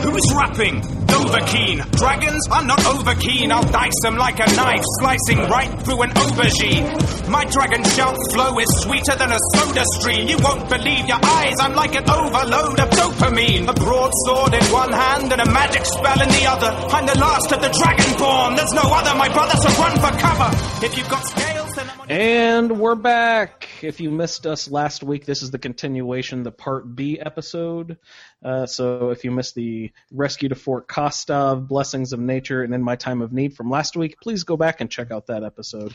Who's 0.00 0.22
rapping? 0.34 0.80
Dovahkiin. 1.08 1.90
Dragons? 1.98 2.46
I'm 2.50 2.66
not 2.66 2.78
overkeen. 2.80 3.50
I'll 3.50 3.70
dice 3.72 3.98
them 4.02 4.16
like 4.16 4.38
a 4.38 4.46
knife, 4.54 4.84
slicing 5.00 5.38
right 5.50 5.70
through 5.82 6.02
an 6.02 6.10
aubergine. 6.10 7.28
My 7.28 7.44
dragon 7.44 7.82
shout 7.84 8.16
flow 8.32 8.58
is 8.58 8.68
sweeter 8.82 9.16
than 9.16 9.32
a 9.32 9.38
soda 9.54 9.84
stream. 9.98 10.28
You 10.28 10.38
won't 10.38 10.68
believe 10.68 11.06
your 11.06 11.18
eyes. 11.22 11.54
I'm 11.60 11.74
like 11.74 11.94
an 11.96 12.08
overload 12.08 12.78
of 12.78 12.90
dopamine. 12.90 13.68
A 13.68 13.74
broadsword 13.74 14.54
in 14.54 14.64
one 14.72 14.92
hand 14.92 15.32
and 15.32 15.40
a 15.40 15.50
magic 15.50 15.84
spell 15.84 16.22
in 16.22 16.28
the 16.28 16.46
other. 16.46 16.68
I'm 16.94 17.06
the 17.06 17.18
last 17.18 17.50
of 17.52 17.60
the 17.60 17.68
dragonborn. 17.68 18.56
There's 18.56 18.72
no 18.72 18.82
other, 18.84 19.14
my 19.18 19.28
brother, 19.28 19.56
so 19.56 19.68
run 19.82 19.98
for 19.98 20.16
cover. 20.18 20.50
If 20.84 20.96
you've 20.96 21.08
got 21.08 21.24
scales, 21.26 21.74
then 21.74 21.90
I'm 21.90 22.00
on 22.00 22.10
And 22.10 22.78
we're 22.80 22.94
back. 22.94 23.68
If 23.82 24.00
you 24.00 24.10
missed 24.10 24.46
us 24.46 24.70
last 24.70 25.02
week, 25.02 25.24
this 25.26 25.42
is 25.42 25.50
the 25.50 25.58
continuation, 25.58 26.44
the 26.44 26.52
Part 26.52 26.94
B 26.94 27.18
episode. 27.20 27.98
Uh, 28.44 28.66
so 28.66 29.10
if 29.10 29.24
you 29.24 29.30
missed 29.30 29.54
the 29.54 29.90
Rescue 30.12 30.48
to 30.48 30.54
Fort 30.54 30.86
Kastav, 30.86 31.66
Blessings 31.66 32.12
of 32.12 32.20
Nature, 32.20 32.62
and 32.62 32.72
In 32.72 32.82
My 32.82 32.96
Time 32.96 33.20
of 33.20 33.32
Need 33.32 33.54
from 33.54 33.68
last 33.68 33.96
week, 33.96 34.20
please 34.20 34.44
go 34.44 34.56
back 34.56 34.80
and 34.80 34.90
check 34.90 35.10
out 35.10 35.26
that 35.26 35.42
episode. 35.42 35.94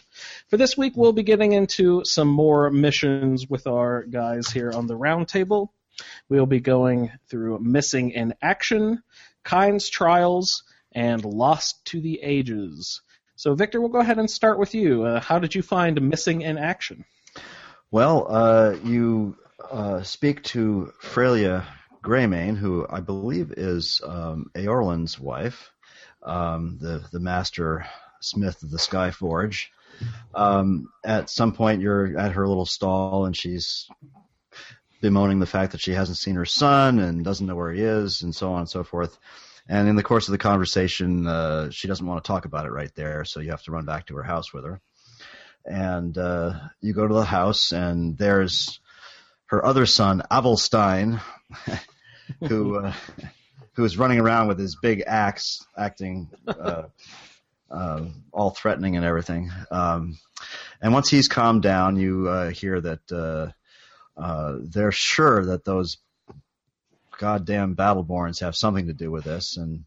For 0.49 0.57
this 0.57 0.77
week, 0.77 0.93
we'll 0.95 1.13
be 1.13 1.23
getting 1.23 1.53
into 1.53 2.03
some 2.03 2.27
more 2.27 2.69
missions 2.69 3.47
with 3.49 3.65
our 3.65 4.03
guys 4.03 4.49
here 4.49 4.71
on 4.71 4.87
the 4.87 4.97
roundtable. 4.97 5.69
We'll 6.27 6.45
be 6.45 6.59
going 6.59 7.11
through 7.29 7.59
Missing 7.59 8.11
in 8.11 8.33
Action, 8.41 9.03
Kyne's 9.43 9.89
Trials, 9.89 10.63
and 10.91 11.23
Lost 11.23 11.85
to 11.85 12.01
the 12.01 12.21
Ages. 12.21 13.01
So, 13.35 13.55
Victor, 13.55 13.79
we'll 13.79 13.89
go 13.89 13.99
ahead 13.99 14.19
and 14.19 14.29
start 14.29 14.59
with 14.59 14.75
you. 14.75 15.03
Uh, 15.03 15.19
how 15.21 15.39
did 15.39 15.55
you 15.55 15.61
find 15.61 16.01
Missing 16.01 16.41
in 16.41 16.57
Action? 16.57 17.05
Well, 17.89 18.27
uh, 18.29 18.75
you 18.83 19.37
uh, 19.71 20.03
speak 20.03 20.43
to 20.43 20.91
Freya 20.99 21.65
Greymane, 22.03 22.57
who 22.57 22.85
I 22.89 22.99
believe 22.99 23.53
is 23.53 24.01
um, 24.03 24.51
wife, 25.19 25.71
um, 26.21 26.77
the 26.79 27.03
the 27.11 27.19
master 27.19 27.85
smith 28.21 28.61
of 28.61 28.71
the 28.71 28.77
Skyforge. 28.77 29.67
Um, 30.35 30.89
at 31.03 31.29
some 31.29 31.53
point, 31.53 31.81
you're 31.81 32.17
at 32.17 32.33
her 32.33 32.47
little 32.47 32.65
stall, 32.65 33.25
and 33.25 33.35
she's 33.35 33.87
bemoaning 35.01 35.39
the 35.39 35.45
fact 35.45 35.73
that 35.73 35.81
she 35.81 35.93
hasn't 35.93 36.17
seen 36.17 36.35
her 36.35 36.45
son 36.45 36.99
and 36.99 37.23
doesn't 37.23 37.47
know 37.47 37.55
where 37.55 37.71
he 37.71 37.81
is, 37.81 38.21
and 38.21 38.35
so 38.35 38.53
on 38.53 38.61
and 38.61 38.69
so 38.69 38.83
forth. 38.83 39.17
And 39.67 39.87
in 39.87 39.95
the 39.95 40.03
course 40.03 40.27
of 40.27 40.33
the 40.33 40.37
conversation, 40.37 41.25
uh, 41.25 41.69
she 41.69 41.87
doesn't 41.87 42.05
want 42.05 42.23
to 42.23 42.27
talk 42.27 42.45
about 42.45 42.65
it 42.65 42.71
right 42.71 42.93
there, 42.95 43.23
so 43.23 43.39
you 43.39 43.51
have 43.51 43.63
to 43.63 43.71
run 43.71 43.85
back 43.85 44.07
to 44.07 44.15
her 44.15 44.23
house 44.23 44.53
with 44.53 44.65
her. 44.65 44.81
And 45.65 46.17
uh, 46.17 46.59
you 46.81 46.93
go 46.93 47.07
to 47.07 47.13
the 47.13 47.23
house, 47.23 47.71
and 47.71 48.17
there's 48.17 48.79
her 49.45 49.65
other 49.65 49.85
son, 49.85 50.21
Avulstein, 50.29 51.21
who 52.39 52.77
uh, 52.77 52.93
who 53.73 53.83
is 53.83 53.97
running 53.97 54.19
around 54.19 54.47
with 54.47 54.59
his 54.59 54.77
big 54.81 55.03
axe, 55.05 55.65
acting 55.77 56.29
uh, 56.47 56.83
uh, 57.71 58.05
all 58.31 58.51
threatening 58.51 58.95
and 58.95 59.05
everything. 59.05 59.51
Um, 59.71 60.17
and 60.81 60.93
once 60.93 61.09
he's 61.09 61.27
calmed 61.27 61.63
down, 61.63 61.95
you 61.95 62.27
uh, 62.27 62.49
hear 62.49 62.79
that 62.81 63.11
uh, 63.11 64.19
uh, 64.19 64.57
they're 64.61 64.91
sure 64.91 65.45
that 65.45 65.65
those 65.65 65.97
goddamn 67.17 67.75
Battleborns 67.75 68.41
have 68.41 68.55
something 68.55 68.87
to 68.87 68.93
do 68.93 69.09
with 69.09 69.23
this, 69.23 69.57
and 69.57 69.85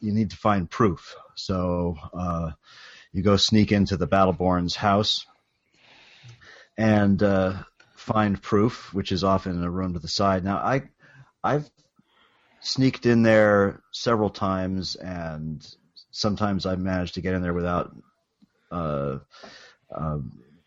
you 0.00 0.12
need 0.12 0.30
to 0.30 0.36
find 0.36 0.70
proof. 0.70 1.14
So 1.34 1.96
you 3.12 3.22
go 3.22 3.36
sneak 3.36 3.70
into 3.70 3.96
the 3.96 4.08
Battleborns' 4.08 4.74
house 4.74 5.24
and 6.76 7.22
uh, 7.22 7.54
find 8.04 8.40
proof, 8.40 8.92
which 8.92 9.12
is 9.12 9.24
often 9.24 9.56
in 9.56 9.64
a 9.64 9.70
room 9.70 9.94
to 9.94 9.98
the 9.98 10.08
side. 10.08 10.44
Now, 10.44 10.58
I, 10.58 10.82
I've 11.42 11.70
sneaked 12.60 13.06
in 13.06 13.22
there 13.22 13.82
several 13.92 14.28
times, 14.28 14.94
and 14.96 15.66
sometimes 16.10 16.66
I've 16.66 16.78
managed 16.78 17.14
to 17.14 17.22
get 17.22 17.34
in 17.34 17.40
there 17.40 17.54
without 17.54 17.96
uh, 18.70 19.20
uh, 19.90 20.18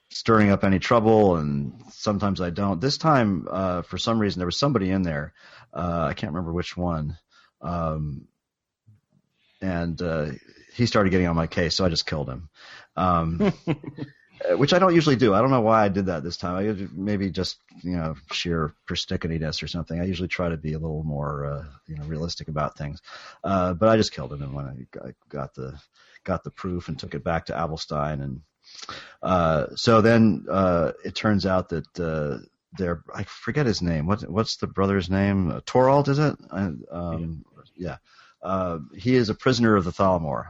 stirring 0.10 0.50
up 0.50 0.64
any 0.64 0.80
trouble, 0.80 1.36
and 1.36 1.80
sometimes 1.92 2.42
I 2.42 2.50
don't. 2.50 2.82
This 2.82 2.98
time, 2.98 3.48
uh, 3.52 3.84
for 3.84 4.00
some 4.00 4.18
reason, 4.18 4.40
there 4.40 4.48
was 4.48 4.58
somebody 4.58 4.90
in 4.90 5.04
there. 5.04 5.34
Uh, 5.72 6.08
I 6.10 6.14
can't 6.16 6.34
remember 6.34 6.54
which 6.54 6.76
one. 6.76 7.18
Um, 7.62 8.28
and 9.62 10.02
uh, 10.02 10.32
he 10.74 10.88
started 10.88 11.12
getting 11.12 11.28
on 11.28 11.36
my 11.36 11.48
case, 11.48 11.76
so 11.76 11.86
I 11.86 11.90
just 11.90 12.08
killed 12.08 12.30
him. 12.30 12.50
Um, 12.96 13.54
which 14.52 14.74
I 14.74 14.80
don't 14.80 14.96
usually 14.96 15.16
do. 15.16 15.34
I 15.34 15.42
don't 15.42 15.52
know 15.52 15.62
why 15.62 15.84
I 15.84 15.90
did 15.90 16.08
that 16.08 16.24
this 16.24 16.38
time. 16.38 16.56
I 16.58 16.88
maybe 16.94 17.30
just 17.30 17.58
you 17.84 17.96
know 17.98 18.16
sheer 18.32 18.74
persnicketyness 18.88 19.62
or 19.64 19.68
something. 19.68 20.00
I 20.00 20.06
usually 20.06 20.28
try 20.28 20.50
to 20.50 20.58
be 20.58 20.74
a 20.74 20.80
little 20.80 21.04
more 21.04 21.46
uh, 21.46 21.66
you 21.88 21.96
know 21.98 22.04
realistic 22.06 22.48
about 22.48 22.78
things. 22.78 23.02
Uh, 23.44 23.74
but 23.74 23.90
I 23.90 23.98
just 23.98 24.14
killed 24.14 24.34
him, 24.34 24.42
and 24.42 24.54
when 24.54 24.66
I 24.66 25.10
got- 25.30 25.54
the 25.56 25.80
got 26.24 26.44
the 26.44 26.52
proof 26.52 26.90
and 26.90 27.00
took 27.00 27.16
it 27.16 27.24
back 27.24 27.46
to 27.46 27.54
Abelstein, 27.54 28.22
and 28.22 28.42
uh, 29.24 29.68
so 29.76 30.02
then 30.02 30.46
uh, 30.52 30.92
it 31.06 31.16
turns 31.16 31.46
out 31.46 31.70
that 31.70 32.00
uh, 32.00 32.40
they're 32.78 33.02
I 33.14 33.24
forget 33.24 33.66
his 33.66 33.82
name. 33.82 34.06
What 34.06 34.30
what's 34.30 34.58
the 34.58 34.68
brother's 34.68 35.10
name? 35.10 35.52
Uh, 35.52 35.62
Thorald, 35.62 36.10
is 36.10 36.20
it? 36.20 36.36
Um, 36.52 37.46
yeah. 37.76 37.98
Uh, 38.42 38.80
he 38.96 39.16
is 39.16 39.30
a 39.30 39.36
prisoner 39.36 39.76
of 39.76 39.84
the 39.84 39.92
Thalmor. 39.92 40.50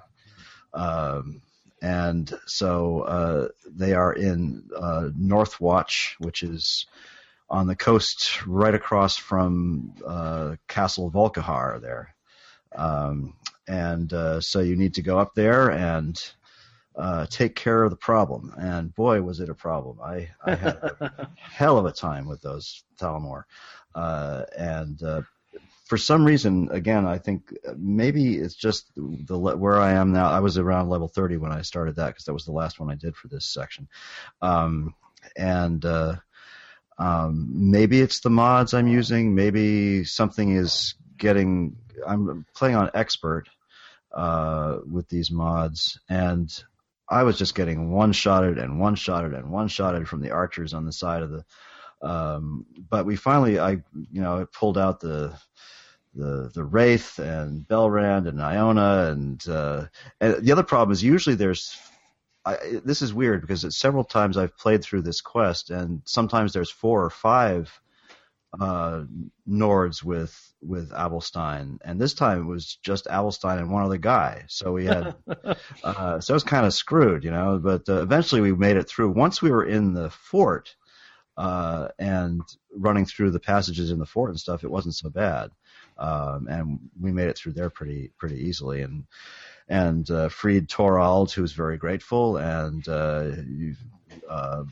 Um, 0.74 1.42
and 1.82 2.34
so 2.46 3.02
uh, 3.02 3.48
they 3.66 3.94
are 3.94 4.14
in 4.14 4.70
uh, 4.76 5.10
Northwatch, 5.18 6.16
which 6.20 6.44
is 6.44 6.86
on 7.50 7.68
the 7.68 7.76
coast 7.76 8.46
right 8.46 8.74
across 8.74 9.16
from 9.18 9.94
uh, 10.06 10.56
Castle 10.68 11.12
Volkihar 11.12 11.82
there. 11.82 12.16
Um, 12.76 13.36
and 13.68 14.12
uh, 14.12 14.42
so 14.42 14.60
you 14.60 14.76
need 14.76 14.96
to 14.96 15.02
go 15.02 15.20
up 15.20 15.34
there 15.36 15.70
and 15.72 16.22
uh, 16.96 17.26
take 17.28 17.56
care 17.56 17.84
of 17.84 17.92
the 17.92 17.98
problem. 17.98 18.54
And 18.58 18.94
boy, 18.94 19.22
was 19.22 19.40
it 19.40 19.50
a 19.50 19.54
problem! 19.54 20.00
I, 20.02 20.30
I 20.44 20.56
had 20.56 20.76
a 20.76 21.30
hell 21.36 21.78
of 21.78 21.86
a 21.86 21.92
time 21.92 22.28
with 22.28 22.42
those 22.42 22.84
Thalmor. 23.00 23.44
Uh, 23.94 24.46
and 24.58 25.02
uh, 25.04 25.22
for 25.88 25.98
some 25.98 26.26
reason, 26.26 26.70
again, 26.72 27.06
I 27.06 27.18
think 27.18 27.54
maybe 27.78 28.36
it's 28.36 28.56
just 28.56 28.92
the 28.96 29.38
where 29.38 29.78
I 29.78 29.94
am 29.94 30.12
now. 30.12 30.30
I 30.30 30.42
was 30.42 30.58
around 30.58 30.90
level 30.90 31.08
30 31.08 31.38
when 31.38 31.54
I 31.54 31.62
started 31.62 31.96
that 31.96 32.08
because 32.08 32.26
that 32.26 32.34
was 32.34 32.46
the 32.46 32.52
last 32.52 32.80
one 32.80 32.92
I 32.92 32.96
did 32.96 33.16
for 33.16 33.30
this 33.30 33.46
section. 33.46 33.88
Um, 34.42 34.96
and 35.38 35.84
uh, 35.86 36.16
um, 36.98 37.72
maybe 37.72 38.02
it's 38.02 38.20
the 38.20 38.30
mods 38.30 38.74
I'm 38.74 38.88
using. 38.88 39.34
Maybe 39.34 40.04
something 40.04 40.56
is 40.56 40.96
getting. 41.18 41.78
I'm 42.06 42.46
playing 42.54 42.76
on 42.76 42.92
expert 42.94 43.48
uh, 44.12 44.80
with 44.90 45.08
these 45.08 45.32
mods, 45.32 46.00
and 46.10 46.52
I 47.10 47.24
was 47.24 47.38
just 47.38 47.56
getting 47.56 47.92
one 47.92 48.12
shotted 48.12 48.58
and 48.58 48.80
one 48.80 48.96
shotted 48.96 49.34
and 49.34 49.52
one 49.52 49.70
shotted 49.70 50.08
from 50.08 50.22
the 50.22 50.32
archers 50.32 50.74
on 50.74 50.86
the 50.86 50.92
side 50.94 51.24
of 51.24 51.30
the. 51.30 51.46
Um, 52.02 52.66
but 52.90 53.06
we 53.06 53.16
finally, 53.16 53.58
I 53.58 53.72
you 54.12 54.22
know, 54.22 54.46
pulled 54.52 54.78
out 54.78 55.00
the 55.00 55.34
the 56.18 56.52
the 56.54 56.64
Wraith 56.64 57.20
and 57.20 57.68
Belrand 57.68 58.28
and 58.28 58.42
Iona 58.42 59.12
and, 59.12 59.48
uh, 59.48 59.86
and 60.20 60.44
the 60.44 60.52
other 60.52 60.64
problem 60.64 60.92
is 60.92 61.04
usually 61.04 61.36
there's 61.36 61.78
I, 62.46 62.80
this 62.84 63.02
is 63.02 63.14
weird 63.14 63.42
because 63.42 63.64
it's 63.64 63.78
several 63.78 64.04
times 64.04 64.38
I've 64.38 64.58
played 64.58 64.82
through 64.82 65.02
this 65.02 65.22
quest 65.22 65.70
and 65.70 66.02
sometimes 66.06 66.54
there's 66.54 66.72
four 66.72 67.04
or 67.04 67.10
five 67.10 67.72
uh, 68.60 69.04
Nords 69.48 70.04
with 70.04 70.34
with 70.62 70.92
Abelstein. 70.92 71.78
And 71.84 72.02
this 72.02 72.14
time 72.14 72.42
it 72.42 72.46
was 72.46 72.78
just 72.84 73.06
Abelstein 73.06 73.60
and 73.60 73.72
one 73.72 73.84
other 73.84 73.98
guy. 73.98 74.46
So 74.48 74.72
we 74.72 74.86
had 74.86 75.16
uh, 75.84 76.20
so 76.20 76.34
it 76.34 76.36
was 76.36 76.44
kind 76.44 76.66
of 76.66 76.74
screwed 76.74 77.24
you 77.24 77.32
know 77.32 77.60
but 77.62 77.88
uh, 77.88 78.02
eventually 78.02 78.42
we 78.42 78.54
made 78.54 78.78
it 78.78 78.88
through. 78.90 79.12
Once 79.12 79.42
we 79.42 79.52
were 79.52 79.66
in 79.66 79.94
the 79.94 80.10
fort 80.10 80.76
uh, 81.38 81.90
and 82.00 82.42
running 82.76 83.06
through 83.06 83.32
the 83.32 83.40
passages 83.40 83.92
in 83.92 84.00
the 84.00 84.06
fort 84.06 84.30
and 84.30 84.40
stuff 84.40 84.64
it 84.64 84.72
wasn't 84.72 84.96
so 84.96 85.10
bad 85.10 85.52
um, 85.98 86.48
and 86.50 86.80
we 87.00 87.12
made 87.12 87.28
it 87.28 87.38
through 87.38 87.54
there 87.54 87.70
pretty 87.70 88.12
pretty 88.18 88.48
easily 88.48 88.82
and 88.82 89.06
and 89.70 90.10
uh, 90.10 90.30
freed 90.30 90.70
Thorald, 90.70 91.32
who 91.32 91.42
was 91.42 91.54
very 91.54 91.78
grateful, 91.78 92.38
and 92.38 92.88
uh, 92.88 93.32
you 93.48 93.76
uh, 94.30 94.64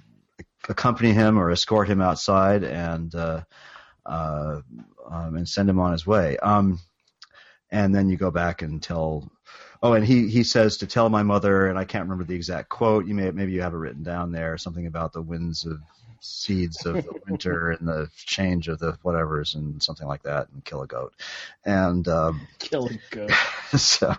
accompany 0.69 1.11
him 1.11 1.37
or 1.37 1.51
escort 1.51 1.89
him 1.89 2.01
outside 2.01 2.63
and 2.63 3.13
uh, 3.13 3.41
uh, 4.05 4.61
um, 5.09 5.35
and 5.35 5.47
send 5.47 5.69
him 5.69 5.79
on 5.79 5.91
his 5.91 6.07
way. 6.07 6.37
Um, 6.37 6.79
and 7.71 7.93
then 7.93 8.09
you 8.09 8.17
go 8.17 8.31
back 8.31 8.61
and 8.61 8.81
tell. 8.81 9.29
Oh, 9.83 9.93
and 9.93 10.05
he 10.05 10.29
he 10.29 10.43
says 10.43 10.77
to 10.77 10.87
tell 10.87 11.09
my 11.09 11.23
mother, 11.23 11.67
and 11.67 11.77
I 11.77 11.83
can't 11.83 12.03
remember 12.03 12.23
the 12.23 12.35
exact 12.35 12.69
quote. 12.69 13.05
You 13.05 13.13
may 13.13 13.31
maybe 13.31 13.51
you 13.51 13.61
have 13.61 13.73
it 13.73 13.77
written 13.77 14.03
down 14.03 14.31
there, 14.31 14.57
something 14.57 14.87
about 14.87 15.13
the 15.13 15.21
winds 15.21 15.65
of 15.65 15.79
seeds 16.25 16.85
of 16.85 16.95
the 16.95 17.19
winter 17.29 17.71
and 17.71 17.87
the 17.87 18.09
change 18.15 18.67
of 18.67 18.79
the 18.79 18.97
whatever's 19.01 19.55
and 19.55 19.81
something 19.81 20.07
like 20.07 20.23
that, 20.23 20.49
and 20.49 20.63
kill 20.63 20.81
a 20.81 20.87
goat. 20.87 21.13
And 21.63 22.07
um, 22.07 22.47
Kill 22.59 22.87
a 22.87 23.15
goat. 23.15 23.31
so, 23.77 24.13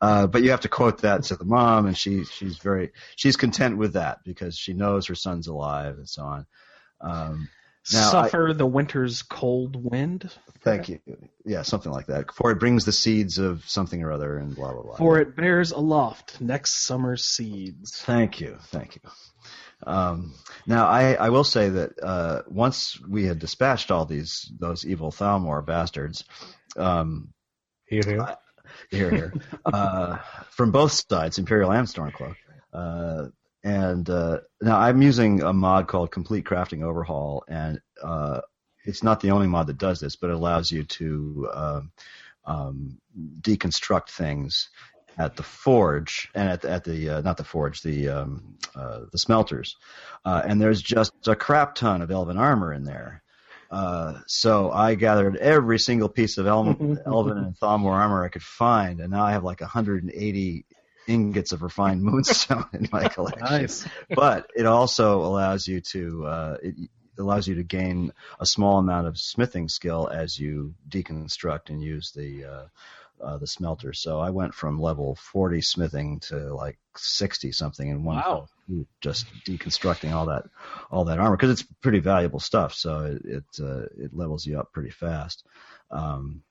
uh, 0.00 0.26
but 0.26 0.42
you 0.42 0.50
have 0.50 0.60
to 0.62 0.68
quote 0.68 1.02
that 1.02 1.24
to 1.24 1.36
the 1.36 1.44
mom, 1.44 1.86
and 1.86 1.96
she 1.96 2.24
she's 2.24 2.58
very 2.58 2.92
she's 3.16 3.36
content 3.36 3.76
with 3.78 3.94
that 3.94 4.24
because 4.24 4.56
she 4.56 4.72
knows 4.72 5.06
her 5.06 5.14
son's 5.14 5.46
alive 5.46 5.96
and 5.98 6.08
so 6.08 6.22
on. 6.22 6.46
Um, 7.00 7.48
now, 7.92 8.10
I- 8.18 8.28
Suffer 8.28 8.52
the 8.52 8.66
winter's 8.66 9.22
cold 9.22 9.76
wind, 9.76 10.28
thank 10.62 10.88
you. 10.88 10.98
Yeah, 11.44 11.62
something 11.62 11.92
like 11.92 12.06
that. 12.06 12.32
For 12.32 12.50
it 12.50 12.58
brings 12.58 12.84
the 12.84 12.90
seeds 12.90 13.38
of 13.38 13.62
something 13.68 14.02
or 14.02 14.10
other, 14.10 14.38
and 14.38 14.56
blah 14.56 14.72
blah 14.72 14.82
blah. 14.82 14.96
for 14.96 15.20
it 15.20 15.36
bears 15.36 15.70
aloft 15.70 16.40
next 16.40 16.84
summer's 16.84 17.22
seeds. 17.24 18.00
Thank 18.02 18.40
you, 18.40 18.56
thank 18.70 18.96
you. 18.96 19.02
Um, 19.84 20.34
now, 20.66 20.86
I, 20.86 21.14
I 21.14 21.28
will 21.30 21.44
say 21.44 21.68
that 21.68 22.02
uh, 22.02 22.42
once 22.48 23.00
we 23.00 23.24
had 23.24 23.38
dispatched 23.38 23.90
all 23.90 24.04
these 24.06 24.50
those 24.58 24.86
evil 24.86 25.10
Thalmor 25.10 25.64
bastards, 25.64 26.24
um, 26.76 27.32
Here, 27.86 28.02
here. 28.04 28.36
here, 28.90 29.10
here, 29.10 29.32
uh, 29.64 30.18
from 30.50 30.70
both 30.70 30.92
sides, 31.08 31.38
Imperial 31.38 31.72
and 31.72 31.86
Stormcloak. 31.86 32.36
Uh, 32.72 33.26
and 33.62 34.08
uh, 34.08 34.40
now 34.60 34.78
I'm 34.78 35.02
using 35.02 35.42
a 35.42 35.52
mod 35.52 35.88
called 35.88 36.10
Complete 36.10 36.44
Crafting 36.44 36.82
Overhaul, 36.82 37.44
and 37.48 37.80
uh, 38.02 38.40
it's 38.84 39.02
not 39.02 39.20
the 39.20 39.32
only 39.32 39.46
mod 39.46 39.66
that 39.66 39.78
does 39.78 40.00
this, 40.00 40.16
but 40.16 40.30
it 40.30 40.36
allows 40.36 40.70
you 40.70 40.84
to 40.84 41.48
um, 41.52 41.92
um, 42.44 42.98
deconstruct 43.40 44.10
things 44.10 44.70
at 45.18 45.36
the 45.36 45.42
forge 45.42 46.28
and 46.34 46.48
at 46.48 46.62
the, 46.62 46.70
at 46.70 46.84
the 46.84 47.10
uh, 47.10 47.20
not 47.22 47.36
the 47.36 47.44
forge, 47.44 47.82
the 47.82 48.08
um, 48.08 48.56
uh, 48.74 49.00
the 49.10 49.18
smelters, 49.18 49.76
uh, 50.24 50.42
and 50.44 50.60
there's 50.60 50.82
just 50.82 51.12
a 51.26 51.36
crap 51.36 51.74
ton 51.74 52.02
of 52.02 52.10
elven 52.10 52.36
armor 52.36 52.72
in 52.72 52.84
there. 52.84 53.22
Uh, 53.70 54.20
so 54.26 54.70
I 54.70 54.94
gathered 54.94 55.36
every 55.36 55.78
single 55.78 56.08
piece 56.08 56.38
of 56.38 56.46
elven, 56.46 56.98
elven 57.06 57.38
and 57.38 57.58
Thalmor 57.58 57.92
armor 57.92 58.24
I 58.24 58.28
could 58.28 58.42
find, 58.42 59.00
and 59.00 59.10
now 59.10 59.24
I 59.24 59.32
have 59.32 59.44
like 59.44 59.60
180 59.60 60.66
ingots 61.08 61.52
of 61.52 61.62
refined 61.62 62.02
moonstone 62.04 62.66
in 62.72 62.88
my 62.92 63.08
collection. 63.08 63.44
Nice. 63.44 63.88
But 64.14 64.50
it 64.54 64.66
also 64.66 65.20
allows 65.22 65.66
you 65.66 65.80
to 65.92 66.26
uh, 66.26 66.56
it 66.62 66.74
allows 67.18 67.48
you 67.48 67.56
to 67.56 67.62
gain 67.62 68.12
a 68.38 68.46
small 68.46 68.78
amount 68.78 69.06
of 69.06 69.18
smithing 69.18 69.68
skill 69.68 70.08
as 70.12 70.38
you 70.38 70.74
deconstruct 70.88 71.70
and 71.70 71.82
use 71.82 72.12
the 72.12 72.44
uh, 72.44 72.66
uh, 73.20 73.38
the 73.38 73.46
smelter. 73.46 73.92
So 73.92 74.20
I 74.20 74.30
went 74.30 74.54
from 74.54 74.80
level 74.80 75.14
40 75.16 75.60
smithing 75.60 76.20
to 76.20 76.54
like 76.54 76.78
60 76.96 77.52
something 77.52 77.88
in 77.88 78.04
one 78.04 78.16
Wow. 78.16 78.48
just 79.00 79.26
deconstructing 79.46 80.12
all 80.12 80.26
that 80.26 80.44
all 80.90 81.04
that 81.04 81.18
armor 81.18 81.36
because 81.36 81.50
it's 81.50 81.68
pretty 81.80 82.00
valuable 82.00 82.40
stuff. 82.40 82.74
So 82.74 83.04
it 83.04 83.22
it, 83.24 83.44
uh, 83.60 83.86
it 83.96 84.14
levels 84.16 84.46
you 84.46 84.58
up 84.58 84.72
pretty 84.72 84.90
fast. 84.90 85.44
Um, 85.90 86.42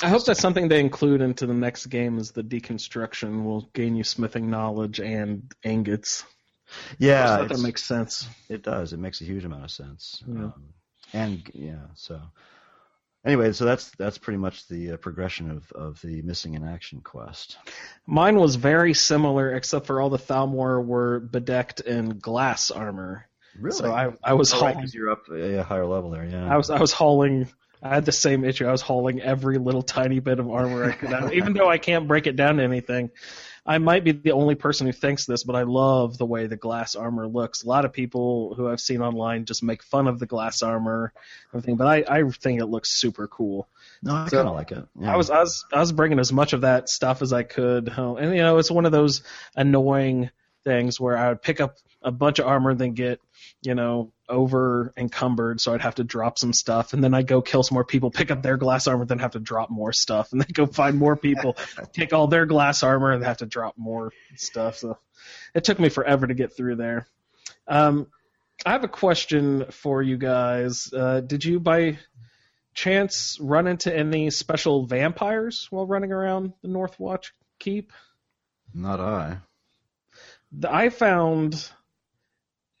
I 0.00 0.08
hope 0.08 0.24
that's 0.24 0.40
something 0.40 0.68
they 0.68 0.78
include 0.80 1.20
into 1.22 1.46
the 1.46 1.54
next 1.54 1.86
game. 1.86 2.18
Is 2.18 2.30
the 2.30 2.44
deconstruction 2.44 3.44
will 3.44 3.62
gain 3.72 3.96
you 3.96 4.04
smithing 4.04 4.48
knowledge 4.48 5.00
and 5.00 5.52
ingots. 5.64 6.24
yeah, 6.98 7.42
that 7.44 7.58
makes 7.60 7.82
sense. 7.82 8.28
It 8.48 8.62
does. 8.62 8.92
It 8.92 8.98
makes 8.98 9.20
a 9.20 9.24
huge 9.24 9.44
amount 9.44 9.64
of 9.64 9.70
sense. 9.70 10.22
Yeah. 10.26 10.34
Um, 10.34 10.74
and 11.12 11.42
yeah, 11.54 11.86
so 11.94 12.20
anyway, 13.28 13.52
so 13.52 13.64
that's 13.64 13.90
that's 13.92 14.18
pretty 14.18 14.38
much 14.38 14.66
the 14.68 14.92
uh, 14.92 14.96
progression 14.96 15.50
of 15.50 15.70
of 15.72 16.00
the 16.02 16.22
missing 16.22 16.54
in 16.54 16.66
action 16.66 17.00
quest. 17.00 17.58
Mine 18.06 18.36
was 18.36 18.56
very 18.56 18.94
similar, 18.94 19.54
except 19.54 19.86
for 19.86 20.00
all 20.00 20.10
the 20.10 20.18
Thalmor 20.18 20.84
were 20.84 21.20
bedecked 21.20 21.80
in 21.80 22.18
glass 22.18 22.70
armor. 22.70 23.26
Really? 23.58 23.76
So 23.76 23.92
I 23.92 24.12
I 24.24 24.34
was 24.34 24.52
Oh, 24.54 24.60
right, 24.60 24.76
you're 24.92 25.10
up 25.10 25.28
a 25.30 25.62
higher 25.62 25.86
level 25.86 26.10
there. 26.10 26.24
Yeah. 26.24 26.52
I 26.52 26.56
was 26.56 26.70
I 26.70 26.80
was 26.80 26.92
hauling. 26.92 27.48
I 27.80 27.94
had 27.94 28.04
the 28.04 28.12
same 28.12 28.44
issue. 28.44 28.66
I 28.66 28.72
was 28.72 28.82
hauling 28.82 29.20
every 29.20 29.58
little 29.58 29.82
tiny 29.82 30.18
bit 30.18 30.40
of 30.40 30.50
armor 30.50 30.84
I 30.84 30.92
could 30.92 31.32
even 31.32 31.52
though 31.52 31.68
I 31.68 31.78
can't 31.78 32.08
break 32.08 32.26
it 32.26 32.34
down 32.34 32.56
to 32.56 32.64
anything. 32.64 33.10
I 33.68 33.76
might 33.76 34.02
be 34.02 34.12
the 34.12 34.32
only 34.32 34.54
person 34.54 34.86
who 34.86 34.94
thinks 34.94 35.26
this, 35.26 35.44
but 35.44 35.54
I 35.54 35.64
love 35.64 36.16
the 36.16 36.24
way 36.24 36.46
the 36.46 36.56
glass 36.56 36.96
armor 36.96 37.28
looks. 37.28 37.62
A 37.64 37.68
lot 37.68 37.84
of 37.84 37.92
people 37.92 38.54
who 38.54 38.66
I've 38.66 38.80
seen 38.80 39.02
online 39.02 39.44
just 39.44 39.62
make 39.62 39.82
fun 39.82 40.08
of 40.08 40.18
the 40.18 40.24
glass 40.24 40.62
armor, 40.62 41.12
and 41.52 41.60
everything, 41.60 41.76
but 41.76 41.86
I, 41.86 42.18
I 42.20 42.22
think 42.30 42.60
it 42.62 42.66
looks 42.66 42.90
super 42.90 43.28
cool. 43.28 43.68
no, 44.02 44.14
I 44.14 44.26
so- 44.28 44.38
kind 44.38 44.48
of 44.48 44.54
like 44.54 44.72
it. 44.72 44.84
Yeah. 44.98 45.12
I 45.12 45.16
was 45.16 45.28
I 45.30 45.40
was 45.40 45.66
I 45.70 45.80
was 45.80 45.92
bringing 45.92 46.18
as 46.18 46.32
much 46.32 46.54
of 46.54 46.62
that 46.62 46.88
stuff 46.88 47.20
as 47.20 47.34
I 47.34 47.42
could 47.42 47.88
home, 47.90 48.16
and 48.16 48.34
you 48.34 48.42
know 48.42 48.56
it's 48.56 48.70
one 48.70 48.86
of 48.86 48.92
those 48.92 49.22
annoying 49.54 50.30
things 50.64 50.98
where 50.98 51.16
I 51.16 51.28
would 51.28 51.42
pick 51.42 51.60
up 51.60 51.76
a 52.02 52.10
bunch 52.10 52.38
of 52.38 52.46
armor 52.46 52.70
and 52.70 52.78
then 52.80 52.92
get 52.94 53.20
you 53.62 53.74
know 53.74 54.12
over 54.28 54.92
encumbered, 54.96 55.60
so 55.60 55.74
I'd 55.74 55.80
have 55.80 55.96
to 55.96 56.04
drop 56.04 56.38
some 56.38 56.52
stuff, 56.52 56.92
and 56.92 57.02
then 57.02 57.14
I'd 57.14 57.26
go 57.26 57.42
kill 57.42 57.62
some 57.62 57.74
more 57.74 57.84
people, 57.84 58.10
pick 58.10 58.30
up 58.30 58.42
their 58.42 58.56
glass 58.56 58.86
armor, 58.86 59.04
then 59.04 59.18
have 59.18 59.32
to 59.32 59.40
drop 59.40 59.70
more 59.70 59.92
stuff, 59.92 60.32
and 60.32 60.40
then 60.40 60.48
go 60.52 60.66
find 60.66 60.98
more 60.98 61.16
people, 61.16 61.56
take 61.92 62.12
all 62.12 62.26
their 62.26 62.46
glass 62.46 62.82
armor, 62.82 63.12
and 63.12 63.24
have 63.24 63.38
to 63.38 63.46
drop 63.46 63.74
more 63.76 64.12
stuff. 64.36 64.78
So 64.78 64.98
it 65.54 65.64
took 65.64 65.78
me 65.78 65.88
forever 65.88 66.26
to 66.26 66.34
get 66.34 66.56
through 66.56 66.76
there. 66.76 67.06
Um, 67.66 68.06
I 68.66 68.72
have 68.72 68.84
a 68.84 68.88
question 68.88 69.66
for 69.70 70.02
you 70.02 70.16
guys. 70.16 70.92
Uh, 70.92 71.20
did 71.20 71.44
you 71.44 71.60
by 71.60 71.98
chance 72.74 73.38
run 73.40 73.66
into 73.66 73.94
any 73.94 74.30
special 74.30 74.86
vampires 74.86 75.66
while 75.70 75.86
running 75.86 76.12
around 76.12 76.52
the 76.62 76.68
North 76.68 76.98
Watch 76.98 77.32
Keep? 77.58 77.92
not 78.74 79.00
I. 79.00 79.38
I 80.66 80.88
found, 80.88 81.70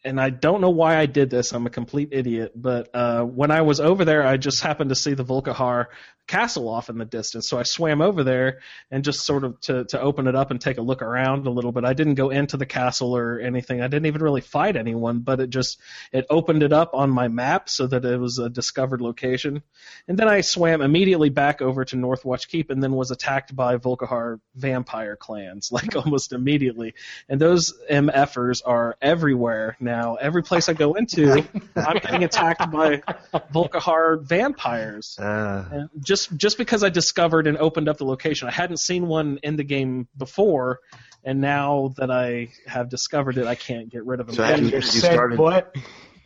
and 0.08 0.20
I 0.20 0.30
don't 0.30 0.60
know 0.60 0.70
why 0.70 0.96
I 0.96 1.06
did 1.06 1.30
this. 1.30 1.52
I'm 1.52 1.66
a 1.66 1.70
complete 1.70 2.08
idiot. 2.12 2.52
But 2.54 2.88
uh, 2.94 3.22
when 3.24 3.50
I 3.50 3.60
was 3.60 3.78
over 3.78 4.04
there, 4.04 4.26
I 4.26 4.36
just 4.36 4.62
happened 4.62 4.88
to 4.88 4.96
see 4.96 5.14
the 5.14 5.24
Volkihar 5.24 5.86
castle 6.28 6.68
off 6.68 6.88
in 6.90 6.98
the 6.98 7.04
distance. 7.04 7.48
So 7.48 7.58
I 7.58 7.64
swam 7.64 8.00
over 8.00 8.22
there 8.22 8.60
and 8.90 9.02
just 9.02 9.26
sort 9.26 9.44
of 9.44 9.60
to, 9.62 9.84
to 9.86 10.00
open 10.00 10.28
it 10.28 10.36
up 10.36 10.50
and 10.50 10.60
take 10.60 10.78
a 10.78 10.82
look 10.82 11.02
around 11.02 11.46
a 11.46 11.50
little 11.50 11.72
bit. 11.72 11.84
I 11.84 11.94
didn't 11.94 12.14
go 12.14 12.30
into 12.30 12.56
the 12.56 12.66
castle 12.66 13.16
or 13.16 13.40
anything. 13.40 13.80
I 13.80 13.88
didn't 13.88 14.06
even 14.06 14.22
really 14.22 14.42
fight 14.42 14.76
anyone, 14.76 15.20
but 15.20 15.40
it 15.40 15.50
just 15.50 15.80
it 16.12 16.26
opened 16.30 16.62
it 16.62 16.72
up 16.72 16.94
on 16.94 17.10
my 17.10 17.28
map 17.28 17.68
so 17.68 17.86
that 17.86 18.04
it 18.04 18.20
was 18.20 18.38
a 18.38 18.48
discovered 18.48 19.00
location. 19.00 19.62
And 20.06 20.18
then 20.18 20.28
I 20.28 20.42
swam 20.42 20.82
immediately 20.82 21.30
back 21.30 21.62
over 21.62 21.84
to 21.86 21.96
Northwatch 21.96 22.48
Keep 22.48 22.70
and 22.70 22.82
then 22.82 22.92
was 22.92 23.10
attacked 23.10 23.56
by 23.56 23.78
Volkihar 23.78 24.38
vampire 24.54 25.16
clans 25.16 25.72
like 25.72 25.96
almost 25.96 26.32
immediately. 26.32 26.94
And 27.28 27.40
those 27.40 27.74
MFers 27.90 28.60
are 28.64 28.96
everywhere 29.00 29.76
now. 29.80 30.16
Every 30.16 30.42
place 30.42 30.68
I 30.68 30.74
go 30.74 30.94
into, 30.94 31.44
I'm 31.74 31.98
getting 31.98 32.24
attacked 32.24 32.70
by 32.70 32.98
Volkihar 33.54 34.22
vampires. 34.22 35.18
Uh, 35.18 35.64
And 35.70 35.88
just 36.26 36.36
just 36.36 36.58
because 36.58 36.82
I 36.82 36.88
discovered 36.88 37.46
and 37.46 37.56
opened 37.58 37.88
up 37.88 37.98
the 37.98 38.04
location, 38.04 38.48
I 38.48 38.52
hadn't 38.52 38.78
seen 38.78 39.06
one 39.06 39.38
in 39.42 39.56
the 39.56 39.64
game 39.64 40.08
before, 40.16 40.80
and 41.24 41.40
now 41.40 41.94
that 41.98 42.10
I 42.10 42.48
have 42.66 42.88
discovered 42.88 43.38
it, 43.38 43.46
I 43.46 43.54
can't 43.54 43.88
get 43.90 44.04
rid 44.04 44.20
of 44.20 44.26
them. 44.26 44.36
So 44.36 44.42
Got 44.48 44.60
you- 44.60 44.66
your 44.68 44.76
you 44.76 44.82
scent, 44.82 45.14
started- 45.14 45.36
boy. 45.36 45.62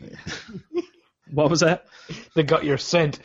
what 1.31 1.51
was 1.51 1.61
that? 1.61 1.87
They 2.35 2.43
got 2.43 2.65
your 2.65 2.79
scent. 2.79 3.19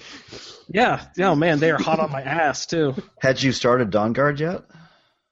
Yeah, 0.70 1.06
yeah, 1.16 1.34
man, 1.34 1.60
they 1.60 1.72
are 1.72 1.78
hot 1.82 2.00
on 2.00 2.12
my 2.12 2.22
ass 2.22 2.66
too. 2.66 2.96
had 3.22 3.42
you 3.42 3.52
started 3.52 3.90
Dawn 3.90 4.14
Guard 4.14 4.40
yet? 4.40 4.64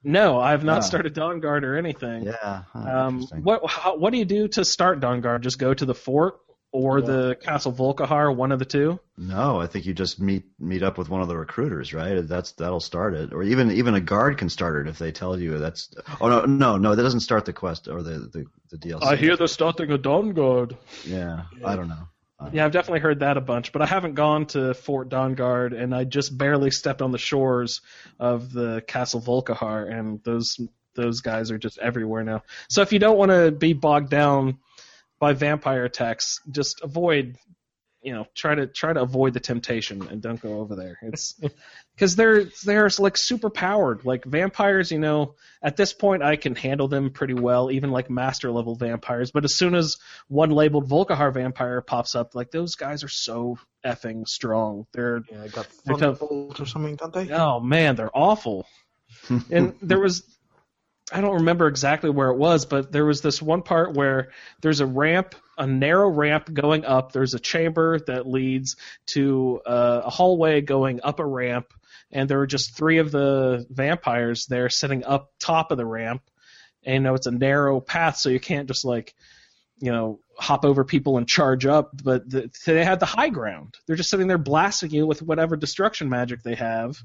No, 0.04 0.40
I 0.40 0.52
have 0.52 0.64
not 0.64 0.78
Ah. 0.78 0.82
started 0.82 1.14
Dawn 1.14 1.40
Guard 1.40 1.66
or 1.66 1.78
anything. 1.78 2.24
Yeah. 2.24 2.64
huh, 2.72 2.80
Um, 2.80 3.22
what 3.42 3.68
how, 3.70 3.98
what 3.98 4.12
do 4.12 4.20
you 4.20 4.26
do 4.26 4.48
to 4.50 4.64
start 4.64 5.00
Dawn 5.00 5.22
Guard? 5.22 5.42
Just 5.44 5.58
go 5.60 5.74
to 5.74 5.86
the 5.86 5.96
fort 5.96 6.36
or 6.76 7.00
the 7.02 7.36
Castle 7.36 7.72
Volkihar, 7.72 8.36
one 8.36 8.52
of 8.52 8.60
the 8.60 8.66
two. 8.66 9.00
No, 9.18 9.62
I 9.62 9.68
think 9.68 9.86
you 9.86 9.94
just 9.94 10.20
meet 10.20 10.44
meet 10.60 10.84
up 10.84 10.98
with 10.98 11.08
one 11.08 11.22
of 11.22 11.30
the 11.30 11.38
recruiters, 11.38 11.94
right? 11.94 12.28
That's 12.28 12.52
that'll 12.54 12.82
start 12.82 13.14
it, 13.14 13.34
or 13.34 13.44
even 13.44 13.72
even 13.72 13.96
a 13.96 14.02
guard 14.02 14.38
can 14.38 14.50
start 14.50 14.86
it 14.86 14.90
if 14.90 15.00
they 15.00 15.14
tell 15.14 15.40
you 15.40 15.58
that's. 15.58 15.90
Oh 16.20 16.28
no, 16.28 16.42
no, 16.42 16.78
no, 16.78 16.96
that 16.96 17.02
doesn't 17.02 17.22
start 17.22 17.46
the 17.46 17.54
quest 17.54 17.88
or 17.88 18.04
the 18.04 18.20
the, 18.20 18.46
the 18.72 18.78
DLC. 18.78 19.04
I 19.04 19.16
hear 19.16 19.38
they're 19.38 19.48
starting 19.48 19.90
a 19.92 19.98
Dawn 19.98 20.34
Guard. 20.34 20.76
Yeah, 21.06 21.44
I 21.64 21.78
don't 21.78 21.88
know. 21.88 22.10
Uh, 22.38 22.50
yeah, 22.52 22.66
I've 22.66 22.74
definitely 22.74 23.00
heard 23.00 23.22
that 23.22 23.38
a 23.38 23.42
bunch, 23.42 23.72
but 23.72 23.82
I 23.82 23.86
haven't 23.86 24.16
gone 24.16 24.48
to 24.48 24.74
Fort 24.74 25.08
Dawnguard, 25.08 25.74
and 25.74 25.96
I 25.96 26.04
just 26.04 26.38
barely 26.38 26.72
stepped 26.72 27.02
on 27.02 27.14
the 27.14 27.18
shores 27.18 27.80
of 28.20 28.52
the 28.52 28.84
Castle 28.86 29.22
Volkihar, 29.22 29.90
and 29.90 30.22
those 30.24 30.60
those 30.96 31.22
guys 31.22 31.52
are 31.52 31.58
just 31.58 31.78
everywhere 31.78 32.24
now. 32.24 32.44
So 32.70 32.82
if 32.82 32.92
you 32.92 33.00
don't 33.00 33.18
want 33.18 33.32
to 33.32 33.52
be 33.52 33.74
bogged 33.74 34.10
down 34.10 34.58
by 35.20 35.34
vampire 35.34 35.86
attacks, 35.86 36.40
just 36.50 36.82
avoid 36.82 37.38
you 38.06 38.14
know 38.14 38.28
try 38.36 38.54
to 38.54 38.68
try 38.68 38.94
to 38.94 39.02
avoid 39.02 39.34
the 39.34 39.40
temptation 39.40 40.08
and 40.08 40.22
don't 40.22 40.40
go 40.40 40.60
over 40.60 40.76
there. 40.76 41.00
It's 41.02 41.42
because 41.96 42.16
they're 42.16 42.46
they're 42.64 42.90
like 43.00 43.18
super 43.18 43.50
powered. 43.50 44.06
Like 44.06 44.24
vampires, 44.24 44.92
you 44.92 45.00
know, 45.00 45.34
at 45.62 45.76
this 45.76 45.92
point 45.92 46.22
I 46.22 46.36
can 46.36 46.56
handle 46.56 46.88
them 46.88 47.10
pretty 47.10 47.34
well, 47.34 47.72
even 47.72 47.90
like 47.90 48.10
master 48.12 48.52
level 48.52 48.76
vampires. 48.76 49.32
But 49.32 49.44
as 49.44 49.56
soon 49.56 49.74
as 49.74 49.98
one 50.28 50.52
labeled 50.52 50.88
Volkihar 50.88 51.34
vampire 51.34 51.82
pops 51.82 52.14
up, 52.14 52.36
like 52.36 52.52
those 52.52 52.76
guys 52.76 53.04
are 53.04 53.10
so 53.10 53.58
effing 53.84 54.28
strong. 54.28 54.86
They're 54.94 55.24
Yeah, 55.32 55.44
I 55.44 55.48
got 55.48 55.68
They're 55.84 55.98
tough. 55.98 56.22
Or 56.22 56.66
something, 56.68 56.96
don't 56.96 57.12
they? 57.12 57.32
Oh 57.32 57.60
man, 57.60 57.96
they're 57.96 58.16
awful. 58.16 58.68
and 59.50 59.74
there 59.82 60.00
was 60.00 60.24
I 61.12 61.22
don't 61.22 61.36
remember 61.36 61.68
exactly 61.68 62.10
where 62.10 62.30
it 62.30 62.38
was, 62.38 62.66
but 62.66 62.92
there 62.92 63.06
was 63.06 63.22
this 63.22 63.42
one 63.42 63.62
part 63.62 63.94
where 63.94 64.32
there's 64.62 64.80
a 64.80 64.88
ramp, 64.88 65.36
a 65.58 65.68
narrow 65.68 66.10
ramp 66.10 66.52
going 66.52 66.84
up. 66.84 67.12
There's 67.12 67.36
a 67.36 67.40
chamber 67.40 68.00
that 68.08 68.28
leads 68.28 68.76
to 69.08 69.62
uh, 69.66 70.02
a 70.06 70.10
hallway 70.10 70.62
going 70.62 71.02
up 71.04 71.20
a 71.20 71.26
ramp, 71.26 71.74
and 72.12 72.28
there 72.28 72.40
were 72.40 72.48
just 72.48 72.76
three 72.76 72.98
of 72.98 73.12
the 73.12 73.68
vampires 73.70 74.48
there 74.48 74.70
sitting 74.70 75.04
up 75.04 75.32
top 75.40 75.72
of 75.72 75.78
the 75.78 75.86
ramp. 75.86 76.24
And 76.84 76.96
you 76.96 77.00
know 77.02 77.14
it's 77.16 77.28
a 77.28 77.32
narrow 77.32 77.80
path, 77.80 78.18
so 78.18 78.30
you 78.30 78.40
can't 78.40 78.68
just 78.68 78.86
like 78.86 79.16
you 79.80 79.92
know, 79.92 80.20
hop 80.38 80.66
over 80.66 80.84
people 80.84 81.18
and 81.18 81.28
charge 81.28 81.66
up, 81.66 81.92
but 82.04 82.30
the, 82.30 82.52
they 82.66 82.84
had 82.84 83.00
the 83.00 83.06
high 83.06 83.30
ground. 83.30 83.76
They're 83.86 83.96
just 83.96 84.10
sitting 84.10 84.28
there 84.28 84.38
blasting 84.38 84.92
you 84.92 85.08
with 85.08 85.22
whatever 85.22 85.56
destruction 85.56 86.10
magic 86.10 86.44
they 86.44 86.56
have, 86.56 86.98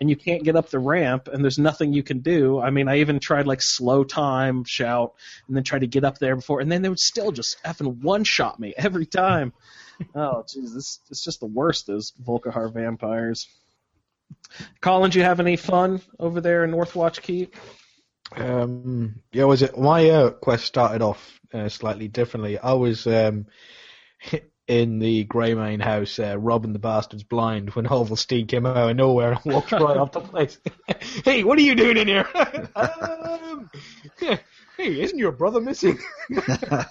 and 0.00 0.10
you 0.10 0.16
can't 0.16 0.42
get 0.42 0.56
up 0.56 0.70
the 0.70 0.78
ramp, 0.78 1.28
and 1.28 1.42
there's 1.42 1.58
nothing 1.58 1.92
you 1.92 2.02
can 2.02 2.20
do. 2.20 2.60
I 2.60 2.70
mean, 2.70 2.88
I 2.88 2.98
even 2.98 3.20
tried 3.20 3.46
like 3.46 3.62
slow 3.62 4.04
time, 4.04 4.64
shout, 4.64 5.14
and 5.46 5.56
then 5.56 5.64
tried 5.64 5.80
to 5.80 5.86
get 5.86 6.04
up 6.04 6.18
there 6.18 6.36
before, 6.36 6.60
and 6.60 6.70
then 6.70 6.82
they 6.82 6.88
would 6.88 6.98
still 6.98 7.32
just 7.32 7.62
effing 7.62 8.02
one 8.02 8.24
shot 8.24 8.58
me 8.58 8.74
every 8.76 9.06
time. 9.06 9.52
oh, 10.14 10.44
jeez, 10.46 10.74
this 10.74 11.00
it's 11.10 11.24
just 11.24 11.40
the 11.40 11.46
worst. 11.46 11.86
Those 11.86 12.12
Volkihar 12.22 12.72
vampires. 12.72 13.48
Colin, 14.80 15.10
do 15.10 15.18
you 15.18 15.24
have 15.24 15.40
any 15.40 15.56
fun 15.56 16.00
over 16.18 16.40
there 16.40 16.64
in 16.64 16.70
Northwatch 16.70 17.20
Keep? 17.22 17.54
Um, 18.36 19.22
yeah, 19.32 19.44
was 19.44 19.62
it 19.62 19.78
my 19.78 20.08
uh, 20.10 20.30
quest 20.30 20.64
started 20.64 21.02
off 21.02 21.40
uh, 21.52 21.68
slightly 21.68 22.08
differently? 22.08 22.58
I 22.58 22.72
was 22.74 23.06
um, 23.06 23.46
in 24.66 24.98
the 24.98 25.24
Greymane 25.26 25.82
house 25.82 26.18
uh, 26.18 26.38
robbing 26.38 26.72
the 26.72 26.78
bastards 26.78 27.24
blind 27.24 27.70
when 27.70 27.84
Hovelstein 27.86 28.48
came 28.48 28.66
out 28.66 28.90
of 28.90 28.96
nowhere 28.96 29.32
and 29.32 29.40
walked 29.44 29.72
right 29.72 29.96
off 29.96 30.12
the 30.12 30.20
place. 30.32 30.58
hey, 31.24 31.44
what 31.44 31.58
are 31.58 31.62
you 31.62 31.74
doing 31.74 31.96
in 31.96 32.08
here? 32.08 32.28
um, 32.74 33.70
hey, 34.76 35.00
isn't 35.00 35.18
your 35.18 35.32
brother 35.32 35.60
missing? 35.60 35.98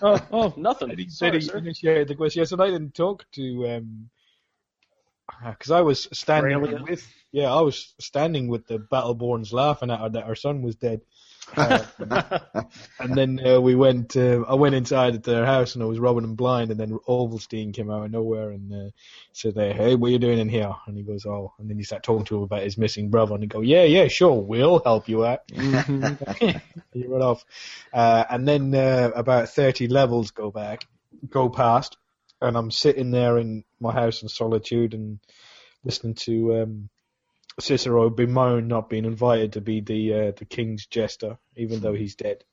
Oh, 0.02 0.20
oh, 0.32 0.54
nothing. 0.58 0.98
He 0.98 1.10
said 1.10 1.34
he 1.34 1.50
initiated 1.54 2.08
the 2.08 2.16
quest. 2.16 2.36
Yes, 2.36 2.52
and 2.52 2.62
I 2.62 2.68
didn't 2.68 2.94
talk 2.94 3.26
to 3.34 3.68
um 3.70 4.10
because 5.50 5.72
I 5.72 5.82
was 5.82 6.08
standing 6.14 6.56
Australia? 6.56 6.84
with 6.88 7.08
yeah, 7.32 7.54
I 7.54 7.62
was 7.62 7.94
standing 8.00 8.48
with 8.48 8.68
the 8.68 8.78
Battleborns 8.78 9.54
laughing 9.54 9.90
at 9.90 10.00
her 10.00 10.10
that 10.10 10.28
her 10.28 10.36
son 10.36 10.62
was 10.62 10.76
dead. 10.76 11.02
Uh, 11.56 11.84
and 13.00 13.16
then 13.16 13.40
uh, 13.46 13.60
we 13.60 13.76
went. 13.76 14.16
Uh, 14.16 14.42
I 14.48 14.56
went 14.56 14.76
inside 14.76 15.16
at 15.16 15.24
their 15.24 15.46
house 15.46 15.76
and 15.76 15.84
I 15.84 15.88
was 15.88 16.00
robbing 16.00 16.24
them 16.24 16.36
blind. 16.36 16.72
And 16.72 16.80
then 16.80 16.98
Ovalstein 17.08 17.74
came 17.74 17.90
out 17.90 18.06
of 18.06 18.12
nowhere 18.12 18.52
and 18.52 18.74
uh, 18.74 18.90
said, 19.34 19.56
"Hey, 19.56 19.96
what 19.96 20.08
are 20.08 20.12
you 20.12 20.20
doing 20.20 20.40
in 20.40 20.50
here?" 20.50 20.74
And 20.88 20.98
he 20.98 21.04
goes, 21.04 21.26
"Oh." 21.26 21.54
And 21.60 21.70
then 21.70 21.78
he 21.78 21.84
started 21.84 22.04
talking 22.04 22.26
to 22.26 22.38
him 22.38 22.44
about 22.44 22.64
his 22.64 22.78
missing 22.78 23.10
brother. 23.10 23.34
And 23.34 23.44
he 23.44 23.48
go, 23.48 23.62
"Yeah, 23.62 23.84
yeah, 23.84 24.08
sure, 24.08 24.42
we'll 24.42 24.82
help 24.84 25.10
you 25.10 25.26
out." 25.26 25.42
he 25.52 27.08
run 27.08 27.22
off. 27.22 27.44
Uh, 27.94 28.24
and 28.30 28.48
then 28.48 28.74
uh, 28.74 29.12
about 29.16 29.50
30 29.50 29.88
levels 29.88 30.32
go 30.32 30.52
back, 30.52 30.88
go 31.30 31.50
past, 31.50 31.98
and 32.42 32.58
I'm 32.58 32.72
sitting 32.72 33.12
there 33.12 33.38
in 33.38 33.64
my 33.80 33.92
house 33.92 34.22
in 34.22 34.30
solitude 34.30 34.94
and 34.94 35.20
listening 35.84 36.16
to 36.16 36.62
um, 36.62 36.90
Cicero 37.62 38.10
bemoan 38.10 38.68
not 38.68 38.90
being 38.90 39.06
invited 39.06 39.54
to 39.54 39.62
be 39.62 39.82
the 39.82 40.14
uh, 40.14 40.32
the 40.38 40.46
king's 40.46 40.86
jester, 40.86 41.38
even 41.56 41.80
though 41.80 41.94
he's 41.94 42.16
dead. 42.16 42.44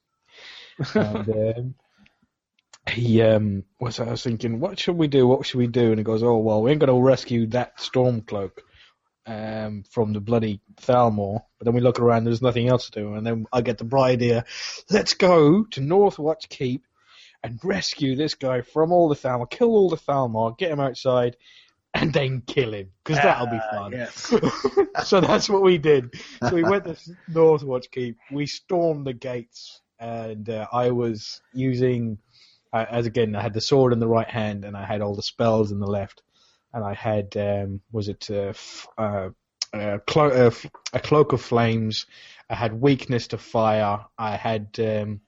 and 0.94 1.28
um, 1.28 1.74
he 2.88 3.22
um, 3.22 3.64
was 3.80 4.00
I 4.00 4.10
was 4.10 4.22
thinking, 4.22 4.60
what 4.60 4.78
should 4.78 4.96
we 4.96 5.08
do? 5.08 5.26
What 5.26 5.46
should 5.46 5.58
we 5.58 5.66
do? 5.66 5.90
And 5.90 5.98
he 5.98 6.04
goes, 6.04 6.22
oh 6.22 6.38
well, 6.38 6.62
we 6.62 6.70
ain't 6.70 6.80
gonna 6.80 6.98
rescue 6.98 7.46
that 7.48 7.78
Stormcloak 7.78 8.52
um, 9.26 9.84
from 9.90 10.12
the 10.12 10.20
bloody 10.20 10.60
Thalmor. 10.76 11.42
But 11.58 11.64
then 11.64 11.74
we 11.74 11.80
look 11.80 12.00
around, 12.00 12.24
there's 12.24 12.42
nothing 12.42 12.68
else 12.68 12.90
to 12.90 13.00
do, 13.00 13.14
and 13.14 13.26
then 13.26 13.46
I 13.52 13.60
get 13.60 13.78
the 13.78 13.84
bright 13.84 14.12
idea, 14.12 14.44
let's 14.90 15.14
go 15.14 15.64
to 15.64 15.80
Northwatch 15.80 16.48
Keep 16.48 16.84
and 17.42 17.60
rescue 17.62 18.16
this 18.16 18.34
guy 18.34 18.62
from 18.62 18.90
all 18.90 19.08
the 19.08 19.14
Thalmor, 19.14 19.48
kill 19.48 19.68
all 19.68 19.90
the 19.90 19.96
Thalmor, 19.96 20.56
get 20.58 20.72
him 20.72 20.80
outside, 20.80 21.36
and 21.94 22.12
then 22.12 22.42
kill 22.46 22.74
him 22.74 22.90
because 23.04 23.22
that'll 23.22 23.46
be 23.46 23.58
Ah, 23.58 23.70
fun. 23.70 23.92
yes. 23.92 24.34
so 25.06 25.20
that's 25.20 25.48
what 25.48 25.62
we 25.62 25.78
did. 25.78 26.14
So 26.42 26.54
we 26.54 26.62
went 26.62 26.84
to 26.84 26.96
Northwatch 27.30 27.90
Keep. 27.90 28.16
We 28.32 28.46
stormed 28.46 29.06
the 29.06 29.12
gates, 29.14 29.80
and 29.98 30.48
uh, 30.48 30.66
I 30.72 30.90
was 30.90 31.40
using, 31.52 32.18
uh, 32.72 32.84
as 32.90 33.06
again, 33.06 33.34
I 33.34 33.42
had 33.42 33.54
the 33.54 33.60
sword 33.60 33.92
in 33.92 33.98
the 34.00 34.08
right 34.08 34.28
hand, 34.28 34.64
and 34.64 34.76
I 34.76 34.84
had 34.84 35.00
all 35.00 35.14
the 35.16 35.22
spells 35.22 35.72
in 35.72 35.80
the 35.80 35.86
left, 35.86 36.22
and 36.72 36.84
I 36.84 36.94
had, 36.94 37.36
um, 37.36 37.80
was 37.90 38.08
it 38.08 38.28
uh, 38.30 38.50
f- 38.50 38.86
uh, 38.98 39.28
uh, 39.72 39.98
clo- 40.06 40.30
uh, 40.30 40.46
f- 40.48 40.66
a 40.92 41.00
cloak 41.00 41.32
of 41.32 41.40
flames? 41.40 42.06
I 42.50 42.54
had 42.54 42.80
weakness 42.80 43.28
to 43.28 43.38
fire. 43.38 44.00
I 44.16 44.36
had 44.36 44.68
um, 44.78 45.20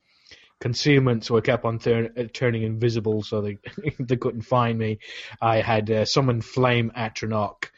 concealment, 0.60 1.24
so 1.24 1.36
I 1.36 1.40
kept 1.40 1.64
on 1.64 1.78
turn, 1.78 2.10
uh, 2.16 2.24
turning 2.32 2.62
invisible, 2.62 3.22
so 3.22 3.40
they 3.40 3.58
they 3.98 4.16
couldn't 4.16 4.42
find 4.42 4.78
me. 4.78 4.98
I 5.40 5.60
had 5.60 5.90
uh, 5.90 6.04
summoned 6.04 6.44
flame 6.44 6.92
Atronach 6.96 7.70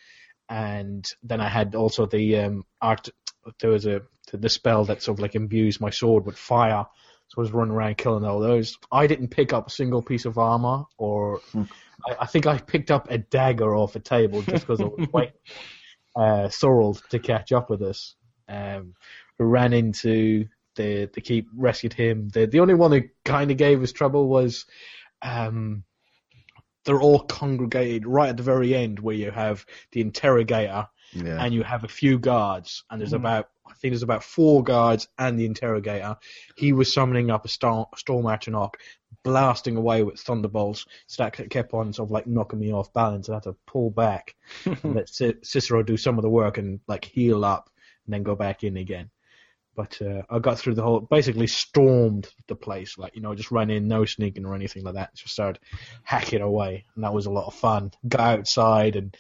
and 0.53 1.11
then 1.23 1.41
I 1.41 1.49
had 1.49 1.75
also 1.75 2.05
the 2.05 2.37
um, 2.37 2.65
art. 2.81 3.09
There 3.61 3.71
was 3.71 3.87
a 3.87 4.03
the 4.33 4.49
spell 4.51 4.85
that 4.85 5.03
sort 5.03 5.19
of 5.19 5.23
like 5.23 5.35
imbues 5.35 5.81
my 5.81 5.91
sword 5.91 6.27
with 6.27 6.37
fire. 6.37 6.87
So 7.29 7.39
I 7.39 7.41
was 7.41 7.53
running 7.53 7.73
around 7.73 7.97
killing 7.97 8.25
all 8.25 8.39
those. 8.39 8.77
I 8.91 9.07
didn't 9.07 9.29
pick 9.29 9.55
up 9.55 9.69
a 9.69 9.71
single 9.71 10.03
piece 10.03 10.27
of 10.27 10.37
armor, 10.37 10.85
or 10.99 11.41
I, 11.55 12.17
I 12.21 12.27
think 12.27 12.47
I 12.47 12.59
picked 12.59 12.91
up 12.91 13.11
a 13.11 13.17
dagger 13.17 13.75
off 13.75 13.97
a 13.97 14.01
table 14.01 14.43
just 14.43 14.67
because 14.67 14.83
I 14.83 14.85
was 14.85 15.09
waiting 15.13 15.33
for 16.13 16.23
uh, 16.23 16.49
Thorald 16.49 17.03
to 17.09 17.19
catch 17.19 17.53
up 17.53 17.71
with 17.71 17.81
us. 17.81 18.15
Um, 18.47 18.95
ran 19.39 19.73
into 19.73 20.47
the 20.77 21.11
the 21.13 21.21
keep, 21.21 21.49
rescued 21.57 21.93
him. 21.93 22.29
The 22.29 22.47
the 22.47 22.61
only 22.61 22.75
one 22.75 22.93
who 22.93 23.03
kind 23.25 23.51
of 23.51 23.57
gave 23.57 23.83
us 23.83 23.93
trouble 23.93 24.29
was. 24.29 24.67
Um, 25.23 25.85
they're 26.85 27.01
all 27.01 27.21
congregated 27.21 28.07
right 28.07 28.31
at 28.31 28.37
the 28.37 28.43
very 28.43 28.75
end 28.75 28.99
where 28.99 29.15
you 29.15 29.31
have 29.31 29.65
the 29.93 30.01
interrogator 30.01 30.89
Yeah. 31.13 31.41
and 31.45 31.55
you 31.55 31.63
have 31.63 31.85
a 31.85 31.89
few 31.89 32.19
guards 32.19 32.83
and 32.91 33.01
there's 33.01 33.13
about 33.13 33.51
I 33.65 33.75
think 33.75 33.93
there's 33.93 34.03
about 34.03 34.25
four 34.25 34.65
guards 34.65 35.07
and 35.17 35.39
the 35.39 35.47
interrogator. 35.47 36.17
He 36.57 36.73
was 36.73 36.93
summoning 36.93 37.31
up 37.31 37.45
a 37.45 37.49
storm, 37.49 37.87
storm 37.97 38.27
Atronach, 38.27 38.75
blasting 39.23 39.77
away 39.77 40.03
with 40.03 40.19
thunderbolts. 40.21 40.85
So 41.07 41.23
that 41.23 41.49
kept 41.51 41.73
on 41.73 41.93
sort 41.93 42.09
of 42.09 42.11
like 42.11 42.27
knocking 42.27 42.59
me 42.59 42.73
off 42.73 42.93
balance. 42.93 43.29
I 43.29 43.35
had 43.35 43.45
to 43.45 43.57
pull 43.67 43.91
back 43.91 44.35
and 44.65 44.97
let 44.97 45.07
Ci- 45.07 45.37
Cicero 45.45 45.85
do 45.85 45.97
some 45.97 46.19
of 46.19 46.23
the 46.23 46.29
work 46.31 46.59
and 46.59 46.81
like 46.89 47.05
heal 47.05 47.45
up 47.45 47.71
and 48.05 48.13
then 48.13 48.25
go 48.25 48.35
back 48.35 48.65
in 48.65 48.77
again. 48.77 49.09
But 49.75 50.01
uh, 50.03 50.23
I 50.29 50.39
got 50.39 50.59
through 50.59 50.75
the 50.75 50.83
whole, 50.83 51.01
basically 51.01 51.47
stormed 51.47 52.29
the 52.47 52.55
place, 52.55 52.99
like 52.99 53.17
you 53.17 53.23
know, 53.23 53.35
just 53.35 53.51
ran 53.51 53.71
in, 53.71 53.89
no 53.89 54.05
sneaking 54.05 54.45
or 54.45 54.55
anything 54.55 54.85
like 54.85 54.95
that. 54.95 55.15
Just 55.15 55.33
started 55.33 55.61
hacking 56.03 56.43
away, 56.43 56.85
and 56.95 57.05
that 57.05 57.15
was 57.15 57.27
a 57.27 57.31
lot 57.31 57.47
of 57.47 57.55
fun. 57.55 57.91
Got 58.07 58.39
outside, 58.39 58.97
and 58.97 59.17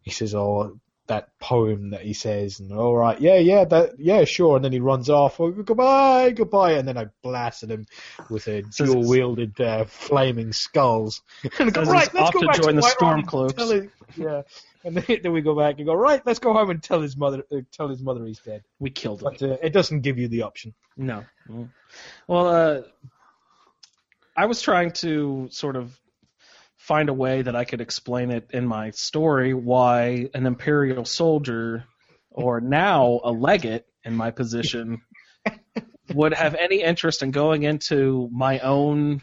he 0.00 0.10
says, 0.10 0.34
"Oh, 0.34 0.78
that 1.06 1.38
poem 1.38 1.90
that 1.90 2.00
he 2.00 2.14
says," 2.14 2.60
and 2.60 2.72
all 2.72 2.96
right, 2.96 3.20
yeah, 3.20 3.36
yeah, 3.36 3.64
that, 3.66 3.98
yeah, 3.98 4.24
sure. 4.24 4.56
And 4.56 4.64
then 4.64 4.72
he 4.72 4.80
runs 4.80 5.10
off. 5.10 5.38
Oh, 5.38 5.50
goodbye, 5.50 6.30
goodbye, 6.30 6.72
and 6.72 6.88
then 6.88 6.96
I 6.96 7.08
blasted 7.22 7.70
him 7.70 7.84
with 8.30 8.48
a 8.48 8.62
dual 8.62 9.06
wielded 9.06 9.60
uh, 9.60 9.84
flaming 9.84 10.54
skulls. 10.54 11.20
and 11.58 11.74
go, 11.74 11.82
right, 11.82 12.12
let's 12.14 12.28
off 12.28 12.32
go 12.32 12.40
to 12.40 12.46
back 12.46 12.62
join 12.62 12.76
the 12.76 12.82
Stormcloaks." 12.82 13.90
Yeah, 14.16 14.42
and 14.84 14.96
then, 14.96 15.18
then 15.22 15.32
we 15.32 15.40
go 15.40 15.56
back 15.56 15.76
and 15.78 15.86
go, 15.86 15.94
right, 15.94 16.22
let's 16.24 16.38
go 16.38 16.52
home 16.52 16.70
and 16.70 16.82
tell 16.82 17.00
his 17.00 17.16
mother, 17.16 17.44
uh, 17.52 17.58
tell 17.72 17.88
his 17.88 18.02
mother 18.02 18.24
he's 18.24 18.38
dead. 18.38 18.62
We 18.78 18.90
killed 18.90 19.22
him. 19.22 19.28
But 19.30 19.42
uh, 19.42 19.56
it 19.62 19.72
doesn't 19.72 20.00
give 20.00 20.18
you 20.18 20.28
the 20.28 20.42
option. 20.42 20.74
No. 20.96 21.24
Well, 22.26 22.46
uh, 22.46 22.82
I 24.36 24.46
was 24.46 24.62
trying 24.62 24.92
to 24.92 25.48
sort 25.50 25.76
of 25.76 25.98
find 26.76 27.08
a 27.08 27.14
way 27.14 27.42
that 27.42 27.54
I 27.54 27.64
could 27.64 27.80
explain 27.80 28.30
it 28.30 28.50
in 28.52 28.66
my 28.66 28.90
story 28.90 29.54
why 29.54 30.28
an 30.34 30.46
imperial 30.46 31.04
soldier, 31.04 31.84
or 32.30 32.60
now 32.60 33.20
a 33.22 33.30
legate 33.30 33.84
in 34.04 34.14
my 34.16 34.30
position, 34.30 35.02
would 36.14 36.32
have 36.32 36.54
any 36.54 36.82
interest 36.82 37.22
in 37.22 37.30
going 37.30 37.62
into 37.62 38.28
my 38.32 38.60
own 38.60 39.22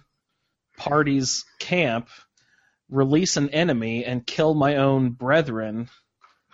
party's 0.78 1.46
camp, 1.60 2.10
release 2.90 3.38
an 3.38 3.50
enemy, 3.50 4.06
and 4.06 4.26
kill 4.26 4.54
my 4.54 4.78
own 4.78 5.12
brethren. 5.12 5.90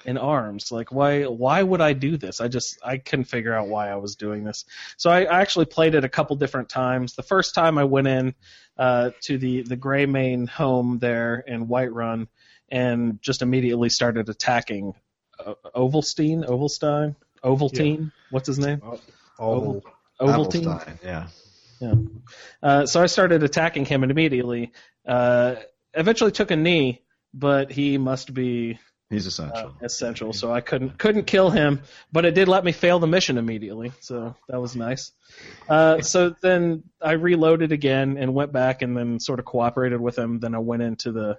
in 0.06 0.18
arms. 0.18 0.72
Like 0.72 0.92
why 0.92 1.24
why 1.24 1.64
would 1.64 1.82
I 1.82 1.94
do 1.94 2.18
this? 2.18 2.42
I 2.42 2.48
just 2.48 2.78
I 2.84 2.98
couldn't 2.98 3.26
figure 3.26 3.54
out 3.54 3.68
why 3.68 3.90
I 3.90 3.96
was 3.96 4.16
doing 4.16 4.44
this. 4.44 4.66
So 4.98 5.10
I, 5.10 5.24
I 5.24 5.42
actually 5.42 5.66
played 5.66 5.96
it 5.96 6.04
a 6.04 6.10
couple 6.10 6.36
different 6.36 6.70
times. 6.70 7.16
The 7.16 7.24
first 7.24 7.56
time 7.56 7.78
I 7.78 7.86
went 7.86 8.08
in 8.08 8.36
uh, 8.78 9.12
to 9.22 9.38
the 9.38 9.62
the 9.62 9.78
Greymane 9.78 10.50
home 10.50 11.00
there 11.00 11.44
in 11.48 11.68
Whiterun 11.68 12.28
and 12.70 13.22
just 13.22 13.42
immediately 13.42 13.90
started 13.90 14.30
attacking 14.30 14.94
uh, 15.40 15.54
Ovalstein, 15.76 16.46
Ovalstein, 16.48 17.16
Ovaltine. 17.44 18.12
What's 18.30 18.48
his 18.48 18.60
name? 18.60 18.82
Oh, 18.84 19.82
Ovaltine. 20.20 20.66
Appelstein, 20.66 21.00
yeah. 21.04 21.28
Uh, 22.62 22.86
so 22.86 23.02
I 23.02 23.08
started 23.08 23.44
attacking 23.44 23.86
him, 23.86 24.04
and 24.04 24.12
immediately, 24.12 24.72
uh, 25.06 25.56
eventually 25.94 26.32
took 26.32 26.52
a 26.52 26.56
knee, 26.56 27.02
but 27.34 27.72
he 27.72 27.98
must 27.98 28.34
be 28.34 28.80
He's 29.10 29.28
uh, 29.28 29.44
essential. 29.44 29.78
essential, 29.82 30.34
so 30.34 30.52
I 30.52 30.62
couldn't 30.62 30.98
couldn't 30.98 31.26
kill 31.26 31.52
him. 31.52 31.82
But 32.12 32.26
it 32.26 32.34
did 32.34 32.48
let 32.48 32.64
me 32.64 32.72
fail 32.72 32.98
the 33.00 33.08
mission 33.08 33.38
immediately, 33.38 33.92
so 34.00 34.36
that 34.48 34.60
was 34.60 34.76
nice. 34.76 35.12
Uh, 35.70 36.02
so 36.02 36.36
then 36.42 36.84
I 37.02 37.12
reloaded 37.12 37.72
again 37.72 38.18
and 38.18 38.34
went 38.34 38.52
back, 38.52 38.82
and 38.82 38.98
then 38.98 39.20
sort 39.20 39.40
of 39.40 39.46
cooperated 39.46 40.02
with 40.02 40.18
him. 40.18 40.40
Then 40.40 40.56
I 40.56 40.60
went 40.60 40.82
into 40.82 41.12
the, 41.12 41.38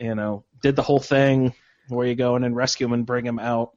you 0.00 0.14
know, 0.16 0.44
did 0.62 0.74
the 0.74 0.82
whole 0.82 0.98
thing 0.98 1.54
where 1.88 2.06
you 2.08 2.16
go 2.16 2.34
in 2.34 2.42
and 2.42 2.56
rescue 2.56 2.86
him 2.86 2.92
and 2.92 3.06
bring 3.06 3.24
him 3.24 3.38
out. 3.38 3.70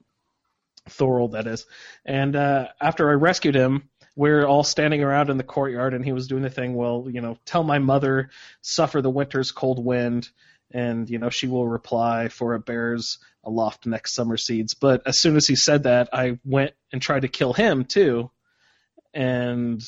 Thorol, 0.89 1.33
that 1.33 1.45
is. 1.45 1.67
And 2.05 2.35
uh, 2.35 2.69
after 2.81 3.11
I 3.11 3.13
rescued 3.13 3.53
him, 3.53 3.89
we're 4.19 4.45
all 4.45 4.65
standing 4.65 5.01
around 5.01 5.29
in 5.29 5.37
the 5.37 5.45
courtyard, 5.45 5.93
and 5.93 6.03
he 6.03 6.11
was 6.11 6.27
doing 6.27 6.43
the 6.43 6.49
thing. 6.49 6.73
Well, 6.73 7.07
you 7.09 7.21
know, 7.21 7.37
tell 7.45 7.63
my 7.63 7.79
mother, 7.79 8.31
suffer 8.61 9.01
the 9.01 9.09
winter's 9.09 9.53
cold 9.53 9.81
wind, 9.81 10.27
and 10.71 11.09
you 11.09 11.19
know 11.19 11.29
she 11.29 11.47
will 11.47 11.65
reply, 11.65 12.27
for 12.27 12.53
it 12.55 12.65
bears 12.65 13.19
aloft 13.45 13.85
next 13.85 14.13
summer 14.13 14.35
seeds. 14.35 14.73
But 14.73 15.03
as 15.07 15.17
soon 15.17 15.37
as 15.37 15.47
he 15.47 15.55
said 15.55 15.83
that, 15.83 16.09
I 16.11 16.37
went 16.43 16.73
and 16.91 17.01
tried 17.01 17.21
to 17.21 17.29
kill 17.29 17.53
him 17.53 17.85
too, 17.85 18.29
and 19.13 19.81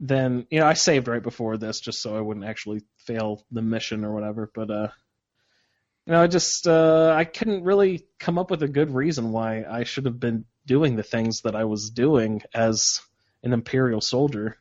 then 0.00 0.46
you 0.50 0.60
know 0.60 0.66
I 0.66 0.74
saved 0.74 1.08
right 1.08 1.22
before 1.22 1.56
this 1.56 1.80
just 1.80 2.02
so 2.02 2.14
I 2.14 2.20
wouldn't 2.20 2.44
actually 2.44 2.82
fail 3.06 3.42
the 3.50 3.62
mission 3.62 4.04
or 4.04 4.12
whatever. 4.12 4.50
But 4.54 4.70
uh, 4.70 4.88
you 6.04 6.12
know, 6.12 6.20
I 6.20 6.26
just 6.26 6.68
uh, 6.68 7.14
I 7.16 7.24
couldn't 7.24 7.64
really 7.64 8.06
come 8.18 8.36
up 8.36 8.50
with 8.50 8.62
a 8.62 8.68
good 8.68 8.90
reason 8.90 9.32
why 9.32 9.64
I 9.64 9.84
should 9.84 10.04
have 10.04 10.20
been 10.20 10.44
doing 10.66 10.96
the 10.96 11.02
things 11.02 11.40
that 11.40 11.56
I 11.56 11.64
was 11.64 11.88
doing 11.88 12.42
as 12.52 13.00
an 13.44 13.52
Imperial 13.52 14.00
soldier. 14.00 14.58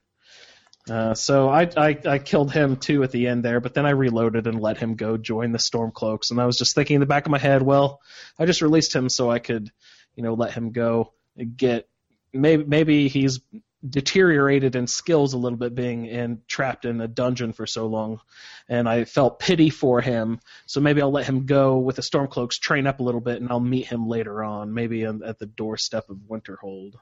Uh, 0.89 1.13
so 1.13 1.47
I, 1.47 1.69
I 1.77 1.97
I 2.05 2.19
killed 2.19 2.51
him 2.51 2.75
too 2.75 3.03
at 3.03 3.11
the 3.11 3.27
end 3.27 3.43
there, 3.43 3.61
but 3.61 3.73
then 3.73 3.85
I 3.85 3.91
reloaded 3.91 4.47
and 4.47 4.59
let 4.59 4.77
him 4.77 4.95
go 4.95 5.15
join 5.15 5.53
the 5.53 5.57
Stormcloaks, 5.57 6.29
and 6.29 6.41
I 6.41 6.45
was 6.45 6.57
just 6.57 6.75
thinking 6.75 6.95
in 6.95 6.99
the 6.99 7.05
back 7.05 7.25
of 7.25 7.31
my 7.31 7.37
head, 7.39 7.61
well, 7.61 8.01
I 8.37 8.45
just 8.45 8.61
released 8.61 8.93
him 8.93 9.07
so 9.07 9.31
I 9.31 9.39
could, 9.39 9.71
you 10.15 10.23
know, 10.23 10.33
let 10.33 10.53
him 10.53 10.71
go 10.71 11.13
get 11.55 11.87
maybe 12.33 12.65
maybe 12.65 13.07
he's 13.07 13.39
deteriorated 13.87 14.75
in 14.75 14.87
skills 14.87 15.33
a 15.33 15.37
little 15.37 15.57
bit 15.57 15.75
being 15.75 16.05
in 16.05 16.41
trapped 16.47 16.85
in 16.85 17.01
a 17.01 17.07
dungeon 17.07 17.51
for 17.51 17.67
so 17.67 17.87
long 17.87 18.21
and 18.69 18.87
I 18.87 19.03
felt 19.03 19.39
pity 19.39 19.69
for 19.69 19.99
him 19.99 20.39
so 20.65 20.79
maybe 20.79 21.01
I'll 21.01 21.11
let 21.11 21.25
him 21.25 21.45
go 21.45 21.79
with 21.79 21.97
the 21.97 22.01
Stormcloaks 22.01 22.59
train 22.59 22.87
up 22.87 23.01
a 23.01 23.03
little 23.03 23.19
bit 23.19 23.41
and 23.41 23.51
I'll 23.51 23.59
meet 23.59 23.87
him 23.87 24.07
later 24.07 24.41
on 24.41 24.73
maybe 24.73 25.03
at 25.03 25.37
the 25.37 25.45
doorstep 25.45 26.09
of 26.09 26.17
Winterhold 26.29 26.93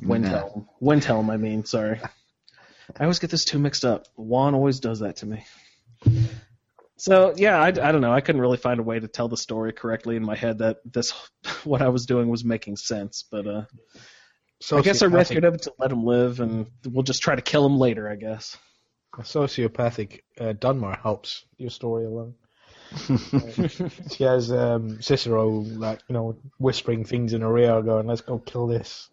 Windhelm 0.00 0.66
Windhelm 0.82 1.30
I 1.30 1.36
mean 1.36 1.64
sorry 1.64 2.00
I 2.98 3.02
always 3.02 3.18
get 3.18 3.30
this 3.30 3.44
two 3.44 3.58
mixed 3.58 3.84
up 3.84 4.06
Juan 4.16 4.54
always 4.54 4.80
does 4.80 5.00
that 5.00 5.16
to 5.16 5.26
me 5.26 5.44
so 6.96 7.34
yeah 7.36 7.60
I, 7.60 7.68
I 7.68 7.70
don't 7.72 8.00
know 8.00 8.12
I 8.12 8.20
couldn't 8.20 8.40
really 8.40 8.58
find 8.58 8.80
a 8.80 8.84
way 8.84 9.00
to 9.00 9.08
tell 9.08 9.28
the 9.28 9.36
story 9.36 9.72
correctly 9.72 10.16
in 10.16 10.24
my 10.24 10.36
head 10.36 10.58
that 10.58 10.78
this 10.84 11.12
what 11.64 11.82
I 11.82 11.88
was 11.88 12.06
doing 12.06 12.28
was 12.28 12.44
making 12.44 12.76
sense 12.76 13.24
but 13.30 13.46
uh 13.46 13.64
so 14.60 14.78
I 14.78 14.82
guess 14.82 15.02
I 15.02 15.06
rescued 15.06 15.44
him 15.44 15.58
to 15.58 15.72
let 15.78 15.92
him 15.92 16.04
live, 16.04 16.40
and 16.40 16.66
we'll 16.84 17.02
just 17.02 17.22
try 17.22 17.34
to 17.34 17.42
kill 17.42 17.66
him 17.66 17.78
later. 17.78 18.08
I 18.08 18.16
guess. 18.16 18.56
A 19.18 19.22
sociopathic 19.22 20.20
uh, 20.38 20.52
Dunmer 20.52 21.00
helps 21.00 21.44
your 21.56 21.70
story 21.70 22.04
along. 22.04 22.34
she 24.12 24.24
has 24.24 24.52
um, 24.52 25.00
Cicero 25.00 25.48
like 25.48 26.00
you 26.08 26.14
know 26.14 26.36
whispering 26.58 27.04
things 27.04 27.32
in 27.32 27.42
her 27.42 27.58
ear, 27.58 27.82
going, 27.82 28.06
"Let's 28.06 28.20
go 28.20 28.38
kill 28.38 28.66
this, 28.66 29.08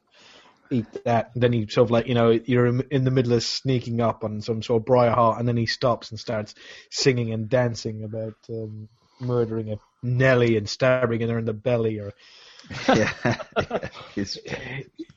eat 0.74 1.06
that." 1.06 1.32
And 1.34 1.44
then 1.44 1.54
he 1.54 1.68
sort 1.68 1.88
of 1.88 1.92
like 1.92 2.08
you 2.08 2.16
know 2.16 2.32
you're 2.32 2.68
in 2.68 2.82
in 2.92 3.04
the 3.04 3.12
middle 3.12 3.34
of 3.34 3.44
sneaking 3.44 4.02
up 4.02 4.24
on 4.24 4.42
some 4.42 4.62
sort 4.62 4.82
of 4.82 4.86
briar 4.86 5.12
heart, 5.12 5.40
and 5.40 5.48
then 5.48 5.58
he 5.58 5.66
stops 5.66 6.12
and 6.12 6.20
starts 6.20 6.56
singing 6.90 7.32
and 7.32 7.50
dancing 7.50 8.04
about 8.04 8.36
um, 8.50 8.90
murdering 9.20 9.72
a 9.72 9.78
Nelly 10.02 10.58
and 10.58 10.70
stabbing 10.70 11.22
her 11.22 11.40
in 11.40 11.46
the 11.46 11.54
belly, 11.54 12.00
or 12.00 12.14
yeah. 12.88 13.38
He's 14.16 14.38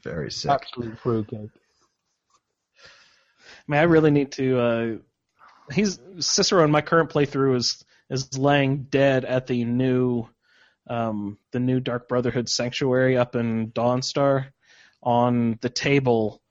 very 0.03 0.31
sick. 0.31 0.51
absolute 0.51 0.99
fruitcake. 0.99 1.51
I 3.49 3.73
mean, 3.73 3.81
I 3.81 3.85
really 3.85 4.11
need 4.11 4.33
to. 4.33 4.61
Uh, 4.61 4.97
he's 5.73 5.99
Cicero 6.21 6.65
in 6.65 6.71
my 6.71 6.81
current 6.81 7.11
playthrough 7.11 7.57
is 7.57 7.85
is 8.09 8.39
laying 8.39 8.85
dead 8.85 9.25
at 9.25 9.49
the 9.49 9.65
new, 9.65 10.29
um, 10.89 11.39
the 11.51 11.59
new 11.59 11.81
Dark 11.81 12.09
Brotherhood 12.09 12.49
sanctuary 12.49 13.17
up 13.17 13.35
in 13.35 13.73
Dawnstar, 13.73 14.47
on 15.07 15.57
the 15.63 15.71
table 15.71 16.43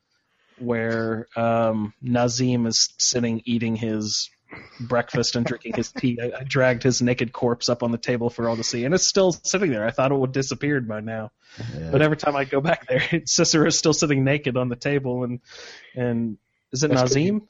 where 0.58 1.28
um, 1.36 1.94
Nazim 2.02 2.66
is 2.66 2.94
sitting 2.98 3.42
eating 3.44 3.76
his 3.76 4.30
breakfast 4.80 5.36
and 5.36 5.46
drinking 5.46 5.74
his 5.74 5.92
tea. 5.92 6.18
I, 6.22 6.40
I 6.40 6.44
dragged 6.44 6.82
his 6.82 7.02
naked 7.02 7.34
corpse 7.34 7.68
up 7.68 7.84
on 7.84 7.92
the 7.92 7.98
table 7.98 8.30
for 8.30 8.48
all 8.48 8.56
to 8.56 8.64
see, 8.64 8.86
and 8.86 8.96
it's 8.96 9.06
still 9.06 9.34
sitting 9.34 9.72
there. 9.72 9.86
I 9.86 9.92
thought 9.92 10.14
it 10.14 10.16
would 10.16 10.32
disappeared 10.32 10.88
by 10.88 11.02
now. 11.02 11.32
Yeah. 11.78 11.92
But 11.92 12.02
every 12.02 12.16
time 12.16 12.38
I 12.38 12.46
go 12.46 12.62
back 12.62 12.88
there, 12.88 13.04
Cicero 13.26 13.68
is 13.68 13.78
still 13.78 13.94
sitting 13.94 14.24
naked 14.24 14.56
on 14.56 14.70
the 14.70 14.78
table, 14.78 15.26
and 15.26 15.42
and 15.94 16.38
is 16.72 16.84
it 16.84 16.90
That's 16.90 17.02
Nazim? 17.02 17.48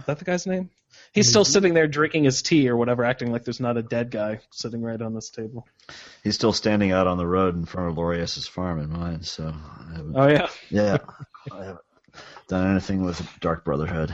Is 0.00 0.06
that 0.06 0.18
the 0.18 0.24
guy's 0.26 0.46
name? 0.46 0.68
He's 1.14 1.28
still 1.28 1.44
sitting 1.44 1.74
there 1.74 1.86
drinking 1.86 2.24
his 2.24 2.42
tea 2.42 2.68
or 2.68 2.76
whatever, 2.76 3.04
acting 3.04 3.30
like 3.30 3.44
there's 3.44 3.60
not 3.60 3.76
a 3.76 3.82
dead 3.82 4.10
guy 4.10 4.40
sitting 4.50 4.82
right 4.82 5.00
on 5.00 5.14
this 5.14 5.30
table. 5.30 5.64
He's 6.24 6.34
still 6.34 6.52
standing 6.52 6.90
out 6.90 7.06
on 7.06 7.18
the 7.18 7.26
road 7.26 7.54
in 7.54 7.66
front 7.66 7.88
of 7.88 7.96
Lorius's 7.96 8.48
farm 8.48 8.80
in 8.80 8.90
mine, 8.90 9.22
so 9.22 9.54
I 9.54 9.96
haven't, 9.96 10.16
Oh 10.16 10.26
yeah, 10.26 10.48
yeah, 10.70 10.98
I 11.52 11.58
haven't 11.58 11.80
done 12.48 12.70
anything 12.72 13.04
with 13.04 13.24
Dark 13.40 13.64
Brotherhood. 13.64 14.12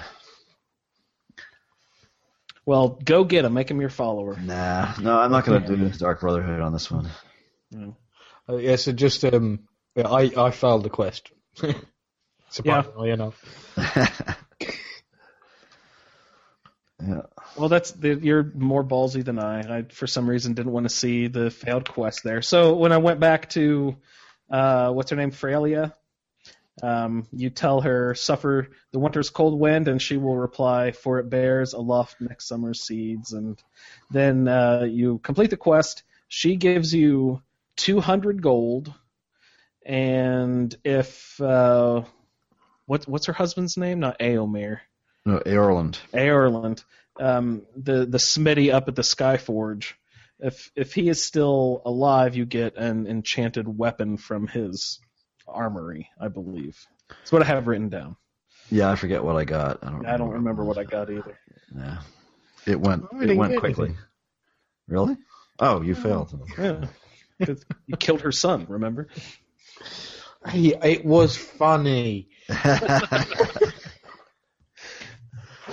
well, 2.67 3.01
go 3.03 3.25
get 3.25 3.47
him, 3.47 3.55
make 3.55 3.71
him 3.71 3.81
your 3.81 3.89
follower. 3.89 4.37
Nah, 4.39 4.93
no, 5.01 5.19
I'm 5.19 5.31
not 5.31 5.47
gonna 5.47 5.67
do 5.67 5.89
Dark 5.89 6.21
Brotherhood 6.21 6.61
on 6.61 6.75
this 6.75 6.91
one. 6.91 7.09
Uh, 8.47 8.57
yeah, 8.57 8.77
so 8.77 8.93
just 8.93 9.25
um, 9.25 9.61
yeah, 9.95 10.07
I 10.07 10.31
I 10.37 10.51
failed 10.51 10.83
the 10.83 10.91
quest. 10.91 11.31
Surprisingly 12.51 13.11
enough. 13.11 13.43
yeah, 17.07 17.23
Well, 17.57 17.69
that's 17.69 17.93
the, 17.93 18.15
you're 18.15 18.53
more 18.55 18.85
ballsy 18.85 19.25
than 19.25 19.39
I. 19.39 19.79
I 19.79 19.83
for 19.83 20.07
some 20.07 20.29
reason 20.29 20.55
didn't 20.55 20.73
want 20.73 20.89
to 20.89 20.95
see 20.95 21.29
the 21.29 21.51
failed 21.51 21.89
quest 21.89 22.23
there. 22.25 22.43
So 22.43 22.77
when 22.77 22.93
I 22.93 22.99
went 22.99 23.21
back 23.21 23.51
to 23.51 23.97
uh, 24.51 24.91
what's 24.93 25.11
her 25.11 25.17
name, 25.17 25.31
Freya, 25.31 25.95
um, 26.83 27.27
you 27.33 27.51
tell 27.51 27.81
her 27.81 28.15
suffer 28.15 28.69
the 28.93 28.99
winter's 28.99 29.31
cold 29.31 29.59
wind, 29.59 29.89
and 29.89 30.01
she 30.01 30.17
will 30.17 30.37
reply, 30.37 30.93
"For 30.93 31.19
it 31.19 31.29
bears 31.29 31.73
aloft 31.73 32.21
next 32.21 32.49
summer's 32.49 32.83
seeds." 32.83 33.33
And 33.33 33.61
then 34.11 34.49
uh, 34.49 34.87
you 34.89 35.19
complete 35.19 35.51
the 35.51 35.57
quest. 35.57 36.03
She 36.29 36.57
gives 36.57 36.95
you 36.95 37.43
200 37.77 38.41
gold, 38.43 38.93
and 39.85 40.75
if 40.85 41.41
uh, 41.41 42.03
what 42.87 43.07
what's 43.09 43.27
her 43.27 43.33
husband's 43.33 43.77
name? 43.77 44.01
Not 44.01 44.19
Aomir. 44.19 44.81
No, 45.31 45.39
Aorland. 45.47 45.99
Ireland, 46.15 46.83
um, 47.19 47.63
the 47.77 48.07
the 48.07 48.19
Smitty 48.19 48.73
up 48.73 48.89
at 48.89 48.97
the 48.97 49.03
Skyforge. 49.03 49.93
If 50.39 50.71
if 50.75 50.95
he 50.95 51.09
is 51.09 51.23
still 51.23 51.83
alive, 51.85 52.35
you 52.35 52.47
get 52.47 52.77
an 52.77 53.07
enchanted 53.07 53.67
weapon 53.69 54.17
from 54.17 54.47
his 54.47 54.99
armory, 55.47 56.09
I 56.21 56.29
believe. 56.29 56.79
That's 57.09 57.33
what 57.33 57.43
I 57.43 57.47
have 57.47 57.67
written 57.67 57.89
down. 57.89 58.17
Yeah, 58.71 58.91
I 58.91 58.95
forget 58.97 59.23
what 59.25 59.37
I 59.37 59.45
got. 59.45 59.79
I 59.83 59.91
don't. 59.91 60.07
I 60.07 60.17
don't 60.17 60.31
remember 60.31 60.65
what 60.65 60.79
I 60.79 60.85
got 60.85 61.11
either. 61.11 61.39
Yeah, 61.77 61.99
it 62.67 62.81
went. 62.81 63.05
It 63.21 63.37
went 63.37 63.59
quickly. 63.59 63.87
anything. 63.87 63.99
Really? 64.89 65.17
Oh, 65.59 65.83
you 65.83 65.95
failed. 65.95 66.33
Yeah, 66.59 66.87
'Cause 67.45 67.65
you 67.87 67.97
killed 67.97 68.23
her 68.23 68.33
son. 68.33 68.67
Remember? 68.69 69.09
Hey, 70.47 70.75
it 70.83 71.05
was 71.05 71.37
funny. 71.37 72.31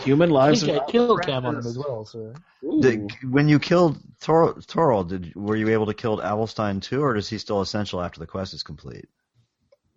Human 0.08 0.32
I 0.32 0.34
lives. 0.34 0.63
think 0.63 0.78
I 0.78 0.82
are 0.82 0.88
killed 0.88 1.22
Cam 1.24 1.46
on 1.46 1.56
him 1.56 1.65
as 1.65 1.78
well. 1.78 2.06
So 2.06 2.34
Did, 2.82 3.12
when 3.24 3.48
you 3.48 3.60
killed 3.60 3.98
Tor, 4.20 4.56
Toril, 4.56 5.08
did 5.08 5.36
were 5.36 5.56
you 5.56 5.70
able 5.70 5.86
to 5.88 5.93
kill 5.93 6.17
Avulstein 6.17 6.82
too, 6.82 7.04
or 7.04 7.15
is 7.15 7.30
he 7.30 7.38
still 7.38 7.62
essential 7.62 8.02
after 8.02 8.20
the 8.20 8.28
quest 8.28 8.54
is 8.54 8.63
complete? 8.63 9.08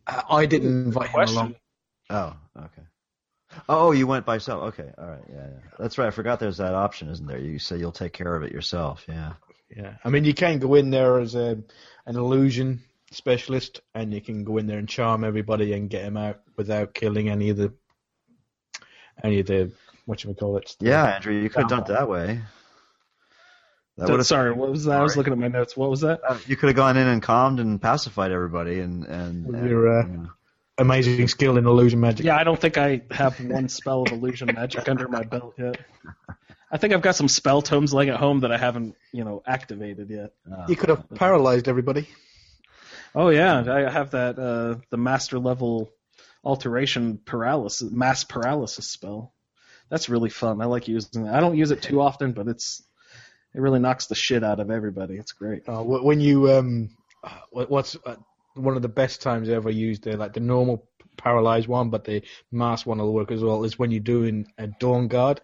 I 0.06 0.22
I 0.28 0.46
didn't 0.46 0.86
invite 0.86 1.10
him 1.10 1.20
along. 1.20 1.54
Oh, 2.10 2.34
okay. 2.56 2.82
Oh, 3.68 3.88
oh, 3.88 3.92
you 3.92 4.06
went 4.06 4.26
by 4.26 4.34
yourself. 4.34 4.74
Okay, 4.74 4.90
all 4.96 5.06
right, 5.06 5.24
yeah, 5.28 5.46
yeah. 5.46 5.70
That's 5.78 5.98
right. 5.98 6.08
I 6.08 6.10
forgot 6.10 6.38
there's 6.38 6.58
that 6.58 6.74
option, 6.74 7.08
isn't 7.08 7.26
there? 7.26 7.38
You 7.38 7.58
say 7.58 7.78
you'll 7.78 7.92
take 7.92 8.12
care 8.12 8.34
of 8.34 8.42
it 8.42 8.52
yourself. 8.52 9.04
Yeah. 9.08 9.32
Yeah, 9.76 9.94
I 10.04 10.08
mean, 10.08 10.24
you 10.24 10.34
can 10.34 10.58
go 10.58 10.74
in 10.74 10.90
there 10.90 11.20
as 11.20 11.36
a 11.36 11.62
an 12.06 12.16
illusion 12.16 12.80
specialist, 13.12 13.80
and 13.94 14.12
you 14.12 14.20
can 14.20 14.42
go 14.42 14.58
in 14.58 14.66
there 14.66 14.78
and 14.78 14.88
charm 14.88 15.22
everybody 15.22 15.72
and 15.72 15.88
get 15.88 16.02
them 16.02 16.16
out 16.16 16.40
without 16.56 16.92
killing 16.92 17.28
any 17.28 17.50
of 17.50 17.56
the 17.56 17.72
any 19.22 19.40
of 19.40 19.46
the 19.46 19.72
what 20.10 20.22
you 20.24 20.34
call 20.34 20.58
it. 20.58 20.76
Yeah, 20.80 21.04
Andrew, 21.16 21.32
you 21.34 21.48
could 21.48 21.60
have 21.62 21.70
done 21.70 21.80
it 21.80 21.86
that 21.86 22.08
way. 22.08 22.40
That 23.96 24.06
So- 24.06 24.12
would've- 24.14 24.26
sorry, 24.26 24.52
what 24.52 24.70
was 24.70 24.84
that? 24.84 25.00
I 25.00 25.02
was 25.02 25.16
looking 25.16 25.32
at 25.32 25.38
my 25.38 25.48
notes. 25.48 25.76
What 25.76 25.90
was 25.90 26.00
that? 26.02 26.20
uh, 26.26 26.38
you 26.46 26.56
could 26.56 26.68
have 26.68 26.76
gone 26.76 26.96
in 26.96 27.06
and 27.06 27.22
calmed 27.22 27.60
and 27.60 27.80
pacified 27.80 28.32
everybody, 28.32 28.80
and 28.80 29.04
and, 29.04 29.46
and, 29.46 29.68
your, 29.68 30.00
uh, 30.00 30.06
you 30.06 30.12
know. 30.18 30.30
amazing 30.78 31.28
skill 31.28 31.56
in 31.58 31.66
illusion 31.66 32.00
magic. 32.00 32.24
Yeah, 32.26 32.36
I 32.36 32.44
don't 32.44 32.60
think 32.60 32.78
I 32.78 33.02
have 33.10 33.38
one 33.40 33.68
spell 33.68 34.02
of 34.02 34.12
illusion 34.12 34.50
magic 34.54 34.88
under 34.88 35.08
my 35.08 35.22
belt 35.22 35.54
yet. 35.58 35.78
I 36.72 36.76
think 36.78 36.94
I've 36.94 37.02
got 37.02 37.16
some 37.16 37.28
spell 37.28 37.62
tomes 37.62 37.92
laying 37.92 38.10
at 38.10 38.16
home 38.16 38.40
that 38.40 38.52
I 38.52 38.56
haven't, 38.56 38.94
you 39.12 39.24
know, 39.24 39.42
activated 39.46 40.08
yet. 40.08 40.32
You 40.68 40.76
could 40.76 40.88
have 40.88 41.08
paralyzed 41.10 41.68
everybody. 41.68 42.08
Oh 43.14 43.28
yeah, 43.28 43.64
I 43.66 43.90
have 43.90 44.12
that 44.12 44.38
uh 44.38 44.76
the 44.90 44.96
master 44.96 45.38
level 45.38 45.90
alteration 46.44 47.18
paralysis 47.18 47.90
mass 47.90 48.24
paralysis 48.24 48.86
spell. 48.86 49.34
That's 49.90 50.08
really 50.08 50.30
fun. 50.30 50.60
I 50.62 50.66
like 50.66 50.88
using 50.88 51.26
it. 51.26 51.30
I 51.32 51.40
don't 51.40 51.56
use 51.56 51.70
it 51.70 51.82
too 51.82 52.00
often, 52.00 52.32
but 52.32 52.48
it's 52.48 52.82
it 53.54 53.60
really 53.60 53.80
knocks 53.80 54.06
the 54.06 54.14
shit 54.14 54.44
out 54.44 54.60
of 54.60 54.70
everybody. 54.70 55.16
It's 55.16 55.32
great. 55.32 55.68
Uh, 55.68 55.82
when 55.82 56.20
you 56.20 56.50
um, 56.52 56.90
what's 57.50 57.96
uh, 58.06 58.16
one 58.54 58.76
of 58.76 58.82
the 58.82 58.88
best 58.88 59.20
times 59.22 59.48
I 59.48 59.54
ever 59.54 59.70
used 59.70 60.06
it, 60.06 60.18
like 60.18 60.32
the 60.32 60.40
normal 60.40 60.88
paralyzed 61.16 61.66
one, 61.66 61.90
but 61.90 62.04
the 62.04 62.22
mass 62.52 62.86
one 62.86 62.98
will 62.98 63.12
work 63.12 63.32
as 63.32 63.42
well. 63.42 63.64
Is 63.64 63.78
when 63.78 63.90
you're 63.90 64.00
doing 64.00 64.46
a 64.58 64.68
dawn 64.68 65.08
guard, 65.08 65.40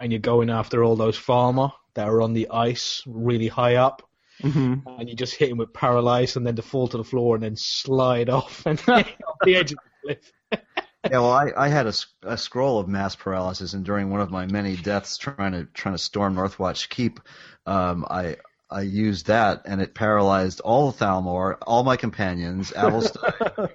and 0.00 0.12
you're 0.12 0.20
going 0.20 0.50
after 0.50 0.82
all 0.82 0.96
those 0.96 1.16
farmer 1.16 1.70
that 1.94 2.08
are 2.08 2.20
on 2.22 2.32
the 2.32 2.48
ice 2.50 3.02
really 3.06 3.48
high 3.48 3.76
up, 3.76 4.02
Mm-hmm. 4.42 4.98
and 4.98 5.08
you 5.08 5.14
just 5.14 5.36
hit 5.36 5.48
them 5.48 5.58
with 5.58 5.72
paralyze, 5.72 6.34
and 6.34 6.44
then 6.44 6.56
they 6.56 6.62
fall 6.62 6.88
to 6.88 6.96
the 6.96 7.04
floor 7.04 7.36
and 7.36 7.44
then 7.44 7.54
slide 7.56 8.28
off 8.30 8.66
and 8.66 8.80
off 8.88 9.06
the 9.44 9.54
edge 9.54 9.70
of 9.72 9.78
the 9.78 10.16
cliff. 10.50 10.63
Yeah, 11.04 11.18
well, 11.18 11.32
I, 11.32 11.52
I 11.56 11.68
had 11.68 11.86
a 12.22 12.36
scroll 12.36 12.78
of 12.78 12.88
mass 12.88 13.14
paralysis, 13.14 13.74
and 13.74 13.84
during 13.84 14.10
one 14.10 14.20
of 14.20 14.30
my 14.30 14.46
many 14.46 14.76
deaths 14.76 15.18
trying 15.18 15.52
to 15.52 15.64
trying 15.66 15.94
to 15.94 15.98
storm 15.98 16.34
Northwatch 16.34 16.88
Keep, 16.88 17.20
um, 17.66 18.06
I 18.08 18.36
I 18.70 18.80
used 18.80 19.26
that, 19.26 19.62
and 19.66 19.80
it 19.82 19.94
paralyzed 19.94 20.60
all 20.60 20.88
of 20.88 20.96
Thalmor, 20.96 21.58
all 21.66 21.84
my 21.84 21.96
companions, 21.96 22.70
Avulstein. 22.72 23.70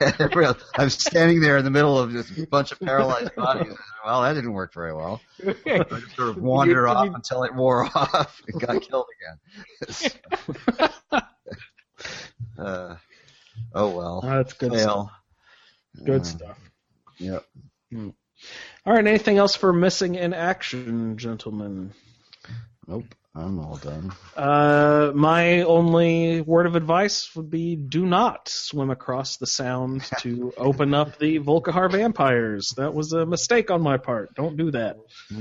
everyone 0.20 0.44
else. 0.44 0.62
I'm 0.76 0.90
standing 0.90 1.40
there 1.40 1.56
in 1.56 1.64
the 1.64 1.70
middle 1.70 1.98
of 1.98 2.12
this 2.12 2.30
bunch 2.30 2.70
of 2.70 2.78
paralyzed 2.80 3.34
bodies. 3.34 3.74
Well, 4.04 4.22
that 4.22 4.34
didn't 4.34 4.52
work 4.52 4.74
very 4.74 4.92
well. 4.92 5.20
I 5.44 5.52
just 5.88 6.14
sort 6.16 6.28
of 6.28 6.36
wandered 6.42 6.86
off 6.86 7.06
you- 7.06 7.14
until 7.14 7.42
it 7.44 7.54
wore 7.54 7.84
off 7.94 8.42
and 8.46 8.60
got 8.60 8.82
killed 8.82 9.06
again. 9.88 10.12
uh, 12.58 12.96
oh 13.74 13.88
well. 13.96 14.20
That's 14.20 14.52
good 14.52 14.78
stuff. 14.78 15.10
Good 16.04 16.20
Uh, 16.20 16.24
stuff. 16.24 16.58
Yep. 17.18 17.44
All 17.94 18.92
right, 18.92 19.06
anything 19.06 19.38
else 19.38 19.56
for 19.56 19.72
missing 19.72 20.14
in 20.16 20.34
action, 20.34 21.16
gentlemen? 21.16 21.92
Nope. 22.86 23.14
I'm 23.36 23.58
all 23.58 23.78
done. 23.78 24.12
Uh, 24.36 25.10
my 25.12 25.62
only 25.62 26.40
word 26.40 26.66
of 26.66 26.76
advice 26.76 27.34
would 27.34 27.50
be 27.50 27.74
do 27.74 28.06
not 28.06 28.48
swim 28.48 28.90
across 28.90 29.38
the 29.38 29.46
sound 29.46 30.08
to 30.20 30.52
open 30.56 30.94
up 30.94 31.18
the 31.18 31.40
Volkihar 31.40 31.90
vampires. 31.90 32.74
That 32.76 32.94
was 32.94 33.12
a 33.12 33.26
mistake 33.26 33.72
on 33.72 33.82
my 33.82 33.96
part. 33.96 34.36
Don't 34.36 34.56
do 34.56 34.70
that. 34.70 34.98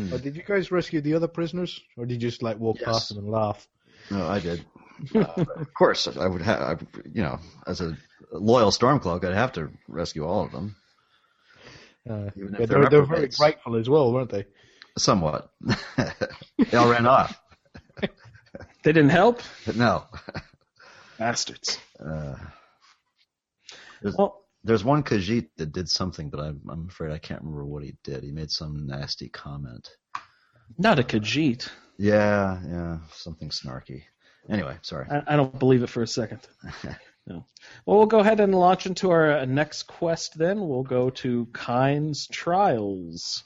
But 0.09 0.23
did 0.23 0.35
you 0.35 0.41
guys 0.41 0.71
rescue 0.71 1.01
the 1.01 1.13
other 1.13 1.27
prisoners, 1.27 1.79
or 1.95 2.07
did 2.07 2.15
you 2.23 2.29
just 2.29 2.41
like 2.41 2.57
walk 2.57 2.77
Yes. 2.79 2.85
past 2.87 3.09
them 3.09 3.19
and 3.19 3.29
laugh? 3.29 3.67
No, 4.09 4.25
I 4.27 4.39
did. 4.39 4.65
Uh, 5.13 5.19
of 5.55 5.71
course, 5.77 6.07
I 6.07 6.25
would 6.25 6.41
have. 6.41 6.83
You 7.13 7.21
know, 7.21 7.39
as 7.67 7.79
a 7.79 7.95
loyal 8.31 8.71
Stormcloak, 8.71 9.23
I'd 9.23 9.35
have 9.35 9.51
to 9.53 9.69
rescue 9.87 10.25
all 10.25 10.43
of 10.45 10.51
them. 10.51 10.75
Uh, 12.09 12.29
Even 12.35 12.55
yeah, 12.59 12.65
they're 12.65 12.79
were, 12.79 12.89
they 12.89 12.97
were 12.97 13.05
very 13.05 13.29
grateful 13.29 13.75
as 13.75 13.89
well, 13.89 14.11
weren't 14.11 14.29
they? 14.29 14.45
Somewhat. 14.97 15.51
they 15.97 16.77
all 16.77 16.89
ran 16.89 17.05
off. 17.07 17.39
They 18.01 18.91
didn't 18.91 19.09
help? 19.09 19.41
No. 19.75 20.05
Bastards. 21.17 21.79
Uh, 21.99 22.35
there's, 24.01 24.15
Well, 24.15 24.43
there's 24.63 24.83
one 24.83 25.03
Khajiit 25.03 25.47
that 25.57 25.71
did 25.71 25.89
something, 25.89 26.29
but 26.29 26.39
I'm, 26.41 26.61
I'm 26.69 26.87
afraid 26.89 27.11
I 27.11 27.17
can't 27.17 27.41
remember 27.41 27.65
what 27.65 27.83
he 27.83 27.95
did. 28.03 28.23
He 28.23 28.31
made 28.31 28.51
some 28.51 28.85
nasty 28.87 29.29
comment. 29.29 29.89
not 30.77 30.99
a 30.99 31.03
Khajiit. 31.03 31.69
Yeah, 31.97 32.59
yeah, 32.67 32.97
something 33.13 33.49
snarky. 33.49 34.03
Anyway, 34.49 34.77
sorry. 34.81 35.07
I, 35.09 35.23
I 35.33 35.35
don't 35.37 35.57
believe 35.57 35.83
it 35.83 35.89
for 35.89 36.03
a 36.03 36.07
second. 36.07 36.41
No. 37.25 37.45
Well, 37.85 37.97
we'll 37.99 38.05
go 38.07 38.19
ahead 38.19 38.39
and 38.39 38.53
launch 38.53 38.85
into 38.85 39.11
our 39.11 39.39
uh, 39.39 39.45
next 39.45 39.83
quest 39.83 40.37
then. 40.37 40.67
We'll 40.67 40.83
go 40.83 41.09
to 41.09 41.45
Kyne's 41.53 42.27
Trials. 42.27 43.43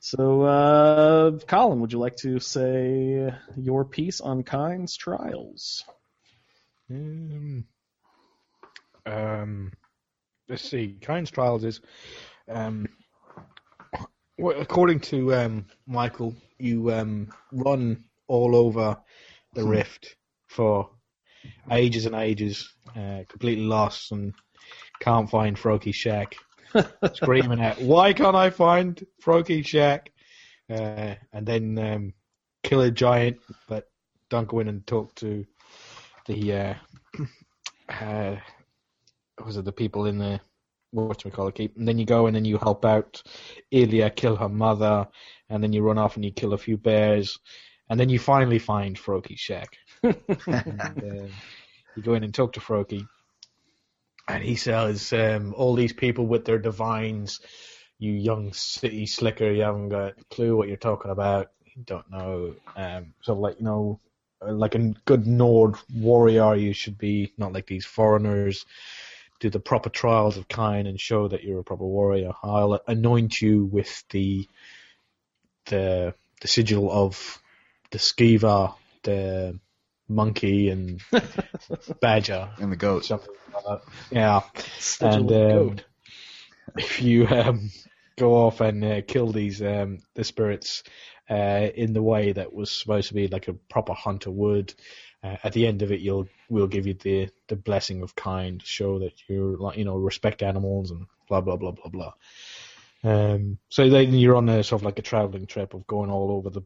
So, 0.00 0.42
uh, 0.42 1.38
Colin, 1.46 1.80
would 1.80 1.92
you 1.92 1.98
like 1.98 2.16
to 2.16 2.40
say 2.40 3.32
your 3.56 3.84
piece 3.84 4.20
on 4.20 4.42
Kyne's 4.42 4.96
Trials? 4.96 5.84
Um, 6.90 7.64
um, 9.06 9.72
let's 10.48 10.68
see. 10.68 10.98
Kyne's 11.00 11.30
trials 11.30 11.64
is, 11.64 11.80
um, 12.48 12.86
well, 14.38 14.60
according 14.60 15.00
to 15.00 15.34
um, 15.34 15.66
Michael, 15.86 16.34
you 16.58 16.92
um, 16.92 17.28
run 17.52 18.04
all 18.26 18.56
over 18.56 18.98
the 19.54 19.64
rift 19.64 20.16
for 20.48 20.90
ages 21.70 22.06
and 22.06 22.14
ages, 22.14 22.72
uh, 22.96 23.24
completely 23.28 23.64
lost 23.64 24.12
and 24.12 24.34
can't 25.00 25.30
find 25.30 25.56
Froki's 25.56 25.96
Shack. 25.96 26.36
Screaming 27.14 27.60
out, 27.60 27.80
"Why 27.80 28.12
can't 28.12 28.36
I 28.36 28.50
find 28.50 29.04
Froki's 29.22 29.66
Shack?" 29.66 30.12
Uh, 30.68 31.14
and 31.32 31.46
then 31.46 31.78
um, 31.78 32.14
kill 32.62 32.82
a 32.82 32.90
giant, 32.90 33.38
but 33.66 33.88
don't 34.28 34.48
go 34.48 34.60
in 34.60 34.68
and 34.68 34.86
talk 34.86 35.14
to 35.16 35.44
the 36.26 36.52
uh, 36.52 36.74
uh, 37.88 38.36
was 39.44 39.56
it 39.56 39.64
the 39.64 39.72
people 39.72 40.06
in 40.06 40.18
the 40.18 40.40
what 40.92 41.24
we 41.24 41.30
call 41.30 41.46
it 41.46 41.54
keep 41.54 41.76
and 41.76 41.86
then 41.86 41.98
you 41.98 42.04
go 42.04 42.26
in 42.26 42.34
and 42.34 42.46
you 42.46 42.58
help 42.58 42.84
out 42.84 43.22
Illia 43.72 44.14
kill 44.14 44.36
her 44.36 44.48
mother 44.48 45.06
and 45.48 45.62
then 45.62 45.72
you 45.72 45.82
run 45.82 45.98
off 45.98 46.16
and 46.16 46.24
you 46.24 46.32
kill 46.32 46.52
a 46.52 46.58
few 46.58 46.76
bears 46.76 47.38
and 47.88 47.98
then 47.98 48.08
you 48.08 48.18
finally 48.18 48.58
find 48.58 48.96
Froki's 48.96 49.38
Shack 49.38 49.76
and, 50.02 50.16
uh, 50.26 51.26
you 51.96 52.02
go 52.02 52.14
in 52.14 52.24
and 52.24 52.34
talk 52.34 52.52
to 52.54 52.60
Froki, 52.60 53.06
and 54.28 54.42
he 54.42 54.56
says 54.56 55.12
um, 55.12 55.54
all 55.56 55.74
these 55.74 55.92
people 55.92 56.26
with 56.26 56.44
their 56.44 56.58
divines 56.58 57.40
you 57.98 58.12
young 58.12 58.52
city 58.54 59.04
slicker 59.04 59.50
you 59.50 59.60
haven't 59.60 59.90
got 59.90 60.18
a 60.18 60.24
clue 60.30 60.56
what 60.56 60.68
you're 60.68 60.76
talking 60.78 61.10
about 61.10 61.50
you 61.64 61.82
don't 61.84 62.10
know 62.10 62.54
um, 62.74 63.12
so 63.20 63.34
like 63.34 63.58
you 63.58 63.64
know 63.64 64.00
like 64.42 64.74
a 64.74 64.92
good 65.04 65.26
Nord 65.26 65.76
warrior, 65.94 66.54
you 66.54 66.72
should 66.72 66.98
be 66.98 67.32
not 67.36 67.52
like 67.52 67.66
these 67.66 67.84
foreigners. 67.84 68.64
Do 69.40 69.50
the 69.50 69.60
proper 69.60 69.88
trials 69.88 70.36
of 70.36 70.48
Kyne 70.48 70.86
and 70.86 71.00
show 71.00 71.28
that 71.28 71.42
you're 71.42 71.60
a 71.60 71.64
proper 71.64 71.86
warrior. 71.86 72.32
I'll 72.42 72.80
anoint 72.86 73.40
you 73.40 73.64
with 73.64 74.04
the 74.10 74.46
the 75.66 76.14
the 76.40 76.48
sigil 76.48 76.90
of 76.90 77.40
the 77.90 77.98
skeever, 77.98 78.74
the 79.02 79.58
monkey, 80.10 80.68
and 80.68 81.00
badger, 82.00 82.50
And 82.58 82.72
the 82.72 82.76
goat. 82.76 83.04
something 83.04 83.34
like 83.54 83.64
that. 83.64 83.82
Yeah, 84.10 84.40
Sigil 84.78 85.32
and 85.32 85.52
um, 85.52 85.68
goat. 85.68 85.84
if 86.76 87.00
you 87.00 87.26
um, 87.28 87.70
go 88.18 88.34
off 88.46 88.60
and 88.60 88.84
uh, 88.84 89.00
kill 89.06 89.32
these 89.32 89.62
um, 89.62 89.98
the 90.14 90.24
spirits 90.24 90.82
uh, 91.30 91.68
in 91.74 91.92
the 91.92 92.02
way 92.02 92.32
that 92.32 92.52
was 92.52 92.70
supposed 92.70 93.08
to 93.08 93.14
be 93.14 93.28
like 93.28 93.48
a 93.48 93.54
proper 93.54 93.94
hunter 93.94 94.30
would, 94.30 94.74
uh, 95.22 95.36
at 95.44 95.52
the 95.52 95.66
end 95.66 95.82
of 95.82 95.92
it, 95.92 96.00
you'll 96.00 96.28
we'll 96.48 96.66
give 96.66 96.86
you 96.86 96.94
the 96.94 97.28
the 97.48 97.56
blessing 97.56 98.02
of 98.02 98.14
Kyne, 98.16 98.60
show 98.64 98.98
that 99.00 99.12
you're 99.28 99.56
like 99.56 99.76
you 99.78 99.84
know 99.84 99.96
respect 99.96 100.42
animals 100.42 100.90
and 100.90 101.06
blah 101.28 101.40
blah 101.40 101.56
blah 101.56 101.72
blah 101.72 101.88
blah. 101.90 102.12
Um, 103.02 103.58
so 103.70 103.88
then 103.88 104.12
you're 104.12 104.36
on 104.36 104.48
a 104.48 104.62
sort 104.62 104.82
of 104.82 104.84
like 104.84 104.98
a 104.98 105.02
traveling 105.02 105.46
trip 105.46 105.72
of 105.72 105.86
going 105.86 106.10
all 106.10 106.32
over 106.32 106.50
the 106.50 106.62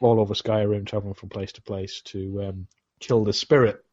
all 0.00 0.20
over 0.20 0.34
Skyrim, 0.34 0.86
traveling 0.86 1.14
from 1.14 1.28
place 1.28 1.52
to 1.52 1.62
place 1.62 2.00
to 2.06 2.42
um, 2.44 2.66
kill 3.06 3.24
the 3.24 3.32
spirit 3.32 3.84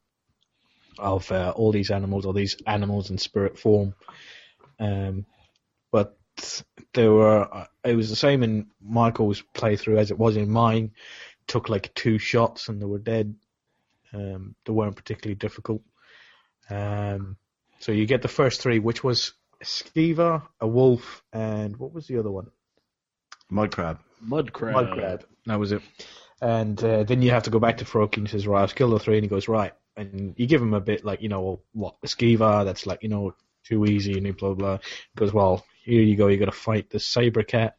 of 0.97 1.32
uh, 1.32 1.54
all 1.56 1.71
these 1.71 1.91
animals 1.91 2.26
or 2.26 2.34
these 2.34 2.58
animals 2.65 3.10
in 3.10 3.17
spirit 3.17 3.58
form. 3.58 3.93
Um, 4.80 5.26
but 5.91 6.17
there 6.93 7.12
were 7.12 7.54
uh, 7.54 7.65
it 7.84 7.95
was 7.95 8.10
the 8.10 8.15
same 8.15 8.43
in 8.43 8.67
Michael's 8.82 9.43
playthrough 9.54 9.97
as 9.97 10.12
it 10.12 10.19
was 10.19 10.38
in 10.38 10.50
mine. 10.50 10.91
Took 11.47 11.69
like 11.69 11.93
two 11.93 12.17
shots 12.17 12.69
and 12.69 12.82
they 12.82 12.86
were 12.86 13.00
dead. 13.00 13.36
Um, 14.13 14.56
they 14.65 14.74
weren't 14.74 14.95
particularly 14.95 15.36
difficult. 15.36 15.82
Um, 16.69 17.38
so 17.80 17.91
you 17.91 18.06
get 18.06 18.21
the 18.21 18.28
first 18.28 18.62
three, 18.62 18.80
which 18.80 19.04
was 19.04 19.34
a 19.60 19.65
Skeever, 19.65 20.43
a 20.60 20.67
wolf, 20.67 21.24
and 21.34 21.76
what 21.78 21.93
was 21.93 22.08
the 22.08 22.19
other 22.19 22.32
one? 22.32 22.47
Mud 23.50 23.71
crab. 23.71 24.00
Mud 24.21 24.54
crab. 24.54 24.74
Mud 24.74 24.91
crab. 24.91 25.26
That 25.45 25.60
was 25.60 25.71
it. 25.71 25.82
And 26.41 26.84
uh, 26.84 27.04
then 27.04 27.21
you 27.21 27.30
have 27.32 27.43
to 27.43 27.49
go 27.51 27.60
back 27.60 27.77
to 27.77 27.86
Froki 27.86 28.17
and 28.17 28.27
he 28.27 28.32
says, 28.32 28.47
right, 28.47 28.63
I've 28.63 28.73
killed 28.75 28.93
all 28.93 28.99
three. 28.99 29.15
And 29.17 29.23
he 29.23 29.30
goes, 29.30 29.47
right. 29.47 29.73
And 29.95 30.34
you 30.38 30.47
give 30.47 30.62
him 30.62 30.73
a 30.73 30.82
bit 30.82 31.06
like, 31.06 31.21
you 31.21 31.30
know, 31.30 31.62
what, 31.73 31.95
the 32.01 32.08
Skeever, 32.08 32.65
that's 32.65 32.88
like, 32.88 33.04
you 33.04 33.10
know, 33.10 33.36
too 33.63 33.86
easy 33.86 34.17
and 34.17 34.36
blah, 34.38 34.54
blah, 34.54 34.56
blah. 34.56 34.77
He 34.77 35.17
goes, 35.17 35.34
well, 35.34 35.63
here 35.84 36.01
you 36.01 36.15
go. 36.15 36.27
you 36.27 36.38
got 36.38 36.45
to 36.45 36.51
fight 36.51 36.89
the 36.89 36.99
saber 36.99 37.43
cat 37.43 37.75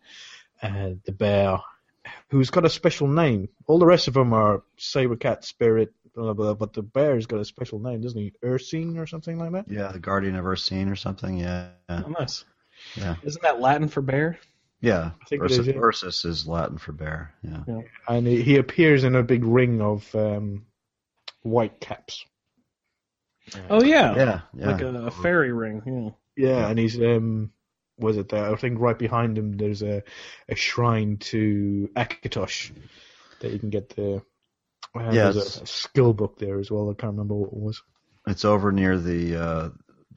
and 0.60 1.00
the 1.04 1.12
bear, 1.12 1.58
who's 2.30 2.50
got 2.50 2.64
a 2.64 2.70
special 2.70 3.08
name. 3.08 3.48
All 3.66 3.78
the 3.80 3.86
rest 3.86 4.06
of 4.06 4.14
them 4.14 4.32
are 4.32 4.62
saber 4.76 5.16
cat, 5.16 5.44
spirit, 5.44 5.92
blah, 6.14 6.32
blah, 6.32 6.32
blah. 6.34 6.54
But 6.54 6.72
the 6.72 6.82
bear's 6.82 7.26
got 7.26 7.40
a 7.40 7.44
special 7.44 7.80
name, 7.80 8.00
doesn't 8.02 8.20
he? 8.20 8.32
Ursine 8.44 8.96
or 8.98 9.06
something 9.08 9.38
like 9.38 9.52
that? 9.52 9.64
Yeah, 9.68 9.90
the 9.90 9.98
Guardian 9.98 10.36
of 10.36 10.46
Ursine 10.46 10.88
or 10.88 10.96
something. 10.96 11.38
Yeah, 11.38 11.70
Oh, 11.88 12.14
nice. 12.18 12.44
yeah, 12.94 13.16
Isn't 13.24 13.42
that 13.42 13.60
Latin 13.60 13.88
for 13.88 14.02
bear? 14.02 14.38
Yeah. 14.82 15.12
I 15.20 15.24
think 15.24 15.42
it 15.42 15.44
Ursus, 15.46 15.58
is, 15.58 15.66
yeah. 15.68 15.74
Ursus 15.76 16.24
is 16.24 16.46
Latin 16.46 16.76
for 16.76 16.92
bear. 16.92 17.32
Yeah. 17.42 17.80
And 18.06 18.26
he, 18.26 18.42
he 18.42 18.56
appears 18.56 19.04
in 19.04 19.14
a 19.14 19.22
big 19.22 19.44
ring 19.44 19.80
of 19.80 20.14
um, 20.14 20.66
white 21.42 21.80
caps. 21.80 22.24
Oh 23.70 23.82
yeah, 23.82 24.14
Yeah, 24.14 24.40
yeah. 24.54 24.70
like 24.70 24.82
a, 24.82 25.06
a 25.06 25.10
fairy 25.10 25.52
ring. 25.52 25.82
Yeah. 25.86 26.10
Yeah, 26.34 26.68
and 26.68 26.78
he's 26.78 26.98
um 26.98 27.52
was 27.98 28.16
it 28.16 28.28
there? 28.28 28.52
I 28.52 28.56
think 28.56 28.80
right 28.80 28.98
behind 28.98 29.36
him 29.38 29.52
there's 29.52 29.82
a 29.82 30.02
a 30.48 30.54
shrine 30.54 31.18
to 31.18 31.90
Akatosh 31.96 32.72
that 33.40 33.52
you 33.52 33.58
can 33.58 33.70
get 33.70 33.90
there. 33.90 34.22
And 34.94 35.14
Yeah, 35.14 35.30
there's 35.30 35.58
a, 35.58 35.62
a 35.62 35.66
skill 35.66 36.12
book 36.12 36.38
there 36.38 36.58
as 36.58 36.70
well. 36.70 36.90
I 36.90 36.94
can't 36.94 37.12
remember 37.12 37.34
what 37.34 37.48
it 37.48 37.58
was. 37.58 37.82
It's 38.26 38.44
over 38.44 38.72
near 38.72 38.98
the 38.98 39.36
uh, 39.36 39.68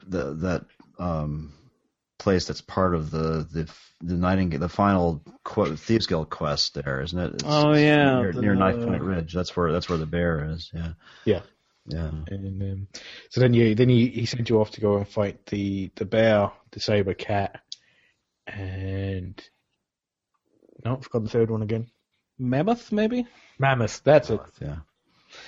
the 0.06 0.34
that 0.34 0.64
um, 0.98 1.52
place 2.26 2.46
that's 2.46 2.60
part 2.60 2.94
of 2.94 3.10
the 3.12 3.46
the 3.52 3.70
the 4.00 4.14
Nightingale, 4.16 4.58
the 4.60 4.68
final 4.68 5.22
qu- 5.44 5.76
Thieves 5.76 6.06
Guild 6.06 6.28
quest. 6.28 6.74
There, 6.74 7.00
isn't 7.02 7.18
it? 7.18 7.34
It's, 7.34 7.44
Oh, 7.46 7.72
yeah, 7.72 8.20
near, 8.20 8.32
the- 8.32 8.40
near 8.42 8.54
Knife 8.56 8.76
Point 8.84 9.02
Ridge. 9.02 9.32
That's 9.32 9.56
where 9.56 9.70
that's 9.72 9.88
where 9.88 9.98
the 9.98 10.06
bear 10.06 10.50
is. 10.50 10.70
Yeah, 10.74 10.92
Yeah. 11.24 11.40
yeah. 11.86 12.10
And 12.28 12.62
um, 12.62 12.88
so 13.30 13.40
then 13.40 13.54
you 13.54 13.74
then 13.76 13.88
he, 13.88 14.08
he 14.08 14.26
sent 14.26 14.48
you 14.50 14.60
off 14.60 14.72
to 14.72 14.80
go 14.80 14.96
and 14.96 15.06
fight 15.08 15.46
the 15.46 15.90
the 15.94 16.04
bear, 16.04 16.50
the 16.72 16.80
saber 16.80 17.14
cat, 17.14 17.60
and 18.46 19.40
no, 20.84 20.96
I 20.96 21.00
forgot 21.00 21.22
the 21.24 21.30
third 21.30 21.50
one 21.50 21.62
again. 21.62 21.86
Mammoth, 22.38 22.92
maybe. 22.92 23.26
Mammoth. 23.58 24.02
That's 24.04 24.30
it. 24.30 24.40
Yeah. 24.60 24.76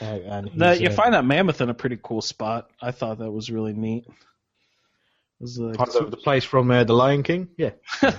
Uh, 0.00 0.04
and 0.04 0.50
That 0.56 0.80
you 0.80 0.88
uh, 0.88 0.92
find 0.92 1.14
that 1.14 1.24
mammoth 1.24 1.60
in 1.60 1.68
a 1.70 1.74
pretty 1.74 1.98
cool 2.02 2.22
spot. 2.22 2.70
I 2.80 2.92
thought 2.92 3.18
that 3.18 3.30
was 3.30 3.50
really 3.50 3.72
neat. 3.74 4.06
It 5.40 5.44
was 5.44 5.58
like, 5.58 5.76
part 5.76 5.94
of 5.94 6.10
the 6.10 6.16
place 6.16 6.44
from 6.44 6.70
uh, 6.70 6.84
the 6.84 6.94
Lion 6.94 7.22
King. 7.22 7.48
Yeah. 7.56 7.70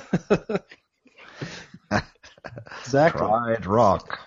exactly. 2.81 3.27
Pride 3.27 3.65
Rock. 3.65 4.19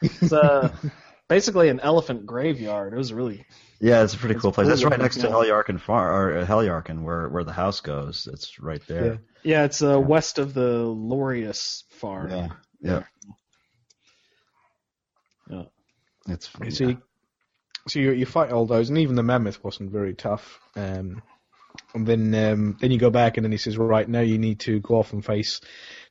It's 0.00 0.32
uh, 0.32 0.74
basically 1.28 1.68
an 1.68 1.78
elephant 1.78 2.26
graveyard. 2.26 2.94
It 2.94 2.96
was 2.96 3.12
really 3.12 3.46
Yeah, 3.78 4.02
it's 4.02 4.14
a 4.14 4.18
pretty 4.18 4.34
It's 4.34 4.42
cool 4.42 4.50
place. 4.50 4.66
That's 4.66 4.82
right 4.82 4.98
next 4.98 5.18
to 5.18 5.28
looking, 5.28 5.48
yeah. 5.48 5.54
Heljarchen 5.54 5.80
Far 5.80 6.12
or 6.12 6.38
uh, 6.38 6.46
Heljarchen, 6.46 7.02
where 7.02 7.28
where 7.28 7.44
the 7.44 7.52
house 7.52 7.80
goes. 7.80 8.28
It's 8.32 8.58
right 8.58 8.82
there. 8.88 9.20
yeah. 9.44 9.64
It's 9.64 9.80
uh, 9.80 10.00
west 10.00 10.38
of 10.40 10.52
the 10.52 10.84
Loreius 10.84 11.84
farm. 11.90 12.30
Yeah, 12.30 12.48
yeah. 12.80 13.02
Yeah. 15.48 15.62
It's 16.28 16.50
You 16.62 16.70
see, 16.70 16.96
so 17.88 17.98
you 17.98 18.12
you 18.12 18.26
fight 18.26 18.52
all 18.52 18.66
those, 18.66 18.88
and 18.88 18.98
even 18.98 19.16
the 19.16 19.22
mammoth 19.22 19.62
wasn't 19.62 19.90
very 19.90 20.14
tough. 20.14 20.60
Um, 20.76 21.22
and 21.94 22.06
then 22.06 22.34
um, 22.34 22.76
then 22.80 22.90
you 22.90 22.98
go 22.98 23.10
back, 23.10 23.36
and 23.36 23.44
then 23.44 23.52
he 23.52 23.58
says, 23.58 23.76
"Right 23.76 24.08
now, 24.08 24.20
you 24.20 24.38
need 24.38 24.60
to 24.60 24.80
go 24.80 24.96
off 24.96 25.12
and 25.12 25.24
face 25.24 25.60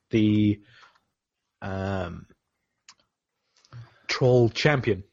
the 0.10 0.62
um, 1.62 2.28
troll 4.08 4.50
champion." 4.50 5.04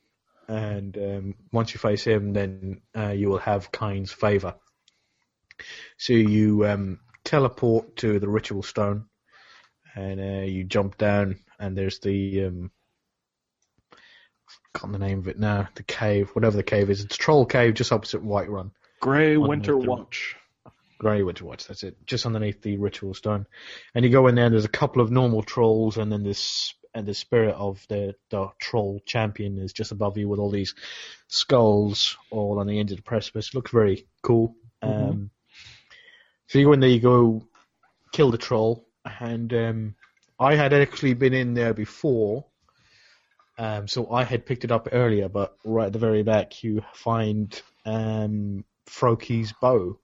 And 0.48 0.96
um, 0.96 1.34
once 1.52 1.74
you 1.74 1.78
face 1.78 2.04
him, 2.04 2.32
then 2.32 2.80
uh, 2.96 3.10
you 3.10 3.28
will 3.28 3.38
have 3.38 3.70
Kyne's 3.70 4.12
favor. 4.12 4.54
So 5.98 6.14
you 6.14 6.66
um, 6.66 7.00
teleport 7.24 7.96
to 7.96 8.18
the 8.18 8.28
ritual 8.28 8.62
stone, 8.62 9.06
and 9.94 10.20
uh, 10.20 10.46
you 10.46 10.64
jump 10.64 10.96
down, 10.96 11.40
and 11.58 11.76
there's 11.76 11.98
the 11.98 12.44
um, 12.46 12.70
can't 14.74 14.92
the 14.92 14.98
name 14.98 15.18
of 15.18 15.28
it 15.28 15.38
now. 15.38 15.68
The 15.74 15.82
cave, 15.82 16.30
whatever 16.30 16.56
the 16.56 16.62
cave 16.62 16.90
is, 16.90 17.02
it's 17.02 17.16
Troll 17.16 17.46
Cave, 17.46 17.74
just 17.74 17.92
opposite 17.92 18.22
Whiterun. 18.22 18.70
Gray 19.00 19.36
Winter 19.36 19.72
the- 19.72 19.78
Watch. 19.78 20.36
Grey 20.98 21.22
Winter 21.22 21.44
Watch, 21.44 21.66
that's 21.66 21.84
it. 21.84 21.96
Just 22.06 22.26
underneath 22.26 22.60
the 22.60 22.76
ritual 22.76 23.14
stone, 23.14 23.46
and 23.94 24.04
you 24.04 24.10
go 24.10 24.26
in 24.26 24.34
there. 24.34 24.46
and 24.46 24.52
There's 24.54 24.64
a 24.64 24.68
couple 24.68 25.00
of 25.00 25.12
normal 25.12 25.42
trolls, 25.44 25.96
and 25.96 26.10
then 26.10 26.24
this 26.24 26.74
and 26.94 27.06
the 27.06 27.14
spirit 27.14 27.54
of 27.54 27.84
the 27.88 28.14
the 28.30 28.48
troll 28.60 29.00
champion 29.06 29.58
is 29.58 29.72
just 29.72 29.92
above 29.92 30.18
you 30.18 30.28
with 30.28 30.40
all 30.40 30.50
these 30.50 30.74
skulls 31.28 32.16
all 32.30 32.58
on 32.58 32.66
the 32.66 32.80
end 32.80 32.90
of 32.90 32.96
the 32.96 33.02
precipice. 33.02 33.54
looks 33.54 33.70
very 33.70 34.08
cool. 34.22 34.56
Um, 34.82 35.30
so 36.48 36.58
you 36.58 36.64
go 36.64 36.72
in 36.72 36.80
there, 36.80 36.90
you 36.90 37.00
go 37.00 37.46
kill 38.12 38.30
the 38.30 38.38
troll, 38.38 38.86
and 39.20 39.52
um, 39.54 39.94
I 40.40 40.56
had 40.56 40.72
actually 40.72 41.14
been 41.14 41.34
in 41.34 41.54
there 41.54 41.74
before. 41.74 42.46
Um, 43.58 43.86
so 43.88 44.10
I 44.10 44.24
had 44.24 44.46
picked 44.46 44.64
it 44.64 44.72
up 44.72 44.88
earlier, 44.92 45.28
but 45.28 45.56
right 45.64 45.86
at 45.86 45.92
the 45.92 45.98
very 45.98 46.22
back 46.22 46.62
you 46.62 46.82
find 46.94 47.60
um, 47.84 48.64
Froki's 48.88 49.52
bow 49.60 49.98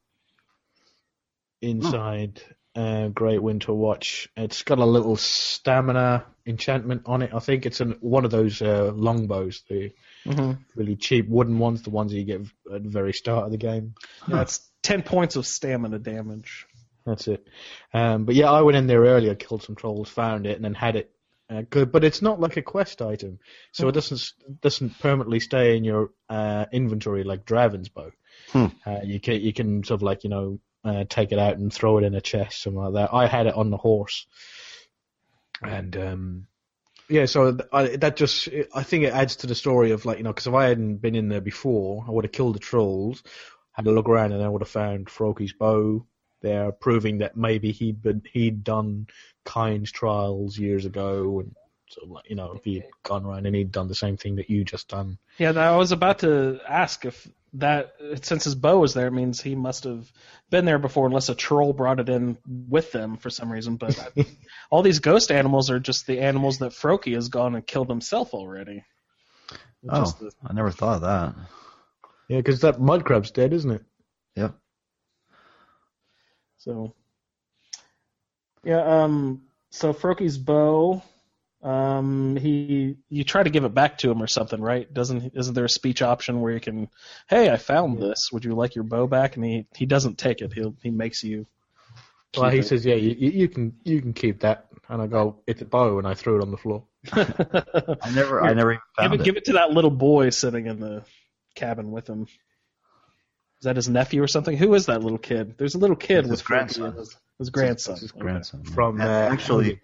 inside 1.61 2.41
uh, 2.77 3.09
Graywinter 3.09 3.75
Watch. 3.75 4.29
It's 4.37 4.63
got 4.63 4.79
a 4.79 4.85
little 4.85 5.17
stamina 5.17 6.27
enchantment 6.47 7.03
on 7.07 7.23
it. 7.23 7.31
I 7.33 7.39
think 7.39 7.67
it's 7.67 7.81
an, 7.81 7.97
one 8.01 8.25
of 8.25 8.31
those 8.31 8.61
uh, 8.63 8.93
longbows, 8.95 9.63
the 9.69 9.93
Mm-hmm. 10.27 10.53
really 10.75 10.97
cheap 10.97 11.29
wooden 11.29 11.59
ones, 11.59 11.83
the 11.83 11.91
ones 11.91 12.11
that 12.11 12.17
you 12.19 12.25
get 12.25 12.41
at 12.75 12.83
the 12.83 12.89
very 12.89 13.13
start 13.13 13.45
of 13.45 13.51
the 13.51 13.59
game. 13.59 13.95
That's 14.27 14.67
ten 14.83 15.03
points 15.03 15.37
of 15.37 15.47
stamina 15.47 15.99
damage. 15.99 16.67
That's 17.05 17.29
it. 17.29 17.47
Um, 17.93 18.25
but 18.25 18.35
yeah, 18.35 18.51
I 18.51 18.63
went 18.63 18.79
in 18.79 18.87
there 18.87 19.03
earlier, 19.03 19.35
killed 19.35 19.63
some 19.65 19.75
trolls, 19.77 20.09
found 20.09 20.47
it, 20.47 20.57
and 20.57 20.65
then 20.65 20.73
had 20.73 20.97
it. 20.97 21.11
Uh, 21.51 21.61
good, 21.69 21.93
but 21.93 22.05
it's 22.05 22.23
not 22.23 22.41
like 22.41 22.57
a 22.57 22.63
quest 22.63 23.03
item, 23.03 23.39
so 23.73 23.87
it 23.89 23.93
doesn't 23.93 24.33
doesn't 24.63 24.99
permanently 24.99 25.41
stay 25.41 25.77
in 25.77 25.85
your 25.85 26.11
uh, 26.31 26.65
inventory 26.73 27.23
like 27.23 27.45
Draven's 27.45 27.91
bow. 27.91 28.11
Hmm. 28.49 28.67
Uh, 28.87 29.01
you 29.03 29.21
can 29.21 29.41
you 29.41 29.53
can 29.53 29.85
sort 29.85 29.99
of 29.99 30.03
like 30.03 30.25
you 30.25 30.31
know 30.31 30.61
uh, 30.85 31.05
take 31.09 31.33
it 31.33 31.39
out 31.39 31.57
and 31.57 31.73
throw 31.73 31.99
it 31.99 32.05
in 32.05 32.15
a 32.15 32.21
chest, 32.21 32.63
something 32.63 32.81
like 32.81 32.95
that. 32.95 33.15
I 33.15 33.27
had 33.27 33.47
it 33.47 33.55
on 33.55 33.71
the 33.71 33.77
horse, 33.77 34.27
and 35.63 35.97
um, 35.97 36.47
yeah, 37.09 37.27
so 37.27 37.59
I, 37.73 37.97
that 37.97 38.17
just 38.17 38.49
I 38.75 38.83
think 38.83 39.05
it 39.05 39.13
adds 39.13 39.37
to 39.37 39.47
the 39.47 39.55
story 39.55 39.91
of 39.91 40.05
like 40.05 40.19
you 40.19 40.25
know 40.25 40.31
because 40.31 40.47
if 40.47 40.55
I 40.55 40.67
hadn't 40.69 40.97
been 40.97 41.15
in 41.15 41.29
there 41.29 41.41
before, 41.41 42.05
I 42.07 42.11
would 42.11 42.25
have 42.25 42.33
killed 42.33 42.55
the 42.55 42.61
trolls, 42.61 43.23
had 43.73 43.87
a 43.87 43.91
look 43.91 44.09
around, 44.09 44.33
and 44.33 44.43
I 44.43 44.49
would 44.49 44.63
have 44.63 44.69
found 44.69 45.07
Froki's 45.07 45.53
bow 45.53 46.07
there, 46.41 46.73
proving 46.73 47.19
that 47.19 47.37
maybe 47.37 47.73
he'd 47.73 48.03
been 48.03 48.23
he'd 48.33 48.65
done 48.65 49.07
Kyne 49.45 49.85
trials 49.85 50.59
years 50.59 50.87
ago, 50.87 51.41
and 51.41 51.55
so 51.95 52.07
like 52.07 52.29
you 52.29 52.35
know 52.37 52.53
if 52.53 52.65
he'd 52.65 52.85
gone 53.05 53.25
around 53.25 53.47
and 53.47 53.55
he'd 53.55 53.71
done 53.71 53.89
the 53.89 53.95
same 53.95 54.17
thing 54.17 54.37
that 54.37 54.51
you 54.51 54.65
just 54.65 54.89
done. 54.89 55.19
Yeah, 55.39 55.51
I 55.53 55.77
was 55.77 55.93
about 55.93 56.21
to 56.21 56.61
ask 56.69 57.05
if 57.05 57.29
that 57.55 57.93
since 58.23 58.43
his 58.45 58.57
bow 58.57 58.81
was 58.81 58.95
there, 58.95 59.07
it 59.07 59.13
means 59.13 59.41
he 59.41 59.55
must 59.55 59.85
have 59.85 60.11
been 60.51 60.65
there 60.65 60.79
before, 60.81 61.07
unless 61.07 61.29
a 61.29 61.37
troll 61.37 61.73
brought 61.73 62.01
it 62.01 62.09
in 62.09 62.37
with 62.47 62.91
them 62.91 63.17
for 63.17 63.31
some 63.31 63.53
reason. 63.53 63.77
But 63.77 63.97
all 64.71 64.83
these 64.83 64.99
ghost 64.99 65.31
animals 65.31 65.71
are 65.71 65.79
just 65.79 66.07
the 66.09 66.21
animals 66.21 66.59
that 66.59 66.73
Froki 66.73 67.15
has 67.15 67.29
gone 67.29 67.55
and 67.55 67.65
killed 67.65 67.89
himself 67.89 68.35
already. 68.35 68.85
oh, 69.89 70.01
Just 70.01 70.19
the- 70.19 70.33
I 70.45 70.53
never 70.53 70.73
thought 70.73 70.97
of 70.97 71.01
that. 71.03 71.35
Yeah, 72.29 72.39
because 72.39 72.61
that 72.63 72.81
mud 72.81 73.05
crab's 73.05 73.31
dead, 73.31 73.53
isn't 73.53 73.71
it? 73.71 73.85
Yep. 74.35 74.55
So, 76.59 76.95
yeah. 78.65 79.03
Um. 79.05 79.43
So 79.71 79.93
Froki's 79.93 80.39
bow. 80.39 81.03
Um. 81.65 82.37
He. 82.37 82.97
You 83.09 83.25
try 83.25 83.43
to 83.43 83.51
give 83.51 83.65
it 83.65 83.75
back 83.75 83.99
to 83.99 84.11
him 84.11 84.23
or 84.23 84.27
something, 84.27 84.61
right? 84.61 84.93
Doesn't. 84.93 85.33
Isn't 85.35 85.55
there 85.55 85.65
a 85.65 85.69
speech 85.69 86.03
option 86.03 86.41
where 86.41 86.53
you 86.53 86.61
can, 86.61 86.89
hey, 87.29 87.51
I 87.51 87.57
found 87.57 87.99
this. 87.99 88.31
Would 88.33 88.45
you 88.45 88.55
like 88.55 88.75
your 88.75 88.85
bow 88.85 89.07
back? 89.07 89.37
And 89.37 89.45
he. 89.45 89.67
He 89.75 89.87
doesn't 89.87 90.19
take 90.19 90.43
it. 90.43 90.53
He. 90.53 90.73
He 90.83 90.91
makes 90.91 91.25
you. 91.25 91.47
Well, 92.37 92.51
he 92.51 92.59
it. 92.59 92.67
says, 92.67 92.85
yeah, 92.85 92.97
you, 92.97 93.15
you 93.17 93.31
you 93.31 93.49
can 93.49 93.77
you 93.85 94.01
can 94.03 94.13
keep 94.13 94.41
that, 94.41 94.67
and 94.89 95.01
I 95.01 95.07
go, 95.07 95.37
it's 95.47 95.63
a 95.63 95.65
bow, 95.65 95.99
and 95.99 96.07
I 96.07 96.15
threw 96.15 96.37
it 96.39 96.43
on 96.43 96.51
the 96.51 96.57
floor. 96.57 96.85
I 97.13 98.11
never, 98.13 98.43
I 98.43 98.55
never 98.55 98.73
even 98.73 98.81
give 98.99 99.13
it, 99.13 99.21
it. 99.21 99.25
give 99.25 99.37
it 99.37 99.45
to 99.47 99.53
that 99.55 99.71
little 99.71 99.91
boy 99.91 100.31
sitting 100.31 100.67
in 100.67 100.81
the 100.81 101.05
cabin 101.55 101.93
with 101.93 102.09
him. 102.09 102.23
Is 102.23 103.67
that 103.67 103.77
his 103.77 103.89
nephew 103.89 104.23
or 104.23 104.27
something? 104.27 104.57
Who 104.57 104.75
is 104.75 104.87
that 104.87 105.03
little 105.03 105.19
kid? 105.19 105.55
There's 105.57 105.75
a 105.75 105.79
little 105.79 105.97
kid 105.97 106.19
It's 106.19 106.29
with 106.29 106.41
his 106.41 106.43
grandson. 106.43 106.93
His, 106.95 107.17
his 107.39 107.51
grandson. 107.51 107.93
It's 107.95 108.03
his 108.03 108.11
Okay. 108.11 108.21
grandson. 108.21 108.65
From, 108.65 109.01
uh, 109.01 109.05
actually, 109.05 109.81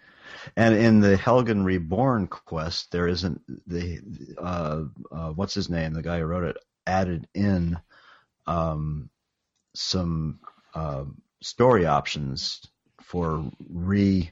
and 0.56 0.74
in 0.74 1.00
the 1.00 1.16
Helgen 1.16 1.64
Reborn 1.64 2.26
quest, 2.26 2.90
there 2.92 3.08
isn't 3.08 3.42
the 3.66 4.00
uh, 4.38 4.82
uh, 5.12 5.30
what's 5.30 5.54
his 5.54 5.70
name? 5.70 5.92
The 5.92 6.02
guy 6.02 6.18
who 6.18 6.24
wrote 6.24 6.44
it 6.44 6.56
added 6.86 7.28
in 7.34 7.78
um, 8.46 9.10
some 9.74 10.40
uh, 10.74 11.04
story 11.42 11.86
options 11.86 12.66
for 13.02 13.50
re. 13.68 14.30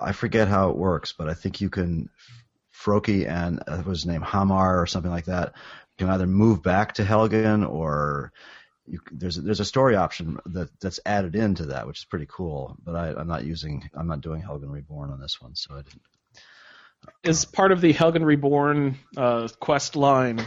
I 0.00 0.12
forget 0.12 0.48
how 0.48 0.70
it 0.70 0.76
works, 0.76 1.12
but 1.12 1.28
I 1.28 1.34
think 1.34 1.60
you 1.60 1.70
can 1.70 2.08
Froki 2.74 3.28
and 3.28 3.60
uh, 3.66 3.76
what 3.76 3.86
was 3.86 4.00
his 4.00 4.06
name 4.06 4.22
Hamar 4.22 4.80
or 4.80 4.86
something 4.86 5.10
like 5.10 5.26
that 5.26 5.54
can 5.98 6.10
either 6.10 6.26
move 6.26 6.62
back 6.62 6.94
to 6.94 7.04
Helgen 7.04 7.68
or 7.68 8.32
you, 8.86 9.00
there's 9.10 9.38
a, 9.38 9.40
there's 9.40 9.60
a 9.60 9.64
story 9.64 9.96
option 9.96 10.38
that 10.46 10.68
that's 10.80 11.00
added 11.04 11.34
into 11.36 11.66
that, 11.66 11.86
which 11.86 11.98
is 12.00 12.04
pretty 12.04 12.26
cool. 12.28 12.76
But 12.82 12.96
I, 12.96 13.08
I'm 13.20 13.28
not 13.28 13.44
using 13.44 13.88
I'm 13.94 14.06
not 14.06 14.20
doing 14.20 14.42
Helgen 14.42 14.70
Reborn 14.70 15.10
on 15.10 15.20
this 15.20 15.40
one, 15.40 15.54
so 15.54 15.74
I 15.74 15.82
didn't. 15.82 16.02
Is 17.22 17.44
part 17.44 17.72
of 17.72 17.80
the 17.80 17.92
Helgen 17.92 18.24
Reborn 18.24 18.96
uh, 19.16 19.48
quest 19.60 19.96
line 19.96 20.42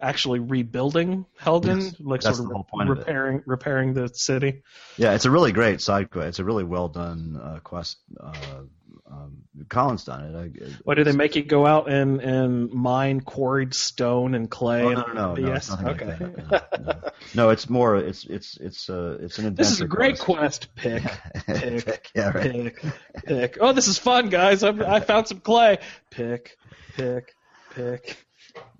actually 0.00 0.40
rebuilding 0.40 1.24
Helgen, 1.40 1.82
Yes, 1.82 1.96
like 2.00 2.22
sort 2.22 2.38
of 2.38 2.48
the 2.48 2.54
whole 2.54 2.64
point 2.64 2.90
of 2.90 2.98
it. 2.98 3.00
repairing 3.00 3.42
repairing 3.46 3.94
the 3.94 4.08
city? 4.08 4.62
Yeah, 4.96 5.14
it's 5.14 5.24
a 5.24 5.30
really 5.30 5.52
great 5.52 5.80
side 5.80 6.10
quest. 6.10 6.28
It's 6.28 6.38
a 6.38 6.44
really 6.44 6.64
well 6.64 6.88
done 6.88 7.40
uh, 7.42 7.60
quest. 7.62 7.98
Uh, 8.20 8.62
um, 9.10 9.42
Colin's 9.68 10.04
done 10.04 10.24
it. 10.24 10.36
I, 10.36 10.68
What 10.82 10.94
do 10.96 11.04
they 11.04 11.12
make 11.12 11.36
you 11.36 11.44
go 11.44 11.66
out 11.66 11.88
and, 11.90 12.20
and 12.20 12.70
mine 12.72 13.20
quarried 13.20 13.74
stone 13.74 14.34
and 14.34 14.50
clay? 14.50 14.82
Oh, 14.82 14.88
and 14.88 14.98
no, 14.98 15.06
no, 15.06 15.34
no, 15.34 15.34
no, 15.34 15.52
it's 15.52 15.70
BS? 15.70 15.88
okay. 15.88 16.06
like 16.06 16.48
that. 16.48 16.80
No, 16.80 16.92
no. 16.92 17.10
No, 17.34 17.50
it's 17.50 17.70
more. 17.70 17.96
It's 17.96 18.24
it's 18.26 18.56
it's 18.56 18.90
uh 18.90 19.18
it's 19.20 19.38
an 19.38 19.46
adventure. 19.46 19.62
This 19.68 19.72
is 19.72 19.80
a 19.80 19.86
great 19.86 20.18
quest. 20.18 20.68
quest. 20.76 21.06
Pick, 21.46 21.84
pick, 21.84 22.10
yeah, 22.14 22.30
right. 22.30 22.52
pick, 22.52 22.82
pick. 23.24 23.58
Oh, 23.60 23.72
this 23.72 23.88
is 23.88 23.98
fun, 23.98 24.28
guys. 24.28 24.62
I, 24.62 24.70
I 24.70 25.00
found 25.00 25.28
some 25.28 25.40
clay. 25.40 25.78
Pick, 26.10 26.56
pick, 26.96 27.32
pick. 27.74 28.16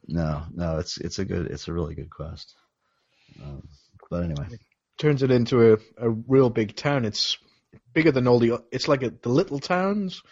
No, 0.09 0.43
no, 0.55 0.79
it's 0.79 0.99
it's 0.99 1.19
a 1.19 1.25
good. 1.25 1.47
It's 1.47 1.69
a 1.69 1.73
really 1.73 1.95
good 1.95 2.11
quest. 2.11 2.55
Um, 3.43 3.63
but 4.11 4.25
anyway, 4.25 4.47
Turns 4.99 5.23
it 5.23 5.31
into 5.31 5.75
a, 5.75 5.79
a 5.99 6.09
real 6.09 6.49
big 6.49 6.75
town. 6.75 7.05
It's 7.05 7.37
bigger 7.93 8.13
than 8.13 8.29
all 8.29 8.39
the. 8.39 8.63
It's 8.73 8.89
like 8.89 9.03
a, 9.03 9.11
the 9.11 9.29
little 9.29 9.59
towns, 9.59 10.23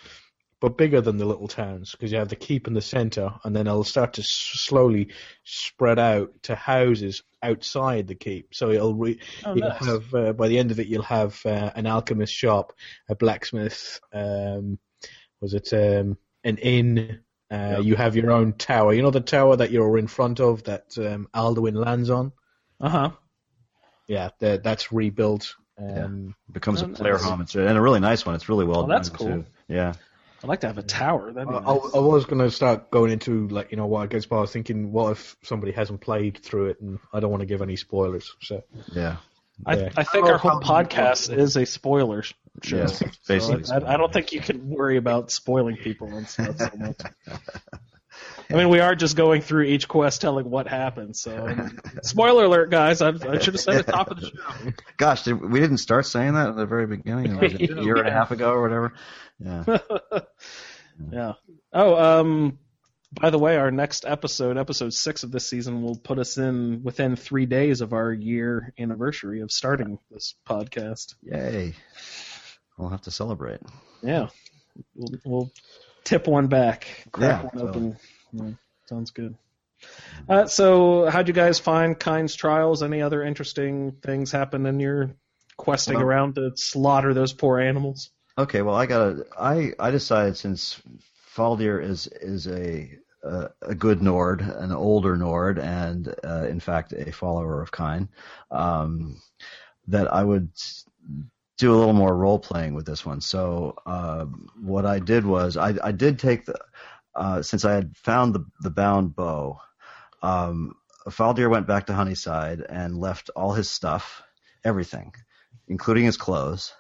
but 0.61 0.77
bigger 0.79 1.01
than 1.01 1.17
the 1.19 1.25
little 1.25 1.49
towns 1.49 1.93
because 1.93 2.13
you 2.13 2.19
have 2.19 2.29
the 2.29 2.37
keep 2.37 2.67
in 2.67 2.75
the 2.75 2.81
center, 2.83 3.33
and 3.45 3.55
then 3.55 3.67
it'll 3.67 3.85
start 3.85 4.15
to 4.15 4.23
s- 4.23 4.29
slowly 4.29 5.09
spread 5.45 5.99
out 5.99 6.31
to 6.45 6.55
houses 6.55 7.23
outside 7.43 8.07
the 8.07 8.15
keep. 8.15 8.55
So 8.55 8.71
it'll 8.71 8.95
re- 8.95 9.21
Oh, 9.45 9.55
you'll 9.55 9.69
nice. 9.69 9.85
have 9.87 10.15
uh, 10.15 10.33
by 10.33 10.49
the 10.49 10.59
end 10.59 10.71
of 10.71 10.81
it, 10.81 10.87
you'll 10.87 11.03
have 11.03 11.41
uh, 11.45 11.71
an 11.75 11.87
alchemist 11.87 12.33
shop, 12.35 12.73
a 13.09 13.15
blacksmith. 13.15 14.01
Um, 14.13 14.79
was 15.41 15.55
it 15.55 15.73
um, 15.73 16.17
an 16.45 16.57
inn? 16.59 17.21
Uh, 17.51 17.81
You 17.83 17.95
have 17.97 18.17
your 18.17 18.33
own 18.33 18.55
tower. 18.55 18.95
You 18.95 19.03
know 19.03 19.11
the 19.11 19.21
tower 19.21 19.57
that 19.57 19.71
you're 19.71 19.99
in 19.99 20.07
front 20.07 20.41
of 20.41 20.65
that 20.65 20.97
um, 20.99 21.29
Alduin 21.35 21.75
lands 21.75 22.11
on. 22.11 22.33
Uh 22.81 22.89
huh. 22.89 23.11
Yeah, 24.09 24.31
the, 24.39 24.61
that's 24.63 24.93
rebuilt. 24.93 25.55
Um, 25.79 26.35
it 26.49 26.53
becomes 26.53 26.83
a 26.83 26.89
player 26.89 27.15
nice. 27.15 27.23
home. 27.25 27.41
It's 27.41 27.55
a, 27.55 27.67
and 27.67 27.77
a 27.77 27.81
really 27.81 28.01
nice 28.01 28.25
one. 28.25 28.35
It's 28.35 28.49
really 28.49 28.65
well 28.65 28.85
Oh, 28.85 28.87
that's 28.87 29.09
done 29.09 29.19
cool. 29.19 29.27
too. 29.29 29.45
Yeah. 29.69 29.95
I'd 30.43 30.49
like 30.49 30.61
to 30.61 30.67
have 30.67 30.79
a 30.79 30.83
tower. 30.83 31.33
That'd 31.33 31.49
be 31.49 31.55
I, 31.55 31.61
nice. 31.61 31.95
I 31.95 31.99
was 31.99 32.27
going 32.27 32.41
to 32.41 32.51
start 32.51 32.91
going 32.91 33.11
into 33.11 33.49
like 33.49 33.71
you 33.71 33.77
know 33.77 33.87
what 33.87 34.03
I 34.03 34.07
guess, 34.07 34.27
but 34.27 34.37
I 34.37 34.41
was 34.43 34.53
thinking, 34.53 34.93
what 34.93 35.13
if 35.13 35.37
somebody 35.43 35.73
hasn't 35.73 36.01
played 36.03 36.39
through 36.43 36.67
it, 36.67 36.81
and 36.81 36.99
I 37.13 37.21
don't 37.21 37.31
want 37.31 37.41
to 37.41 37.47
give 37.47 37.63
any 37.63 37.77
spoilers. 37.77 38.31
So 38.41 38.63
Yeah. 38.93 39.17
I, 39.65 39.77
yeah. 39.77 39.89
I 39.97 40.03
think 40.05 40.27
Oh, 40.27 40.33
our 40.33 40.39
whole 40.39 40.61
how- 40.63 40.83
podcast 40.83 41.37
is 41.37 41.57
a 41.57 41.65
spoiler 41.65 42.23
sh- 42.23 42.35
show. 42.63 42.77
Yes, 42.79 42.99
So 42.99 43.07
basically 43.29 43.65
I, 43.73 43.95
I 43.95 43.97
don't 43.97 44.13
think 44.13 44.33
you 44.33 44.41
can 44.41 44.69
worry 44.69 44.97
about 44.97 45.31
spoiling 45.31 45.77
people 45.77 46.09
and 46.09 46.29
stuff 46.29 46.57
so 46.59 46.71
much. 46.77 46.97
I 48.51 48.55
mean, 48.55 48.69
we 48.69 48.81
are 48.81 48.95
just 48.95 49.17
going 49.17 49.43
through 49.43 49.65
each 49.65 49.89
quest, 49.89 50.21
telling 50.21 50.49
what 50.49 50.69
happened. 50.69 51.17
So, 51.17 51.55
spoiler 52.03 52.45
alert, 52.45 52.71
guys! 52.71 53.01
I, 53.01 53.09
I 53.09 53.39
should 53.39 53.55
have 53.55 53.61
said 53.61 53.77
at 53.77 53.87
the 53.87 53.93
top 53.93 54.11
of 54.11 54.21
the 54.21 54.27
show. 54.29 54.73
Gosh, 54.97 55.23
did, 55.23 55.41
we 55.41 55.61
didn't 55.61 55.79
start 55.79 56.07
saying 56.07 56.35
that 56.35 56.51
at 56.51 56.57
the 56.57 56.67
very 56.67 56.87
beginning. 56.87 57.43
It 57.43 57.71
a 57.71 57.83
year 57.83 57.97
and 57.97 58.09
a 58.09 58.13
half 58.13 58.31
ago 58.31 58.51
or 58.51 58.63
whatever. 58.63 58.93
Yeah. 59.39 59.79
Yeah. 61.11 61.33
Oh, 61.73 62.21
um, 62.21 62.59
by 63.21 63.31
the 63.31 63.39
way, 63.39 63.57
our 63.57 63.71
next 63.71 64.05
episode, 64.07 64.57
episode 64.57 64.93
six 64.93 65.23
of 65.23 65.31
this 65.31 65.47
season, 65.47 65.83
will 65.83 65.97
put 65.97 66.19
us 66.19 66.39
in 66.39 66.83
within 66.83 67.17
three 67.17 67.47
days 67.47 67.81
of 67.81 67.93
our 67.93 68.13
year 68.13 68.73
anniversary 68.79 69.41
of 69.41 69.51
starting 69.51 69.99
this 70.11 70.35
podcast. 70.47 71.15
Yay. 71.23 71.75
We'll 72.79 72.91
have 72.91 73.03
to 73.03 73.11
celebrate. 73.11 73.61
Yeah, 74.03 74.29
we'll, 74.95 75.21
we'll 75.25 75.53
tip 76.03 76.27
one 76.27 76.49
back, 76.49 76.87
crack 77.13 77.43
Yeah, 77.43 77.51
one 77.51 77.69
open. 77.69 77.97
Yeah, 78.35 78.51
sounds 78.87 79.11
good. 79.11 79.37
Uh, 80.29 80.47
so, 80.47 81.07
how'd 81.11 81.29
you 81.29 81.35
guys 81.35 81.59
find 81.59 81.99
Kyne's 81.99 82.35
trials? 82.35 82.83
Any 82.83 83.03
other 83.03 83.23
interesting 83.23 83.93
things 84.03 84.33
happen 84.33 84.67
in 84.67 84.81
your 84.81 85.15
questing 85.57 85.95
Well- 85.95 86.05
around 86.05 86.35
to 86.37 86.53
slaughter 86.57 87.15
those 87.15 87.33
poor 87.33 87.61
animals? 87.61 88.11
Okay, 88.37 88.63
well, 88.63 88.75
I 88.75 88.87
gotta. 88.87 89.27
I 89.39 89.73
I 89.79 89.91
decided 89.93 90.37
since 90.37 90.81
Faldir 91.37 91.81
is 91.81 92.09
is 92.09 92.49
a 92.49 92.99
a, 93.23 93.51
a 93.63 93.75
good 93.75 94.03
Nord, 94.03 94.41
an 94.41 94.73
older 94.73 95.17
Nord, 95.17 95.59
and 95.59 96.13
uh, 96.25 96.47
in 96.49 96.59
fact 96.59 96.93
a 96.93 97.13
follower 97.13 97.63
of 97.63 97.71
Kyne, 97.71 98.09
um, 98.51 99.21
that 99.87 100.13
I 100.13 100.25
would 100.25 100.51
do 101.59 101.73
a 101.73 101.77
little 101.77 101.93
more 101.93 102.17
role 102.17 102.41
playing 102.41 102.75
with 102.75 102.87
this 102.87 103.07
one. 103.07 103.21
So 103.21 103.77
uh, 103.87 104.25
what 104.61 104.85
I 104.85 104.99
did 104.99 105.25
was 105.25 105.57
I 105.57 105.75
I 105.83 105.93
did 105.93 106.19
take 106.19 106.45
the 106.47 106.59
uh, 107.15 107.43
since 107.43 107.65
I 107.65 107.73
had 107.75 107.97
found 107.97 108.35
the 108.35 108.45
the 108.61 108.71
bound 108.71 109.15
bow. 109.15 109.61
Um, 110.23 110.75
Faldir 111.09 111.51
went 111.51 111.67
back 111.67 111.87
to 111.87 111.93
Honeyside 111.93 112.65
and 112.67 112.97
left 112.97 113.31
all 113.37 113.53
his 113.53 113.69
stuff, 113.69 114.23
everything, 114.65 115.13
including 115.69 116.05
his 116.05 116.17
clothes 116.17 116.73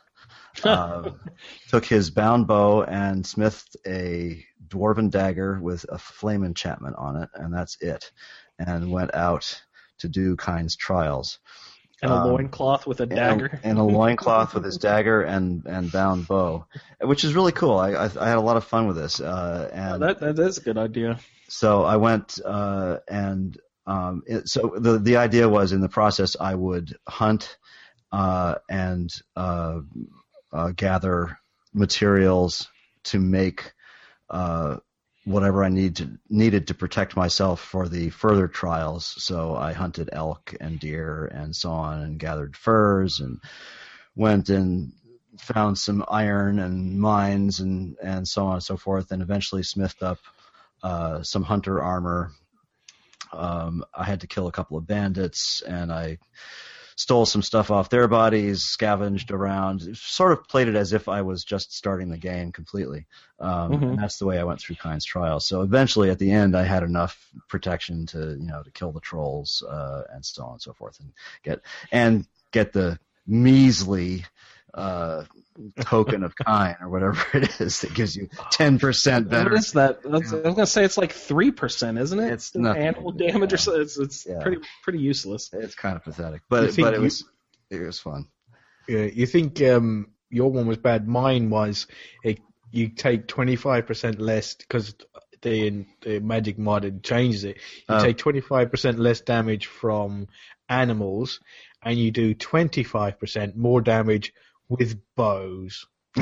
uh, 0.62 1.11
took 1.68 1.85
his 1.85 2.11
bound 2.11 2.47
bow 2.47 2.83
and 2.83 3.27
smithed 3.27 3.77
a 3.87 4.44
dwarven 4.68 5.11
dagger 5.11 5.59
with 5.61 5.85
a 5.88 5.99
flame 5.99 6.44
enchantment 6.44 6.97
on 6.97 7.16
it, 7.16 7.29
and 7.35 7.53
that's 7.53 7.77
it. 7.81 8.11
And 8.59 8.90
went 8.90 9.14
out 9.14 9.62
to 9.99 10.09
do 10.09 10.37
Kyne's 10.37 10.77
trials. 10.77 11.38
And 12.02 12.11
a 12.12 12.14
Um, 12.16 12.28
loincloth 12.28 12.87
with 12.87 13.00
a 13.00 13.07
dagger? 13.07 13.46
And, 13.46 13.61
and 13.64 13.78
a 13.78 13.83
loincloth 13.85 14.54
with 14.54 14.64
his 14.64 14.76
dagger 14.78 15.22
and, 15.22 15.64
and 15.66 15.90
bound 15.90 16.26
bow, 16.28 16.66
which 17.00 17.24
is 17.24 17.35
really 17.35 17.52
cool. 17.52 17.78
I, 17.78 17.90
I, 17.92 18.04
I 18.20 18.28
had 18.28 18.38
a 18.38 18.42
lot 18.42 18.57
of 18.57 18.64
fun 18.64 18.87
with 18.87 18.96
this. 18.96 19.20
Uh, 19.20 19.70
Oh, 19.74 19.98
that, 19.98 20.20
that 20.20 20.38
is 20.38 20.59
a 20.59 20.61
good 20.61 20.78
idea. 20.78 21.18
so 21.48 21.83
I 21.85 21.96
went 21.96 22.38
uh, 22.44 22.98
and 23.09 23.57
um, 23.87 24.22
it, 24.26 24.48
so 24.48 24.74
the 24.78 24.98
the 24.98 25.16
idea 25.18 25.48
was 25.48 25.72
in 25.72 25.80
the 25.80 25.88
process 25.90 26.37
I 26.40 26.54
would 26.54 26.96
hunt 27.07 27.57
uh, 28.12 28.57
and 28.68 29.11
uh, 29.37 29.80
uh, 30.52 30.70
gather 30.70 31.38
materials 31.74 32.68
to 33.04 33.18
make 33.18 33.72
uh, 34.30 34.76
whatever 35.24 35.64
I 35.64 35.68
need 35.68 35.96
to 35.96 36.18
needed 36.28 36.68
to 36.68 36.74
protect 36.74 37.16
myself 37.16 37.60
for 37.60 37.88
the 37.88 38.10
further 38.10 38.48
trials. 38.48 39.14
So 39.18 39.56
I 39.56 39.72
hunted 39.72 40.10
elk 40.12 40.54
and 40.60 40.78
deer 40.78 41.26
and 41.26 41.54
so 41.54 41.70
on, 41.70 42.02
and 42.02 42.18
gathered 42.18 42.56
furs 42.56 43.20
and 43.20 43.40
went 44.14 44.48
and 44.48 44.92
found 45.38 45.78
some 45.78 46.04
iron 46.08 46.58
and 46.58 46.98
mines 47.00 47.60
and 47.60 47.96
and 48.02 48.28
so 48.28 48.46
on 48.46 48.54
and 48.54 48.62
so 48.62 48.76
forth, 48.76 49.10
and 49.10 49.22
eventually 49.22 49.62
smithed 49.62 50.02
up 50.02 50.18
uh, 50.82 51.22
some 51.22 51.42
hunter 51.42 51.82
armor. 51.82 52.30
Um, 53.32 53.84
I 53.92 54.04
had 54.04 54.20
to 54.20 54.28
kill 54.28 54.46
a 54.46 54.52
couple 54.52 54.76
of 54.76 54.87
bandits, 54.87 55.62
and 55.62 55.90
I 55.90 56.18
stole 56.96 57.26
some 57.26 57.42
stuff 57.42 57.70
off 57.70 57.90
their 57.90 58.09
bodies, 58.09 58.62
scavenged 58.62 59.30
around, 59.30 59.96
sort 59.96 60.33
of 60.33 60.46
played 60.48 60.68
it 60.68 60.76
as 60.76 60.92
if 60.92 61.09
I 61.09 61.22
was 61.22 61.44
just 61.44 61.72
starting 61.74 62.09
the 62.09 62.18
game 62.18 62.52
completely. 62.52 63.07
Um, 63.40 63.72
Mhm. 63.72 63.83
And 63.83 63.98
that's 63.98 64.18
the 64.18 64.26
way 64.26 64.38
I 64.38 64.44
went 64.44 64.61
through 64.61 64.76
Kyne's 64.76 65.04
trial. 65.04 65.40
So 65.40 65.62
eventually, 65.62 66.11
at 66.11 66.18
the 66.18 66.30
end, 66.30 66.57
I 66.57 66.62
had 66.62 66.83
enough 66.83 67.28
protection 67.48 68.07
to 68.07 68.18
you 68.38 68.46
know 68.46 68.62
to 68.62 68.70
kill 68.70 68.92
the 68.92 69.00
trolls 69.00 69.62
uh, 69.68 70.02
and 70.12 70.24
so 70.24 70.44
on 70.44 70.52
and 70.52 70.62
so 70.62 70.72
forth, 70.72 71.00
and 71.00 71.12
get 71.42 71.61
and 71.90 72.26
get 72.52 72.72
the 72.72 72.98
measly 73.26 74.24
uh, 74.74 75.24
token 75.82 76.24
of 76.24 76.34
Kyne 76.37 76.76
or 76.80 76.88
whatever 76.88 77.24
it 77.34 77.60
is 77.60 77.80
that 77.82 77.94
gives 77.94 78.16
you 78.16 78.28
ten 78.50 78.78
percent 78.78 79.28
better. 79.30 79.50
What 79.50 79.58
is 79.60 79.72
that? 79.72 80.02
That's, 80.02 80.32
I 80.32 80.37
was 80.37 80.54
gonna 80.54 80.66
say 80.66 80.84
it's 80.84 80.98
like 80.98 81.12
three 81.12 81.52
percent, 81.52 81.96
isn't 81.98 82.18
it? 82.18 82.32
It's 82.32 82.54
nothing. 82.56 82.82
animal 82.82 83.12
damage 83.12 83.52
or 83.52 83.56
so. 83.56 83.80
It's 83.80 83.96
it's 83.98 84.26
Yeah. 84.26 84.42
pretty 84.42 84.62
pretty 84.82 84.98
useless. 84.98 85.50
It's 85.52 85.74
kind 85.76 85.96
of 85.96 86.02
pathetic, 86.02 86.42
but 86.48 86.74
but 86.76 86.94
it 86.94 86.96
you- 86.98 87.02
was 87.02 87.24
it 87.70 87.80
was 87.80 87.98
fun. 88.00 88.26
Yeah, 88.88 89.04
you 89.04 89.26
think 89.26 89.62
um, 89.62 90.08
your 90.28 90.50
one 90.50 90.66
was 90.66 90.76
bad? 90.78 91.06
Mine 91.08 91.48
was 91.50 91.87
it, 92.24 92.40
you 92.72 92.88
take 92.88 93.28
twenty 93.28 93.56
five 93.56 93.87
percent 93.87 94.20
less 94.20 94.54
because 94.54 94.94
the 95.42 95.84
the 96.02 96.18
magic 96.20 96.58
mod 96.58 96.84
it 96.84 97.02
changes 97.04 97.44
it. 97.44 97.56
You 97.88 97.94
Oh. 97.96 98.02
take 98.02 98.18
twenty 98.18 98.40
five 98.40 98.70
percent 98.72 98.98
less 98.98 99.20
damage 99.20 99.66
from 99.66 100.26
animals, 100.68 101.40
and 101.82 101.98
you 101.98 102.10
do 102.10 102.34
twenty 102.34 102.82
five 102.82 103.18
percent 103.20 103.56
more 103.56 103.80
damage 103.80 104.32
with 104.68 105.01
bows. 105.16 105.86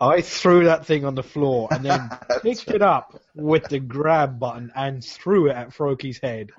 I 0.00 0.20
threw 0.20 0.64
that 0.64 0.86
thing 0.86 1.04
on 1.04 1.14
the 1.14 1.22
floor 1.22 1.68
and 1.70 1.84
then 1.84 2.10
picked 2.42 2.68
it 2.68 2.82
up 2.82 3.20
with 3.34 3.68
the 3.68 3.78
grab 3.78 4.38
button 4.38 4.72
and 4.74 5.04
threw 5.04 5.48
it 5.48 5.56
at 5.56 5.70
Froki's 5.70 6.18
head. 6.18 6.50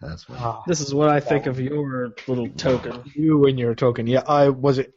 That's 0.00 0.24
funny. 0.24 0.40
Ah. 0.40 0.62
This 0.66 0.80
is 0.80 0.94
what 0.94 1.08
I 1.08 1.20
think 1.20 1.46
of 1.46 1.60
your 1.60 2.14
little 2.26 2.48
token. 2.48 3.02
You 3.14 3.46
and 3.46 3.58
your 3.58 3.74
token. 3.74 4.06
Yeah, 4.06 4.22
I 4.26 4.48
was 4.48 4.78
it. 4.78 4.94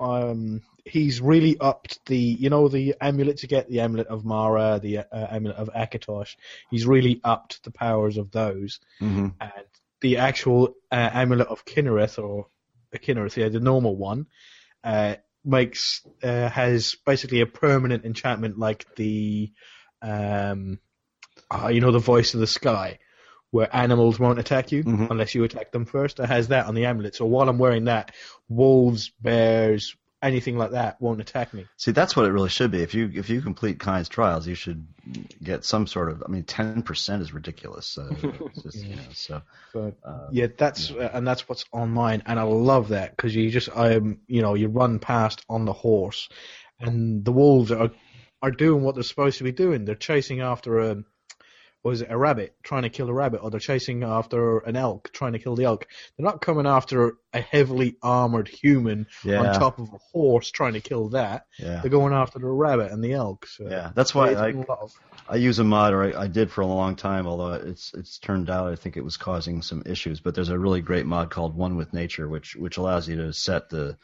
Um, 0.00 0.62
he's 0.84 1.20
really 1.20 1.58
upped 1.58 1.98
the 2.06 2.16
you 2.16 2.48
know 2.48 2.68
the 2.68 2.94
amulet 3.00 3.38
to 3.38 3.46
get 3.46 3.68
the 3.68 3.80
amulet 3.80 4.06
of 4.06 4.24
Mara, 4.24 4.80
the 4.82 4.98
uh, 4.98 5.04
amulet 5.12 5.56
of 5.56 5.68
Akatosh. 5.74 6.36
He's 6.70 6.86
really 6.86 7.20
upped 7.22 7.62
the 7.64 7.70
powers 7.70 8.16
of 8.16 8.30
those, 8.30 8.80
hmm 8.98 9.28
and 9.40 9.52
the 10.00 10.18
actual 10.18 10.74
uh, 10.90 11.10
amulet 11.12 11.48
of 11.48 11.64
Kynareth 11.64 12.22
or 12.22 12.46
uh, 12.94 12.98
Kynareth, 12.98 13.36
yeah, 13.36 13.48
the 13.48 13.60
normal 13.60 13.96
one, 13.96 14.26
uh, 14.84 15.16
makes 15.44 16.02
uh, 16.22 16.48
has 16.48 16.96
basically 17.06 17.40
a 17.40 17.46
permanent 17.46 18.04
enchantment 18.04 18.58
like 18.58 18.84
the 18.96 19.52
um, 20.02 20.78
uh, 21.50 21.68
you 21.68 21.80
know 21.80 21.92
the 21.92 21.98
voice 21.98 22.34
of 22.34 22.40
the 22.40 22.46
sky. 22.46 22.98
Where 23.52 23.74
animals 23.74 24.18
won't 24.18 24.40
attack 24.40 24.72
you 24.72 24.82
Mhm. 24.82 25.10
unless 25.10 25.34
you 25.34 25.44
attack 25.44 25.70
them 25.70 25.86
first. 25.86 26.18
It 26.18 26.26
has 26.26 26.48
that 26.48 26.66
on 26.66 26.74
the 26.74 26.84
amulet. 26.86 27.14
So 27.14 27.24
while 27.26 27.48
I'm 27.48 27.58
wearing 27.58 27.84
that, 27.84 28.12
wolves, 28.48 29.12
bears, 29.20 29.96
anything 30.26 30.58
like 30.58 30.72
that 30.72 31.00
won't 31.00 31.20
attack 31.20 31.54
me. 31.54 31.66
See, 31.76 31.92
that's 31.92 32.16
what 32.16 32.26
it 32.26 32.32
really 32.32 32.48
should 32.48 32.70
be. 32.70 32.82
If 32.82 32.94
you 32.94 33.10
if 33.14 33.30
you 33.30 33.40
complete 33.40 33.78
Kyne's 33.78 34.08
trials, 34.08 34.46
you 34.46 34.54
should 34.54 34.86
get 35.42 35.64
some 35.64 35.86
sort 35.86 36.10
of. 36.10 36.22
I 36.26 36.28
mean, 36.28 36.44
ten 36.44 36.82
percent 36.82 37.22
is 37.22 37.32
ridiculous. 37.32 37.98
It's 37.98 38.62
just, 38.62 38.84
you 38.84 38.96
know, 38.96 39.02
so 39.12 39.42
But 39.72 39.94
uh, 40.04 40.28
yeah, 40.30 40.48
that's 40.56 40.90
uh, 40.90 41.10
and 41.12 41.26
that's 41.26 41.48
what's 41.48 41.64
online, 41.72 42.22
and 42.26 42.38
I 42.38 42.42
love 42.42 42.88
that 42.88 43.16
because 43.16 43.34
you 43.34 43.50
just 43.50 43.68
um 43.74 44.18
you 44.26 44.42
know 44.42 44.54
you 44.54 44.68
run 44.68 44.98
past 44.98 45.44
on 45.48 45.64
the 45.64 45.72
horse, 45.72 46.28
and 46.80 47.24
the 47.24 47.32
wolves 47.32 47.70
are 47.70 47.90
are 48.42 48.50
doing 48.50 48.82
what 48.82 48.94
they're 48.94 49.04
supposed 49.04 49.38
to 49.38 49.44
be 49.44 49.52
doing. 49.52 49.84
They're 49.84 49.94
chasing 49.94 50.40
after 50.40 50.80
a 50.80 51.04
was 51.86 52.02
it 52.02 52.10
a 52.10 52.18
rabbit 52.18 52.54
trying 52.62 52.82
to 52.82 52.88
kill 52.90 53.08
a 53.08 53.12
rabbit, 53.14 53.38
or 53.42 53.50
they're 53.50 53.60
chasing 53.60 54.02
after 54.02 54.58
an 54.58 54.74
elk 54.76 55.10
trying 55.12 55.32
to 55.34 55.38
kill 55.38 55.54
the 55.54 55.64
elk. 55.64 55.86
They're 56.16 56.24
not 56.24 56.40
coming 56.40 56.66
after 56.66 57.16
a 57.32 57.40
heavily 57.40 57.96
armored 58.02 58.48
human 58.48 59.06
yeah, 59.24 59.38
on 59.40 59.58
top 59.58 59.78
of 59.78 59.88
a 59.92 59.98
horse 60.12 60.50
trying 60.50 60.72
to 60.72 60.80
kill 60.80 61.10
that. 61.10 61.46
yeah, 61.58 61.80
They're 61.80 61.90
going 61.90 62.12
after 62.12 62.38
the 62.38 62.46
rabbit 62.46 62.90
and 62.90 63.04
the 63.04 63.12
elk. 63.12 63.46
So 63.46 63.68
yeah. 63.70 63.92
That's 63.94 64.14
why 64.14 64.32
I 64.32 64.48
a 64.48 64.52
lot 64.52 64.78
of- 64.80 64.92
I 65.28 65.36
use 65.36 65.58
a 65.58 65.64
mod, 65.64 65.92
or 65.92 66.02
I, 66.04 66.22
I 66.22 66.26
did 66.26 66.50
for 66.50 66.60
a 66.60 66.66
long 66.66 66.96
time. 66.96 67.26
Although 67.26 67.54
it's 67.54 67.92
it's 67.94 68.18
turned 68.18 68.50
out 68.50 68.72
I 68.72 68.76
think 68.76 68.96
it 68.96 69.04
was 69.04 69.16
causing 69.16 69.62
some 69.62 69.82
issues. 69.86 70.20
But 70.20 70.34
there's 70.34 70.48
a 70.50 70.58
really 70.58 70.80
great 70.80 71.06
mod 71.06 71.30
called 71.30 71.56
One 71.56 71.76
with 71.76 71.92
Nature, 71.92 72.28
which 72.28 72.56
which 72.56 72.76
allows 72.76 73.08
you 73.08 73.16
to 73.16 73.32
set 73.32 73.68
the 73.68 73.96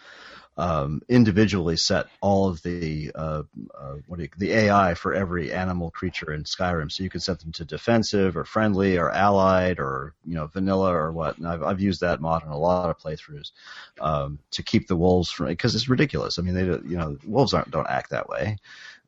um, 0.57 1.01
individually 1.09 1.77
set 1.77 2.07
all 2.21 2.49
of 2.49 2.63
the 2.63 3.11
uh, 3.15 3.43
uh, 3.75 3.95
what 4.07 4.19
do 4.19 4.25
you, 4.25 4.29
the 4.37 4.53
AI 4.53 4.95
for 4.95 5.15
every 5.15 5.53
animal 5.53 5.91
creature 5.91 6.33
in 6.33 6.45
Skyrim. 6.45 6.93
So 6.93 7.03
you 7.03 7.11
can 7.11 7.21
set 7.21 7.41
them 7.41 7.53
to 7.53 7.65
defensive 7.65 8.37
or 8.37 8.45
friendly 8.45 8.99
or 8.99 9.11
allied 9.11 9.79
or 9.79 10.15
you 10.27 10.35
know 10.35 10.47
vanilla 10.47 10.93
or 10.95 11.11
what. 11.13 11.39
And 11.39 11.49
I've 11.49 11.63
I've 11.63 11.81
used 11.81 12.03
that 12.03 12.21
mod 12.21 12.45
in 12.45 12.51
a 12.51 12.59
lot 12.59 12.91
of 12.91 12.99
playthroughs 12.99 13.53
um, 14.01 14.39
to 14.53 14.63
keep 14.63 14.89
the 14.89 14.97
wolves 14.97 15.31
from 15.31 15.47
because 15.47 15.75
it's 15.75 15.89
ridiculous. 15.89 16.39
I 16.39 16.43
mean 16.43 16.55
they 16.55 16.65
you 16.65 16.97
know 16.99 17.17
wolves 17.25 17.55
aren't 17.55 17.71
don't 17.71 17.89
act 17.89 18.11
that 18.11 18.29
way. 18.29 18.59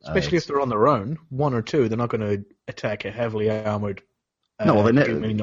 Uh, 0.03 0.09
especially 0.09 0.37
it's- 0.37 0.43
if 0.43 0.47
they're 0.47 0.61
on 0.61 0.69
their 0.69 0.87
own, 0.87 1.19
one 1.29 1.53
or 1.53 1.61
two, 1.61 1.87
they're 1.89 1.97
not 1.97 2.09
going 2.09 2.21
to 2.21 2.45
attack 2.67 3.05
a 3.05 3.11
heavily 3.11 3.49
armored. 3.49 4.01
Uh, 4.59 4.65
No, 4.65 4.75
well, 4.75 4.83
they 4.83 4.91
ne- 4.93 5.05
human 5.05 5.37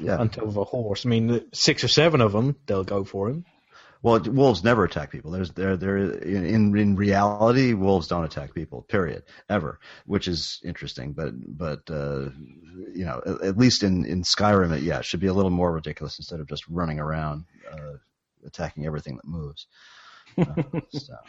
yeah. 0.00 0.16
top 0.16 0.38
of 0.38 0.56
a 0.56 0.64
horse. 0.64 1.04
I 1.06 1.08
mean, 1.08 1.44
six 1.52 1.84
or 1.84 1.88
seven 1.88 2.20
of 2.20 2.32
them, 2.32 2.56
they'll 2.66 2.84
go 2.84 3.04
for 3.04 3.28
him. 3.28 3.44
Well, 4.02 4.20
wolves 4.20 4.64
never 4.64 4.84
attack 4.84 5.12
people. 5.12 5.30
There's 5.30 5.52
there 5.52 5.76
there 5.76 5.96
in 5.96 6.76
in 6.76 6.96
reality, 6.96 7.72
wolves 7.72 8.08
don't 8.08 8.24
attack 8.24 8.52
people. 8.52 8.82
Period. 8.82 9.22
Ever, 9.48 9.78
which 10.06 10.26
is 10.26 10.60
interesting. 10.64 11.12
But 11.12 11.34
but 11.56 11.88
uh, 11.88 12.30
you 12.92 13.04
know, 13.04 13.22
at, 13.24 13.42
at 13.42 13.58
least 13.58 13.84
in 13.84 14.04
in 14.04 14.24
Skyrim, 14.24 14.76
it, 14.76 14.82
yeah, 14.82 14.98
it 14.98 15.04
should 15.04 15.20
be 15.20 15.28
a 15.28 15.32
little 15.32 15.50
more 15.50 15.72
ridiculous 15.72 16.18
instead 16.18 16.40
of 16.40 16.48
just 16.48 16.66
running 16.68 16.98
around 16.98 17.44
uh, 17.72 17.98
attacking 18.44 18.86
everything 18.86 19.16
that 19.16 19.26
moves. 19.26 19.66
Uh, 20.36 20.80
so. 20.90 21.14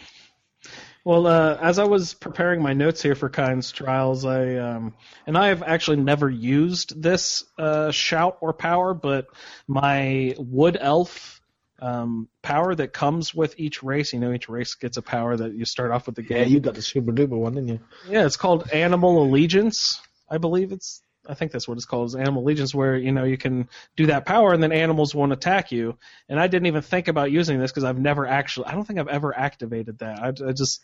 Well, 1.04 1.28
uh, 1.28 1.58
as 1.62 1.78
I 1.78 1.84
was 1.84 2.14
preparing 2.14 2.62
my 2.62 2.72
notes 2.72 3.02
here 3.02 3.16
for 3.16 3.30
Kyne's 3.30 3.74
trials, 3.74 4.24
I 4.24 4.56
um, 4.56 4.94
and 5.28 5.38
I 5.38 5.48
have 5.48 5.62
actually 5.62 5.98
never 5.98 6.30
used 6.30 7.02
this 7.02 7.44
uh, 7.58 7.92
shout 7.92 8.38
or 8.40 8.54
power, 8.54 8.94
but 8.94 9.28
my 9.68 10.36
wood 10.38 10.78
elf 10.80 11.42
um, 11.84 12.30
power 12.42 12.74
that 12.74 12.94
comes 12.94 13.36
with 13.36 13.56
each 13.60 13.84
race. 13.84 14.14
You 14.14 14.20
know, 14.20 14.32
each 14.32 14.48
race 14.48 14.76
gets 14.76 14.96
a 14.96 15.02
power 15.02 15.36
that 15.36 15.54
you 15.54 15.66
start 15.66 15.92
off 15.92 16.06
with 16.06 16.16
the 16.16 16.22
game. 16.22 16.38
Yeah, 16.38 16.46
you 16.46 16.60
got 16.62 16.76
the 16.76 16.82
super 16.82 17.12
duper 17.12 17.38
one, 17.38 17.56
didn't 17.56 17.68
you? 17.68 17.80
Yeah, 18.08 18.26
it's 18.26 18.38
called 18.38 18.70
Animal 18.72 19.24
Allegiance. 19.24 20.02
I 20.30 20.38
believe 20.38 20.72
it's. 20.72 21.02
I 21.28 21.34
think 21.36 21.52
that's 21.52 21.68
what 21.68 21.76
it's 21.76 21.86
called. 21.86 22.08
Is 22.08 22.16
Animal 22.16 22.44
Allegiance, 22.44 22.74
where 22.74 22.96
you 22.96 23.12
know 23.12 23.26
you 23.26 23.38
can 23.38 23.68
do 23.98 24.06
that 24.08 24.26
power, 24.26 24.54
and 24.54 24.64
then 24.64 24.72
animals 24.72 25.14
won't 25.14 25.34
attack 25.34 25.74
you. 25.74 25.98
And 26.30 26.40
I 26.40 26.48
didn't 26.48 26.68
even 26.68 26.82
think 26.82 27.10
about 27.10 27.32
using 27.32 27.60
this 27.60 27.72
because 27.72 27.84
I've 27.84 28.00
never 28.00 28.26
actually. 28.26 28.68
I 28.68 28.76
don't 28.76 28.86
think 28.86 29.00
I've 29.00 29.10
ever 29.10 29.38
activated 29.38 30.00
that. 30.00 30.20
I, 30.20 30.28
I 30.30 30.54
just. 30.54 30.82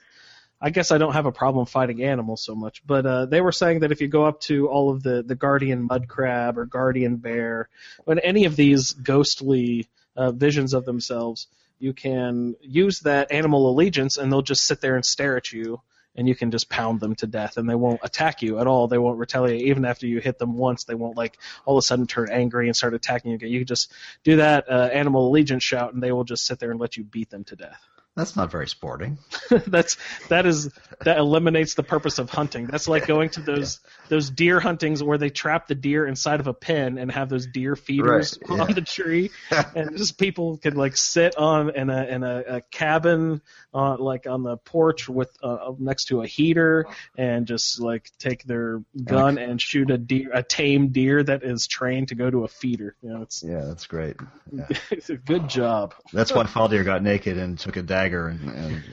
I 0.61 0.71
guess 0.71 0.91
I 0.91 0.97
don't 0.97 1.13
have 1.13 1.25
a 1.25 1.31
problem 1.31 1.65
fighting 1.67 2.03
animals 2.03 2.43
so 2.43 2.53
much, 2.53 2.85
but 2.85 3.05
uh, 3.05 3.25
they 3.27 3.39
were 3.39 3.53
saying 3.53 3.79
that 3.79 3.93
if 3.93 4.01
you 4.01 4.09
go 4.09 4.25
up 4.25 4.41
to 4.41 4.67
all 4.67 4.89
of 4.89 5.01
the 5.01 5.23
the 5.25 5.35
guardian 5.35 5.83
mud 5.83 6.09
crab 6.09 6.57
or 6.57 6.65
guardian 6.65 7.15
bear, 7.15 7.69
when 8.03 8.19
any 8.19 8.43
of 8.43 8.57
these 8.57 8.91
ghostly 8.91 9.87
uh, 10.19 10.31
visions 10.31 10.73
of 10.73 10.83
themselves, 10.83 11.47
you 11.79 11.93
can 11.93 12.55
use 12.61 12.99
that 13.01 13.31
animal 13.31 13.69
allegiance, 13.69 14.17
and 14.17 14.29
they'll 14.29 14.41
just 14.41 14.65
sit 14.65 14.81
there 14.81 14.95
and 14.95 15.05
stare 15.05 15.37
at 15.37 15.53
you, 15.53 15.81
and 16.13 16.27
you 16.27 16.35
can 16.35 16.51
just 16.51 16.69
pound 16.69 16.99
them 16.99 17.15
to 17.15 17.25
death, 17.25 17.55
and 17.55 17.69
they 17.69 17.75
won't 17.75 18.01
attack 18.03 18.41
you 18.41 18.59
at 18.59 18.67
all. 18.67 18.89
They 18.89 18.97
won't 18.97 19.17
retaliate 19.17 19.61
even 19.67 19.85
after 19.85 20.07
you 20.07 20.19
hit 20.19 20.37
them 20.37 20.57
once. 20.57 20.83
They 20.83 20.95
won't 20.95 21.15
like 21.15 21.37
all 21.65 21.77
of 21.77 21.81
a 21.81 21.87
sudden 21.87 22.05
turn 22.05 22.29
angry 22.29 22.67
and 22.67 22.75
start 22.75 22.93
attacking 22.93 23.31
you 23.31 23.35
again. 23.35 23.49
You 23.49 23.59
can 23.59 23.67
just 23.67 23.93
do 24.25 24.35
that 24.37 24.69
uh, 24.69 24.89
animal 24.91 25.29
allegiance 25.29 25.63
shout, 25.63 25.93
and 25.93 26.03
they 26.03 26.11
will 26.11 26.25
just 26.25 26.45
sit 26.45 26.59
there 26.59 26.71
and 26.71 26.81
let 26.81 26.97
you 26.97 27.05
beat 27.05 27.29
them 27.29 27.45
to 27.45 27.55
death. 27.55 27.81
That's 28.15 28.35
not 28.35 28.51
very 28.51 28.67
sporting. 28.67 29.17
That's 29.67 29.95
that 30.27 30.45
is 30.45 30.69
that 31.01 31.17
eliminates 31.17 31.75
the 31.75 31.83
purpose 31.83 32.19
of 32.19 32.29
hunting. 32.29 32.67
That's 32.67 32.87
like 32.87 33.07
going 33.07 33.29
to 33.31 33.41
those 33.41 33.79
those 34.09 34.29
deer 34.29 34.59
huntings 34.59 35.01
where 35.01 35.17
they 35.17 35.29
trap 35.29 35.67
the 35.67 35.75
deer 35.75 36.05
inside 36.05 36.39
of 36.41 36.47
a 36.47 36.53
pen 36.53 36.97
and 36.97 37.09
have 37.11 37.29
those 37.29 37.47
deer 37.47 37.75
feeders 37.77 38.37
Right, 38.47 38.57
yeah. 38.57 38.63
on 38.63 38.73
the 38.73 38.81
tree, 38.81 39.31
and 39.75 39.95
just 39.95 40.17
people 40.17 40.57
can 40.57 40.75
like 40.75 40.97
sit 40.97 41.37
on 41.37 41.73
in 41.75 41.89
a 41.89 42.03
in 42.05 42.23
a, 42.23 42.43
a 42.47 42.61
cabin 42.61 43.41
uh, 43.73 43.95
like 43.97 44.27
on 44.27 44.43
the 44.43 44.57
porch 44.57 45.07
with 45.07 45.31
uh, 45.41 45.71
next 45.79 46.05
to 46.05 46.21
a 46.21 46.27
heater 46.27 46.87
and 47.17 47.45
just 47.47 47.79
like 47.79 48.09
take 48.17 48.43
their 48.43 48.83
gun 49.01 49.37
and 49.37 49.61
shoot 49.61 49.89
a 49.91 49.97
deer 49.97 50.31
a 50.33 50.43
tame 50.43 50.89
deer 50.89 51.23
that 51.23 51.43
is 51.43 51.67
trained 51.67 52.09
to 52.09 52.15
go 52.15 52.29
to 52.29 52.43
a 52.43 52.47
feeder. 52.49 52.95
You 53.01 53.13
know, 53.13 53.21
it's, 53.21 53.43
Yeah, 53.43 53.63
that's 53.65 53.87
great. 53.87 54.17
Yeah. 54.51 54.67
it's 54.91 55.09
a 55.09 55.15
good 55.17 55.47
job. 55.47 55.93
That's 56.11 56.33
why 56.33 56.43
Faldir 56.43 56.83
got 56.83 57.01
naked 57.01 57.37
and 57.37 57.57
took 57.57 57.77
a 57.77 57.81
dagger 57.99 58.27
and, 58.29 58.49
and 58.49 58.83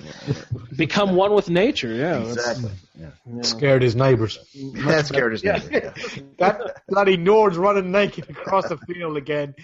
Become 0.76 1.14
one 1.14 1.32
with 1.32 1.48
nature. 1.48 1.92
Yeah, 1.92 2.18
that's- 2.18 2.36
exactly. 2.36 2.70
Yeah. 2.98 3.10
yeah. 3.26 3.42
Scared 3.42 3.82
his 3.82 3.94
neighbors. 3.94 4.38
That 4.86 5.06
scared 5.06 5.32
his 5.32 5.44
neighbors. 5.44 5.68
Yeah. 5.72 6.22
that 6.38 6.82
bloody 6.88 7.16
Nord's 7.16 7.56
running 7.56 7.92
naked 7.92 8.28
across 8.28 8.68
the 8.68 8.76
field 8.78 9.16
again. 9.16 9.54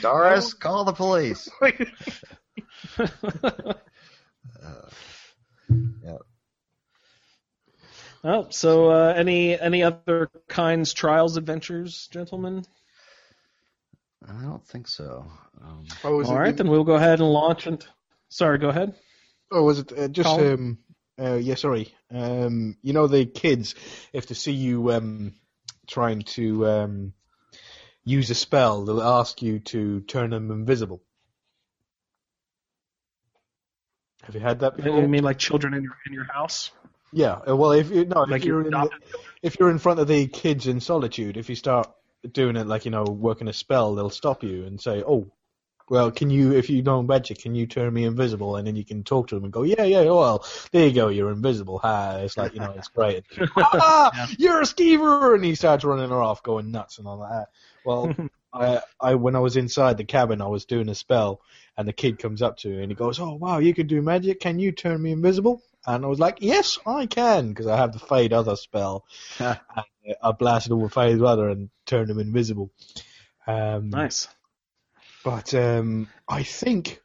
Doris, 0.00 0.54
call 0.54 0.84
the 0.84 0.92
police. 0.92 1.48
Yeah. 6.02 6.18
Oh, 8.22 8.46
so 8.50 8.90
uh, 8.90 9.12
any 9.16 9.58
any 9.58 9.82
other 9.82 10.30
Kyne's, 10.48 10.92
trials, 10.92 11.36
adventures, 11.36 12.08
gentlemen? 12.10 12.64
I 14.28 14.42
don't 14.42 14.66
think 14.66 14.88
so. 14.88 15.26
Um, 15.62 15.84
Oh, 16.02 16.16
was 16.16 16.28
All 16.28 16.38
then 16.38 16.68
we'll 16.68 16.84
go 16.84 16.94
ahead 16.94 17.20
and 17.20 17.30
launch. 17.30 17.66
And 17.66 17.84
sorry, 18.28 18.58
go 18.58 18.68
ahead. 18.68 18.94
Oh, 19.50 19.62
was 19.62 19.80
it 19.80 19.92
uh, 19.96 20.08
just 20.08 20.28
Colin? 20.28 20.52
um? 20.52 20.78
Uh, 21.20 21.34
yeah, 21.34 21.54
sorry. 21.54 21.94
Um, 22.10 22.76
you 22.82 22.92
know 22.92 23.06
the 23.06 23.24
kids, 23.26 23.74
if 24.12 24.26
they 24.26 24.34
see 24.34 24.52
you 24.52 24.90
um 24.90 25.34
trying 25.86 26.22
to 26.22 26.66
um 26.66 27.12
use 28.04 28.30
a 28.30 28.34
spell, 28.34 28.84
they'll 28.84 29.02
ask 29.02 29.40
you 29.42 29.60
to 29.60 30.00
turn 30.00 30.30
them 30.30 30.50
invisible. 30.50 31.02
Have 34.22 34.34
you 34.34 34.40
had 34.40 34.60
that 34.60 34.76
before? 34.76 35.00
You 35.00 35.08
mean 35.08 35.22
like 35.22 35.38
children 35.38 35.74
in 35.74 35.82
your 35.82 35.96
in 36.06 36.12
your 36.14 36.24
house? 36.24 36.70
Yeah. 37.12 37.40
uh, 37.48 37.56
Well, 37.56 37.72
if 37.72 37.90
you 37.90 38.06
no, 38.06 38.22
Like 38.22 38.42
if 38.42 38.46
you're 38.46 38.62
your 38.62 38.66
in 38.66 38.70
the, 38.72 38.90
if 39.42 39.60
you're 39.60 39.70
in 39.70 39.78
front 39.78 40.00
of 40.00 40.08
the 40.08 40.26
kids 40.26 40.66
in 40.66 40.80
solitude, 40.80 41.36
if 41.36 41.48
you 41.48 41.54
start 41.54 41.88
doing 42.32 42.56
it 42.56 42.66
like 42.66 42.84
you 42.84 42.90
know 42.90 43.04
working 43.04 43.48
a 43.48 43.52
spell, 43.52 43.94
they'll 43.94 44.10
stop 44.10 44.42
you 44.42 44.64
and 44.64 44.80
say, 44.80 45.02
"Oh, 45.06 45.30
well, 45.88 46.10
can 46.10 46.30
you 46.30 46.52
if 46.52 46.70
you 46.70 46.82
know 46.82 47.02
magic, 47.02 47.38
can 47.38 47.54
you 47.54 47.66
turn 47.66 47.92
me 47.92 48.04
invisible?" 48.04 48.56
And 48.56 48.66
then 48.66 48.76
you 48.76 48.84
can 48.84 49.04
talk 49.04 49.28
to 49.28 49.34
them 49.34 49.44
and 49.44 49.52
go, 49.52 49.62
"Yeah, 49.62 49.84
yeah, 49.84 50.02
well, 50.02 50.46
there 50.72 50.86
you 50.86 50.94
go, 50.94 51.08
you're 51.08 51.30
invisible." 51.30 51.78
Ha! 51.78 52.18
It's 52.18 52.36
like 52.36 52.54
you 52.54 52.60
know, 52.60 52.74
it's 52.76 52.88
great. 52.88 53.24
ah, 53.56 54.28
you're 54.38 54.60
a 54.60 54.64
skeever, 54.64 55.34
and 55.34 55.44
he 55.44 55.54
starts 55.54 55.84
running 55.84 56.10
her 56.10 56.22
off, 56.22 56.42
going 56.42 56.70
nuts 56.70 56.98
and 56.98 57.06
all 57.06 57.18
that. 57.18 57.48
Well, 57.84 58.14
I, 58.52 58.80
I 59.00 59.14
when 59.16 59.36
I 59.36 59.40
was 59.40 59.56
inside 59.56 59.98
the 59.98 60.04
cabin, 60.04 60.40
I 60.40 60.46
was 60.46 60.64
doing 60.64 60.88
a 60.88 60.94
spell, 60.94 61.40
and 61.76 61.86
the 61.86 61.92
kid 61.92 62.18
comes 62.18 62.40
up 62.40 62.56
to 62.58 62.68
me 62.68 62.82
and 62.82 62.90
he 62.90 62.94
goes, 62.94 63.18
"Oh 63.20 63.34
wow, 63.34 63.58
you 63.58 63.74
can 63.74 63.86
do 63.86 64.00
magic. 64.00 64.40
Can 64.40 64.58
you 64.58 64.72
turn 64.72 65.02
me 65.02 65.12
invisible?" 65.12 65.62
And 65.86 66.04
I 66.04 66.08
was 66.08 66.18
like, 66.18 66.38
"Yes, 66.40 66.78
I 66.86 67.06
can," 67.06 67.48
because 67.48 67.66
I 67.66 67.76
have 67.76 67.92
the 67.92 67.98
Fade 67.98 68.32
Other 68.32 68.56
spell. 68.56 69.04
and 69.38 69.58
uh, 69.76 69.82
I 70.22 70.32
blasted 70.32 70.72
all 70.72 70.82
the 70.82 70.88
Fade 70.88 71.20
Other 71.22 71.48
and 71.48 71.70
turned 71.86 72.10
him 72.10 72.18
invisible. 72.18 72.70
Um, 73.46 73.90
Nice. 73.90 74.28
But 75.24 75.54
um, 75.54 76.08
I 76.28 76.42
think 76.42 77.00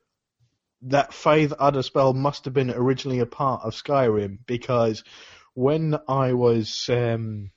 that 0.83 1.13
Fade 1.13 1.53
Other 1.53 1.83
spell 1.83 2.13
must 2.13 2.45
have 2.45 2.53
been 2.53 2.71
originally 2.71 3.19
a 3.19 3.25
part 3.25 3.63
of 3.63 3.73
Skyrim 3.73 4.39
because 4.45 5.03
when 5.53 5.97
I 6.07 6.33
was 6.33 6.89
um, 6.89 7.51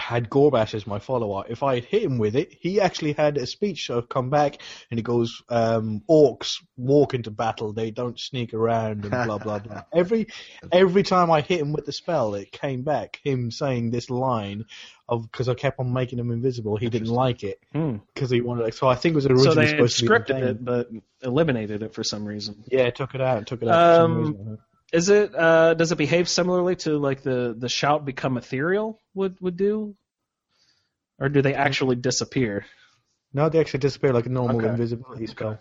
had 0.00 0.28
Ghorbash 0.30 0.74
as 0.74 0.86
my 0.86 0.98
follower, 0.98 1.44
if 1.48 1.62
I 1.62 1.76
had 1.76 1.84
hit 1.84 2.02
him 2.02 2.18
with 2.18 2.34
it, 2.34 2.52
he 2.52 2.80
actually 2.80 3.12
had 3.12 3.36
a 3.38 3.46
speech 3.46 3.86
sort 3.86 3.98
of 3.98 4.08
come 4.08 4.30
back 4.30 4.60
and 4.90 4.98
he 4.98 5.02
goes, 5.02 5.42
um, 5.48 6.02
"Orcs 6.10 6.56
walk 6.76 7.14
into 7.14 7.30
battle; 7.30 7.72
they 7.72 7.90
don't 7.90 8.18
sneak 8.18 8.54
around 8.54 9.04
and 9.04 9.10
blah 9.10 9.38
blah 9.38 9.58
blah." 9.58 9.82
every 9.92 10.26
every 10.72 11.02
time 11.02 11.30
I 11.30 11.40
hit 11.40 11.60
him 11.60 11.72
with 11.72 11.86
the 11.86 11.92
spell, 11.92 12.34
it 12.34 12.50
came 12.50 12.82
back 12.82 13.20
him 13.22 13.50
saying 13.50 13.90
this 13.90 14.10
line 14.10 14.64
of 15.08 15.30
because 15.30 15.48
I 15.48 15.54
kept 15.54 15.78
on 15.80 15.92
making 15.92 16.18
him 16.18 16.30
invisible. 16.30 16.76
He 16.76 16.88
didn't 16.88 17.08
like 17.08 17.42
it 17.44 17.60
Hmm. 17.72 17.96
because 18.14 18.30
he 18.30 18.40
wanted. 18.40 18.72
So 18.74 18.88
I 18.88 18.94
think 18.94 19.12
it 19.12 19.16
was 19.16 19.26
originally 19.26 19.48
So 19.50 19.54
they 19.54 19.66
had 19.66 19.70
supposed 19.70 19.98
to 19.98 20.04
be 20.04 20.06
in 20.06 20.12
the 20.12 20.34
scripted 20.34 20.50
it, 20.50 20.64
but 20.64 20.88
eliminated 21.22 21.82
it 21.82 21.94
for 21.94 22.04
some 22.04 22.24
reason. 22.24 22.64
Yeah, 22.70 22.90
took 22.90 23.14
it 23.14 23.20
out 23.20 23.38
and 23.38 23.46
took 23.46 23.62
it 23.62 23.68
out. 23.68 23.96
for 23.96 24.02
some 24.02 24.12
Um, 24.12 24.18
reason. 24.18 24.58
Is 24.92 25.08
it? 25.08 25.34
Uh, 25.34 25.74
does 25.74 25.92
it 25.92 25.98
behave 25.98 26.28
similarly 26.28 26.76
to 26.76 26.98
like 26.98 27.22
the 27.22 27.54
the 27.56 27.68
shout 27.68 28.04
become 28.04 28.36
ethereal 28.36 29.00
would 29.14 29.40
would 29.40 29.56
do, 29.56 29.94
or 31.18 31.28
do 31.28 31.42
they 31.42 31.54
actually 31.54 31.96
disappear? 31.96 32.66
No, 33.32 33.48
they 33.48 33.60
actually 33.60 33.80
disappear 33.80 34.12
like 34.12 34.26
a 34.26 34.30
normal 34.30 34.58
Okay. 34.58 34.68
invisibility 34.68 35.26
spell. 35.26 35.58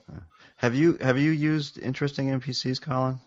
Have 0.57 0.75
you 0.75 0.97
have 0.99 1.17
you 1.17 1.31
used 1.31 1.77
interesting 1.77 2.27
NPCs, 2.27 2.81
Colin? 2.81 3.19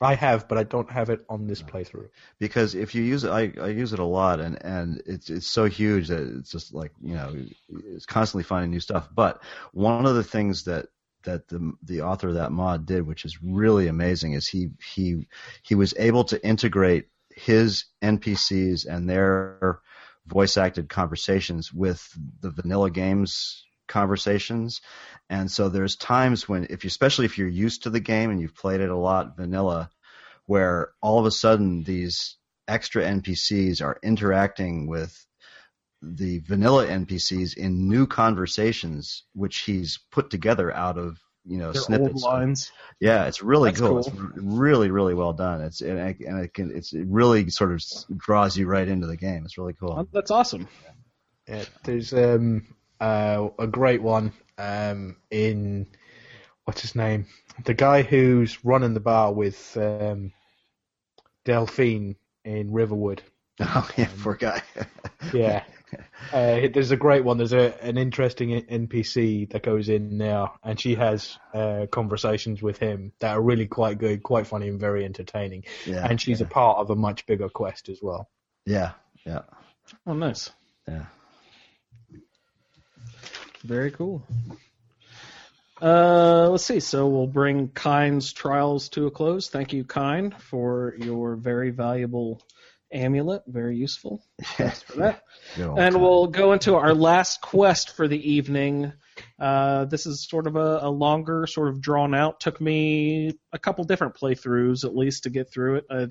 I 0.00 0.14
have, 0.16 0.48
but 0.48 0.58
I 0.58 0.64
don't 0.64 0.90
have 0.90 1.10
it 1.10 1.24
on 1.28 1.46
this 1.46 1.62
playthrough. 1.62 2.08
because 2.40 2.74
if 2.74 2.94
you 2.94 3.02
use 3.02 3.22
it, 3.24 3.30
I, 3.30 3.52
I 3.60 3.68
use 3.68 3.92
it 3.92 4.00
a 4.00 4.04
lot, 4.04 4.40
and 4.40 4.58
and 4.64 5.02
it's 5.06 5.30
it's 5.30 5.46
so 5.46 5.66
huge 5.66 6.08
that 6.08 6.22
it's 6.38 6.50
just 6.50 6.74
like 6.74 6.92
you 7.00 7.14
know 7.14 7.34
it's 7.68 8.06
constantly 8.06 8.42
finding 8.42 8.70
new 8.70 8.80
stuff. 8.80 9.08
But 9.14 9.42
one 9.72 10.06
of 10.06 10.14
the 10.14 10.24
things 10.24 10.64
that 10.64 10.86
that 11.24 11.48
the 11.48 11.72
the 11.82 12.02
author 12.02 12.28
of 12.28 12.34
that 12.34 12.52
mod 12.52 12.86
did, 12.86 13.06
which 13.06 13.24
is 13.24 13.42
really 13.42 13.88
amazing, 13.88 14.32
is 14.32 14.46
he 14.46 14.70
he 14.94 15.28
he 15.62 15.74
was 15.74 15.94
able 15.98 16.24
to 16.24 16.44
integrate 16.44 17.08
his 17.34 17.86
NPCs 18.02 18.86
and 18.86 19.08
their 19.08 19.80
voice 20.26 20.56
acted 20.56 20.88
conversations 20.88 21.72
with 21.72 22.06
the 22.40 22.50
vanilla 22.50 22.90
games 22.90 23.64
conversations. 23.88 24.80
And 25.28 25.50
so 25.50 25.68
there's 25.68 25.96
times 25.96 26.48
when 26.48 26.66
if 26.70 26.84
you 26.84 26.88
especially 26.88 27.26
if 27.26 27.38
you're 27.38 27.48
used 27.48 27.82
to 27.82 27.90
the 27.90 28.00
game 28.00 28.30
and 28.30 28.40
you've 28.40 28.54
played 28.54 28.80
it 28.80 28.90
a 28.90 28.96
lot 28.96 29.36
vanilla 29.36 29.90
where 30.46 30.90
all 31.00 31.18
of 31.18 31.26
a 31.26 31.30
sudden 31.30 31.82
these 31.82 32.36
extra 32.68 33.04
NPCs 33.04 33.82
are 33.82 33.98
interacting 34.02 34.86
with 34.86 35.26
the 36.02 36.38
vanilla 36.40 36.86
NPCs 36.86 37.56
in 37.56 37.88
new 37.88 38.06
conversations, 38.06 39.24
which 39.34 39.60
he's 39.60 39.98
put 40.10 40.30
together 40.30 40.72
out 40.74 40.98
of 40.98 41.18
you 41.44 41.58
know 41.58 41.72
Their 41.72 41.82
old 41.82 41.86
snippets. 41.86 42.22
lines. 42.22 42.72
Yeah, 43.00 43.26
it's 43.26 43.42
really 43.42 43.70
That's 43.70 43.80
cool. 43.80 43.88
cool. 43.88 43.98
It's 43.98 44.10
really, 44.36 44.90
really 44.90 45.14
well 45.14 45.32
done. 45.32 45.60
It's 45.62 45.80
and, 45.80 45.98
it, 45.98 46.20
and 46.20 46.40
it 46.44 46.54
can 46.54 46.76
it's 46.76 46.92
it 46.92 47.06
really 47.08 47.48
sort 47.50 47.72
of 47.72 47.82
draws 48.16 48.56
you 48.56 48.66
right 48.66 48.86
into 48.86 49.06
the 49.06 49.16
game. 49.16 49.44
It's 49.44 49.58
really 49.58 49.74
cool. 49.74 49.94
Oh, 49.98 50.08
That's 50.12 50.30
awesome. 50.30 50.68
Yeah, 51.48 51.64
there's 51.84 52.12
um 52.12 52.66
uh, 53.00 53.48
a 53.58 53.66
great 53.66 54.02
one 54.02 54.32
um 54.58 55.16
in 55.30 55.86
what's 56.64 56.82
his 56.82 56.94
name? 56.94 57.26
The 57.64 57.74
guy 57.74 58.02
who's 58.02 58.64
running 58.64 58.94
the 58.94 59.00
bar 59.00 59.32
with 59.32 59.76
um 59.76 60.32
Delphine 61.44 62.16
in 62.44 62.72
Riverwood. 62.72 63.22
Oh 63.60 63.88
yeah, 63.96 64.08
poor 64.22 64.34
guy. 64.34 64.62
Yeah. 65.32 65.62
Uh, 66.32 66.66
there's 66.72 66.90
a 66.90 66.96
great 66.96 67.22
one. 67.22 67.36
There's 67.36 67.52
a 67.52 67.78
an 67.84 67.96
interesting 67.98 68.48
NPC 68.66 69.50
that 69.50 69.62
goes 69.62 69.88
in 69.88 70.16
now, 70.18 70.54
and 70.64 70.80
she 70.80 70.94
has 70.96 71.38
uh, 71.54 71.86
conversations 71.92 72.60
with 72.62 72.78
him 72.78 73.12
that 73.20 73.36
are 73.36 73.40
really 73.42 73.66
quite 73.66 73.98
good, 73.98 74.22
quite 74.22 74.46
funny, 74.46 74.68
and 74.68 74.80
very 74.80 75.04
entertaining. 75.04 75.64
yeah, 75.86 76.04
and 76.08 76.20
she's 76.20 76.40
a 76.40 76.44
part 76.46 76.78
of 76.78 76.90
a 76.90 76.96
much 76.96 77.24
bigger 77.26 77.48
quest 77.50 77.88
as 77.88 78.00
well. 78.02 78.28
yeah, 78.66 78.92
yeah, 79.26 79.42
Oh, 80.06 80.14
nice. 80.14 80.50
yeah. 80.88 81.04
Very 83.62 83.90
cool. 83.92 84.26
Uh, 85.80 86.48
let's 86.50 86.64
see. 86.64 86.80
So 86.80 87.06
we'll 87.08 87.26
bring 87.26 87.68
Kyne's 87.68 88.32
trials 88.32 88.88
to 88.90 89.06
a 89.06 89.10
close. 89.10 89.48
Thank 89.48 89.72
you, 89.72 89.84
Kyne, 89.84 90.30
for 90.38 90.94
your 90.98 91.36
very 91.36 91.70
valuable 91.70 92.40
amulet. 92.92 93.42
Very 93.46 93.76
useful. 93.76 94.22
Thanks 94.42 94.82
for 94.82 94.96
that. 94.98 95.22
And 95.76 96.00
we'll 96.00 96.28
go 96.28 96.52
into 96.52 96.74
our 96.76 96.94
last 96.94 97.40
quest 97.40 97.96
for 97.96 98.08
the 98.08 98.32
evening. 98.32 98.92
Uh, 99.38 99.84
this 99.86 100.06
is 100.06 100.28
sort 100.28 100.46
of 100.46 100.56
a, 100.56 100.80
a 100.82 100.90
longer, 100.90 101.46
sort 101.46 101.68
of 101.68 101.80
drawn 101.80 102.14
out. 102.14 102.40
Took 102.40 102.60
me 102.60 103.32
a 103.52 103.58
couple 103.58 103.84
different 103.84 104.14
playthroughs 104.14 104.84
at 104.84 104.96
least 104.96 105.24
to 105.24 105.30
get 105.30 105.50
through 105.50 105.76
it. 105.76 105.84
I, 105.90 106.06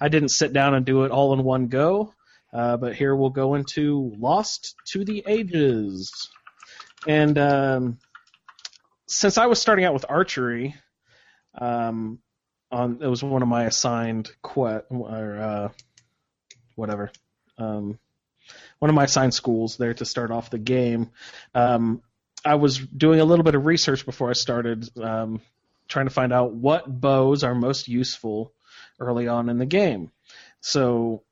I 0.00 0.08
didn't 0.08 0.30
sit 0.30 0.52
down 0.52 0.74
and 0.74 0.84
do 0.84 1.04
it 1.04 1.10
all 1.10 1.32
in 1.32 1.42
one 1.42 1.68
go, 1.68 2.14
uh, 2.52 2.76
but 2.76 2.94
here 2.94 3.14
we'll 3.14 3.30
go 3.30 3.54
into 3.54 4.12
Lost 4.18 4.74
to 4.88 5.04
the 5.04 5.24
Ages. 5.26 6.28
And 7.06 7.38
um, 7.38 7.98
since 9.06 9.38
I 9.38 9.46
was 9.46 9.60
starting 9.60 9.84
out 9.84 9.94
with 9.94 10.06
archery, 10.08 10.74
um, 11.58 12.18
on 12.70 12.98
it 13.00 13.06
was 13.06 13.22
one 13.22 13.42
of 13.42 13.48
my 13.48 13.64
assigned 13.64 14.30
quest 14.42 14.86
or 14.90 15.38
uh, 15.38 15.68
whatever. 16.76 17.10
Um, 17.58 17.98
one 18.78 18.88
of 18.88 18.94
my 18.94 19.04
assigned 19.04 19.34
schools 19.34 19.76
there 19.76 19.94
to 19.94 20.04
start 20.04 20.30
off 20.30 20.50
the 20.50 20.58
game. 20.58 21.10
Um, 21.54 22.02
I 22.44 22.54
was 22.54 22.78
doing 22.78 23.20
a 23.20 23.24
little 23.24 23.44
bit 23.44 23.56
of 23.56 23.66
research 23.66 24.06
before 24.06 24.30
I 24.30 24.34
started, 24.34 24.88
um, 24.98 25.40
trying 25.88 26.06
to 26.06 26.14
find 26.14 26.32
out 26.32 26.52
what 26.52 26.84
bows 26.88 27.42
are 27.42 27.54
most 27.54 27.88
useful 27.88 28.52
early 29.00 29.26
on 29.26 29.48
in 29.48 29.58
the 29.58 29.66
game. 29.66 30.12
So 30.60 31.22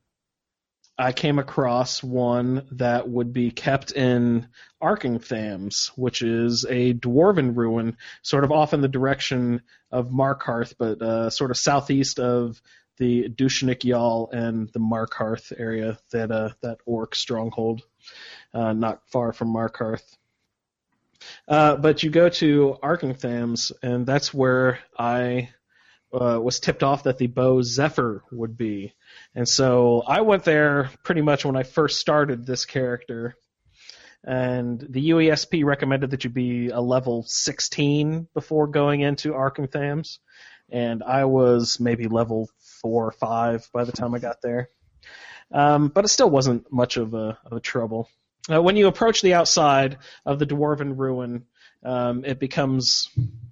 I 0.97 1.13
came 1.13 1.39
across 1.39 2.03
one 2.03 2.67
that 2.73 3.09
would 3.09 3.33
be 3.33 3.51
kept 3.51 3.91
in 3.93 4.49
Arkngthamz, 4.81 5.89
which 5.97 6.23
is 6.23 6.65
a 6.69 6.95
dwarven 6.95 7.57
ruin, 7.57 7.97
sort 8.23 8.45
of 8.45 8.53
off 8.53 8.75
in 8.75 8.81
the 8.81 8.89
direction 8.89 9.63
of 9.91 10.11
Markarth, 10.11 10.75
but 10.79 11.03
uh, 11.03 11.31
sort 11.31 11.51
of 11.51 11.57
southeast 11.57 12.21
of 12.21 12.61
the 12.97 13.29
Dushnikh 13.29 13.85
Yal 13.85 14.29
and 14.33 14.69
the 14.73 14.81
Markarth 14.81 15.53
area, 15.57 15.99
that 16.13 16.31
uh, 16.31 16.51
that 16.63 16.79
orc 16.87 17.15
stronghold, 17.15 17.83
uh, 18.53 18.73
not 18.73 19.03
far 19.09 19.33
from 19.33 19.53
Markarth. 19.53 20.17
Uh, 21.49 21.77
but 21.77 22.03
you 22.03 22.11
go 22.11 22.29
to 22.29 22.77
Arkngthamz, 22.83 23.73
and 23.83 24.07
that's 24.07 24.33
where 24.33 24.81
I 24.99 25.51
uh, 26.13 26.39
was 26.41 26.61
tipped 26.61 26.83
off 26.83 27.05
that 27.05 27.19
the 27.19 27.27
bow 27.27 27.63
Zephyr 27.63 28.23
would 28.31 28.57
be. 28.57 28.95
And 29.35 29.49
so 29.49 30.03
I 30.07 30.21
went 30.21 30.45
there 30.45 30.91
pretty 31.03 31.23
much 31.23 31.45
when 31.45 31.57
I 31.57 31.65
first 31.65 32.01
started 32.01 32.47
this 32.47 32.65
character. 32.65 33.37
And 34.23 34.81
the 34.81 35.11
UESP 35.11 35.65
recommended 35.65 36.11
that 36.11 36.25
you 36.25 36.31
be 36.31 36.69
a 36.69 36.81
level 36.81 37.25
16 37.27 38.29
before 38.33 38.69
going 38.69 39.01
into 39.01 39.33
Arkngthamz. 39.33 40.19
And 40.71 41.03
I 41.03 41.27
was 41.27 41.79
maybe 41.79 42.09
level 42.09 42.49
4 42.85 43.07
or 43.07 43.12
5 43.12 43.70
by 43.72 43.85
the 43.85 43.93
time 43.93 44.14
I 44.14 44.18
got 44.18 44.43
there. 44.43 44.68
Um, 45.51 45.89
but 45.89 46.05
it 46.05 46.09
still 46.09 46.28
wasn't 46.28 46.70
much 46.70 46.99
of 46.99 47.14
a, 47.14 47.39
of 47.47 47.53
a 47.55 47.61
trouble. 47.61 48.11
Uh, 48.53 48.62
when 48.62 48.76
you 48.76 48.89
approach 48.89 49.22
the 49.22 49.32
outside 49.32 49.97
of 50.26 50.39
the 50.39 50.45
Dwarven 50.45 50.99
Ruin, 50.99 51.47
um, 51.82 52.26
it 52.26 52.39
becomes 52.39 53.09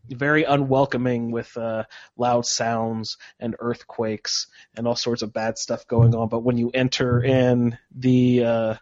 very 0.06 0.44
unwelcoming 0.44 1.30
with 1.30 1.56
uh, 1.56 1.84
loud 2.18 2.44
sounds 2.44 3.16
and 3.40 3.56
earthquakes 3.58 4.48
and 4.76 4.86
all 4.86 4.96
sorts 4.96 5.22
of 5.22 5.32
bad 5.32 5.56
stuff 5.56 5.86
going 5.86 6.14
on. 6.14 6.28
But 6.28 6.40
when 6.40 6.58
you 6.58 6.70
enter 6.74 7.22
in 7.24 7.78
the 7.94 8.44
uh, 8.44 8.74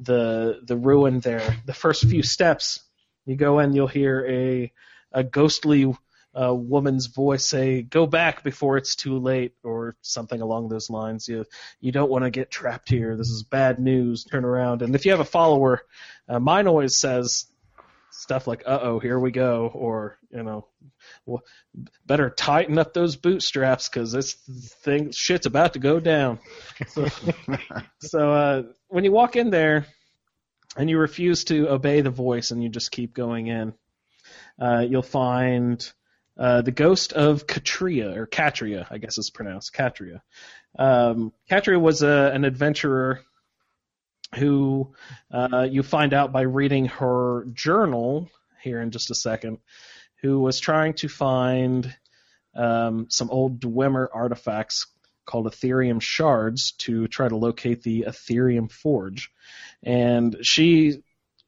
the 0.00 0.60
the 0.64 0.76
ruin 0.76 1.20
there, 1.20 1.56
the 1.64 1.72
first 1.72 2.02
few 2.04 2.22
steps, 2.22 2.80
you 3.24 3.36
go 3.36 3.58
in, 3.60 3.72
you'll 3.72 3.86
hear 3.86 4.26
a 4.28 4.70
a 5.12 5.24
ghostly 5.24 5.94
uh, 6.40 6.54
woman's 6.54 7.06
voice 7.06 7.48
say, 7.48 7.82
"Go 7.82 8.06
back 8.06 8.42
before 8.42 8.76
it's 8.76 8.96
too 8.96 9.18
late," 9.18 9.54
or 9.62 9.96
something 10.02 10.40
along 10.40 10.68
those 10.68 10.90
lines. 10.90 11.28
You 11.28 11.44
you 11.80 11.92
don't 11.92 12.10
want 12.10 12.24
to 12.24 12.30
get 12.30 12.50
trapped 12.50 12.88
here. 12.88 13.16
This 13.16 13.28
is 13.28 13.44
bad 13.44 13.78
news. 13.78 14.24
Turn 14.24 14.44
around. 14.44 14.82
And 14.82 14.94
if 14.94 15.04
you 15.04 15.12
have 15.12 15.20
a 15.20 15.24
follower, 15.24 15.82
uh, 16.28 16.40
mine 16.40 16.66
always 16.66 16.98
says 16.98 17.46
stuff 18.10 18.46
like 18.46 18.64
"Uh 18.66 18.78
oh, 18.82 18.98
here 18.98 19.18
we 19.18 19.30
go," 19.30 19.70
or 19.72 20.18
you 20.30 20.42
know, 20.42 20.66
well, 21.24 21.42
better 22.04 22.30
tighten 22.30 22.78
up 22.78 22.94
those 22.94 23.16
bootstraps 23.16 23.88
because 23.88 24.10
this 24.10 24.34
thing 24.82 25.12
shit's 25.12 25.46
about 25.46 25.74
to 25.74 25.78
go 25.78 26.00
down. 26.00 26.40
So, 26.88 27.06
so 28.00 28.32
uh, 28.32 28.62
when 28.88 29.04
you 29.04 29.12
walk 29.12 29.36
in 29.36 29.50
there 29.50 29.86
and 30.76 30.90
you 30.90 30.98
refuse 30.98 31.44
to 31.44 31.70
obey 31.70 32.00
the 32.00 32.10
voice 32.10 32.50
and 32.50 32.62
you 32.62 32.68
just 32.68 32.90
keep 32.90 33.14
going 33.14 33.46
in, 33.46 33.74
uh, 34.60 34.84
you'll 34.88 35.02
find 35.02 35.92
uh, 36.38 36.62
the 36.62 36.72
ghost 36.72 37.12
of 37.12 37.46
Katria, 37.46 38.16
or 38.16 38.26
Katria, 38.26 38.86
I 38.90 38.98
guess 38.98 39.18
it's 39.18 39.30
pronounced 39.30 39.72
Katria. 39.72 40.20
Um, 40.78 41.32
Katria 41.50 41.80
was 41.80 42.02
a, 42.02 42.30
an 42.34 42.44
adventurer 42.44 43.20
who 44.34 44.94
uh, 45.30 45.66
you 45.70 45.82
find 45.82 46.12
out 46.12 46.32
by 46.32 46.42
reading 46.42 46.86
her 46.86 47.46
journal 47.52 48.28
here 48.62 48.80
in 48.80 48.90
just 48.90 49.10
a 49.10 49.14
second, 49.14 49.58
who 50.22 50.40
was 50.40 50.58
trying 50.58 50.94
to 50.94 51.08
find 51.08 51.94
um, 52.56 53.06
some 53.10 53.30
old 53.30 53.60
Dwemer 53.60 54.08
artifacts 54.12 54.86
called 55.26 55.46
Aetherium 55.46 56.00
shards 56.02 56.72
to 56.72 57.06
try 57.08 57.28
to 57.28 57.36
locate 57.36 57.82
the 57.82 58.06
Aetherium 58.08 58.70
forge. 58.70 59.30
And 59.82 60.36
she 60.42 61.02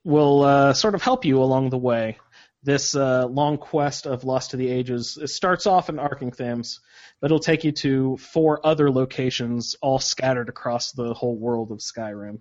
will 0.05 0.43
uh, 0.43 0.73
sort 0.73 0.95
of 0.95 1.03
help 1.03 1.25
you 1.25 1.43
along 1.43 1.71
the 1.71 1.79
way. 1.79 2.19
This 2.67 2.97
uh, 2.97 3.29
long 3.29 3.59
quest 3.59 4.07
of 4.07 4.25
Lost 4.25 4.51
to 4.51 4.57
the 4.57 4.69
Ages 4.69 5.17
it 5.23 5.29
starts 5.29 5.69
off 5.69 5.89
in 5.89 5.99
Arkngthamz, 5.99 6.81
but 7.21 7.27
it'll 7.27 7.39
take 7.39 7.63
you 7.63 7.71
to 7.71 8.17
four 8.17 8.67
other 8.67 8.91
locations, 8.91 9.77
all 9.81 10.01
scattered 10.01 10.49
across 10.49 10.91
the 10.91 11.15
whole 11.15 11.37
world 11.37 11.71
of 11.71 11.79
Skyrim. 11.79 12.41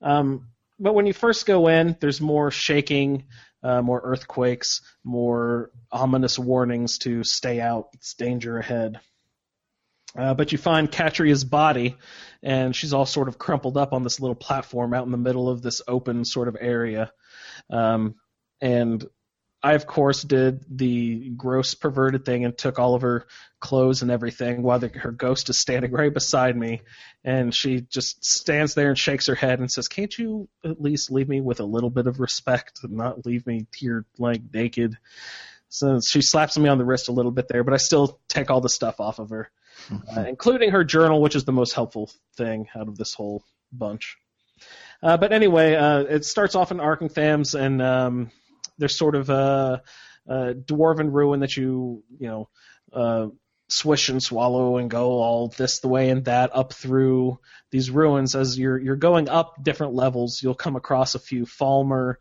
Um, 0.00 0.46
but 0.78 0.94
when 0.94 1.06
you 1.06 1.12
first 1.12 1.44
go 1.44 1.66
in, 1.66 1.96
there's 1.98 2.20
more 2.20 2.52
shaking, 2.52 3.24
uh, 3.64 3.82
more 3.82 4.00
earthquakes, 4.04 4.82
more 5.02 5.72
ominous 5.90 6.38
warnings 6.38 6.98
to 6.98 7.24
stay 7.24 7.60
out. 7.60 7.88
It's 7.94 8.14
danger 8.14 8.58
ahead. 8.58 9.00
Uh, 10.16 10.34
but 10.34 10.52
you 10.52 10.58
find 10.58 10.88
Katria's 10.88 11.42
body, 11.42 11.96
and 12.44 12.76
she's 12.76 12.92
all 12.92 13.06
sort 13.06 13.26
of 13.26 13.38
crumpled 13.38 13.76
up 13.76 13.92
on 13.92 14.04
this 14.04 14.20
little 14.20 14.36
platform 14.36 14.94
out 14.94 15.04
in 15.04 15.10
the 15.10 15.18
middle 15.18 15.48
of 15.48 15.62
this 15.62 15.82
open 15.88 16.24
sort 16.24 16.46
of 16.46 16.56
area. 16.60 17.10
Um, 17.68 18.14
and 18.60 19.04
I, 19.62 19.72
of 19.72 19.86
course, 19.86 20.22
did 20.22 20.64
the 20.68 21.30
gross 21.30 21.74
perverted 21.74 22.24
thing 22.24 22.44
and 22.44 22.56
took 22.56 22.78
all 22.78 22.94
of 22.94 23.02
her 23.02 23.26
clothes 23.58 24.02
and 24.02 24.10
everything 24.10 24.62
while 24.62 24.78
the, 24.78 24.88
her 24.88 25.10
ghost 25.10 25.48
is 25.48 25.58
standing 25.58 25.90
right 25.92 26.12
beside 26.12 26.56
me. 26.56 26.82
And 27.24 27.54
she 27.54 27.80
just 27.80 28.24
stands 28.24 28.74
there 28.74 28.88
and 28.88 28.98
shakes 28.98 29.26
her 29.26 29.34
head 29.34 29.58
and 29.58 29.70
says, 29.70 29.88
Can't 29.88 30.16
you 30.16 30.48
at 30.64 30.80
least 30.80 31.10
leave 31.10 31.28
me 31.28 31.40
with 31.40 31.60
a 31.60 31.64
little 31.64 31.90
bit 31.90 32.06
of 32.06 32.20
respect 32.20 32.80
and 32.84 32.92
not 32.92 33.26
leave 33.26 33.46
me 33.46 33.66
here 33.74 34.04
like 34.18 34.42
naked? 34.52 34.96
So 35.68 36.00
she 36.00 36.22
slaps 36.22 36.56
me 36.56 36.68
on 36.68 36.78
the 36.78 36.84
wrist 36.84 37.08
a 37.08 37.12
little 37.12 37.32
bit 37.32 37.48
there, 37.48 37.64
but 37.64 37.74
I 37.74 37.78
still 37.78 38.20
take 38.28 38.50
all 38.50 38.60
the 38.60 38.68
stuff 38.68 39.00
off 39.00 39.18
of 39.18 39.30
her, 39.30 39.50
uh, 40.16 40.20
including 40.22 40.70
her 40.70 40.84
journal, 40.84 41.20
which 41.20 41.34
is 41.34 41.44
the 41.44 41.52
most 41.52 41.72
helpful 41.72 42.10
thing 42.36 42.68
out 42.76 42.88
of 42.88 42.96
this 42.96 43.14
whole 43.14 43.42
bunch. 43.72 44.16
Uh, 45.02 45.16
but 45.16 45.32
anyway, 45.32 45.74
uh, 45.74 46.00
it 46.00 46.24
starts 46.24 46.54
off 46.54 46.70
in 46.70 46.78
Arkngthamz, 46.78 47.58
and 47.58 47.82
um, 47.82 48.30
there's 48.78 48.96
sort 48.96 49.14
of 49.14 49.30
a, 49.30 49.82
a 50.26 50.54
dwarven 50.54 51.12
ruin 51.12 51.40
that 51.40 51.56
you 51.56 52.02
you 52.18 52.28
know 52.28 52.48
uh, 52.92 53.28
swish 53.68 54.08
and 54.08 54.22
swallow 54.22 54.76
and 54.76 54.90
go 54.90 55.20
all 55.20 55.48
this 55.48 55.80
the 55.80 55.88
way 55.88 56.10
and 56.10 56.26
that 56.26 56.54
up 56.54 56.72
through 56.72 57.38
these 57.70 57.90
ruins. 57.90 58.34
As 58.34 58.58
you're 58.58 58.78
you're 58.78 58.96
going 58.96 59.28
up 59.28 59.62
different 59.62 59.94
levels, 59.94 60.42
you'll 60.42 60.54
come 60.54 60.76
across 60.76 61.14
a 61.14 61.18
few 61.18 61.44
Falmer. 61.44 62.16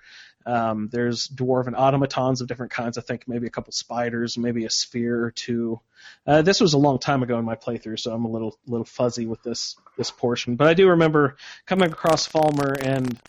Um, 0.48 0.90
there's 0.92 1.28
dwarven 1.28 1.74
automatons 1.76 2.40
of 2.40 2.48
different 2.48 2.72
kinds. 2.72 3.00
I 3.00 3.02
think 3.02 3.28
maybe 3.28 3.48
a 3.48 3.52
couple 3.52 3.72
spiders, 3.74 4.38
maybe 4.38 4.66
a 4.66 4.70
sphere 4.70 5.24
or 5.24 5.32
two. 5.32 5.80
Uh, 6.28 6.44
this 6.44 6.62
was 6.62 6.74
a 6.74 6.78
long 6.78 7.00
time 7.00 7.24
ago 7.24 7.40
in 7.40 7.46
my 7.46 7.56
playthrough, 7.56 8.00
so 8.00 8.14
I'm 8.14 8.26
a 8.26 8.32
little 8.32 8.58
little 8.68 8.86
fuzzy 8.86 9.26
with 9.26 9.42
this 9.44 9.76
this 9.98 10.12
portion. 10.12 10.56
But 10.56 10.68
I 10.68 10.74
do 10.74 10.90
remember 10.90 11.38
coming 11.66 11.92
across 11.92 12.28
Falmer 12.28 12.80
and 12.80 13.20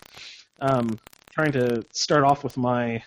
um, 0.61 0.99
trying 1.31 1.53
to 1.53 1.85
start 1.93 2.25
off 2.25 2.45
with 2.45 2.57
my 2.57 3.03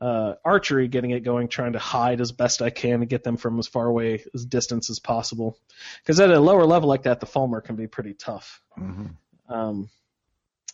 uh, 0.00 0.34
archery, 0.44 0.88
getting 0.88 1.10
it 1.10 1.20
going, 1.20 1.48
trying 1.48 1.72
to 1.72 1.78
hide 1.78 2.20
as 2.20 2.32
best 2.32 2.62
I 2.62 2.70
can 2.70 3.00
and 3.00 3.08
get 3.08 3.24
them 3.24 3.36
from 3.36 3.58
as 3.58 3.66
far 3.66 3.86
away 3.86 4.24
as 4.34 4.44
distance 4.44 4.90
as 4.90 4.98
possible. 4.98 5.58
Because 6.02 6.20
at 6.20 6.30
a 6.30 6.38
lower 6.40 6.64
level 6.64 6.88
like 6.88 7.02
that, 7.02 7.20
the 7.20 7.26
Falmer 7.26 7.62
can 7.62 7.76
be 7.76 7.86
pretty 7.86 8.14
tough. 8.14 8.60
Um, 9.48 9.88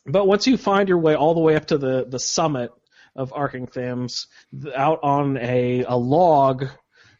but 0.06 0.26
once 0.26 0.46
you 0.46 0.58
find 0.58 0.88
your 0.88 0.98
way 0.98 1.14
all 1.14 1.34
the 1.34 1.40
way 1.40 1.56
up 1.56 1.66
to 1.66 1.78
the, 1.78 2.04
the 2.06 2.18
summit 2.18 2.70
of 3.16 3.32
Arkngthamz, 3.32 4.26
th- 4.62 4.74
out 4.74 5.00
on 5.02 5.38
a, 5.38 5.84
a 5.84 5.96
log 5.96 6.66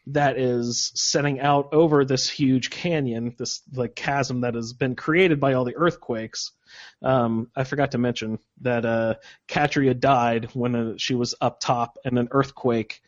that 0.07 0.37
is 0.37 0.91
setting 0.95 1.39
out 1.39 1.69
over 1.73 2.05
this 2.05 2.29
huge 2.29 2.69
canyon, 2.69 3.35
this 3.37 3.61
like 3.73 3.95
chasm 3.95 4.41
that 4.41 4.53
has 4.53 4.73
been 4.73 4.95
created 4.95 5.39
by 5.39 5.53
all 5.53 5.65
the 5.65 5.75
earthquakes. 5.75 6.51
Um, 7.01 7.49
I 7.55 7.63
forgot 7.63 7.91
to 7.91 7.97
mention 7.97 8.39
that 8.61 8.85
uh, 8.85 9.15
Katria 9.47 9.99
died 9.99 10.49
when 10.53 10.75
uh, 10.75 10.93
she 10.97 11.15
was 11.15 11.35
up 11.41 11.59
top, 11.59 11.97
and 12.05 12.19
an 12.19 12.27
earthquake 12.31 13.01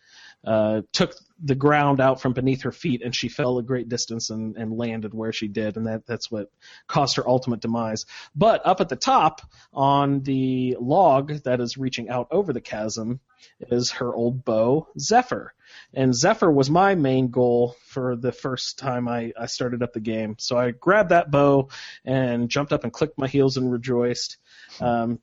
uh, 0.43 0.81
took 0.91 1.13
the 1.43 1.55
ground 1.55 1.99
out 1.99 2.21
from 2.21 2.33
beneath 2.33 2.63
her 2.63 2.71
feet, 2.71 3.01
and 3.03 3.15
she 3.15 3.29
fell 3.29 3.57
a 3.57 3.63
great 3.63 3.89
distance 3.89 4.29
and, 4.29 4.57
and 4.57 4.71
landed 4.71 5.13
where 5.13 5.31
she 5.31 5.47
did, 5.47 5.77
and 5.77 5.87
that, 5.87 6.05
that's 6.05 6.31
what 6.31 6.51
caused 6.87 7.17
her 7.17 7.27
ultimate 7.27 7.59
demise. 7.59 8.05
But 8.35 8.65
up 8.65 8.81
at 8.81 8.89
the 8.89 8.95
top, 8.95 9.41
on 9.73 10.21
the 10.21 10.77
log 10.79 11.43
that 11.43 11.61
is 11.61 11.77
reaching 11.77 12.09
out 12.09 12.27
over 12.31 12.53
the 12.53 12.61
chasm, 12.61 13.19
is 13.59 13.91
her 13.91 14.13
old 14.13 14.43
bow, 14.43 14.87
Zephyr. 14.99 15.53
And 15.93 16.15
Zephyr 16.15 16.51
was 16.51 16.69
my 16.69 16.95
main 16.95 17.29
goal 17.29 17.75
for 17.85 18.15
the 18.15 18.31
first 18.31 18.79
time 18.79 19.07
I, 19.07 19.31
I 19.39 19.45
started 19.45 19.83
up 19.83 19.93
the 19.93 19.99
game. 19.99 20.35
So 20.39 20.57
I 20.57 20.71
grabbed 20.71 21.09
that 21.09 21.31
bow 21.31 21.69
and 22.05 22.49
jumped 22.49 22.73
up 22.73 22.83
and 22.83 22.93
clicked 22.93 23.17
my 23.17 23.27
heels 23.27 23.57
and 23.57 23.71
rejoiced. 23.71 24.37
Um, 24.81 25.19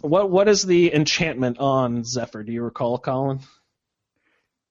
what 0.00 0.30
what 0.30 0.48
is 0.48 0.62
the 0.62 0.94
enchantment 0.94 1.58
on 1.58 2.04
Zephyr? 2.04 2.42
Do 2.42 2.52
you 2.52 2.62
recall, 2.62 2.98
Colin? 2.98 3.40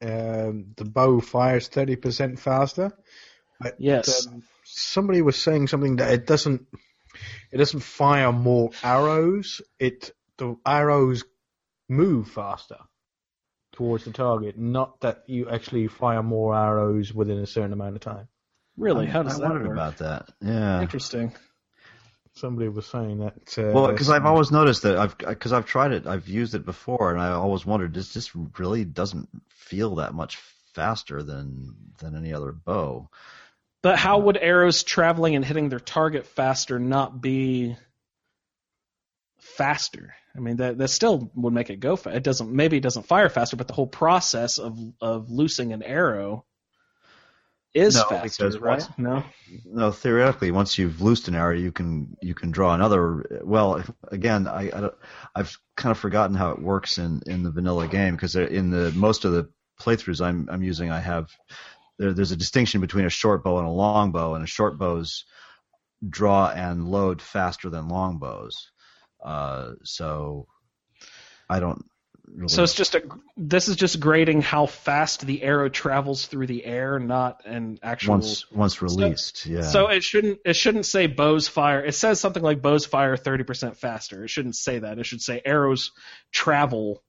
Um, 0.01 0.73
the 0.77 0.85
bow 0.85 1.19
fires 1.19 1.67
thirty 1.67 1.95
percent 1.95 2.39
faster. 2.39 2.91
But, 3.59 3.75
Yes. 3.79 4.27
um, 4.27 4.43
somebody 4.63 5.21
was 5.21 5.35
saying 5.41 5.67
something 5.67 5.97
that 5.97 6.13
it 6.13 6.25
doesn't. 6.25 6.65
It 7.51 7.57
doesn't 7.57 7.81
fire 7.81 8.31
more 8.31 8.71
arrows. 8.83 9.61
It 9.79 10.11
the 10.37 10.55
arrows 10.65 11.23
move 11.89 12.29
faster 12.29 12.77
towards 13.73 14.05
the 14.05 14.11
target. 14.11 14.57
Not 14.57 15.01
that 15.01 15.23
you 15.27 15.49
actually 15.49 15.87
fire 15.87 16.23
more 16.23 16.55
arrows 16.55 17.13
within 17.13 17.39
a 17.39 17.47
certain 17.47 17.73
amount 17.73 17.95
of 17.95 18.01
time. 18.01 18.27
Really? 18.77 19.07
How 19.07 19.23
does 19.23 19.35
I 19.35 19.41
that 19.41 19.49
wondered 19.49 19.67
work? 19.67 19.75
about 19.75 19.97
that. 19.97 20.29
Yeah. 20.41 20.81
Interesting. 20.81 21.33
Somebody 22.39 22.69
was 22.69 22.87
saying 22.87 23.19
that. 23.19 23.57
Uh, 23.57 23.71
Well, 23.73 23.87
because 23.87 24.09
I've 24.09 24.25
always 24.25 24.51
noticed 24.51 24.83
that 24.83 24.97
I've 24.97 25.17
because 25.17 25.51
I've 25.51 25.65
tried 25.65 25.91
it, 25.91 26.07
I've 26.07 26.27
used 26.27 26.55
it 26.55 26.65
before, 26.65 27.11
and 27.11 27.21
I 27.21 27.31
always 27.31 27.65
wondered 27.65 27.93
this 27.93 28.13
just 28.13 28.31
really 28.57 28.85
doesn't 28.85 29.29
feel 29.49 29.95
that 29.95 30.13
much 30.13 30.37
faster 30.73 31.21
than 31.21 31.75
than 31.99 32.15
any 32.15 32.33
other 32.33 32.51
bow. 32.51 33.09
But 33.81 33.97
how 33.97 34.19
would 34.19 34.37
arrows 34.37 34.83
traveling 34.83 35.35
and 35.35 35.43
hitting 35.43 35.69
their 35.69 35.79
target 35.79 36.25
faster 36.27 36.79
not 36.79 37.21
be 37.21 37.75
faster? 39.39 40.13
I 40.35 40.39
mean, 40.39 40.57
that 40.57 40.77
that 40.77 40.89
still 40.89 41.31
would 41.35 41.53
make 41.53 41.69
it 41.69 41.79
go 41.79 41.95
fast. 41.95 42.15
It 42.15 42.23
doesn't. 42.23 42.51
Maybe 42.51 42.77
it 42.77 42.83
doesn't 42.83 43.07
fire 43.07 43.29
faster, 43.29 43.57
but 43.57 43.67
the 43.67 43.73
whole 43.73 43.87
process 43.87 44.59
of 44.59 44.79
of 45.01 45.29
loosing 45.29 45.73
an 45.73 45.83
arrow 45.83 46.45
is 47.73 47.95
No, 47.95 48.03
faster, 48.03 48.45
because 48.45 48.59
right? 48.59 48.79
once- 48.79 48.89
No. 48.97 49.23
No, 49.65 49.91
theoretically, 49.91 50.51
once 50.51 50.77
you've 50.77 51.01
loosed 51.01 51.27
an 51.27 51.35
arrow, 51.35 51.55
you 51.55 51.71
can 51.71 52.17
you 52.21 52.33
can 52.33 52.51
draw 52.51 52.73
another. 52.73 53.41
Well, 53.43 53.83
again, 54.11 54.47
I, 54.47 54.63
I 54.67 54.81
don't- 54.81 54.95
I've 55.35 55.57
kind 55.75 55.91
of 55.91 55.97
forgotten 55.99 56.35
how 56.35 56.51
it 56.51 56.61
works 56.61 56.97
in, 56.97 57.21
in 57.25 57.43
the 57.43 57.51
vanilla 57.51 57.87
game 57.87 58.15
because 58.15 58.35
in 58.35 58.69
the 58.71 58.91
most 58.91 59.25
of 59.25 59.31
the 59.31 59.49
playthroughs 59.79 60.21
I'm 60.25 60.47
I'm 60.51 60.63
using, 60.63 60.91
I 60.91 60.99
have 60.99 61.29
there, 61.97 62.13
there's 62.13 62.31
a 62.31 62.35
distinction 62.37 62.81
between 62.81 63.05
a 63.05 63.09
short 63.09 63.43
bow 63.43 63.57
and 63.59 63.67
a 63.67 63.71
long 63.71 64.11
bow, 64.11 64.33
and 64.35 64.43
a 64.43 64.47
short 64.47 64.77
bows 64.77 65.25
draw 66.07 66.49
and 66.49 66.87
load 66.87 67.21
faster 67.21 67.69
than 67.69 67.87
long 67.89 68.19
bows. 68.19 68.71
Uh, 69.23 69.71
so 69.83 70.47
I 71.49 71.59
don't. 71.59 71.83
Really, 72.31 72.47
So 72.49 72.63
it's 72.63 72.75
just 72.75 72.95
a. 72.95 73.03
This 73.37 73.67
is 73.69 73.75
just 73.75 73.99
grading 73.99 74.41
how 74.43 74.65
fast 74.67 75.25
the 75.25 75.41
arrow 75.43 75.67
travels 75.69 76.27
through 76.27 76.47
the 76.47 76.63
air, 76.63 76.99
not 76.99 77.45
an 77.45 77.79
actual. 77.81 78.13
once 78.15 78.51
once 78.51 78.81
released, 78.81 79.45
yeah. 79.45 79.63
So 79.63 79.87
it 79.87 80.03
shouldn't 80.03 80.39
it 80.45 80.55
shouldn't 80.55 80.85
say 80.85 81.07
bows 81.07 81.47
fire. 81.47 81.83
It 81.83 81.95
says 81.95 82.19
something 82.19 82.43
like 82.43 82.61
bows 82.61 82.85
fire 82.85 83.17
thirty 83.17 83.43
percent 83.43 83.77
faster. 83.77 84.23
It 84.23 84.29
shouldn't 84.29 84.55
say 84.55 84.79
that. 84.79 84.99
It 84.99 85.05
should 85.05 85.21
say 85.21 85.41
arrows 85.43 85.91
travel 86.31 87.03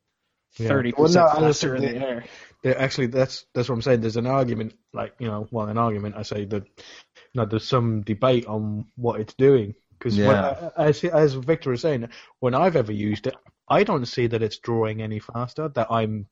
Yeah. 0.59 0.69
thirty 0.69 0.93
Well, 0.97 1.07
percent 1.09 1.27
no, 1.35 1.47
faster 1.49 1.77
in 1.77 1.83
the 1.83 1.97
air. 1.97 2.25
Yeah, 2.63 2.73
actually, 2.77 3.07
that's 3.09 3.45
that's 3.55 3.69
what 3.69 3.75
I'm 3.75 3.83
saying. 3.83 4.01
There's 4.01 4.17
an 4.17 4.27
argument, 4.27 4.75
like 4.93 5.15
you 5.19 5.29
know, 5.29 5.49
well, 5.51 5.69
an 5.69 5.79
argument. 5.79 6.17
I 6.17 6.23
say 6.23 6.45
that, 6.47 6.65
you 6.67 7.35
know, 7.35 7.45
there's 7.47 7.67
some 7.67 8.03
debate 8.03 8.47
on 8.47 8.87
what 8.97 9.21
it's 9.21 9.35
doing 9.35 9.75
because 9.99 10.17
Yeah. 10.17 10.71
as 10.77 11.05
as 11.05 11.35
Victor 11.35 11.73
is 11.73 11.83
saying, 11.83 12.09
when 12.39 12.55
I've 12.55 12.77
ever 12.77 12.93
used 12.93 13.27
it, 13.27 13.37
I 13.71 13.85
don't 13.85 14.07
see 14.07 14.27
that 14.27 14.43
it's 14.43 14.59
drawing 14.59 15.01
any 15.01 15.21
faster. 15.21 15.69
That 15.69 15.87
I'm 15.91 16.27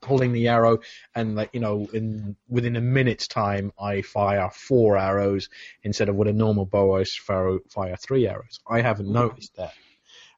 pulling 0.00 0.32
the 0.32 0.48
arrow 0.48 0.80
and 1.14 1.36
like 1.36 1.50
you 1.52 1.60
know, 1.60 1.88
in 1.92 2.36
within 2.48 2.76
a 2.76 2.80
minute's 2.80 3.28
time, 3.28 3.72
I 3.80 4.02
fire 4.02 4.50
four 4.52 4.98
arrows 4.98 5.48
instead 5.82 6.08
of 6.08 6.16
with 6.16 6.28
a 6.28 6.32
normal 6.32 6.66
bow, 6.66 6.96
I 6.98 7.04
fire, 7.04 7.96
three 7.96 8.28
arrows. 8.28 8.60
I 8.68 8.82
haven't 8.82 9.06
mm-hmm. 9.06 9.14
noticed 9.14 9.56
that. 9.56 9.72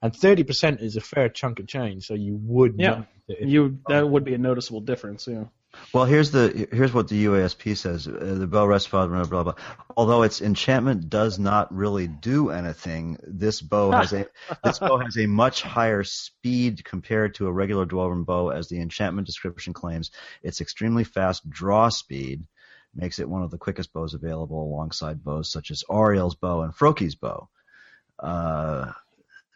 And 0.03 0.13
30% 0.13 0.83
is 0.83 0.97
a 0.97 1.01
fair 1.01 1.31
chunk 1.31 1.61
of 1.61 1.67
change, 1.67 2.07
so 2.07 2.13
you 2.13 2.39
would 2.43 2.75
Yeah. 2.79 3.05
You 3.27 3.79
that 3.89 4.07
would 4.07 4.25
be 4.25 4.35
a 4.35 4.39
noticeable 4.39 4.83
difference. 4.83 5.27
Yeah. 5.27 5.45
Well, 5.93 6.05
here's 6.05 6.31
the 6.31 6.69
here's 6.73 6.93
what 6.93 7.09
the 7.09 7.25
UESP 7.27 7.77
says. 7.77 8.09
Uh, 8.09 8.37
the 8.39 8.47
bow 8.47 8.67
rests 8.67 8.89
blah, 8.89 9.07
blah 9.07 9.25
blah 9.25 9.43
blah. 9.43 9.55
Although 9.97 10.23
its 10.23 10.41
enchantment 10.41 11.09
does 11.09 11.39
not 11.39 11.73
really 11.75 12.07
do 12.07 12.51
anything, 12.51 13.19
this 13.23 13.61
bow 13.61 13.91
has 13.91 14.13
a 14.13 14.27
this 14.65 14.79
bow 14.79 14.99
has 14.99 15.17
a 15.17 15.27
much 15.27 15.63
higher 15.63 16.05
speed 16.05 16.85
compared 16.85 17.35
to 17.37 17.47
a 17.47 17.53
regular 17.53 17.87
dwarven 17.87 18.25
bow, 18.25 18.51
as 18.51 18.69
the 18.69 18.81
enchantment 18.81 19.27
description 19.27 19.73
claims. 19.73 20.11
Its 20.43 20.61
extremely 20.61 21.05
fast 21.05 21.49
draw 21.49 21.89
speed 21.89 22.45
makes 22.95 23.19
it 23.19 23.29
one 23.29 23.43
of 23.43 23.51
the 23.51 23.59
quickest 23.59 23.93
bows 23.93 24.15
available, 24.15 24.63
alongside 24.63 25.25
bows 25.25 25.51
such 25.51 25.71
as 25.71 25.85
Auriel's 25.91 26.35
bow 26.35 26.63
and 26.63 26.73
Froki's 26.73 27.15
bow. 27.15 27.49
Uh, 28.19 28.93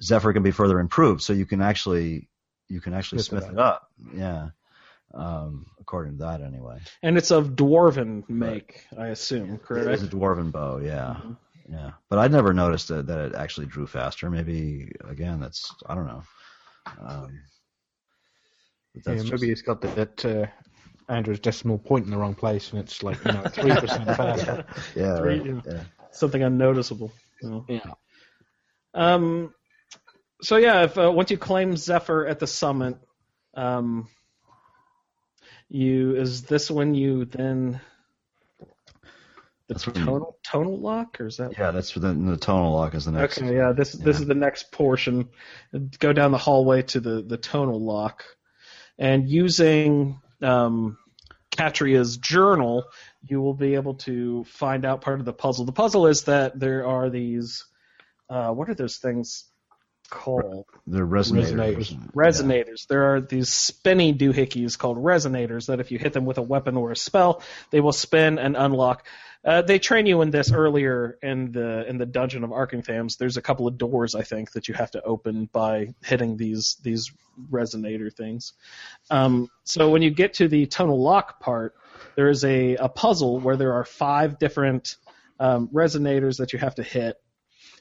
Zephyr 0.03 0.33
can 0.33 0.43
be 0.43 0.51
further 0.51 0.81
improved, 0.81 1.23
so 1.23 1.33
you 1.33 1.47
can 1.47 1.63
actually 1.63 2.29
you 2.69 2.81
can 2.81 2.95
actually 2.95 3.23
Smith 3.23 3.43
smith 3.43 3.53
it 3.53 3.55
it 3.55 3.59
up. 3.59 3.89
Yeah. 4.15 4.49
Um, 5.15 5.67
according 5.81 6.19
to 6.19 6.25
that, 6.25 6.43
anyway. 6.43 6.79
And 7.03 7.17
it's 7.17 7.31
of 7.31 7.51
dwarven 7.57 8.29
make, 8.29 8.87
I 8.97 9.07
assume, 9.09 9.55
It 9.55 9.63
correct? 9.63 9.89
is 9.89 10.03
a 10.03 10.07
dwarven 10.09 10.53
bow, 10.53 10.79
yeah, 10.79 11.17
Mhm. 11.25 11.37
yeah. 11.71 11.91
But 12.11 12.19
I'd 12.19 12.31
never 12.33 12.53
noticed 12.53 12.89
that, 12.89 13.07
that 13.07 13.19
it 13.19 13.35
actually 13.35 13.67
drew 13.67 13.87
faster. 13.87 14.29
Maybe 14.29 14.93
again, 15.05 15.41
that's 15.41 15.73
I 15.87 15.95
don't 15.95 16.07
know. 16.07 16.23
Um, 17.01 17.41
but 18.95 19.03
Yeah, 19.07 19.15
that's 19.15 19.25
maybe 19.25 19.31
just- 19.31 19.45
it's 19.45 19.63
got 19.63 19.81
the, 19.81 19.89
that 19.89 20.25
uh, 20.25 20.47
Andrew's 21.13 21.41
decimal 21.41 21.79
point 21.79 22.05
in 22.05 22.11
the 22.11 22.19
wrong 22.19 22.35
place, 22.35 22.71
and 22.73 22.81
it's 22.81 23.03
like 23.03 23.25
you 23.25 23.33
know 23.33 23.43
three 23.49 23.75
percent 23.75 24.05
faster. 24.05 24.65
yeah, 24.95 25.17
Three- 25.21 25.41
right, 25.41 25.63
yeah. 25.67 25.85
Something 26.11 26.43
unnoticeable. 26.43 27.13
you 27.43 27.49
know. 27.51 27.65
Yeah. 27.69 27.93
Um, 28.95 29.55
so 30.43 30.57
yeah, 30.57 30.83
if 30.83 30.99
uh, 30.99 31.11
once 31.11 31.31
you 31.31 31.39
claim 31.39 31.77
Zephyr 31.77 32.27
at 32.27 32.39
the 32.41 32.47
summit, 32.47 32.97
um, 33.55 34.09
you 35.69 36.17
is 36.17 36.43
this 36.43 36.71
when 36.71 36.95
you 36.95 37.25
then 37.25 37.81
the 39.69 39.75
That's 39.75 39.87
you- 39.87 39.93
tonal 39.93 40.39
tonal 40.43 40.79
lock 40.79 41.21
or 41.21 41.27
is 41.27 41.37
that? 41.37 41.59
Yeah, 41.59 41.71
that's 41.73 41.91
for 41.91 42.01
the, 42.01 42.13
the 42.13 42.39
tonal 42.39 42.73
lock 42.75 42.95
is 42.95 43.05
the 43.05 43.13
next. 43.13 43.39
Okay, 43.39 43.55
yeah, 43.55 43.73
this 43.73 43.93
this 43.93 44.19
is 44.19 44.27
the 44.27 44.35
next 44.35 44.73
portion. 44.73 45.29
Go 45.99 46.13
down 46.13 46.33
the 46.33 46.39
hallway 46.39 46.83
to 46.83 47.01
the 47.01 47.23
the 47.23 47.37
tonal 47.37 47.85
lock, 47.85 48.25
and 48.99 49.29
using 49.29 50.21
um, 50.41 50.97
Katria's 51.51 52.17
journal, 52.17 52.85
you 53.27 53.43
will 53.43 53.53
be 53.55 53.75
able 53.75 53.95
to 53.95 54.45
find 54.45 54.87
out 54.87 55.03
part 55.03 55.21
of 55.21 55.27
the 55.27 55.35
puzzle. 55.35 55.67
The 55.67 55.73
puzzle 55.73 56.07
is 56.07 56.25
that 56.25 56.59
there 56.59 56.87
are 56.87 57.11
these. 57.11 57.67
Uh, 58.31 58.51
what 58.53 58.69
are 58.69 58.75
those 58.75 58.97
things 58.99 59.45
called? 60.09 60.67
They're 60.87 61.07
resonators. 61.07 61.53
Resonators. 61.53 62.13
Resonators. 62.13 62.87
There 62.87 63.15
are 63.15 63.21
these 63.21 63.49
spinny 63.49 64.15
doohickeys 64.15 64.79
called 64.79 64.99
resonators 64.99 65.67
that 65.67 65.81
if 65.81 65.91
you 65.91 65.99
hit 65.99 66.13
them 66.13 66.25
with 66.25 66.39
a 66.39 66.43
weapon 66.43 66.77
or 66.77 66.91
a 66.91 66.97
spell, 66.97 67.43
they 67.71 67.81
will 67.81 67.93
spin 67.93 68.39
and 68.39 68.57
unlock. 68.57 69.07
Uh, 69.45 69.63
they 69.63 69.79
train 69.79 70.07
you 70.07 70.21
in 70.23 70.31
this 70.31 70.53
earlier 70.53 71.17
in 71.23 71.53
the 71.53 71.89
in 71.89 71.97
the 71.97 72.07
dungeon 72.07 72.45
of 72.45 72.51
Arkngthamz. 72.51 73.17
There's 73.19 73.37
a 73.37 73.43
couple 73.43 73.69
of 73.69 73.79
doors 73.79 74.15
I 74.15 74.23
think 74.23 74.53
that 74.53 74.69
you 74.69 74.75
have 74.75 74.91
to 74.93 75.03
open 75.03 75.49
by 75.53 75.95
hitting 76.03 76.37
these 76.37 76.77
these 76.83 77.13
resonator 77.51 78.13
things. 78.13 78.53
Um, 79.11 79.49
so 79.63 79.91
when 79.91 80.03
you 80.03 80.11
get 80.11 80.35
to 80.35 80.49
the 80.49 80.67
tonal 80.67 81.01
lock 81.01 81.41
part, 81.41 81.77
there 82.17 82.29
is 82.29 82.45
a, 82.45 82.77
a 82.77 82.89
puzzle 82.89 83.39
where 83.39 83.57
there 83.57 83.75
are 83.75 83.85
five 83.85 84.39
different 84.39 84.97
um, 85.39 85.69
resonators 85.69 86.39
that 86.39 86.53
you 86.53 86.59
have 86.59 86.75
to 86.75 86.83
hit 86.83 87.17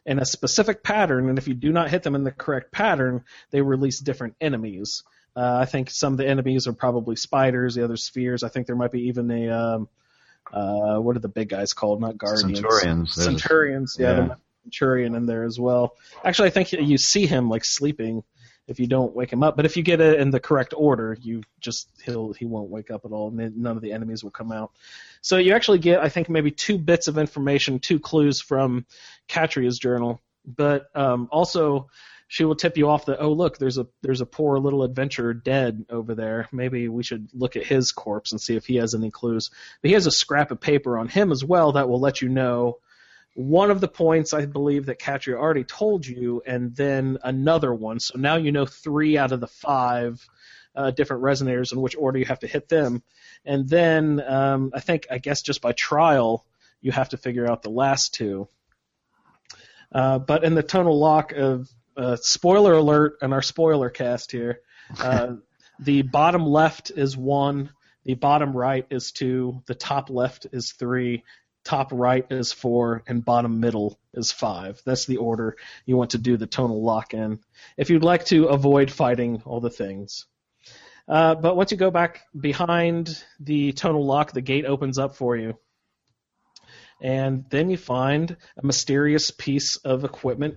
in 0.07 0.19
a 0.19 0.25
specific 0.25 0.81
pattern, 0.83 1.27
and 1.29 1.37
if 1.37 1.47
you 1.47 1.53
do 1.53 1.71
not 1.71 1.89
hit 1.89 2.01
them 2.01 2.15
in 2.15 2.23
the 2.23 2.31
correct 2.31 2.71
pattern, 2.71 3.25
they 3.51 3.61
release 3.61 3.99
different 3.99 4.35
enemies. 4.39 5.03
Uh, 5.35 5.57
I 5.61 5.65
think 5.65 5.91
some 5.91 6.13
of 6.13 6.17
the 6.17 6.27
enemies 6.27 6.65
are 6.65 6.73
probably 6.73 7.17
spiders, 7.17 7.75
the 7.75 7.83
other 7.83 7.97
spheres. 7.97 8.41
I 8.41 8.47
think 8.47 8.65
there 8.65 8.75
might 8.75 8.91
be 8.91 9.09
even 9.09 9.29
a 9.29 9.49
um, 9.49 9.89
uh, 10.51 10.97
what 10.97 11.17
are 11.17 11.19
the 11.19 11.27
big 11.27 11.49
guys 11.49 11.73
called? 11.73 11.99
Not 11.99 12.17
guardians. 12.17 12.59
Centurions. 12.59 13.13
Centurions. 13.13 13.97
Yeah, 13.99 14.07
yeah. 14.07 14.13
there 14.13 14.23
might 14.23 14.35
be 14.35 14.41
a 14.41 14.63
centurion 14.63 15.15
in 15.15 15.25
there 15.25 15.43
as 15.43 15.59
well. 15.59 15.95
Actually, 16.23 16.47
I 16.47 16.51
think 16.51 16.71
you 16.71 16.97
see 16.97 17.27
him 17.27 17.49
like 17.49 17.65
sleeping 17.65 18.23
if 18.67 18.79
you 18.79 18.87
don't 18.87 19.15
wake 19.15 19.31
him 19.31 19.43
up. 19.43 19.55
But 19.55 19.65
if 19.65 19.77
you 19.77 19.83
get 19.83 20.01
it 20.01 20.19
in 20.19 20.29
the 20.29 20.39
correct 20.39 20.73
order, 20.75 21.17
you 21.21 21.41
just 21.59 21.89
he'll 22.03 22.33
he 22.33 22.45
won't 22.45 22.69
wake 22.69 22.91
up 22.91 23.05
at 23.05 23.11
all. 23.11 23.29
and 23.29 23.57
None 23.57 23.75
of 23.75 23.81
the 23.81 23.93
enemies 23.93 24.23
will 24.23 24.31
come 24.31 24.51
out. 24.51 24.71
So 25.21 25.37
you 25.37 25.53
actually 25.53 25.79
get, 25.79 26.01
I 26.01 26.09
think, 26.09 26.29
maybe 26.29 26.51
two 26.51 26.77
bits 26.77 27.07
of 27.07 27.17
information, 27.17 27.79
two 27.79 27.99
clues 27.99 28.41
from 28.41 28.85
Katria's 29.27 29.79
journal, 29.79 30.21
but 30.45 30.87
um, 30.95 31.29
also 31.31 31.87
she 32.27 32.43
will 32.43 32.55
tip 32.55 32.77
you 32.77 32.89
off 32.89 33.05
that 33.05 33.21
oh 33.21 33.31
look, 33.31 33.57
there's 33.57 33.77
a 33.77 33.87
there's 34.01 34.21
a 34.21 34.25
poor 34.25 34.59
little 34.59 34.83
adventurer 34.83 35.33
dead 35.33 35.85
over 35.89 36.13
there. 36.13 36.49
Maybe 36.51 36.89
we 36.89 37.03
should 37.03 37.29
look 37.33 37.55
at 37.55 37.65
his 37.65 37.91
corpse 37.93 38.33
and 38.33 38.41
see 38.41 38.55
if 38.55 38.65
he 38.65 38.75
has 38.75 38.93
any 38.93 39.11
clues. 39.11 39.49
But 39.81 39.89
he 39.89 39.93
has 39.93 40.07
a 40.07 40.11
scrap 40.11 40.51
of 40.51 40.59
paper 40.59 40.97
on 40.97 41.07
him 41.07 41.31
as 41.31 41.43
well 41.43 41.73
that 41.73 41.87
will 41.87 42.01
let 42.01 42.21
you 42.21 42.27
know 42.29 42.79
one 43.37 43.69
of 43.69 43.79
the 43.79 43.87
points 43.87 44.33
I 44.33 44.47
believe 44.47 44.87
that 44.87 44.97
Katria 44.97 45.35
already 45.35 45.63
told 45.63 46.07
you, 46.07 46.41
and 46.43 46.75
then 46.75 47.19
another 47.23 47.71
one. 47.71 47.99
So 47.99 48.17
now 48.17 48.37
you 48.37 48.51
know 48.51 48.65
three 48.65 49.15
out 49.15 49.31
of 49.31 49.39
the 49.39 49.47
five 49.47 50.27
uh, 50.75 50.89
different 50.89 51.21
resonators 51.21 51.71
in 51.71 51.79
which 51.79 51.95
order 51.95 52.17
you 52.17 52.25
have 52.25 52.39
to 52.39 52.47
hit 52.47 52.67
them. 52.67 53.03
And 53.45 53.69
then 53.69 54.23
um, 54.27 54.71
I 54.73 54.79
think, 54.79 55.05
I 55.11 55.19
guess, 55.19 55.43
just 55.43 55.61
by 55.61 55.73
trial, 55.73 56.47
you 56.81 56.91
have 56.91 57.09
to 57.09 57.17
figure 57.17 57.47
out 57.47 57.61
the 57.61 57.69
last 57.69 58.15
two. 58.15 58.47
Uh, 59.91 60.17
but 60.17 60.43
in 60.43 60.55
the 60.55 60.63
tonal 60.63 60.97
lock 60.97 61.31
of 61.31 61.69
uh, 61.95 62.15
spoiler 62.15 62.73
alert 62.73 63.19
and 63.21 63.35
our 63.35 63.43
spoiler 63.43 63.91
cast 63.91 64.31
here, 64.31 64.61
uh, 64.99 65.33
the 65.79 66.01
bottom 66.01 66.43
left 66.43 66.89
is 66.89 67.15
one, 67.15 67.69
the 68.03 68.15
bottom 68.15 68.57
right 68.57 68.87
is 68.89 69.11
two, 69.11 69.61
the 69.67 69.75
top 69.75 70.09
left 70.09 70.47
is 70.51 70.71
three, 70.71 71.23
top 71.67 71.89
right 71.91 72.25
is 72.31 72.53
four, 72.53 73.03
and 73.07 73.25
bottom 73.25 73.59
middle 73.59 73.99
is 74.13 74.31
five. 74.31 74.81
That's 74.85 75.05
the 75.05 75.17
order 75.17 75.57
you 75.85 75.97
want 75.97 76.11
to 76.11 76.17
do 76.17 76.37
the 76.37 76.47
tonal 76.47 76.81
lock 76.81 77.13
in. 77.13 77.39
If 77.75 77.89
you'd 77.89 78.03
like 78.03 78.25
to 78.27 78.45
avoid 78.45 78.89
fighting 78.89 79.41
all 79.45 79.59
the 79.59 79.69
things. 79.69 80.25
Uh, 81.09 81.35
but 81.35 81.57
once 81.57 81.71
you 81.71 81.77
go 81.77 81.91
back 81.91 82.21
behind 82.39 83.21
the 83.39 83.73
tonal 83.73 84.05
lock, 84.05 84.31
the 84.31 84.41
gate 84.41 84.65
opens 84.65 84.97
up 84.97 85.17
for 85.17 85.35
you. 85.35 85.57
And 87.01 87.45
then 87.49 87.69
you 87.69 87.77
find 87.77 88.37
a 88.57 88.65
mysterious 88.65 89.29
piece 89.29 89.75
of 89.75 90.05
equipment 90.05 90.55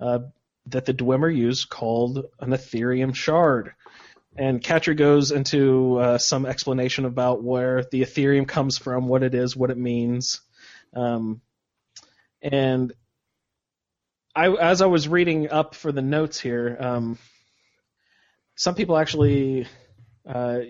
uh, 0.00 0.18
that 0.66 0.86
the 0.86 0.92
Dwemer 0.92 1.34
used 1.34 1.68
called 1.68 2.26
an 2.40 2.50
Aetherium 2.50 3.14
shard. 3.14 3.74
And 4.36 4.62
Katria 4.62 4.96
goes 4.96 5.30
into 5.30 5.98
uh, 5.98 6.18
some 6.18 6.46
explanation 6.46 7.04
about 7.04 7.42
where 7.42 7.84
the 7.90 8.02
Aetherium 8.02 8.46
comes 8.46 8.76
from, 8.76 9.08
what 9.08 9.22
it 9.22 9.34
is, 9.34 9.56
what 9.56 9.70
it 9.70 9.78
means. 9.78 10.40
Um, 10.94 11.40
and 12.42 12.92
I, 14.34 14.48
as 14.48 14.82
I 14.82 14.86
was 14.86 15.08
reading 15.08 15.50
up 15.50 15.74
for 15.74 15.92
the 15.92 16.02
notes 16.02 16.38
here, 16.38 16.76
um, 16.78 17.18
some 18.54 18.74
people 18.74 18.96
actually 18.96 19.66
uh, 20.28 20.60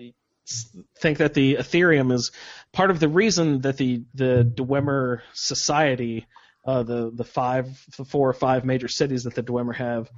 think 0.97 1.19
that 1.19 1.33
the 1.33 1.55
Aetherium 1.55 2.11
is 2.11 2.31
part 2.71 2.91
of 2.91 2.99
the 2.99 3.07
reason 3.07 3.61
that 3.61 3.77
the 3.77 4.03
the 4.13 4.51
Dwemer 4.55 5.21
society, 5.33 6.27
uh, 6.65 6.83
the 6.83 7.11
the 7.13 7.23
five, 7.23 7.67
the 7.97 8.05
four 8.05 8.29
or 8.29 8.33
five 8.33 8.65
major 8.65 8.87
cities 8.87 9.23
that 9.23 9.35
the 9.35 9.43
Dwemer 9.43 9.75
have, 9.75 10.09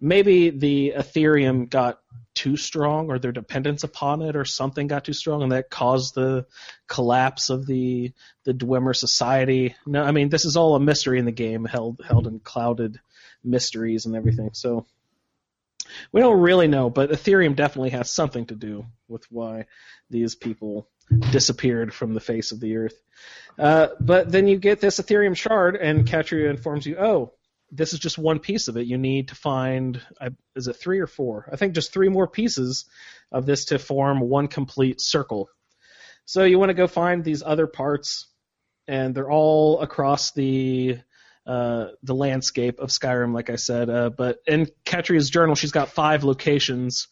maybe 0.00 0.50
the 0.50 0.94
Aetherium 0.96 1.68
got 1.68 2.00
too 2.36 2.56
strong, 2.56 3.10
or 3.10 3.18
their 3.18 3.32
dependence 3.32 3.82
upon 3.82 4.22
it, 4.22 4.36
or 4.36 4.44
something 4.44 4.86
got 4.86 5.04
too 5.04 5.12
strong, 5.12 5.42
and 5.42 5.50
that 5.50 5.70
caused 5.70 6.14
the 6.14 6.46
collapse 6.86 7.50
of 7.50 7.66
the 7.66 8.12
the 8.44 8.54
Dwemer 8.54 8.94
society. 8.94 9.74
No, 9.86 10.04
I 10.04 10.12
mean 10.12 10.28
this 10.28 10.44
is 10.44 10.56
all 10.56 10.76
a 10.76 10.80
mystery 10.80 11.18
in 11.18 11.24
the 11.24 11.32
game, 11.32 11.64
held 11.64 12.00
held 12.06 12.28
in 12.28 12.38
clouded 12.38 13.00
mysteries 13.42 14.06
and 14.06 14.14
everything. 14.14 14.50
So 14.52 14.86
we 16.12 16.20
don't 16.20 16.40
really 16.40 16.68
know, 16.68 16.90
but 16.90 17.10
Aetherium 17.10 17.56
definitely 17.56 17.90
has 17.90 18.10
something 18.10 18.46
to 18.46 18.54
do 18.54 18.86
with 19.08 19.24
why 19.30 19.66
these 20.10 20.34
people 20.34 20.88
disappeared 21.30 21.94
from 21.94 22.14
the 22.14 22.20
face 22.20 22.52
of 22.52 22.60
the 22.60 22.76
earth. 22.76 23.00
Uh, 23.58 23.88
but 24.00 24.30
then 24.30 24.46
you 24.46 24.58
get 24.58 24.80
this 24.80 25.00
Aetherium 25.00 25.36
shard, 25.36 25.76
and 25.76 26.06
Katria 26.06 26.50
informs 26.50 26.86
you, 26.86 26.96
oh, 26.98 27.32
this 27.70 27.92
is 27.92 27.98
just 27.98 28.18
one 28.18 28.38
piece 28.38 28.68
of 28.68 28.76
it. 28.76 28.86
You 28.86 28.98
need 28.98 29.28
to 29.28 29.34
find 29.34 30.00
is 30.54 30.68
it 30.68 30.76
three 30.76 31.00
or 31.00 31.06
four? 31.06 31.48
I 31.52 31.56
think 31.56 31.74
just 31.74 31.92
three 31.92 32.08
more 32.08 32.28
pieces 32.28 32.84
of 33.32 33.46
this 33.46 33.66
to 33.66 33.78
form 33.78 34.20
one 34.20 34.48
complete 34.48 35.00
circle. 35.00 35.48
So 36.24 36.44
you 36.44 36.58
want 36.58 36.70
to 36.70 36.74
go 36.74 36.86
find 36.86 37.22
these 37.22 37.42
other 37.42 37.66
parts, 37.66 38.26
and 38.88 39.14
they're 39.14 39.30
all 39.30 39.80
across 39.80 40.32
the 40.32 40.98
uh, 41.46 41.86
the 42.02 42.14
landscape 42.14 42.80
of 42.80 42.90
Skyrim, 42.90 43.32
like 43.32 43.50
I 43.50 43.56
said. 43.56 43.88
Uh, 43.88 44.10
but 44.10 44.38
in 44.46 44.68
Katria's 44.84 45.30
journal, 45.30 45.54
she's 45.54 45.70
got 45.70 45.90
five 45.90 46.24
locations 46.24 47.06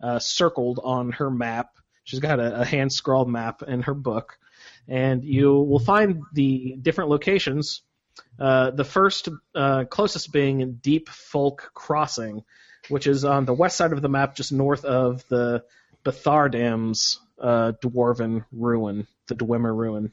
uh, 0.00 0.20
circled 0.20 0.78
on 0.82 1.12
her 1.12 1.30
map. 1.30 1.70
She's 2.04 2.20
got 2.20 2.38
a, 2.38 2.60
a 2.60 2.64
hand 2.64 2.92
scrawled 2.92 3.28
map 3.28 3.62
in 3.62 3.82
her 3.82 3.94
book, 3.94 4.38
and 4.86 5.24
you 5.24 5.52
will 5.54 5.80
find 5.80 6.22
the 6.32 6.76
different 6.80 7.10
locations. 7.10 7.82
Uh, 8.38 8.70
the 8.70 8.84
first 8.84 9.28
uh, 9.54 9.84
closest 9.84 10.32
being 10.32 10.78
Deep 10.82 11.08
Folk 11.08 11.70
Crossing, 11.74 12.44
which 12.88 13.06
is 13.06 13.24
on 13.24 13.44
the 13.44 13.52
west 13.52 13.76
side 13.76 13.92
of 13.92 14.02
the 14.02 14.08
map, 14.08 14.34
just 14.34 14.52
north 14.52 14.84
of 14.84 15.26
the 15.28 15.64
Bethardams 16.04 17.18
uh, 17.40 17.72
dwarven 17.82 18.44
ruin, 18.52 19.06
the 19.28 19.34
Dwemer 19.34 19.74
ruin. 19.74 20.12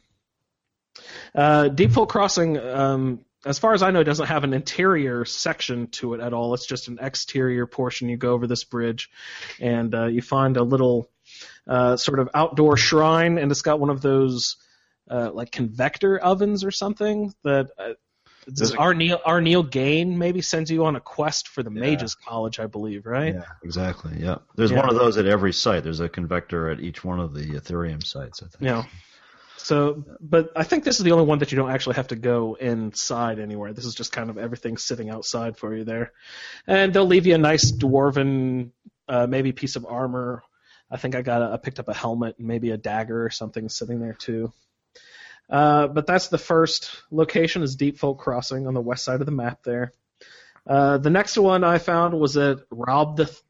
Uh, 1.34 1.70
Deep 1.70 1.92
Folk 1.92 2.10
Crossing, 2.10 2.58
um, 2.58 3.26
as 3.46 3.60
far 3.60 3.74
as 3.74 3.84
I 3.84 3.92
know, 3.92 4.04
doesn't 4.04 4.26
have 4.26 4.44
an 4.44 4.54
interior 4.54 5.24
section 5.26 5.88
to 5.88 6.14
it 6.14 6.20
at 6.20 6.34
all. 6.34 6.54
It's 6.54 6.66
just 6.66 6.88
an 6.88 7.00
exterior 7.02 7.66
portion. 7.66 8.10
You 8.10 8.18
go 8.18 8.34
over 8.34 8.48
this 8.48 8.64
bridge, 8.64 9.10
and 9.60 9.94
uh, 9.94 10.06
you 10.08 10.22
find 10.22 10.58
a 10.58 10.64
little 10.64 11.10
uh, 11.68 11.98
sort 11.98 12.20
of 12.20 12.30
outdoor 12.34 12.78
shrine, 12.78 13.38
and 13.38 13.52
it's 13.52 13.62
got 13.62 13.80
one 13.80 13.90
of 13.90 14.02
those 14.02 14.58
uh, 15.10 15.32
like 15.34 15.52
convector 15.52 16.18
ovens 16.18 16.64
or 16.64 16.72
something 16.72 17.34
that. 17.44 17.70
Uh, 17.78 17.94
a- 18.62 18.78
our 18.78 18.94
Neil, 18.94 19.20
our 19.26 19.42
Arniel 19.42 19.70
Gane 19.70 20.18
maybe 20.18 20.42
sends 20.42 20.72
you 20.72 20.86
on 20.86 20.96
a 20.96 21.02
quest 21.02 21.50
for 21.50 21.64
the 21.64 21.70
Mages 21.70 22.16
College, 22.16 22.62
I 22.62 22.68
believe, 22.68 23.06
right? 23.06 23.34
Yeah, 23.36 23.42
exactly. 23.62 24.14
Yeah, 24.20 24.38
there's 24.56 24.72
Yeah. 24.72 24.80
one 24.80 24.90
of 24.90 24.96
those 24.96 25.18
at 25.18 25.26
every 25.26 25.52
site. 25.52 25.84
There's 25.84 26.00
a 26.00 26.08
convector 26.08 26.70
at 26.70 26.80
each 26.80 27.04
one 27.04 27.20
of 27.20 27.34
the 27.34 27.46
Aetherium 27.46 28.02
sites. 28.06 28.42
I 28.42 28.48
think. 28.48 28.64
Yeah. 28.64 28.84
So, 29.58 30.06
but 30.22 30.52
I 30.56 30.64
think 30.64 30.86
this 30.86 30.98
is 30.98 31.04
the 31.04 31.12
only 31.12 31.26
one 31.26 31.40
that 31.40 31.52
you 31.52 31.58
don't 31.58 31.72
actually 31.72 31.96
have 31.98 32.08
to 32.08 32.16
go 32.16 32.54
inside 32.54 33.40
anywhere. 33.40 33.74
This 33.74 33.84
is 33.84 33.96
just 33.96 34.14
kind 34.14 34.30
of 34.30 34.38
everything 34.38 34.78
sitting 34.78 35.10
outside 35.10 35.58
for 35.58 35.76
you 35.76 35.84
there, 35.84 36.14
and 36.66 36.94
they'll 36.94 37.06
leave 37.06 37.28
you 37.28 37.36
a 37.36 37.38
nice 37.38 37.70
dwarven, 37.70 38.70
uh, 39.10 39.28
maybe 39.28 39.52
piece 39.52 39.76
of 39.76 39.86
armor. 39.86 40.42
I 40.90 40.96
think 40.96 41.16
I 41.16 41.22
got 41.22 41.42
a, 41.42 41.52
I 41.52 41.58
picked 41.58 41.80
up 41.80 41.90
a 41.90 41.94
helmet 41.94 42.36
and 42.38 42.48
maybe 42.48 42.70
a 42.72 42.78
dagger 42.78 43.26
or 43.26 43.30
something 43.30 43.68
sitting 43.68 44.00
there 44.00 44.14
too. 44.14 44.54
Uh, 45.50 45.88
but 45.88 46.06
that's 46.06 46.28
the 46.28 46.38
first 46.38 46.92
location 47.10 47.64
is 47.64 47.76
Deep 47.76 47.98
Folk 47.98 48.20
Crossing 48.20 48.68
on 48.68 48.74
the 48.74 48.82
west 48.82 49.04
side 49.04 49.22
of 49.22 49.26
the 49.26 49.32
map 49.32 49.64
there. 49.64 49.94
Uh, 50.66 50.98
the 50.98 51.10
next 51.10 51.38
one 51.38 51.64
I 51.64 51.78
found 51.78 52.20
was 52.20 52.36
at 52.36 52.70
Raldbeth- 52.70 53.42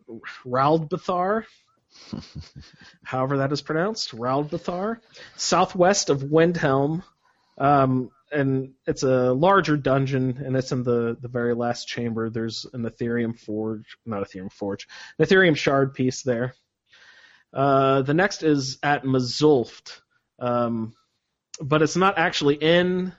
Raldbethar, 0.45 1.45
however 3.04 3.38
that 3.38 3.52
is 3.52 3.62
pronounced, 3.62 4.12
Raldbethar, 4.12 4.98
southwest 5.36 6.12
of 6.12 6.22
Windhelm. 6.22 7.04
Um, 7.58 8.12
and 8.32 8.74
it's 8.86 9.04
a 9.04 9.34
larger 9.34 9.78
dungeon, 9.78 10.41
and 10.45 10.56
it's 10.56 10.72
in 10.72 10.84
the, 10.84 11.18
the 11.20 11.28
very 11.28 11.56
last 11.56 11.88
chamber. 11.88 12.30
There's 12.30 12.66
an 12.74 12.84
Aetherium 12.84 13.39
forge, 13.39 13.98
not 14.06 14.22
Aetherium 14.22 14.52
forge, 14.52 14.88
an 15.18 15.26
Aetherium 15.26 15.56
shard 15.56 15.93
piece 15.93 16.22
there. 16.22 16.54
Uh, 17.54 18.02
the 18.02 18.14
next 18.14 18.43
is 18.43 18.78
at 18.84 19.04
Mazulft, 19.04 20.02
um, 20.39 20.93
but 21.62 21.82
it's 21.82 21.95
not 21.95 22.18
actually 22.18 22.55
in 22.55 23.14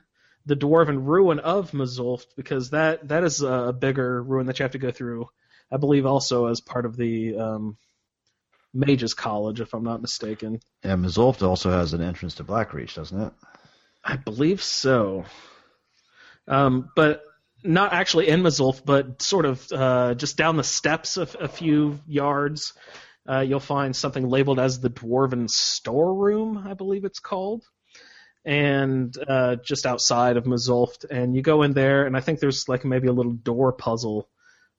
the 0.47 0.57
dwarven 0.57 1.07
ruin 1.07 1.39
of 1.39 1.73
Mazulft 1.73 2.27
because 2.37 2.71
that 2.71 3.09
that 3.09 3.25
is 3.25 3.43
a 3.43 3.75
bigger 3.79 4.23
ruin 4.23 4.47
that 4.47 4.59
you 4.59 4.63
have 4.63 4.73
to 4.73 4.79
go 4.79 4.91
through. 4.91 5.29
I 5.71 5.77
believe 5.77 6.07
also 6.07 6.47
as 6.47 6.61
part 6.61 6.87
of 6.87 6.97
the 6.97 7.37
um, 7.37 7.77
Mages 8.73 9.15
College, 9.15 9.61
if 9.61 9.75
I'm 9.75 9.85
not 9.85 10.01
mistaken. 10.01 10.61
And 10.83 11.05
Mazulft 11.05 11.43
also 11.43 11.71
has 11.71 11.93
an 11.93 12.01
entrance 12.01 12.37
to 12.37 12.45
Blackreach, 12.45 12.95
doesn't 12.95 13.21
it? 13.21 13.33
I 14.05 14.17
believe 14.17 14.63
so. 14.63 15.25
Um, 16.47 16.91
but 16.97 17.23
not 17.63 17.93
actually 17.93 18.29
in 18.29 18.43
Mazulf, 18.43 18.83
but 18.85 19.21
sort 19.21 19.45
of 19.45 19.71
uh, 19.73 20.15
just 20.15 20.37
down 20.37 20.57
the 20.57 20.65
steps 20.65 21.17
a, 21.17 21.23
a 21.23 21.49
few 21.49 22.01
yards, 22.07 22.73
uh, 23.29 23.41
you'll 23.41 23.61
find 23.61 23.95
something 23.95 24.29
labeled 24.29 24.59
as 24.59 24.81
the 24.81 24.89
Dwarven 24.89 25.51
Storeroom, 25.51 26.65
I 26.67 26.75
believe 26.75 27.05
it's 27.05 27.21
called. 27.21 27.65
And 28.45 29.15
uh, 29.29 29.57
just 29.57 29.85
outside 29.85 30.37
of 30.37 30.45
Mazulft, 30.45 31.05
and 31.11 31.35
you 31.37 31.43
go 31.43 31.63
in 31.63 31.73
there, 31.75 32.07
and 32.07 32.17
I 32.17 32.21
think 32.21 32.41
there's 32.41 32.69
like 32.69 32.85
maybe 32.85 33.09
a 33.09 33.13
little 33.13 33.33
door 33.33 33.73
puzzle 33.73 34.29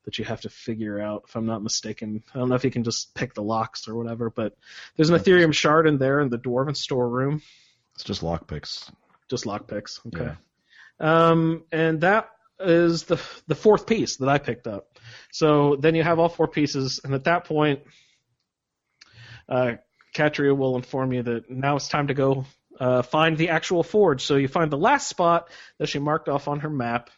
that 0.05 0.18
you 0.18 0.26
have 0.26 0.41
to 0.41 0.49
figure 0.49 0.99
out, 0.99 1.26
if 1.28 1.36
I'm 1.36 1.45
not 1.45 1.62
mistaken. 1.62 2.24
I 2.34 2.39
don't 2.39 2.49
know 2.49 2.55
if 2.55 2.64
you 2.64 2.72
can 2.72 2.84
just 2.84 3.14
pick 3.14 3.34
the 3.34 3.43
locks 3.43 3.88
or 3.88 3.95
whatever, 3.95 4.30
but 4.30 4.57
there's 4.95 5.10
an 5.10 5.20
Aetherium 5.20 5.53
shard 5.53 5.88
in 5.88 5.97
there 5.97 6.22
in 6.22 6.30
the 6.30 6.39
Dwarven 6.39 6.76
Storeroom 6.76 7.41
It's 7.95 8.03
just 8.05 8.22
lockpicks. 8.22 8.89
just 9.30 9.43
lockpicks. 9.43 9.99
Okay. 10.07 10.32
Yeah. 10.99 11.30
Um, 11.30 11.64
and 11.72 12.01
that 12.01 12.30
is 12.60 13.03
the 13.03 13.22
the 13.47 13.55
fourth 13.55 13.86
piece 13.86 14.18
that 14.18 14.30
I 14.30 14.38
picked 14.38 14.68
up. 14.68 14.97
So 15.32 15.76
then 15.76 15.95
you 15.95 16.03
have 16.03 16.18
all 16.18 16.30
four 16.30 16.47
pieces, 16.47 17.01
and 17.03 17.14
at 17.14 17.26
that 17.26 17.45
point, 17.45 17.82
uh, 19.47 19.74
Katria 20.16 20.55
will 20.55 20.76
inform 20.76 21.14
you 21.14 21.24
that 21.24 21.49
now 21.49 21.76
it's 21.76 21.88
time 21.88 22.07
to 22.07 22.14
go 22.14 22.45
uh, 22.80 23.01
find 23.01 23.38
the 23.38 23.49
actual 23.49 23.84
forge. 23.84 24.23
So 24.23 24.36
you 24.36 24.47
find 24.47 24.71
the 24.71 24.77
last 24.77 25.07
spot 25.07 25.49
that 25.77 25.89
she 25.89 25.99
marked 25.99 26.30
off 26.30 26.47
on 26.47 26.61
her 26.61 26.69
map, 26.69 27.09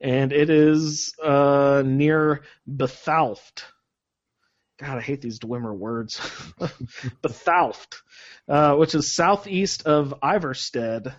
and 0.00 0.32
it 0.32 0.50
is 0.50 1.14
uh, 1.22 1.82
near 1.84 2.42
Bethalft. 2.68 3.64
God, 4.78 4.98
I 4.98 5.00
hate 5.00 5.22
these 5.22 5.40
Dwemer 5.40 5.76
words. 5.76 6.18
Bethalft, 7.22 7.96
uh, 8.48 8.76
which 8.76 8.94
is 8.94 9.10
southeast 9.10 9.86
of 9.86 10.14
Iverstead, 10.22 11.14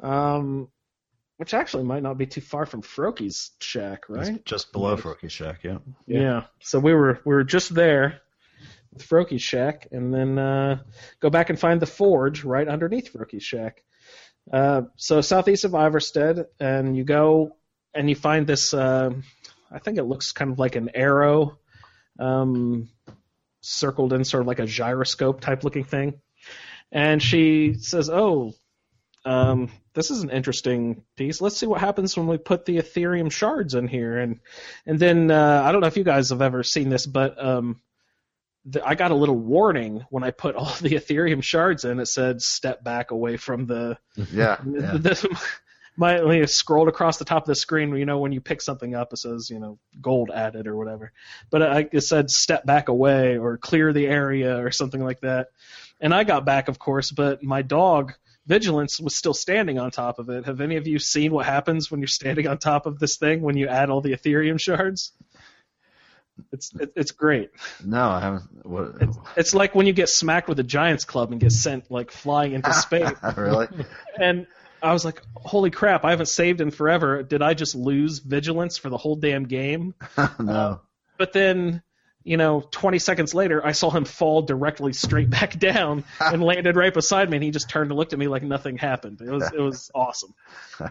um, 0.00 0.68
which 1.36 1.52
actually 1.52 1.84
might 1.84 2.02
not 2.02 2.16
be 2.16 2.26
too 2.26 2.40
far 2.40 2.64
from 2.64 2.82
Froki's 2.82 3.50
shack, 3.60 4.08
right? 4.08 4.36
It's 4.36 4.44
just 4.44 4.72
below 4.72 4.96
Froki's 4.96 5.32
Shack, 5.32 5.64
yeah. 5.64 5.78
Yeah. 6.06 6.44
So 6.60 6.78
we 6.78 6.94
were 6.94 7.20
we 7.24 7.34
were 7.34 7.44
just 7.44 7.74
there 7.74 8.22
with 8.92 9.40
shack, 9.40 9.88
and 9.90 10.12
then 10.12 10.38
uh, 10.38 10.78
go 11.20 11.30
back 11.30 11.50
and 11.50 11.58
find 11.58 11.80
the 11.80 11.86
forge 11.86 12.44
right 12.44 12.68
underneath 12.68 13.12
Froki's 13.12 13.42
shack. 13.42 13.82
Uh, 14.52 14.82
so 14.96 15.20
southeast 15.20 15.64
of 15.64 15.72
Iverstead, 15.72 16.46
and 16.58 16.96
you 16.96 17.04
go 17.04 17.56
and 17.94 18.08
you 18.08 18.16
find 18.16 18.46
this. 18.46 18.74
Uh, 18.74 19.10
I 19.70 19.78
think 19.78 19.98
it 19.98 20.04
looks 20.04 20.32
kind 20.32 20.50
of 20.50 20.58
like 20.58 20.76
an 20.76 20.90
arrow, 20.94 21.58
um, 22.18 22.88
circled 23.60 24.12
in 24.12 24.24
sort 24.24 24.42
of 24.42 24.46
like 24.46 24.58
a 24.58 24.66
gyroscope 24.66 25.40
type 25.40 25.64
looking 25.64 25.84
thing. 25.84 26.20
And 26.90 27.22
she 27.22 27.74
says, 27.74 28.10
"Oh, 28.10 28.52
um, 29.24 29.70
this 29.94 30.10
is 30.10 30.22
an 30.22 30.30
interesting 30.30 31.04
piece. 31.16 31.40
Let's 31.40 31.56
see 31.56 31.66
what 31.66 31.80
happens 31.80 32.16
when 32.16 32.26
we 32.26 32.36
put 32.36 32.64
the 32.64 32.78
Aetherium 32.78 33.30
shards 33.30 33.74
in 33.74 33.88
here." 33.88 34.18
And 34.18 34.40
and 34.84 34.98
then 34.98 35.30
uh, 35.30 35.62
I 35.64 35.72
don't 35.72 35.80
know 35.80 35.86
if 35.86 35.96
you 35.96 36.04
guys 36.04 36.30
have 36.30 36.42
ever 36.42 36.62
seen 36.62 36.88
this, 36.88 37.06
but 37.06 37.42
um, 37.42 37.80
the, 38.64 38.86
I 38.86 38.94
got 38.94 39.10
a 39.10 39.14
little 39.14 39.38
warning 39.38 40.04
when 40.10 40.24
I 40.24 40.30
put 40.30 40.54
all 40.54 40.74
the 40.80 40.90
Aetherium 40.90 41.42
shards 41.42 41.84
in. 41.84 42.00
It 42.00 42.06
said, 42.06 42.42
"Step 42.42 42.82
back 42.82 43.10
away 43.10 43.36
from 43.36 43.66
the." 43.66 43.98
Yeah. 44.32 44.58
Yeah. 44.66 44.92
the 44.92 45.40
my 45.96 46.20
you 46.20 46.46
scrolled 46.46 46.88
across 46.88 47.18
the 47.18 47.24
top 47.24 47.42
of 47.42 47.46
the 47.46 47.54
screen, 47.54 47.94
you 47.94 48.06
know, 48.06 48.18
when 48.18 48.32
you 48.32 48.40
pick 48.40 48.62
something 48.62 48.94
up, 48.94 49.12
it 49.12 49.18
says, 49.18 49.50
you 49.50 49.58
know, 49.58 49.78
gold 50.00 50.30
added 50.34 50.66
or 50.66 50.76
whatever. 50.76 51.12
But 51.50 51.62
I, 51.62 51.88
it 51.92 52.00
said 52.00 52.30
step 52.30 52.64
back 52.64 52.88
away 52.88 53.36
or 53.36 53.58
clear 53.58 53.92
the 53.92 54.06
area 54.06 54.58
or 54.64 54.70
something 54.70 55.02
like 55.02 55.20
that. 55.20 55.48
And 56.00 56.14
I 56.14 56.24
got 56.24 56.46
back, 56.46 56.68
of 56.68 56.78
course, 56.78 57.10
but 57.10 57.42
my 57.42 57.60
dog 57.60 58.14
Vigilance 58.46 58.98
was 58.98 59.14
still 59.14 59.34
standing 59.34 59.78
on 59.78 59.90
top 59.90 60.18
of 60.18 60.28
it. 60.28 60.46
Have 60.46 60.60
any 60.60 60.76
of 60.76 60.86
you 60.88 60.98
seen 60.98 61.32
what 61.32 61.46
happens 61.46 61.90
when 61.90 62.00
you're 62.00 62.08
standing 62.08 62.48
on 62.48 62.58
top 62.58 62.86
of 62.86 62.98
this 62.98 63.16
thing 63.16 63.40
when 63.40 63.56
you 63.56 63.68
add 63.68 63.88
all 63.88 64.00
the 64.00 64.12
Aetherium 64.12 64.58
shards? 64.58 65.12
It's 66.50 66.74
it, 66.74 66.92
it's 66.96 67.12
great. 67.12 67.50
No, 67.84 68.08
I 68.08 68.20
haven't. 68.20 68.66
What? 68.66 68.94
It's 69.36 69.54
like 69.54 69.74
when 69.74 69.86
you 69.86 69.92
get 69.92 70.08
smacked 70.08 70.48
with 70.48 70.58
a 70.58 70.64
Giants 70.64 71.04
club 71.04 71.32
and 71.32 71.40
get 71.40 71.52
sent 71.52 71.90
like 71.90 72.10
flying 72.10 72.52
into 72.52 72.72
space. 72.72 73.12
really? 73.36 73.68
and 74.18 74.46
I 74.82 74.92
was 74.92 75.04
like, 75.04 75.22
"Holy 75.36 75.70
crap! 75.70 76.04
I 76.04 76.10
haven't 76.10 76.26
saved 76.26 76.60
in 76.60 76.70
forever. 76.70 77.22
Did 77.22 77.40
I 77.40 77.54
just 77.54 77.74
lose 77.74 78.18
vigilance 78.18 78.78
for 78.78 78.90
the 78.90 78.96
whole 78.96 79.16
damn 79.16 79.44
game?" 79.44 79.94
no. 80.40 80.52
Uh, 80.52 80.78
but 81.18 81.32
then, 81.32 81.82
you 82.24 82.36
know, 82.36 82.66
20 82.72 82.98
seconds 82.98 83.32
later, 83.32 83.64
I 83.64 83.72
saw 83.72 83.90
him 83.90 84.04
fall 84.04 84.42
directly 84.42 84.92
straight 84.92 85.30
back 85.30 85.56
down 85.58 86.04
and 86.18 86.42
landed 86.42 86.74
right 86.74 86.92
beside 86.92 87.30
me, 87.30 87.36
and 87.36 87.44
he 87.44 87.52
just 87.52 87.70
turned 87.70 87.90
and 87.92 87.98
looked 87.98 88.12
at 88.12 88.18
me 88.18 88.26
like 88.26 88.42
nothing 88.42 88.76
happened. 88.76 89.20
It 89.20 89.30
was 89.30 89.44
it 89.52 89.60
was 89.60 89.90
awesome. 89.94 90.34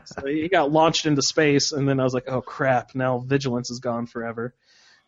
So 0.06 0.26
he 0.26 0.48
got 0.48 0.72
launched 0.72 1.06
into 1.06 1.22
space, 1.22 1.74
and 1.74 1.88
then 1.88 2.00
I 2.00 2.04
was 2.04 2.14
like, 2.14 2.30
"Oh 2.30 2.42
crap! 2.42 2.96
Now 2.96 3.20
vigilance 3.20 3.70
is 3.70 3.80
gone 3.80 4.06
forever." 4.06 4.54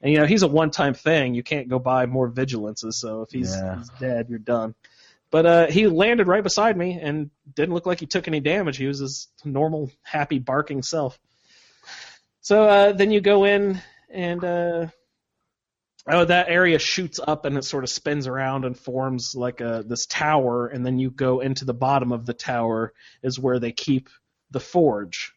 And 0.03 0.11
you 0.11 0.19
know, 0.19 0.25
he's 0.25 0.43
a 0.43 0.47
one-time 0.47 0.93
thing. 0.93 1.33
You 1.33 1.43
can't 1.43 1.69
go 1.69 1.79
buy 1.79 2.05
more 2.05 2.27
vigilances. 2.27 2.97
So 2.97 3.21
if 3.21 3.31
he's, 3.31 3.55
Yeah. 3.55 3.77
he's 3.77 3.89
dead, 3.89 4.27
you're 4.29 4.37
done. 4.37 4.75
But 5.31 5.45
uh, 5.45 5.67
he 5.67 5.87
landed 5.87 6.27
right 6.27 6.43
beside 6.43 6.77
me 6.77 6.99
and 7.01 7.31
didn't 7.55 7.73
look 7.73 7.85
like 7.87 8.01
he 8.01 8.05
took 8.05 8.27
any 8.27 8.41
damage. 8.41 8.77
He 8.77 8.85
was 8.85 8.99
his 8.99 9.29
normal, 9.43 9.89
happy, 10.03 10.37
barking 10.37 10.83
self. 10.83 11.17
So 12.41 12.67
uh, 12.67 12.91
then 12.91 13.09
you 13.11 13.21
go 13.21 13.45
in 13.45 13.81
and 14.09 14.43
uh, 14.43 14.87
oh, 16.07 16.25
that 16.25 16.49
area 16.49 16.77
shoots 16.77 17.19
up 17.25 17.45
and 17.45 17.57
it 17.57 17.63
sort 17.63 17.85
of 17.85 17.89
spins 17.89 18.27
around 18.27 18.65
and 18.65 18.77
forms 18.77 19.33
like 19.35 19.61
a 19.61 19.83
this 19.87 20.05
tower. 20.05 20.67
And 20.67 20.85
then 20.85 20.99
you 20.99 21.09
go 21.09 21.39
into 21.39 21.63
the 21.65 21.73
bottom 21.73 22.11
of 22.11 22.25
the 22.25 22.33
tower 22.33 22.93
is 23.23 23.39
where 23.39 23.57
they 23.57 23.71
keep 23.71 24.09
the 24.51 24.59
forge. 24.59 25.33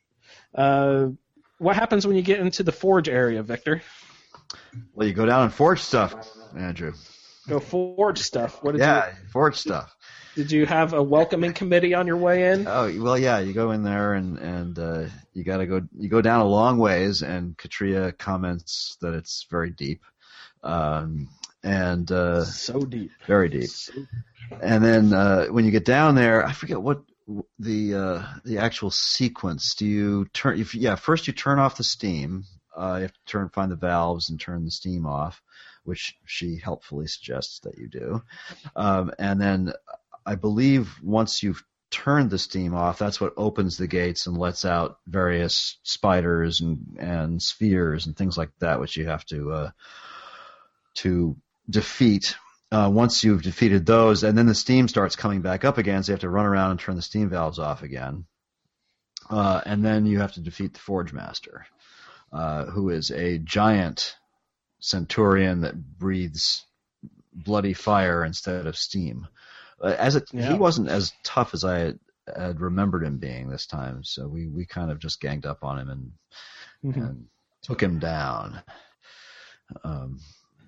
Uh, 0.53 1.11
what 1.59 1.77
happens 1.77 2.07
when 2.07 2.17
you 2.17 2.23
get 2.23 2.41
into 2.41 2.65
the 2.65 2.73
forge 2.73 3.09
area, 3.09 3.43
Victor? 3.43 3.81
Well, 4.95 5.07
you 5.07 5.15
go 5.15 5.27
down 5.27 5.43
and 5.45 5.53
forge 5.53 5.81
stuff, 5.81 6.15
Andrew. 6.57 6.93
Go 7.49 7.61
forge 7.61 8.19
stuff. 8.19 8.63
What 8.63 8.73
did 8.73 8.81
Yeah, 8.81 9.13
forge 9.33 9.57
stuff. 9.57 9.95
did 10.35 10.51
you 10.51 10.67
have 10.67 10.93
a 10.93 11.03
welcoming 11.03 11.53
committee 11.53 11.95
on 11.95 12.07
your 12.07 12.17
way 12.17 12.53
in? 12.53 12.67
Oh 12.67 12.93
well, 13.01 13.19
yeah. 13.19 13.39
You 13.39 13.53
go 13.53 13.71
in 13.71 13.83
there 13.83 14.15
and 14.15 14.39
and 14.39 14.79
uh, 14.79 15.05
you 15.33 15.45
got 15.45 15.59
to 15.59 15.67
go. 15.67 15.83
You 15.97 16.09
go 16.09 16.21
down 16.21 16.41
a 16.41 16.49
long 16.49 16.79
ways, 16.79 17.23
and 17.23 17.57
Katria 17.57 18.17
comments 18.17 18.97
that 19.01 19.15
it's 19.15 19.47
very 19.51 19.71
deep. 19.71 20.03
Um, 20.63 21.29
and 21.63 22.11
uh, 22.11 22.45
So 22.45 22.81
deep. 22.81 23.11
very 23.27 23.49
deep. 23.49 23.71
And 24.61 24.85
then 24.85 25.13
uh, 25.13 25.47
when 25.47 25.65
you 25.65 25.71
get 25.71 25.85
down 25.85 26.15
there, 26.15 26.45
I 26.45 26.53
forget 26.53 26.81
what 26.81 27.03
the 27.59 27.95
uh, 27.95 28.23
the 28.45 28.59
actual 28.59 28.91
sequence. 28.91 29.75
Do 29.75 29.87
you 29.87 30.27
turn? 30.33 30.61
If, 30.61 30.75
yeah, 30.75 30.97
first 30.97 31.27
you 31.27 31.33
turn 31.33 31.59
off 31.59 31.77
the 31.77 31.85
steam. 31.85 32.45
Uh, 32.77 32.97
you 32.97 33.03
have 33.03 33.13
to 33.13 33.25
turn, 33.27 33.49
find 33.49 33.71
the 33.71 33.77
valves, 33.77 34.31
and 34.31 34.41
turn 34.41 34.65
the 34.65 34.71
steam 34.71 35.07
off, 35.07 35.43
which 35.85 36.15
she 36.25 36.57
helpfully 36.57 37.07
suggests 37.07 37.61
that 37.61 37.79
you 37.79 37.89
do. 37.89 38.23
Um, 38.75 39.13
and 39.19 39.41
then 39.41 39.73
I 40.25 40.35
believe 40.35 40.95
once 41.03 41.43
you've 41.43 41.65
turned 41.91 42.31
the 42.31 42.39
steam 42.39 42.75
off, 42.75 42.99
that's 42.99 43.21
what 43.21 43.35
opens 43.37 43.77
the 43.77 43.87
gates 43.87 44.27
and 44.27 44.37
lets 44.37 44.65
out 44.65 44.99
various 45.07 45.79
spiders 45.83 46.61
and 46.61 46.97
and 46.99 47.41
spheres 47.41 48.07
and 48.07 48.17
things 48.17 48.37
like 48.37 48.51
that, 48.59 48.81
which 48.81 48.97
you 48.97 49.07
have 49.07 49.25
to 49.27 49.53
uh, 49.53 49.71
to 50.97 51.37
defeat 51.69 52.37
uh, 52.73 52.91
once 52.93 53.23
you've 53.23 53.43
defeated 53.43 53.87
those, 53.87 54.25
and 54.25 54.37
then 54.37 54.47
the 54.47 54.55
steam 54.55 54.89
starts 54.89 55.17
coming 55.17 55.41
back 55.41 55.65
up 55.65 55.79
again, 55.79 56.03
so 56.03 56.11
you 56.11 56.15
have 56.15 56.21
to 56.21 56.29
run 56.29 56.47
around 56.47 56.73
and 56.73 56.81
turn 56.81 56.97
the 56.97 57.03
steam 57.03 57.29
valves 57.29 57.59
off 57.59 57.83
again. 57.83 58.25
Uh, 59.31 59.61
and 59.65 59.85
then 59.85 60.07
you 60.07 60.21
have 60.21 60.33
to 60.33 60.41
defeat 60.41 60.73
the 60.73 60.79
Forge 60.79 61.13
Master, 61.13 61.67
uh, 62.33 62.67
who 62.67 62.91
is 62.91 63.11
a 63.11 63.39
giant 63.39 64.17
centurion 64.81 65.63
that 65.63 65.75
breathes 65.99 66.65
bloody 67.33 67.73
fire 67.75 68.25
instead 68.25 68.67
of 68.67 68.77
steam. 68.77 69.27
Uh, 69.83 69.95
as 69.99 70.17
it, 70.17 70.25
Yeah. 70.33 70.49
he 70.53 70.55
wasn't 70.59 70.89
as 70.89 71.13
tough 71.23 71.55
as 71.55 71.65
I 71.65 71.79
had, 71.79 71.99
had 72.35 72.61
remembered 72.61 73.05
him 73.05 73.19
being 73.19 73.49
this 73.49 73.67
time, 73.67 74.03
so 74.05 74.27
we, 74.27 74.47
we 74.49 74.65
kind 74.67 74.91
of 74.91 74.99
just 74.99 75.21
ganged 75.21 75.47
up 75.47 75.63
on 75.65 75.79
him 75.79 75.91
and 75.91 76.13
Mhm. 76.85 76.97
and 77.09 77.27
took 77.63 77.83
him 77.83 77.99
down. 77.99 78.63
Um, 79.85 80.21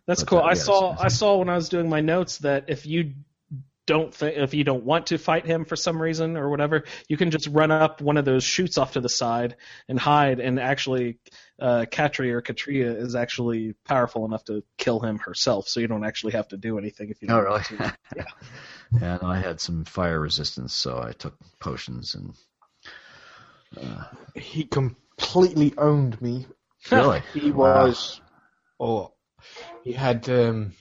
That's 0.06 0.24
cool. 0.24 0.38
that- 0.38 0.46
I 0.46 0.54
saw. 0.54 0.96
I 0.98 1.08
saw 1.08 1.36
when 1.38 1.48
I 1.48 1.54
was 1.54 1.68
doing 1.68 1.88
my 1.88 2.00
notes 2.00 2.38
that 2.38 2.64
if 2.68 2.86
you 2.86 3.14
don't 3.88 4.14
think 4.14 4.36
if 4.36 4.52
you 4.54 4.62
don't 4.64 4.84
want 4.84 5.06
to 5.06 5.18
fight 5.18 5.46
him 5.46 5.64
for 5.64 5.74
some 5.76 6.00
reason 6.00 6.36
or 6.36 6.50
whatever, 6.50 6.84
you 7.08 7.16
can 7.16 7.30
just 7.30 7.48
run 7.48 7.70
up 7.72 8.00
one 8.02 8.18
of 8.18 8.24
those 8.26 8.44
chutes 8.44 8.76
off 8.78 8.92
to 8.92 9.00
the 9.00 9.08
side 9.08 9.56
and 9.88 9.98
hide. 9.98 10.38
And 10.40 10.60
actually, 10.60 11.18
uh, 11.58 11.86
Katria 11.90 12.32
or 12.34 12.42
Katria 12.42 12.94
is 12.96 13.16
actually 13.16 13.74
powerful 13.86 14.24
enough 14.26 14.44
to 14.44 14.62
kill 14.76 15.00
him 15.00 15.18
herself, 15.18 15.68
so 15.68 15.80
you 15.80 15.88
don't 15.88 16.04
actually 16.04 16.34
have 16.34 16.48
to 16.48 16.56
do 16.58 16.78
anything 16.78 17.08
if 17.10 17.20
you. 17.22 17.28
Oh, 17.30 17.36
Don't 17.36 17.44
really? 17.44 17.54
want 17.54 17.66
to. 17.66 17.96
Yeah. 18.16 18.24
and 19.02 19.22
I 19.22 19.38
had 19.40 19.60
some 19.60 19.84
fire 19.84 20.20
resistance, 20.20 20.72
so 20.74 21.02
I 21.02 21.12
took 21.12 21.34
potions 21.60 22.14
and. 22.14 22.34
Uh, 23.76 24.04
He 24.34 24.64
completely 24.64 25.72
owned 25.78 26.20
me. 26.20 26.46
really? 26.92 27.22
He 27.34 27.50
Wow. 27.50 27.86
was, 27.86 28.20
oh, 28.78 29.12
he 29.84 29.92
had, 29.92 30.28
um, 30.28 30.72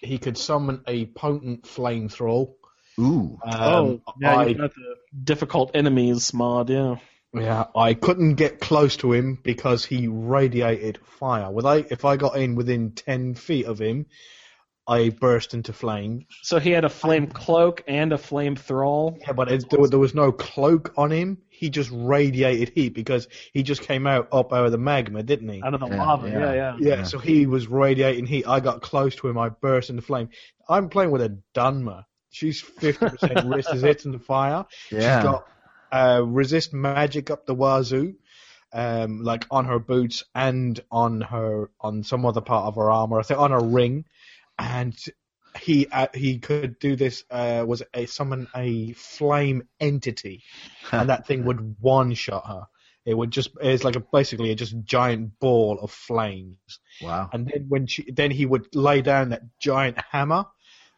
he 0.00 0.18
could 0.18 0.38
summon 0.38 0.82
a 0.86 1.06
potent 1.06 1.64
flamethrower. 1.64 2.52
Ooh. 2.98 3.38
Um, 3.44 4.02
oh, 4.06 4.14
yeah, 4.20 4.36
I, 4.36 4.46
you've 4.46 4.58
got 4.58 4.74
the 4.74 4.94
difficult 5.24 5.70
enemies 5.74 6.34
mod. 6.34 6.70
Yeah. 6.70 6.96
yeah, 7.32 7.66
I 7.76 7.94
couldn't 7.94 8.34
get 8.34 8.60
close 8.60 8.96
to 8.98 9.12
him 9.12 9.38
because 9.42 9.84
he 9.84 10.08
radiated 10.08 10.98
fire. 11.18 11.50
With 11.50 11.66
I, 11.66 11.76
if 11.90 12.04
I 12.04 12.16
got 12.16 12.36
in 12.36 12.56
within 12.56 12.92
ten 12.92 13.34
feet 13.34 13.66
of 13.66 13.78
him, 13.78 14.06
I 14.88 15.10
burst 15.10 15.54
into 15.54 15.72
flames. 15.72 16.24
So 16.42 16.58
he 16.58 16.70
had 16.70 16.84
a 16.84 16.88
flame 16.88 17.26
cloak 17.26 17.84
and 17.86 18.12
a 18.12 18.18
flame 18.18 18.56
thrall. 18.56 19.18
Yeah, 19.20 19.32
but 19.32 19.52
it, 19.52 19.68
there, 19.70 19.86
there 19.86 19.98
was 19.98 20.14
no 20.14 20.32
cloak 20.32 20.94
on 20.96 21.10
him. 21.10 21.38
He 21.58 21.70
just 21.70 21.90
radiated 21.92 22.70
heat 22.74 22.94
because 22.94 23.26
he 23.52 23.64
just 23.64 23.82
came 23.82 24.06
out 24.06 24.28
up 24.30 24.52
out 24.52 24.66
of 24.66 24.70
the 24.72 24.78
magma, 24.78 25.24
didn't 25.24 25.48
he? 25.48 25.60
Out 25.62 25.74
of 25.74 25.80
the 25.80 25.88
Yeah, 25.88 26.04
lava, 26.04 26.28
yeah. 26.28 26.38
yeah, 26.38 26.52
yeah. 26.52 26.76
Yeah, 26.78 26.94
Yeah. 26.98 27.02
so 27.02 27.18
he 27.18 27.46
was 27.46 27.66
radiating 27.66 28.26
heat. 28.26 28.46
I 28.46 28.60
got 28.60 28.80
close 28.80 29.16
to 29.16 29.28
him. 29.28 29.36
I 29.36 29.48
burst 29.48 29.90
into 29.90 30.02
flame. 30.02 30.28
I'm 30.68 30.88
playing 30.88 31.10
with 31.10 31.22
a 31.22 31.36
Dunmer. 31.54 32.04
She's 32.30 32.62
50% 32.62 33.52
resist 33.54 34.04
the 34.04 34.18
fire. 34.20 34.66
Yeah. 34.92 34.98
She's 35.20 35.24
got 35.24 35.46
uh, 35.90 36.22
resist 36.24 36.72
magic 36.72 37.30
up 37.30 37.44
the 37.46 37.54
wazoo, 37.54 38.14
um, 38.72 39.24
like 39.24 39.46
on 39.50 39.64
her 39.64 39.78
boots 39.80 40.24
and 40.34 40.78
on 40.92 41.22
her 41.22 41.70
on 41.80 42.04
some 42.04 42.24
other 42.24 42.40
part 42.42 42.66
of 42.66 42.76
her 42.76 42.90
armor. 42.90 43.18
I 43.18 43.22
think 43.22 43.40
on 43.40 43.50
her 43.50 43.60
ring, 43.64 44.04
and 44.58 44.94
he 45.68 45.86
uh, 45.92 46.06
he 46.14 46.38
could 46.38 46.78
do 46.78 46.96
this. 46.96 47.24
Uh, 47.30 47.62
was 47.66 47.82
a 47.92 48.06
summon 48.06 48.48
a 48.56 48.92
flame 48.94 49.68
entity, 49.78 50.42
and 50.92 51.10
that 51.10 51.26
thing 51.26 51.44
would 51.44 51.76
one 51.80 52.14
shot 52.14 52.46
her. 52.46 52.62
It 53.04 53.12
would 53.12 53.30
just 53.30 53.50
it's 53.60 53.84
like 53.84 53.96
a 53.96 54.00
basically 54.00 54.50
a 54.50 54.54
just 54.54 54.74
giant 54.84 55.38
ball 55.40 55.78
of 55.80 55.90
flames. 55.90 56.80
Wow. 57.02 57.28
And 57.32 57.46
then 57.46 57.66
when 57.68 57.86
she, 57.86 58.10
then 58.10 58.30
he 58.30 58.46
would 58.46 58.74
lay 58.74 59.02
down 59.02 59.28
that 59.28 59.42
giant 59.60 59.98
hammer, 60.10 60.46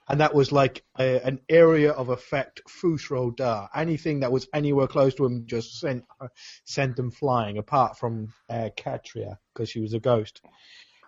and 0.08 0.20
that 0.20 0.34
was 0.36 0.52
like 0.52 0.84
a, 0.98 1.20
an 1.26 1.40
area 1.48 1.90
of 1.90 2.08
effect 2.08 2.62
Fusro 2.68 3.34
Da. 3.34 3.66
Anything 3.74 4.20
that 4.20 4.30
was 4.30 4.46
anywhere 4.54 4.86
close 4.86 5.16
to 5.16 5.26
him 5.26 5.46
just 5.46 5.80
sent 5.80 6.04
sent 6.64 6.94
them 6.94 7.10
flying. 7.10 7.58
Apart 7.58 7.98
from 7.98 8.32
uh, 8.48 8.70
Katria 8.76 9.36
because 9.52 9.68
she 9.68 9.80
was 9.80 9.94
a 9.94 10.00
ghost. 10.00 10.40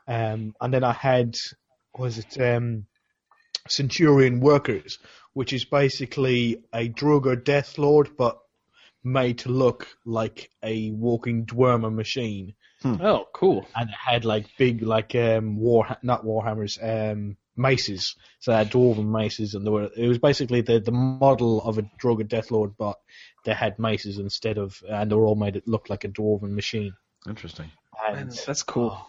Um, 0.08 0.56
and 0.60 0.74
then 0.74 0.82
I 0.82 0.92
had 0.92 1.38
was 1.96 2.18
it 2.18 2.40
um, 2.40 2.86
Centurion 3.68 4.40
Workers, 4.40 4.98
which 5.32 5.52
is 5.52 5.64
basically 5.64 6.62
a 6.72 6.88
Draugr 6.88 7.42
Death 7.42 7.78
Lord, 7.78 8.16
but 8.16 8.38
made 9.04 9.38
to 9.38 9.48
look 9.48 9.88
like 10.04 10.50
a 10.62 10.90
walking 10.92 11.44
Dwemer 11.46 11.92
machine 11.92 12.54
Oh, 12.84 13.26
cool. 13.32 13.64
and 13.76 13.88
it 13.90 13.94
had 13.94 14.24
like 14.24 14.46
big 14.58 14.82
like 14.82 15.14
um 15.14 15.56
war 15.56 15.96
not 16.02 16.24
warhammers 16.24 16.78
um 16.82 17.36
maces 17.56 18.16
so 18.40 18.50
they 18.50 18.56
had 18.58 18.70
dwarven 18.72 19.06
maces 19.06 19.54
and 19.54 19.64
there 19.64 19.72
were 19.72 19.88
it 19.96 20.08
was 20.08 20.18
basically 20.18 20.62
the 20.62 20.80
the 20.80 20.90
model 20.90 21.60
of 21.62 21.78
a 21.78 21.82
Draugr 21.82 22.26
Death 22.28 22.50
Lord 22.50 22.72
but 22.78 22.96
they 23.44 23.54
had 23.54 23.78
maces 23.78 24.18
instead 24.18 24.56
of 24.58 24.80
and 24.88 25.10
they 25.10 25.14
were 25.14 25.26
all 25.26 25.34
made 25.36 25.54
it 25.56 25.68
look 25.68 25.90
like 25.90 26.02
a 26.04 26.08
dwarven 26.08 26.50
machine 26.54 26.94
Interesting. 27.28 27.70
and 28.04 28.16
Man, 28.28 28.36
that's 28.46 28.62
cool. 28.64 29.04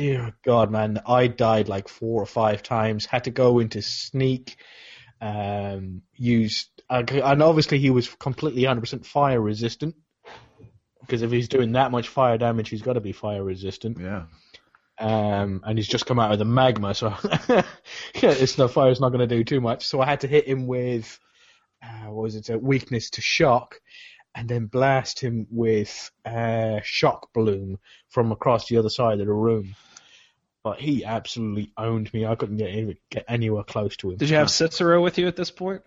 Dear 0.00 0.34
god 0.44 0.70
man 0.70 1.00
I 1.06 1.26
died 1.26 1.68
like 1.68 1.88
four 1.88 2.22
or 2.22 2.26
five 2.26 2.62
times 2.62 3.06
had 3.06 3.24
to 3.24 3.30
go 3.30 3.58
into 3.58 3.82
sneak 3.82 4.56
um 5.20 6.02
used 6.14 6.68
and 6.88 7.42
obviously 7.42 7.78
he 7.78 7.90
was 7.90 8.08
completely 8.08 8.62
100% 8.62 9.04
fire 9.04 9.40
resistant 9.40 9.94
because 11.02 11.22
if 11.22 11.30
he's 11.30 11.48
doing 11.48 11.72
that 11.72 11.90
much 11.90 12.08
fire 12.08 12.38
damage 12.38 12.68
he's 12.70 12.82
got 12.82 12.94
to 12.94 13.00
be 13.00 13.12
fire 13.12 13.44
resistant 13.44 13.98
Yeah. 14.00 14.24
um, 14.98 15.62
and 15.64 15.78
he's 15.78 15.88
just 15.88 16.06
come 16.06 16.18
out 16.18 16.32
of 16.32 16.38
the 16.38 16.44
magma, 16.44 16.94
so 16.94 17.14
yeah, 17.48 17.62
it's 18.14 18.54
the 18.54 18.68
fire's 18.68 19.00
not 19.00 19.10
going 19.10 19.26
to 19.28 19.34
do 19.36 19.44
too 19.44 19.60
much. 19.60 19.86
So 19.86 20.00
I 20.00 20.06
had 20.06 20.20
to 20.20 20.26
hit 20.28 20.46
him 20.46 20.66
with, 20.66 21.18
uh, 21.82 22.10
what 22.10 22.22
was 22.24 22.36
it, 22.36 22.50
a 22.50 22.58
weakness 22.58 23.08
to 23.10 23.22
shock, 23.22 23.80
and 24.34 24.46
then 24.48 24.66
blast 24.66 25.18
him 25.20 25.46
with 25.50 26.10
uh, 26.26 26.80
shock 26.82 27.32
bloom 27.32 27.78
from 28.10 28.30
across 28.30 28.68
the 28.68 28.76
other 28.76 28.90
side 28.90 29.20
of 29.20 29.26
the 29.26 29.32
room. 29.32 29.74
But 30.62 30.80
he 30.80 31.04
absolutely 31.04 31.72
owned 31.76 32.12
me. 32.12 32.26
I 32.26 32.34
couldn't 32.34 32.58
get, 32.58 32.68
any, 32.68 33.00
get 33.10 33.24
anywhere 33.28 33.62
close 33.64 33.96
to 33.98 34.10
him. 34.10 34.18
Did 34.18 34.28
you 34.28 34.36
have 34.36 34.50
Cicero 34.50 35.02
with 35.02 35.16
you 35.16 35.26
at 35.26 35.36
this 35.36 35.50
point? 35.50 35.82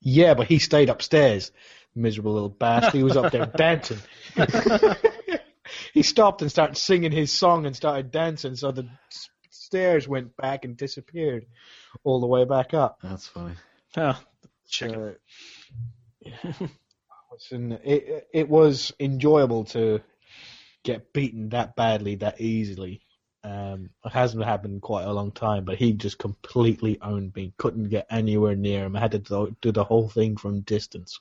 Yeah, 0.00 0.34
but 0.34 0.46
he 0.46 0.58
stayed 0.58 0.88
upstairs. 0.88 1.52
Miserable 1.94 2.32
little 2.32 2.48
bastard. 2.48 2.94
He 2.94 3.02
was 3.02 3.16
up 3.16 3.32
there 3.32 3.46
dancing. 3.56 3.98
he 5.92 6.02
stopped 6.02 6.40
and 6.40 6.50
started 6.50 6.76
singing 6.78 7.12
his 7.12 7.30
song 7.30 7.66
and 7.66 7.76
started 7.76 8.10
dancing, 8.10 8.56
so 8.56 8.72
the 8.72 8.88
stairs 9.50 10.08
went 10.08 10.36
back 10.36 10.64
and 10.64 10.76
disappeared 10.76 11.46
all 12.02 12.20
the 12.20 12.26
way 12.26 12.44
back 12.44 12.72
up. 12.72 12.98
That's 13.02 13.26
funny. 13.26 13.54
Oh, 13.96 14.18
So, 14.64 15.14
Listen, 17.32 17.72
it 17.84 18.28
it 18.32 18.48
was 18.48 18.92
enjoyable 19.00 19.64
to 19.64 20.00
get 20.82 21.12
beaten 21.12 21.50
that 21.50 21.76
badly 21.76 22.16
that 22.16 22.40
easily. 22.40 23.02
Um, 23.44 23.90
it 24.04 24.12
hasn't 24.12 24.44
happened 24.44 24.74
in 24.74 24.80
quite 24.80 25.04
a 25.04 25.12
long 25.12 25.32
time, 25.32 25.64
but 25.64 25.76
he 25.76 25.92
just 25.92 26.18
completely 26.18 26.98
owned 27.02 27.34
me. 27.34 27.52
Couldn't 27.56 27.88
get 27.88 28.06
anywhere 28.10 28.54
near 28.54 28.84
him. 28.84 28.94
I 28.96 29.00
had 29.00 29.12
to 29.12 29.18
do, 29.18 29.56
do 29.60 29.72
the 29.72 29.84
whole 29.84 30.08
thing 30.08 30.36
from 30.36 30.60
distance. 30.60 31.18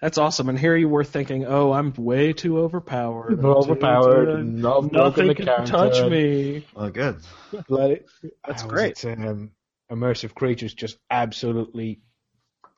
that's 0.00 0.18
awesome. 0.18 0.48
And 0.50 0.58
here 0.58 0.76
you 0.76 0.88
were 0.88 1.04
thinking, 1.04 1.46
oh, 1.46 1.72
I'm 1.72 1.92
way 1.96 2.32
too 2.34 2.58
overpowered. 2.58 3.38
I'm 3.38 3.46
overpowered, 3.46 4.26
too- 4.26 4.32
and 4.32 4.60
not 4.62 4.90
broken 4.92 4.92
Nothing 4.92 5.26
the 5.28 5.34
can 5.34 5.46
counter. 5.46 5.72
touch 5.72 6.10
me. 6.10 6.66
Well, 6.74 6.90
good. 6.90 7.16
Like, 7.68 8.06
That's 8.46 8.62
great. 8.64 9.02
was 9.02 9.04
it, 9.04 9.18
um, 9.26 9.52
immersive 9.90 10.34
creatures 10.34 10.74
just 10.74 10.98
absolutely, 11.10 12.00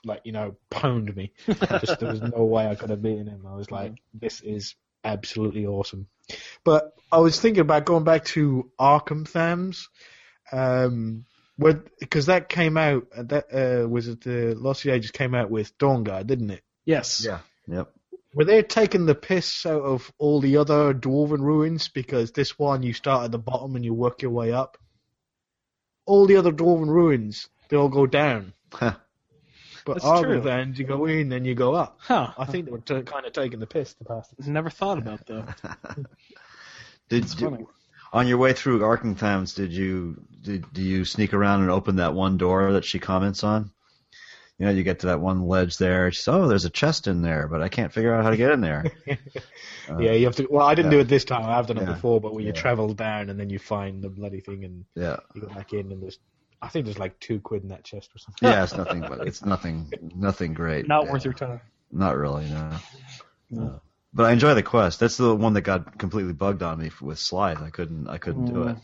like 0.04 0.20
you 0.24 0.32
know, 0.32 0.56
pwned 0.70 1.14
me. 1.16 1.32
just 1.46 1.98
there 1.98 2.10
was 2.10 2.22
no 2.22 2.44
way 2.44 2.66
I 2.68 2.74
could 2.76 2.90
have 2.90 3.02
beaten 3.02 3.26
him. 3.26 3.46
I 3.46 3.54
was 3.56 3.70
like, 3.70 3.94
this 4.12 4.40
is 4.40 4.74
absolutely 5.04 5.66
awesome. 5.66 6.08
But 6.64 6.92
I 7.12 7.18
was 7.18 7.38
thinking 7.38 7.60
about 7.60 7.84
going 7.84 8.04
back 8.04 8.24
to 8.26 8.70
Arkngthamz, 8.80 9.84
um, 10.52 11.26
because 12.00 12.26
that 12.26 12.48
came 12.48 12.76
out. 12.76 13.06
uh, 13.16 13.22
That 13.24 13.44
uh, 13.84 13.88
was 13.88 14.08
it. 14.08 14.22
The 14.22 14.54
Lost 14.54 14.86
Ages 14.86 15.10
came 15.10 15.34
out 15.34 15.50
with 15.50 15.76
Dawnguard, 15.78 16.26
didn't 16.26 16.50
it? 16.50 16.62
Yes. 16.84 17.24
Yeah. 17.24 17.40
Yep. 17.68 17.90
Were 18.34 18.44
they 18.44 18.62
taking 18.62 19.06
the 19.06 19.14
piss 19.14 19.64
out 19.64 19.82
of 19.82 20.12
all 20.18 20.40
the 20.40 20.56
other 20.56 20.92
dwarven 20.92 21.40
ruins 21.40 21.88
because 21.88 22.32
this 22.32 22.58
one 22.58 22.82
you 22.82 22.92
start 22.92 23.24
at 23.26 23.30
the 23.30 23.38
bottom 23.38 23.76
and 23.76 23.84
you 23.84 23.94
work 23.94 24.22
your 24.22 24.32
way 24.32 24.52
up? 24.52 24.76
all 26.06 26.26
the 26.26 26.36
other 26.36 26.52
dwarven 26.52 26.88
ruins 26.88 27.48
they 27.68 27.76
all 27.78 27.88
go 27.88 28.06
down. 28.06 28.52
Huh. 28.72 28.96
But 29.84 30.00
That's 30.02 30.20
true. 30.20 30.40
Argentland, 30.40 30.78
you 30.78 30.84
go 30.84 31.04
in, 31.06 31.28
then 31.28 31.44
you 31.44 31.54
go 31.54 31.74
up. 31.74 31.98
Huh. 32.00 32.32
I 32.38 32.46
think 32.46 32.64
they 32.66 32.70
were 32.72 32.78
t- 32.78 33.02
kind 33.02 33.26
of 33.26 33.32
taking 33.32 33.60
the 33.60 33.66
piss 33.66 33.92
the 33.94 34.04
past. 34.04 34.32
Never 34.46 34.70
thought 34.70 34.98
about 34.98 35.26
that. 35.26 35.58
Did, 37.10 37.24
It's 37.24 37.34
did- 37.34 37.50
funny. 37.50 37.66
on 38.12 38.26
your 38.26 38.38
way 38.38 38.54
through 38.54 38.80
Arkham 38.80 39.54
did 39.54 39.72
you 39.72 40.22
did 40.40 40.64
do 40.72 40.80
you 40.82 41.04
sneak 41.04 41.34
around 41.34 41.60
and 41.62 41.70
open 41.70 41.96
that 41.96 42.14
one 42.14 42.38
door 42.38 42.72
that 42.72 42.84
she 42.84 42.98
comments 42.98 43.44
on? 43.44 43.70
You 44.58 44.66
know, 44.66 44.72
you 44.72 44.84
get 44.84 45.00
to 45.00 45.08
that 45.08 45.20
one 45.20 45.42
ledge 45.48 45.78
there. 45.78 46.10
She 46.12 46.22
says, 46.22 46.32
"Oh, 46.34 46.46
there's 46.46 46.64
a 46.64 46.70
chest 46.70 47.08
in 47.08 47.22
there, 47.22 47.48
but 47.48 47.60
I 47.60 47.68
can't 47.68 47.92
figure 47.92 48.14
out 48.14 48.22
how 48.24 48.30
to 48.30 48.36
get 48.36 48.52
in 48.52 48.60
there." 48.60 48.84
Uh, 49.86 49.98
yeah, 49.98 50.12
you 50.12 50.24
have 50.24 50.34
to. 50.36 50.46
Well, 50.50 50.66
I 50.66 50.74
didn't 50.74 50.92
yeah. 50.92 50.96
do 50.96 51.00
it 51.02 51.08
this 51.08 51.26
time. 51.26 51.44
I've 51.44 51.66
done 51.66 51.76
it 51.76 51.82
Yeah. 51.86 51.92
before, 51.92 52.18
but 52.18 52.32
when 52.32 52.46
you 52.46 52.52
travel 52.52 52.94
down 52.94 53.28
and 53.28 53.38
then 53.38 53.50
you 53.50 53.58
find 53.58 54.02
the 54.02 54.08
bloody 54.08 54.40
thing 54.40 54.64
and 54.64 54.86
yeah, 54.94 55.16
you 55.34 55.42
go 55.42 55.48
back 55.48 55.74
in 55.74 55.92
and 55.92 56.02
there's, 56.02 56.18
I 56.62 56.68
think 56.68 56.86
there's 56.86 56.98
like 56.98 57.18
two 57.20 57.40
quid 57.40 57.62
in 57.62 57.68
that 57.68 57.84
chest 57.84 58.10
or 58.14 58.18
something. 58.18 58.48
yeah. 58.48 58.64
It's 58.64 58.74
nothing, 58.76 59.00
but 59.00 59.26
it's 59.26 59.44
nothing, 59.44 59.92
nothing 60.14 60.54
great. 60.54 60.86
Not 60.88 61.04
Yeah. 61.04 61.12
worth 61.12 61.24
your 61.24 61.34
time. 61.34 61.60
Not 61.92 62.16
really, 62.16 62.46
no. 62.46 62.70
No. 63.50 63.62
Uh, 63.66 63.78
But 64.12 64.26
I 64.26 64.32
enjoy 64.32 64.54
the 64.54 64.62
quest. 64.62 65.00
That's 65.00 65.16
the 65.16 65.34
one 65.34 65.52
that 65.54 65.62
got 65.62 65.98
completely 65.98 66.32
bugged 66.32 66.62
on 66.62 66.78
me 66.78 66.90
with 67.00 67.18
Slide. 67.18 67.58
I 67.60 67.70
couldn't, 67.70 68.08
I 68.08 68.18
couldn't 68.18 68.46
do 68.46 68.62
it. 68.68 68.76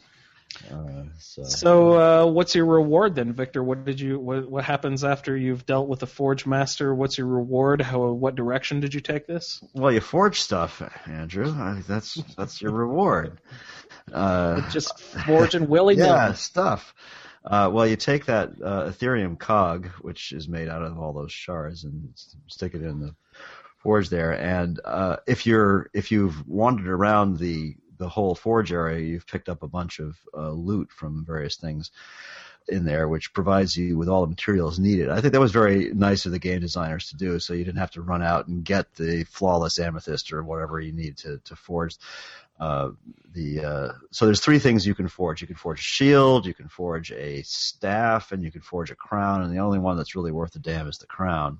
Uh, 0.69 1.05
so. 1.19 1.45
So, 1.45 1.93
uh, 1.93 2.27
what's 2.33 2.57
your 2.57 2.67
reward 2.67 3.15
then, 3.15 3.33
Victor? 3.33 3.63
What 3.63 3.85
did 3.85 4.01
you? 4.01 4.19
What, 4.19 4.51
what 4.51 4.65
happens 4.65 5.05
after 5.05 5.37
you've 5.37 5.65
dealt 5.65 5.89
with 5.89 6.01
the 6.01 6.09
Forge 6.09 6.45
Master? 6.45 6.93
What's 6.93 7.17
your 7.19 7.29
reward? 7.29 7.81
How? 7.81 8.09
What 8.11 8.35
direction 8.35 8.81
did 8.81 8.93
you 8.93 9.01
take 9.01 9.29
this? 9.29 9.63
Well, 9.75 9.93
you 9.93 10.01
forge 10.01 10.41
stuff, 10.41 10.83
Andrew. 11.07 11.49
I, 11.49 11.83
that's 11.87 12.15
that's 12.37 12.61
your 12.61 12.73
reward. 12.73 13.41
Uh, 14.13 14.69
Just 14.71 14.99
forge 15.01 15.55
and 15.55 15.69
willy 15.69 15.95
yeah, 15.99 16.23
nilly. 16.25 16.35
stuff. 16.35 16.95
Uh, 17.45 17.71
well, 17.73 17.87
you 17.87 17.97
take 17.97 18.27
that 18.27 18.51
uh, 18.63 18.91
Aetherium 18.91 19.39
cog, 19.39 19.87
which 20.03 20.33
is 20.33 20.49
made 20.49 20.69
out 20.69 20.83
of 20.83 20.99
all 20.99 21.13
those 21.13 21.33
shards, 21.33 21.85
and 21.85 22.13
stick 22.47 22.75
it 22.75 22.83
in 22.83 23.01
the 23.01 23.15
forge 23.79 24.11
there. 24.11 24.33
And 24.33 24.79
uh, 24.85 25.17
if 25.27 25.47
you're 25.47 25.91
if 25.95 26.11
you've 26.11 26.47
wandered 26.47 26.89
around 26.89 27.39
the 27.39 27.77
the 27.97 28.09
whole 28.09 28.35
forge 28.35 28.73
area, 28.73 29.01
you've 29.01 29.27
picked 29.27 29.49
up 29.49 29.63
a 29.63 29.69
bunch 29.69 30.01
of 30.01 30.17
uh, 30.37 30.51
loot 30.51 30.91
from 30.91 31.25
various 31.25 31.57
things 31.57 31.91
in 32.69 32.85
there, 32.85 33.09
which 33.09 33.33
provides 33.33 33.77
you 33.77 33.97
with 33.97 34.09
all 34.09 34.23
the 34.23 34.29
materials 34.29 34.79
needed. 34.79 35.09
I 35.09 35.21
think 35.21 35.33
that 35.33 35.41
was 35.41 35.53
very 35.53 35.93
nice 35.93 36.25
of 36.27 36.33
the 36.33 36.39
game 36.39 36.61
designers 36.61 37.09
to 37.09 37.17
do, 37.17 37.39
so 37.39 37.53
you 37.55 37.65
didn't 37.65 37.81
have 37.81 37.91
to 37.93 38.03
run 38.03 38.23
out 38.23 38.49
and 38.49 38.65
get 38.65 38.95
the 38.95 39.25
flawless 39.25 39.79
amethyst 39.79 40.33
or 40.33 40.43
whatever 40.43 40.79
you 40.79 40.93
need 40.93 41.17
to 41.19 41.39
to 41.45 41.57
forge. 41.57 41.97
Uh, 42.61 42.91
the 43.33 43.65
uh, 43.65 43.93
so 44.11 44.27
there's 44.27 44.41
three 44.41 44.59
things 44.59 44.87
you 44.87 44.95
can 44.95 45.09
forge. 45.09 45.41
You 45.41 45.47
can 45.47 45.57
forge 45.57 45.81
a 45.81 45.83
shield, 45.83 46.47
you 46.47 46.55
can 46.55 46.69
forge 46.69 47.11
a 47.11 47.43
staff, 47.43 48.33
and 48.33 48.43
you 48.43 48.53
can 48.53 48.61
forge 48.61 48.91
a 48.91 48.97
crown. 48.97 49.43
And 49.43 49.53
the 49.53 49.61
only 49.61 49.79
one 49.79 49.97
that's 49.97 50.15
really 50.15 50.33
worth 50.33 50.55
a 50.57 50.59
damn 50.59 50.87
is 50.87 50.99
the 50.99 51.07
crown. 51.07 51.59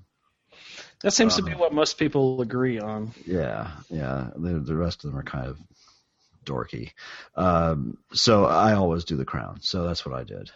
That 1.01 1.11
seems 1.11 1.35
to 1.37 1.41
be 1.41 1.53
Um, 1.53 1.59
what 1.59 1.73
most 1.73 1.97
people 1.97 2.41
agree 2.41 2.79
on. 2.79 3.11
Yeah, 3.25 3.71
yeah. 3.89 4.29
The 4.35 4.59
the 4.59 4.75
rest 4.75 5.03
of 5.03 5.09
them 5.11 5.19
are 5.19 5.23
kind 5.23 5.47
of 5.47 5.57
dorky. 6.45 6.91
Um, 7.35 7.97
so 8.13 8.45
I 8.45 8.73
always 8.73 9.03
do 9.03 9.15
the 9.17 9.25
crown. 9.25 9.59
So 9.61 9.87
that's 9.87 10.05
what 10.05 10.15
I 10.15 10.23
did. 10.23 10.51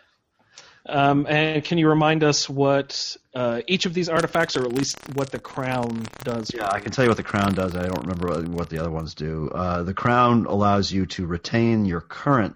Um, 0.88 1.26
and 1.28 1.64
can 1.64 1.78
you 1.78 1.90
remind 1.90 2.24
us 2.24 2.48
what 2.48 3.18
uh, 3.34 3.62
each 3.68 3.86
of 3.86 3.94
these 3.94 4.08
artifacts, 4.08 4.56
or 4.56 4.64
at 4.64 4.74
least 4.74 4.98
what 5.14 5.32
the 5.32 5.40
crown 5.40 6.06
does? 6.24 6.52
Yeah, 6.54 6.70
I 6.70 6.80
can 6.80 6.92
tell 6.92 7.06
you 7.06 7.10
what 7.10 7.18
the 7.18 7.24
crown 7.24 7.56
does. 7.56 7.76
I 7.76 7.88
don't 7.88 8.06
remember 8.06 8.28
what, 8.28 8.48
what 8.48 8.70
the 8.70 8.80
other 8.80 8.92
ones 8.92 9.16
do. 9.16 9.50
Uh, 9.50 9.84
the 9.84 9.94
crown 9.96 10.46
allows 10.46 10.92
you 10.92 11.08
to 11.08 11.26
retain 11.26 11.86
your 11.86 12.02
current 12.02 12.56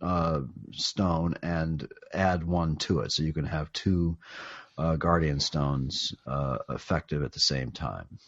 uh, 0.00 0.40
stone 0.72 1.34
and 1.42 1.88
add 2.12 2.46
one 2.46 2.76
to 2.76 3.00
it, 3.00 3.10
so 3.10 3.22
you 3.22 3.32
can 3.32 3.46
have 3.46 3.72
two 3.72 4.16
uh, 4.78 4.96
guardian 4.96 5.40
stones 5.40 6.14
uh, 6.26 6.58
effective 6.68 7.22
at 7.22 7.32
the 7.32 7.40
same 7.40 7.70
time. 7.70 8.18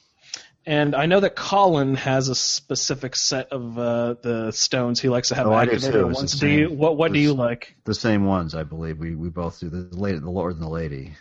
And 0.69 0.97
I 0.97 1.07
know 1.07 1.21
that 1.21 1.37
Colin 1.37 1.95
has 1.95 2.29
a 2.29 2.35
specific 2.35 3.15
set 3.15 3.53
of 3.53 3.79
uh, 3.79 4.15
the 4.21 4.51
stones 4.51 5.01
he 5.01 5.09
likes 5.09 5.29
to 5.29 5.37
have 5.37 5.47
Oh, 5.47 5.53
I 5.53 5.65
do 5.65 5.73
activated 5.73 5.93
too. 5.93 6.07
at 6.07 6.11
It's 6.11 6.19
the 6.19 6.23
once. 6.23 6.33
Do 6.41 6.49
you? 6.49 6.69
same. 6.69 6.79
What 6.79 6.97
What 6.97 7.13
do 7.13 7.21
you 7.21 7.35
like? 7.35 7.77
The 7.85 7.95
same 7.95 8.25
ones, 8.25 8.55
I 8.55 8.65
believe. 8.65 8.99
We 8.99 9.15
we 9.15 9.29
both 9.29 9.61
do. 9.61 9.69
The 9.71 9.89
lady, 9.97 10.19
the 10.19 10.31
Lord 10.31 10.55
and 10.55 10.63
the 10.63 10.69
Lady 10.69 11.15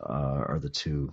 uh, 0.00 0.12
are 0.48 0.58
the 0.60 0.70
two 0.70 1.12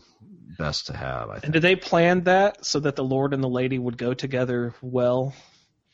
best 0.57 0.87
to 0.87 0.95
have. 0.95 1.29
I 1.29 1.33
And 1.33 1.41
think. 1.41 1.53
did 1.53 1.61
they 1.63 1.75
plan 1.75 2.23
that 2.23 2.65
so 2.65 2.79
that 2.79 2.95
the 2.95 3.03
Lord 3.03 3.33
and 3.33 3.43
the 3.43 3.49
Lady 3.49 3.77
would 3.77 3.97
go 3.97 4.13
together 4.13 4.73
well? 4.81 5.33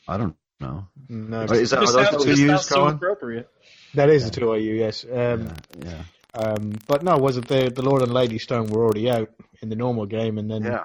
I 0.07 0.17
don't 0.17 0.35
know. 0.59 0.87
No, 1.09 1.45
Wait, 1.49 1.61
is 1.61 1.71
that, 1.71 1.77
are 1.79 1.85
those 1.87 1.93
sounds- 1.95 2.11
the 2.11 2.17
two 2.19 2.25
just 2.25 2.41
you 2.41 2.47
sounds 2.47 2.59
used, 2.61 2.65
so 2.69 2.75
Colin? 2.75 2.95
appropriate. 2.95 3.49
that 3.95 4.09
is 4.09 4.25
the 4.25 4.31
two 4.39 4.53
I 4.53 4.57
use. 4.57 4.79
Yes. 4.79 5.05
Um, 5.11 5.51
yeah. 5.83 6.03
um, 6.35 6.73
but 6.87 7.01
no, 7.01 7.17
was 7.17 7.37
it 7.37 7.47
the 7.47 7.71
the 7.73 7.81
Lord 7.81 8.03
and 8.03 8.13
Lady 8.13 8.37
Stone 8.37 8.67
were 8.67 8.83
already 8.83 9.09
out 9.09 9.29
in 9.63 9.69
the 9.69 9.75
normal 9.75 10.05
game, 10.05 10.37
and 10.37 10.51
then 10.51 10.63
Yeah. 10.63 10.83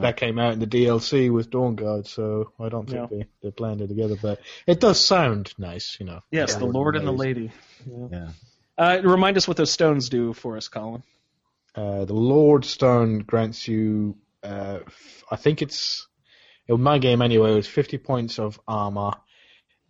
That 0.00 0.16
came 0.16 0.38
out 0.38 0.52
in 0.54 0.58
the 0.58 0.66
DLC 0.66 1.30
with 1.30 1.50
Dawnguard. 1.50 2.06
So 2.06 2.52
I 2.58 2.68
don't 2.68 2.88
think 2.88 3.10
Yeah. 3.10 3.18
they 3.18 3.26
they 3.42 3.50
planned 3.50 3.80
it 3.82 3.88
together, 3.88 4.16
but 4.20 4.40
it 4.66 4.80
does 4.80 4.98
sound 5.04 5.52
nice, 5.58 5.96
you 6.00 6.06
know. 6.06 6.20
Yes, 6.30 6.56
the 6.56 6.64
Lord 6.66 6.96
and 6.96 7.06
the 7.06 7.12
Lady. 7.12 7.50
Yeah. 8.10 8.28
Uh, 8.78 9.00
remind 9.04 9.36
us 9.36 9.46
what 9.46 9.56
those 9.58 9.70
stones 9.70 10.08
do 10.08 10.32
for 10.32 10.56
us, 10.56 10.68
Colin. 10.68 11.02
Uh, 11.74 12.04
the 12.06 12.14
Lord 12.14 12.64
Stone 12.64 13.20
grants 13.20 13.68
you, 13.68 14.16
uh, 14.42 14.80
f- 14.86 15.24
I 15.30 15.36
think 15.36 15.62
it's, 15.62 16.06
in 16.68 16.82
my 16.82 16.98
game 16.98 17.20
anyway, 17.22 17.52
it 17.52 17.56
was 17.56 17.66
50 17.66 17.98
points 17.98 18.38
of 18.38 18.58
armor 18.66 19.12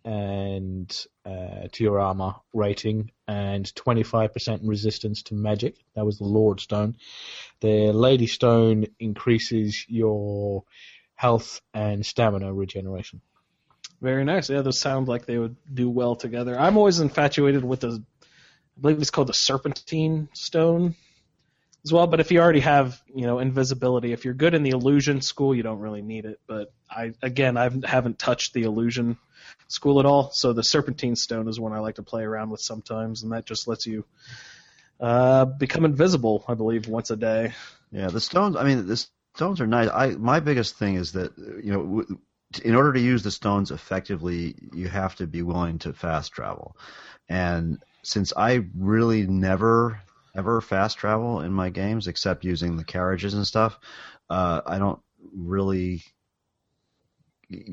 and 0.05 1.05
uh, 1.25 1.67
to 1.71 1.83
your 1.83 1.99
armor 1.99 2.35
rating 2.53 3.11
and 3.27 3.65
25% 3.65 4.59
resistance 4.63 5.23
to 5.23 5.35
magic. 5.35 5.75
That 5.95 6.05
was 6.05 6.17
the 6.17 6.25
Lord 6.25 6.59
Stone. 6.59 6.95
The 7.61 7.91
Lady 7.91 8.27
Stone 8.27 8.87
increases 8.99 9.85
your 9.87 10.63
health 11.15 11.61
and 11.73 12.05
stamina 12.05 12.53
regeneration. 12.53 13.21
Very 14.01 14.25
nice. 14.25 14.49
Yeah, 14.49 14.61
those 14.61 14.79
sound 14.79 15.07
like 15.07 15.25
they 15.25 15.37
would 15.37 15.55
do 15.73 15.89
well 15.89 16.15
together. 16.15 16.59
I'm 16.59 16.77
always 16.77 16.99
infatuated 16.99 17.63
with 17.63 17.81
the, 17.81 18.03
I 18.21 18.81
believe 18.81 18.99
it's 18.99 19.11
called 19.11 19.27
the 19.27 19.33
Serpentine 19.33 20.27
Stone 20.33 20.95
as 21.85 21.93
well. 21.93 22.07
But 22.07 22.19
if 22.19 22.29
you 22.29 22.41
already 22.41 22.59
have, 22.59 23.01
you 23.13 23.25
know, 23.25 23.39
invisibility, 23.39 24.11
if 24.11 24.25
you're 24.25 24.33
good 24.33 24.53
in 24.53 24.63
the 24.63 24.71
illusion 24.71 25.21
school, 25.21 25.55
you 25.55 25.63
don't 25.63 25.79
really 25.79 26.01
need 26.01 26.25
it. 26.25 26.41
But 26.47 26.73
I, 26.89 27.13
again, 27.21 27.55
I 27.55 27.69
haven't 27.85 28.19
touched 28.19 28.53
the 28.53 28.63
illusion 28.63 29.17
school 29.67 29.99
at 29.99 30.05
all. 30.05 30.31
So 30.31 30.53
the 30.53 30.63
Serpentine 30.63 31.15
Stone 31.15 31.47
is 31.47 31.59
one 31.59 31.73
I 31.73 31.79
like 31.79 31.95
to 31.95 32.03
play 32.03 32.23
around 32.23 32.49
with 32.49 32.61
sometimes, 32.61 33.23
and 33.23 33.31
that 33.31 33.45
just 33.45 33.67
lets 33.67 33.85
you 33.85 34.05
uh, 34.99 35.45
become 35.45 35.85
invisible, 35.85 36.43
I 36.47 36.53
believe, 36.53 36.87
once 36.87 37.11
a 37.11 37.15
day. 37.15 37.53
Yeah, 37.91 38.07
the 38.07 38.21
stones. 38.21 38.55
I 38.55 38.63
mean, 38.63 38.87
the 38.87 39.05
stones 39.35 39.61
are 39.61 39.67
nice. 39.67 39.89
I 39.89 40.09
my 40.11 40.39
biggest 40.39 40.77
thing 40.77 40.95
is 40.95 41.13
that 41.13 41.37
you 41.37 41.71
know, 41.73 41.83
w- 41.83 42.19
in 42.63 42.75
order 42.75 42.93
to 42.93 42.99
use 42.99 43.23
the 43.23 43.31
stones 43.31 43.71
effectively, 43.71 44.55
you 44.73 44.87
have 44.87 45.15
to 45.15 45.27
be 45.27 45.41
willing 45.41 45.79
to 45.79 45.93
fast 45.93 46.31
travel. 46.31 46.77
And 47.29 47.83
since 48.03 48.33
I 48.35 48.65
really 48.75 49.27
never 49.27 50.01
ever 50.35 50.61
fast 50.61 50.97
travel 50.97 51.41
in 51.41 51.53
my 51.53 51.69
games 51.69 52.07
except 52.07 52.43
using 52.43 52.75
the 52.75 52.83
carriages 52.83 53.33
and 53.33 53.45
stuff, 53.45 53.79
uh, 54.29 54.61
I 54.65 54.79
don't 54.79 54.99
really 55.35 56.03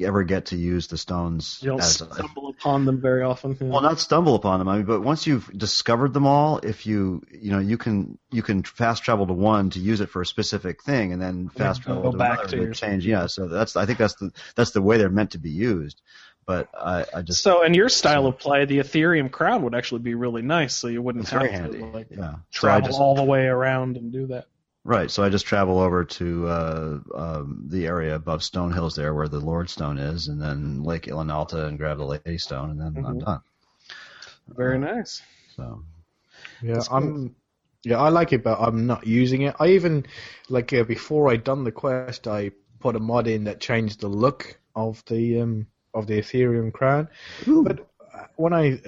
ever 0.02 0.22
get 0.22 0.46
to 0.46 0.56
use 0.56 0.86
the 0.88 0.98
stones. 0.98 1.58
You 1.62 1.70
don't 1.70 1.80
as 1.80 2.00
a- 2.00 2.12
stumble 2.12 2.48
upon 2.48 2.84
them 2.84 3.00
very 3.00 3.22
often. 3.22 3.56
yeah. 3.60 3.68
well, 3.68 3.80
not 3.80 4.00
stumble 4.00 4.34
upon 4.34 4.58
them. 4.58 4.68
I 4.68 4.78
mean, 4.78 4.86
but 4.86 5.00
once 5.00 5.26
you've 5.26 5.50
discovered 5.56 6.12
them 6.12 6.26
all, 6.26 6.58
if 6.58 6.86
you 6.86 7.22
you 7.30 7.50
know 7.50 7.58
you 7.58 7.78
can 7.78 8.18
you 8.30 8.42
can 8.42 8.62
fast 8.62 9.02
travel 9.02 9.26
to 9.26 9.32
one 9.32 9.70
to 9.70 9.78
use 9.80 10.00
it 10.00 10.10
for 10.10 10.22
a 10.22 10.26
specific 10.26 10.82
thing, 10.82 11.12
and 11.12 11.20
then 11.20 11.48
fast 11.48 11.84
go 11.84 11.94
travel 11.94 12.12
to 12.12 12.18
back 12.18 12.40
another 12.40 12.56
to 12.58 12.66
to 12.66 12.74
change. 12.74 13.06
Yeah, 13.06 13.26
so 13.26 13.48
that's 13.48 13.76
I 13.76 13.86
think 13.86 13.98
that's 13.98 14.14
the 14.14 14.32
that's 14.54 14.70
the 14.72 14.82
way 14.82 14.98
they're 14.98 15.08
meant 15.08 15.32
to 15.32 15.38
be 15.38 15.50
used. 15.50 16.00
But 16.46 16.68
I, 16.74 17.04
I 17.14 17.22
just 17.22 17.42
So, 17.42 17.62
in 17.62 17.74
your 17.74 17.88
style 17.88 18.26
of 18.26 18.38
play, 18.38 18.64
the 18.64 18.78
Aetherium 18.78 19.30
crown 19.30 19.62
would 19.62 19.74
actually 19.74 20.00
be 20.00 20.14
really 20.14 20.42
nice. 20.42 20.74
So 20.74 20.88
you 20.88 21.00
wouldn't 21.00 21.28
have 21.28 21.42
to 21.42 21.48
handy. 21.48 21.78
like 21.78 22.08
Yeah, 22.10 22.16
so 22.16 22.38
travel 22.50 22.88
just 22.88 22.98
all 22.98 23.14
the 23.14 23.22
way 23.22 23.46
around 23.46 23.96
and 23.96 24.12
do 24.12 24.26
that. 24.28 24.46
Right. 24.84 25.10
So 25.10 25.22
I 25.22 25.28
just 25.30 25.46
travel 25.46 25.78
over 25.78 26.04
to 26.04 26.46
uh, 26.48 26.98
um, 27.14 27.64
the 27.68 27.86
area 27.86 28.14
above 28.14 28.42
Stone 28.42 28.72
Hills 28.72 28.94
there, 28.94 29.14
where 29.14 29.28
the 29.28 29.40
Lord 29.40 29.68
Stone 29.70 29.98
is, 29.98 30.28
and 30.28 30.40
then 30.40 30.82
Lake 30.82 31.04
Ilinalta, 31.06 31.66
and 31.66 31.78
grab 31.78 31.98
the 31.98 32.04
Lady 32.04 32.38
Stone, 32.38 32.70
and 32.70 32.80
then 32.80 33.04
I'm 33.04 33.16
Mhm. 33.16 33.18
done. 33.18 33.40
Very 34.48 34.78
nice. 34.78 35.22
So 35.56 35.84
Yeah, 36.60 36.74
That's 36.74 36.88
cool. 36.88 37.14
I'm. 37.14 37.34
Yeah, 37.84 37.98
I 37.98 38.10
like 38.10 38.32
it, 38.34 38.42
but 38.44 38.58
I'm 38.60 38.86
not 38.86 39.06
using 39.06 39.42
it. 39.42 39.56
I 39.58 39.68
even 39.68 40.04
like 40.50 40.72
uh, 40.74 40.84
before 40.84 41.30
I 41.30 41.36
done 41.36 41.64
the 41.64 41.72
quest, 41.72 42.28
I 42.28 42.50
put 42.78 42.94
a 42.96 43.00
mod 43.00 43.26
in 43.26 43.44
that 43.44 43.60
changed 43.60 44.00
the 44.00 44.08
look 44.08 44.58
of 44.76 45.02
the 45.06 45.40
um 45.40 45.66
of 45.94 46.06
the 46.06 46.18
Aetherium 46.20 46.72
crown. 46.72 47.08
But 47.62 47.80
uh, 48.14 48.26
when 48.36 48.52
I 48.52 48.80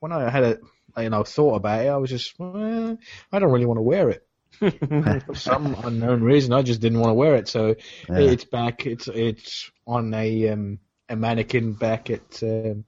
when 0.00 0.12
I 0.12 0.28
had 0.30 0.44
it, 0.44 0.60
you 0.98 1.08
know, 1.10 1.24
thought 1.24 1.56
about 1.56 1.84
it, 1.84 1.88
I 1.88 1.96
was 1.96 2.10
just, 2.10 2.38
well, 2.38 2.98
I 3.32 3.38
don't 3.38 3.52
really 3.52 3.66
want 3.66 3.78
to 3.78 3.82
wear 3.82 4.10
it 4.10 4.25
for 5.26 5.34
some 5.34 5.76
unknown 5.84 6.22
reason. 6.22 6.52
I 6.52 6.62
just 6.62 6.80
didn't 6.80 7.00
want 7.00 7.10
to 7.10 7.14
wear 7.14 7.36
it, 7.36 7.48
so 7.48 7.74
yeah. 8.08 8.18
it's 8.18 8.44
back. 8.44 8.86
It's 8.86 9.08
it's 9.08 9.70
on 9.86 10.12
a 10.14 10.48
um 10.48 10.78
a 11.08 11.16
mannequin 11.16 11.74
back 11.74 12.10
at 12.10 12.42
um, 12.42 12.84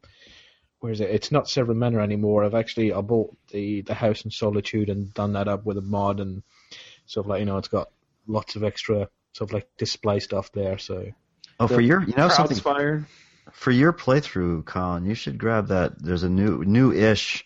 where 0.80 0.92
is 0.92 1.00
it? 1.00 1.10
It's 1.10 1.32
not 1.32 1.48
Severin 1.48 1.78
Manor 1.78 2.00
anymore. 2.00 2.44
I've 2.44 2.54
actually 2.54 2.92
I 2.92 3.00
bought 3.00 3.36
the 3.52 3.82
the 3.82 3.94
House 3.94 4.24
in 4.24 4.30
Solitude 4.30 4.90
and 4.90 5.12
done 5.14 5.32
that 5.34 5.48
up 5.48 5.64
with 5.64 5.78
a 5.78 5.82
mod 5.82 6.20
and 6.20 6.42
sort 7.06 7.26
of 7.26 7.30
like 7.30 7.40
you 7.40 7.46
know 7.46 7.58
it's 7.58 7.68
got 7.68 7.88
lots 8.26 8.56
of 8.56 8.64
extra 8.64 9.08
sort 9.32 9.50
of 9.50 9.54
like 9.54 9.68
display 9.76 10.20
stuff 10.20 10.52
there. 10.52 10.78
So 10.78 11.12
Oh, 11.60 11.66
for 11.66 11.80
your 11.80 12.02
you 12.02 12.14
know 12.16 12.28
something 12.28 12.56
Crowdsfire. 12.56 13.06
for 13.52 13.70
your 13.70 13.92
playthrough, 13.92 14.64
Colin, 14.64 15.04
you 15.04 15.14
should 15.14 15.38
grab 15.38 15.68
that. 15.68 16.00
There's 16.00 16.22
a 16.22 16.28
new 16.28 16.62
new-ish 16.64 17.44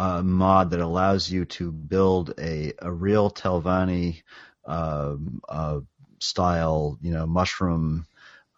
uh, 0.00 0.22
mod 0.22 0.70
that 0.70 0.80
allows 0.80 1.30
you 1.30 1.44
to 1.44 1.70
build 1.70 2.34
a 2.38 2.72
a 2.78 2.90
real 2.90 3.30
Telvanni 3.30 4.22
um 4.66 5.40
uh, 5.48 5.80
style, 6.20 6.98
you 7.00 7.12
know, 7.12 7.26
mushroom 7.26 8.06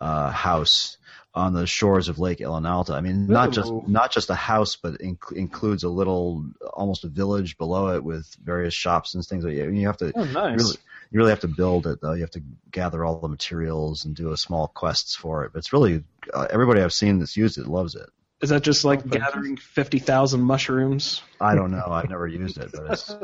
uh, 0.00 0.30
house 0.30 0.98
on 1.34 1.54
the 1.54 1.66
shores 1.66 2.08
of 2.08 2.18
Lake 2.18 2.40
Ilinalta. 2.40 2.92
I 2.94 3.00
mean, 3.00 3.26
not 3.26 3.52
just 3.52 3.72
not 3.88 4.12
just 4.12 4.30
a 4.30 4.34
house, 4.34 4.76
but 4.76 5.00
inc- 5.00 5.32
includes 5.32 5.84
a 5.84 5.88
little, 5.88 6.44
almost 6.74 7.04
a 7.04 7.08
village 7.08 7.56
below 7.56 7.94
it 7.96 8.04
with 8.04 8.26
various 8.44 8.74
shops 8.74 9.14
and 9.14 9.24
things. 9.24 9.44
Like 9.44 9.56
that. 9.56 9.72
You 9.72 9.86
have 9.86 9.96
to 9.98 10.12
Oh, 10.14 10.24
nice. 10.24 10.58
really, 10.58 10.76
you 11.10 11.18
really 11.18 11.30
have 11.30 11.40
to 11.40 11.48
build 11.48 11.86
it 11.86 12.00
though. 12.00 12.12
You 12.12 12.22
have 12.22 12.32
to 12.32 12.42
gather 12.70 13.04
all 13.04 13.20
the 13.20 13.28
materials 13.28 14.04
and 14.04 14.14
do 14.14 14.32
a 14.32 14.36
small 14.36 14.68
quests 14.68 15.14
for 15.14 15.44
it. 15.44 15.52
But 15.52 15.60
it's 15.60 15.72
really 15.72 16.04
uh, 16.34 16.48
everybody 16.50 16.82
I've 16.82 16.92
seen 16.92 17.18
that's 17.18 17.36
used 17.36 17.58
it 17.58 17.66
loves 17.66 17.94
it. 17.94 18.10
Is 18.42 18.50
that 18.50 18.62
just 18.62 18.84
like 18.84 19.00
Okay. 19.06 19.18
gathering 19.20 19.56
fifty 19.56 19.98
thousand 20.00 20.40
mushrooms? 20.42 21.22
I 21.40 21.54
don't 21.54 21.70
know. 21.70 21.84
I've 21.88 22.10
never 22.10 22.26
used 22.26 22.58
it, 22.58 22.70
but 22.72 22.90
it's, 22.92 23.14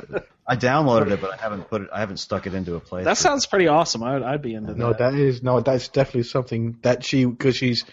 I 0.46 0.54
downloaded 0.56 1.10
it, 1.10 1.20
but 1.20 1.32
I 1.32 1.36
haven't 1.36 1.68
put 1.68 1.82
it. 1.82 1.88
I 1.92 2.00
haven't 2.00 2.18
stuck 2.18 2.46
it 2.46 2.54
into 2.54 2.76
a 2.76 2.80
place. 2.80 3.04
That 3.04 3.18
sounds 3.18 3.44
pretty 3.46 3.66
awesome. 3.68 4.02
I 4.04 4.14
would, 4.14 4.22
I'd 4.22 4.42
be 4.42 4.54
into 4.54 4.74
no, 4.74 4.92
that. 4.92 5.00
No, 5.00 5.10
that 5.10 5.18
is 5.18 5.42
no, 5.42 5.60
that's 5.60 5.88
definitely 5.88 6.22
something 6.22 6.78
that 6.82 7.04
she 7.04 7.24
because 7.24 7.56
she's 7.56 7.84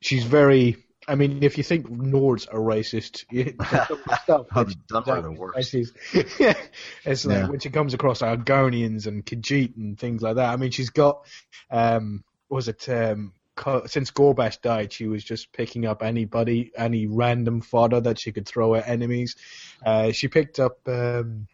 she's 0.00 0.24
very. 0.24 0.76
I 1.08 1.16
mean, 1.16 1.42
if 1.42 1.58
you 1.58 1.64
think 1.64 1.88
Nords 1.88 2.46
are 2.48 2.60
racist, 2.60 3.24
you, 3.32 3.56
some 3.68 3.98
of 3.98 4.04
the 4.04 4.16
stuff 4.22 4.46
the 4.54 4.68
she 4.68 4.76
dumb 4.88 5.04
are 5.08 5.20
the 5.20 5.32
worst. 5.32 5.74
is- 5.74 5.92
it's 6.12 7.24
like 7.24 7.38
Yeah. 7.38 7.48
when 7.48 7.58
she 7.58 7.70
comes 7.70 7.92
across 7.92 8.20
Argonians 8.22 9.08
and 9.08 9.26
Khajiit 9.26 9.76
and 9.76 9.98
things 9.98 10.22
like 10.22 10.36
that. 10.36 10.52
I 10.52 10.56
mean, 10.56 10.70
she's 10.70 10.90
got 10.90 11.26
um, 11.72 12.22
what 12.46 12.56
was 12.56 12.68
it 12.68 12.88
um, 12.88 13.32
co- 13.32 13.41
since 13.86 14.10
Ghorbash 14.10 14.60
died, 14.60 14.92
she 14.92 15.06
was 15.06 15.22
just 15.22 15.52
picking 15.52 15.86
up 15.86 16.02
anybody, 16.02 16.72
any 16.76 17.06
random 17.06 17.60
fodder 17.60 18.00
that 18.00 18.18
she 18.18 18.32
could 18.32 18.46
throw 18.46 18.74
at 18.74 18.88
enemies. 18.88 19.36
Uh, 19.84 20.12
she 20.12 20.28
picked 20.28 20.58
up. 20.58 20.78
Um, 20.88 21.46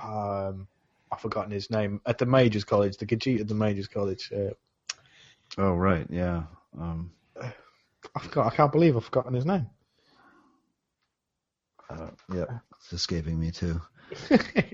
um, 0.00 0.68
I've 1.12 1.20
forgotten 1.20 1.52
his 1.52 1.70
name 1.70 2.00
at 2.06 2.18
the 2.18 2.26
Mages 2.26 2.64
College, 2.64 2.96
the 2.96 3.06
Khajiit 3.06 3.40
at 3.40 3.48
the 3.48 3.54
Mages 3.54 3.86
College. 3.88 4.32
Uh, 4.32 4.50
Oh 5.56 5.72
right, 5.72 6.06
yeah. 6.10 6.44
Um, 6.80 7.12
I 7.40 8.20
forgot. 8.20 8.52
I 8.52 8.56
can't 8.56 8.72
believe 8.72 8.96
I've 8.96 9.04
forgotten 9.04 9.34
his 9.34 9.46
name. 9.46 9.68
uh, 11.90 12.08
yeah, 12.32 12.58
it's 12.76 12.92
escaping 12.92 13.38
me 13.38 13.50
too. 13.50 13.80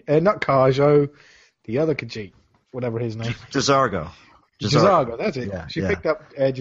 uh, 0.08 0.20
not 0.20 0.40
Kharjo, 0.40 1.10
the 1.64 1.78
other 1.78 1.94
Khajiit, 1.94 2.32
whatever 2.72 2.98
his 2.98 3.16
name. 3.16 3.34
J'zargo. 3.50 4.10
J'zargo, 4.60 5.16
that's 5.16 5.36
it. 5.36 5.48
Yeah, 5.48 5.66
she 5.68 5.80
yeah. 5.80 5.88
picked 5.88 6.06
up 6.06 6.32
uh, 6.38 6.52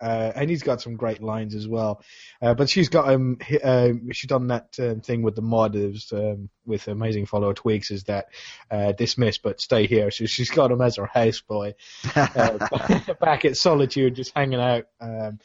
uh, 0.00 0.32
and 0.34 0.50
he's 0.50 0.62
got 0.62 0.82
some 0.82 0.96
great 0.96 1.22
lines 1.22 1.54
as 1.54 1.66
well. 1.66 2.02
Uh, 2.40 2.54
but 2.54 2.68
she's 2.68 2.88
got 2.88 3.08
um, 3.08 3.38
hi- 3.40 3.60
uh, 3.62 3.92
she's 4.12 4.28
done 4.28 4.48
that 4.48 4.74
um, 4.78 5.00
thing 5.00 5.22
with 5.22 5.34
the 5.34 5.42
modders 5.42 6.12
um, 6.12 6.50
with 6.66 6.88
amazing 6.88 7.26
follower 7.26 7.54
tweaks 7.54 7.90
is 7.90 8.04
that 8.04 8.26
uh, 8.70 8.92
dismiss 8.92 9.38
but 9.38 9.60
stay 9.60 9.86
here. 9.86 10.10
So 10.10 10.26
she's 10.26 10.50
got 10.50 10.70
him 10.70 10.80
as 10.80 10.96
her 10.96 11.08
houseboy 11.12 11.74
uh, 12.14 13.14
back 13.20 13.44
at 13.44 13.56
Solitude, 13.56 14.14
just 14.14 14.32
hanging 14.36 14.60
out. 14.60 14.84
Um, 15.00 15.38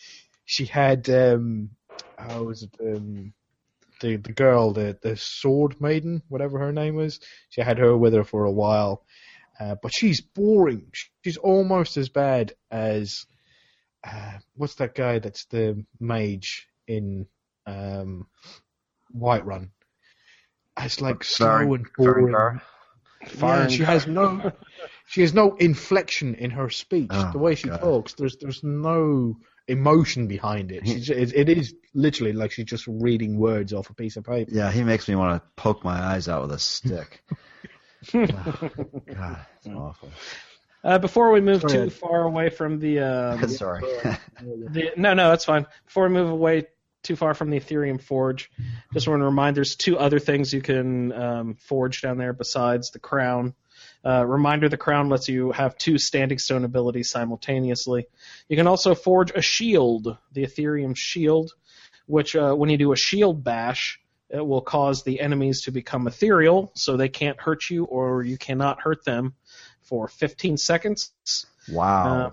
she 0.46 0.66
had 0.66 1.10
um, 1.10 1.70
how 2.18 2.44
was 2.44 2.64
it? 2.64 2.72
Um, 2.82 3.34
the 4.00 4.18
the 4.18 4.32
girl, 4.32 4.74
the 4.74 4.98
the 5.02 5.16
sword 5.18 5.80
maiden, 5.82 6.22
whatever 6.28 6.60
her 6.60 6.72
name 6.72 6.96
was. 6.96 7.20
She 7.50 7.62
had 7.62 7.78
her 7.80 7.98
with 7.98 8.14
her 8.14 8.24
for 8.24 8.46
a 8.46 8.52
while. 8.52 9.04
Uh, 9.60 9.76
but 9.82 9.94
she's 9.94 10.22
boring. 10.22 10.92
She's 11.24 11.38
almost 11.38 11.98
as 11.98 12.10
bad 12.10 12.54
as 12.70 13.26
uh, 14.04 14.34
what's 14.56 14.76
that 14.76 14.96
guy 14.96 15.20
that's 15.20 15.46
the 15.46 15.84
mage 16.00 16.68
in 16.88 17.26
um, 17.66 18.28
Whiterun? 19.16 19.70
It's 20.80 21.02
like 21.02 21.24
slow 21.24 21.74
and 21.74 21.88
boring. 21.98 22.60
Yeah, 23.40 23.68
she 23.68 23.84
has 23.84 24.06
no, 24.06 24.52
she 25.08 25.22
has 25.22 25.34
no 25.34 25.56
inflection 25.56 26.36
in 26.36 26.52
her 26.52 26.70
speech. 26.70 27.10
Oh, 27.10 27.32
the 27.32 27.40
way 27.40 27.56
she 27.56 27.68
God. 27.68 27.80
talks, 27.80 28.14
there's 28.14 28.38
there's 28.38 28.64
no 28.64 29.38
emotion 29.68 30.28
behind 30.28 30.72
it. 30.72 30.84
It. 30.86 31.34
It 31.34 31.50
is 31.50 31.74
literally 31.96 32.34
like 32.34 32.52
she's 32.52 32.66
just 32.66 32.86
reading 32.88 33.38
words 33.38 33.74
off 33.74 33.90
a 33.90 33.94
piece 33.96 34.18
of 34.18 34.24
paper. 34.24 34.52
Yeah, 34.54 34.72
he 34.72 34.84
makes 34.84 35.08
me 35.08 35.16
want 35.16 35.42
to 35.42 35.50
poke 35.56 35.84
my 35.84 36.00
eyes 36.00 36.28
out 36.28 36.44
with 36.44 36.52
a 36.52 36.60
stick. 36.60 37.24
God, 38.14 39.46
it's 39.56 39.68
awful. 39.68 40.10
Uh, 40.84 40.98
before 41.00 41.32
we 41.32 41.42
move 41.42 41.62
Sorry, 41.62 41.74
too 41.74 41.82
Ed. 41.82 41.94
far 41.94 42.24
away 42.24 42.50
from 42.50 42.80
the, 42.80 43.00
um, 43.00 43.48
Sorry. 43.50 43.82
the 44.42 44.92
no, 44.96 45.14
no, 45.14 45.30
that's 45.30 45.46
fine. 45.46 45.66
Before 45.86 46.08
we 46.08 46.14
move 46.14 46.30
away 46.30 46.68
too 47.04 47.16
far 47.16 47.34
from 47.34 47.50
the 47.50 47.60
Aetherium 47.60 48.02
Forge, 48.02 48.52
just 48.94 49.08
want 49.08 49.22
to 49.22 49.26
remind 49.26 49.58
there's 49.58 49.76
two 49.76 49.98
other 49.98 50.20
things 50.20 50.54
you 50.54 50.62
can 50.62 51.12
um, 51.12 51.56
forge 51.56 52.02
down 52.02 52.18
there 52.18 52.34
besides 52.34 52.92
the 52.92 53.00
crown. 53.00 53.54
Uh, 54.06 54.26
reminder: 54.26 54.70
the 54.70 54.78
crown 54.78 55.10
lets 55.10 55.28
you 55.28 55.52
have 55.52 55.78
two 55.78 55.98
standing 55.98 56.38
stone 56.38 56.64
abilities 56.64 57.10
simultaneously. 57.10 58.08
You 58.48 58.56
can 58.56 58.68
also 58.68 58.96
forge 58.96 59.32
a 59.32 59.42
shield, 59.42 60.18
the 60.32 60.46
Aetherium 60.46 60.96
shield, 60.96 61.54
which 62.06 62.36
uh, 62.36 62.54
when 62.54 62.70
you 62.70 62.78
do 62.78 62.92
a 62.92 62.98
shield 62.98 63.44
bash, 63.44 64.00
it 64.30 64.46
will 64.46 64.62
cause 64.62 65.04
the 65.04 65.20
enemies 65.20 65.62
to 65.64 65.72
become 65.72 66.08
ethereal, 66.08 66.72
so 66.76 66.98
they 66.98 67.10
can't 67.10 67.40
hurt 67.40 67.70
you 67.70 67.86
or 67.86 68.24
you 68.24 68.38
cannot 68.38 68.82
hurt 68.82 69.06
them 69.06 69.34
for 69.84 70.08
15 70.08 70.58
seconds. 70.58 71.12
wow. 71.70 72.28
Uh, 72.28 72.32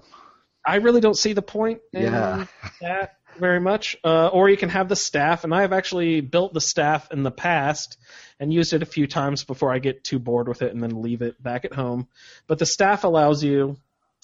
I 0.67 0.77
really 0.77 1.01
don't 1.01 1.17
see 1.17 1.35
the 1.35 1.43
point 1.43 1.81
in 1.93 2.03
Yeah. 2.03 2.47
that 2.81 3.17
very 3.39 3.61
much. 3.61 3.97
Uh, 4.03 4.29
or 4.29 4.49
you 4.49 4.57
can 4.57 4.71
have 4.71 4.89
the 4.89 4.97
staff, 4.97 5.45
and 5.45 5.55
I 5.55 5.63
have 5.63 5.73
actually 5.73 6.21
built 6.21 6.55
the 6.55 6.61
staff 6.61 7.11
in 7.13 7.23
the 7.23 7.31
past 7.31 7.99
and 8.41 8.53
used 8.53 8.73
it 8.73 8.83
a 8.83 8.87
few 8.87 9.07
times 9.07 9.45
before 9.45 9.73
I 9.73 9.79
get 9.79 10.05
too 10.05 10.19
bored 10.19 10.49
with 10.49 10.63
it 10.63 10.73
and 10.73 10.83
then 10.83 11.03
leave 11.03 11.23
it 11.23 11.41
back 11.43 11.65
at 11.65 11.75
home. 11.75 12.09
But 12.47 12.59
the 12.59 12.67
staff 12.67 13.05
allows 13.05 13.45
you 13.45 13.77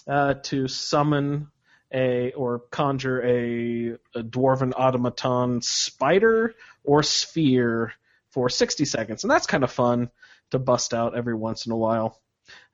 uh, 0.06 0.34
to 0.44 0.66
summon 0.66 1.48
a 1.92 2.32
or 2.32 2.60
conjure 2.70 3.22
a, 3.22 3.96
a 4.14 4.22
dwarven 4.22 4.72
automaton 4.76 5.60
spider 5.62 6.54
or 6.84 7.02
sphere 7.02 7.92
for 8.30 8.48
60 8.48 8.84
seconds, 8.84 9.24
and 9.24 9.30
that's 9.30 9.46
kind 9.46 9.64
of 9.64 9.72
fun 9.72 10.10
to 10.50 10.58
bust 10.58 10.94
out 10.94 11.16
every 11.16 11.34
once 11.34 11.66
in 11.66 11.72
a 11.72 11.76
while. 11.76 12.20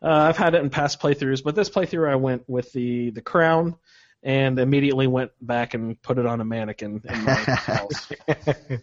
Uh, 0.03 0.09
I've 0.09 0.37
had 0.37 0.55
it 0.55 0.63
in 0.63 0.71
past 0.71 1.01
playthroughs, 1.01 1.43
but 1.43 1.55
this 1.55 1.71
playthrough 1.71 2.11
I 2.11 2.17
went 2.17 2.49
with 2.49 2.73
the 2.73 3.11
the 3.11 3.23
crown 3.23 3.77
and 4.23 4.59
immediately 4.59 5.07
went 5.07 5.33
back 5.41 5.75
and 5.75 6.01
put 6.01 6.19
it 6.19 6.27
on 6.27 6.41
a 6.41 6.45
mannequin 6.45 7.03
in 7.05 7.25
my 7.25 7.35
house. 7.35 8.13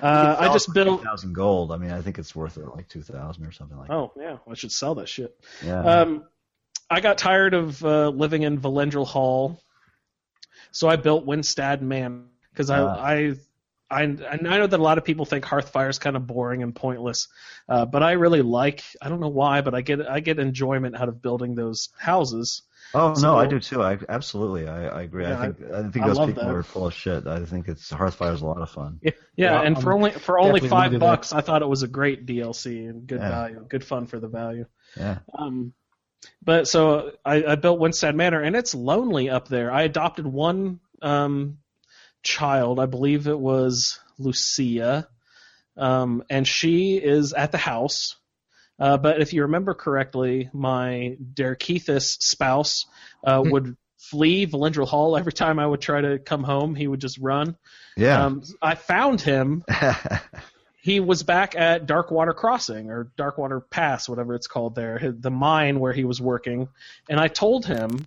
Uh, 0.00 0.36
I 0.38 0.52
just 0.52 0.72
built. 0.72 1.02
thousand 1.02 1.34
gold. 1.34 1.72
I 1.72 1.76
mean, 1.76 1.90
I 1.90 2.02
think 2.02 2.18
it's 2.18 2.34
worth 2.34 2.56
it 2.56 2.64
like 2.68 2.88
two 2.88 3.02
thousand 3.02 3.44
or 3.44 3.50
something 3.50 3.76
like. 3.76 3.90
Oh 3.90 4.12
yeah, 4.16 4.36
I 4.48 4.54
should 4.54 4.70
sell 4.70 4.94
that 4.96 5.08
shit. 5.08 5.36
Yeah. 5.64 5.80
Um, 5.80 6.24
I 6.88 7.00
got 7.00 7.18
tired 7.18 7.52
of 7.52 7.84
uh, 7.84 8.08
living 8.10 8.42
in 8.42 8.60
Vlindrel 8.60 9.06
Hall, 9.06 9.60
so 10.78 10.88
I 10.88 10.94
built 10.96 11.26
Windstad 11.26 11.80
Man 11.82 12.26
because 12.52 12.70
I, 12.70 12.78
Ah. 12.80 12.94
I, 13.02 13.34
I, 13.90 14.02
I 14.02 14.36
know 14.58 14.66
that 14.66 14.78
a 14.78 14.82
lot 14.82 14.98
of 14.98 15.04
people 15.04 15.24
think 15.24 15.44
Hearthfire 15.44 15.88
is 15.88 15.98
kind 15.98 16.14
of 16.14 16.26
boring 16.26 16.62
and 16.62 16.72
pointless, 16.74 17.26
uh, 17.68 17.84
but 17.86 18.02
I 18.02 18.12
really 18.12 18.42
like. 18.42 18.84
I 19.02 19.08
don't 19.08 19.18
know 19.20 19.28
why, 19.42 19.60
but 19.62 19.74
I 19.74 19.80
get 19.80 20.06
I 20.06 20.20
get 20.20 20.38
enjoyment 20.38 20.94
out 20.94 21.08
of 21.08 21.20
building 21.22 21.54
those 21.54 21.88
houses. 21.98 22.62
oh 22.94 23.14
so- 23.14 23.22
no, 23.22 23.38
I 23.38 23.46
do 23.46 23.58
too. 23.58 23.82
I 23.82 23.98
absolutely, 24.08 24.68
I, 24.68 24.86
I 24.88 25.02
agree. 25.02 25.24
Yeah, 25.24 25.40
I 25.40 25.46
think 25.52 25.72
I, 25.72 25.82
think 25.90 26.06
those 26.06 26.16
love 26.18 26.28
people 26.28 26.44
that. 26.44 26.54
are 26.54 26.62
full 26.62 26.86
of 26.86 26.94
shit. 26.94 27.26
I 27.26 27.44
think 27.44 27.66
it's 27.66 27.90
Hearthfire 27.90 28.34
is 28.34 28.42
a 28.42 28.46
lot 28.46 28.60
of 28.62 28.70
fun. 28.70 29.00
Yeah, 29.02 29.12
Yeah, 29.36 29.60
and 29.62 29.76
I'm 29.76 29.82
for 29.82 29.92
only 29.94 30.10
for 30.12 30.38
only 30.38 30.60
five 30.60 30.92
into 30.92 30.98
that. 30.98 31.06
bucks, 31.06 31.32
I 31.32 31.40
thought 31.40 31.62
it 31.62 31.68
was 31.68 31.82
a 31.82 31.88
great 31.88 32.24
DLC 32.26 32.88
and 32.90 33.06
good 33.06 33.20
Yeah. 33.20 33.30
value, 33.30 33.64
good 33.68 33.84
fun 33.84 34.06
for 34.06 34.20
the 34.20 34.28
value. 34.28 34.66
Yeah. 34.96 35.18
Um, 35.36 35.72
but 36.42 36.68
so 36.68 37.12
I, 37.24 37.44
I 37.44 37.54
built 37.56 37.80
Windstad 37.80 38.14
Manor, 38.14 38.42
and 38.42 38.56
it's 38.56 38.74
lonely 38.74 39.30
up 39.30 39.48
there. 39.48 39.72
I 39.72 39.82
adopted 39.82 40.26
one 40.26 40.80
um, 41.02 41.58
child, 42.22 42.80
I 42.80 42.86
believe 42.86 43.26
it 43.26 43.38
was 43.38 44.00
Lucia, 44.18 45.08
um, 45.76 46.24
and 46.30 46.46
she 46.46 46.96
is 46.96 47.32
at 47.32 47.52
the 47.52 47.58
house. 47.58 48.16
Uh, 48.78 48.96
but 48.96 49.20
if 49.20 49.32
you 49.32 49.42
remember 49.42 49.74
correctly, 49.74 50.50
my 50.52 51.16
Derkeethus 51.34 52.22
spouse 52.22 52.86
uh, 53.24 53.42
would 53.44 53.76
flee 53.98 54.46
Vlindrel 54.46 54.86
Hall 54.86 55.16
every 55.16 55.32
time 55.32 55.58
I 55.58 55.66
would 55.66 55.80
try 55.80 56.00
to 56.00 56.18
come 56.18 56.44
home. 56.44 56.74
He 56.74 56.86
would 56.86 57.00
just 57.00 57.18
run. 57.18 57.56
Yeah. 57.96 58.24
Um, 58.24 58.42
I 58.62 58.76
found 58.76 59.20
him 59.20 59.64
he 60.88 61.00
was 61.00 61.22
back 61.22 61.54
at 61.56 61.86
Darkwater 61.86 62.34
Crossing 62.34 62.90
or 62.90 63.10
Darkwater 63.18 63.62
Pass, 63.68 64.08
whatever 64.08 64.34
it's 64.34 64.46
called 64.46 64.74
there, 64.74 65.14
the 65.18 65.30
mine 65.30 65.80
where 65.80 65.92
he 65.92 66.04
was 66.04 66.20
working, 66.20 66.68
and 67.08 67.18
I 67.20 67.28
told 67.28 67.66
him 67.66 68.06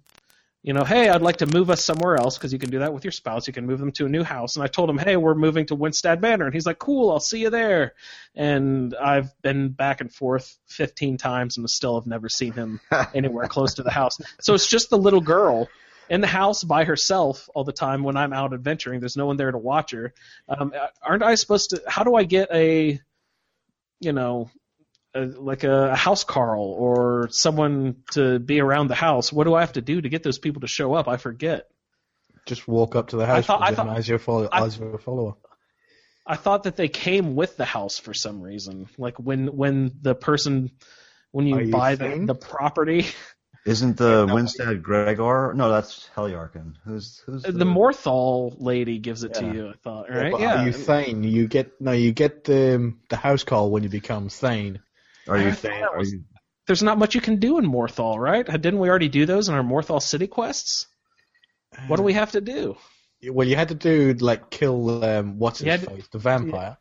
you 0.63 0.73
know, 0.73 0.83
hey, 0.83 1.09
I'd 1.09 1.23
like 1.23 1.37
to 1.37 1.47
move 1.47 1.71
us 1.71 1.83
somewhere 1.83 2.17
else 2.17 2.37
because 2.37 2.53
you 2.53 2.59
can 2.59 2.69
do 2.69 2.79
that 2.79 2.93
with 2.93 3.03
your 3.03 3.11
spouse. 3.11 3.47
You 3.47 3.53
can 3.53 3.65
move 3.65 3.79
them 3.79 3.91
to 3.93 4.05
a 4.05 4.09
new 4.09 4.23
house. 4.23 4.55
And 4.55 4.63
I 4.63 4.67
told 4.67 4.89
him, 4.89 4.97
hey, 4.97 5.17
we're 5.17 5.33
moving 5.33 5.65
to 5.67 5.75
Windstad 5.75 6.21
Manor. 6.21 6.45
And 6.45 6.53
he's 6.53 6.67
like, 6.67 6.77
cool, 6.77 7.09
I'll 7.09 7.19
see 7.19 7.39
you 7.39 7.49
there. 7.49 7.93
And 8.35 8.95
I've 8.95 9.31
been 9.41 9.69
back 9.69 10.01
and 10.01 10.13
forth 10.13 10.55
15 10.67 11.17
times 11.17 11.57
and 11.57 11.67
still 11.67 11.99
have 11.99 12.05
never 12.05 12.29
seen 12.29 12.53
him 12.53 12.79
anywhere 13.13 13.47
close 13.47 13.75
to 13.75 13.83
the 13.83 13.91
house. 13.91 14.19
So 14.39 14.53
it's 14.53 14.67
just 14.67 14.91
the 14.91 14.99
little 14.99 15.21
girl 15.21 15.67
in 16.11 16.19
the 16.19 16.27
house 16.27 16.61
by 16.61 16.83
herself 16.83 17.47
all 17.55 17.63
the 17.63 17.71
time 17.71 18.03
when 18.03 18.17
I'm 18.17 18.33
out 18.33 18.53
adventuring. 18.53 18.99
There's 18.99 19.15
no 19.15 19.25
one 19.27 19.37
there 19.37 19.49
to 19.49 19.57
watch 19.57 19.91
her. 19.91 20.13
Um, 20.49 20.73
aren't 21.01 21.23
I 21.23 21.35
supposed 21.35 21.69
to? 21.69 21.81
How 21.87 22.03
do 22.03 22.15
I 22.15 22.25
get 22.25 22.49
a, 22.51 22.99
you 24.01 24.11
know, 24.11 24.51
a, 25.15 25.21
like 25.21 25.63
a, 25.63 25.91
a 25.91 25.95
housecarl 25.95 26.57
or 26.59 27.29
someone 27.31 28.03
to 28.11 28.39
be 28.39 28.59
around 28.59 28.89
the 28.89 28.95
house? 28.95 29.31
What 29.31 29.45
do 29.45 29.55
I 29.55 29.61
have 29.61 29.71
to 29.73 29.81
do 29.81 30.01
to 30.01 30.09
get 30.09 30.21
those 30.21 30.37
people 30.37 30.59
to 30.61 30.67
show 30.67 30.93
up? 30.93 31.07
I 31.07 31.15
forget. 31.15 31.69
Just 32.45 32.67
walk 32.67 32.97
up 32.97 33.07
to 33.09 33.15
the 33.15 33.25
house 33.25 33.45
thought- 33.45 33.61
I 33.61 33.73
thought- 33.73 33.97
as 33.97 34.07
your 34.09 34.19
follow, 34.19 34.49
I- 34.51 34.65
as 34.65 34.77
your 34.77 34.97
follower. 34.97 35.35
I 36.27 36.35
thought 36.35 36.63
that 36.63 36.75
they 36.75 36.89
came 36.89 37.35
with 37.35 37.55
the 37.55 37.65
house 37.65 37.97
for 37.97 38.13
some 38.13 38.41
reason. 38.41 38.87
Like 38.97 39.17
when 39.17 39.47
when 39.47 39.91
the 40.01 40.13
person 40.13 40.71
when 41.31 41.47
you, 41.47 41.57
you 41.59 41.71
buy 41.71 41.95
the, 41.95 42.23
the 42.25 42.35
property, 42.35 43.07
Isn't 43.65 43.97
the 43.97 44.25
Windstad 44.25 44.81
Gregor? 44.81 45.53
No, 45.55 45.69
that's 45.69 46.09
Heljarchen. 46.15 46.73
Who's 46.83 47.21
who's 47.25 47.43
the 47.43 47.51
Morthal 47.51 48.55
lady 48.59 48.97
gives 48.97 49.23
it 49.23 49.35
to 49.35 49.45
you. 49.53 49.69
I 49.69 49.73
thought, 49.83 50.09
right? 50.09 50.31
but 50.31 50.41
Yeah. 50.41 50.63
Are 50.63 50.65
you 50.65 50.73
Thane? 50.73 51.23
You 51.23 51.47
get 51.47 51.79
no. 51.79 51.91
You 51.91 52.11
get 52.11 52.43
the 52.43 52.93
the 53.09 53.15
housecarl 53.15 53.69
when 53.69 53.83
you 53.83 53.89
become 53.89 54.29
Thane. 54.29 54.79
Are 55.27 55.37
you? 55.37 55.51
thought 55.51 55.71
that 55.71 55.83
Are 55.83 56.03
you 56.03 56.23
There's 56.65 56.81
not 56.81 56.97
much 56.97 57.13
you 57.13 57.21
can 57.21 57.35
do 57.37 57.59
in 57.59 57.65
Morthal, 57.65 58.17
right? 58.17 58.43
Didn't 58.45 58.79
we 58.79 58.89
already 58.89 59.09
do 59.09 59.27
those 59.27 59.47
in 59.47 59.53
our 59.53 59.63
Morthal 59.63 60.01
City 60.01 60.25
quests? 60.27 60.87
What 61.87 61.97
do 61.97 62.03
we 62.03 62.13
have 62.13 62.31
to 62.31 62.41
do? 62.41 62.77
Well, 63.29 63.47
you 63.47 63.55
had 63.55 63.67
to 63.69 63.75
do 63.75 64.13
like 64.13 64.49
kill 64.49 65.03
um, 65.05 65.37
what's 65.37 65.59
his 65.59 65.65
You 65.65 65.71
had 65.71 65.81
to- 65.81 65.89
face, 65.91 66.07
the 66.11 66.17
vampire. 66.17 66.77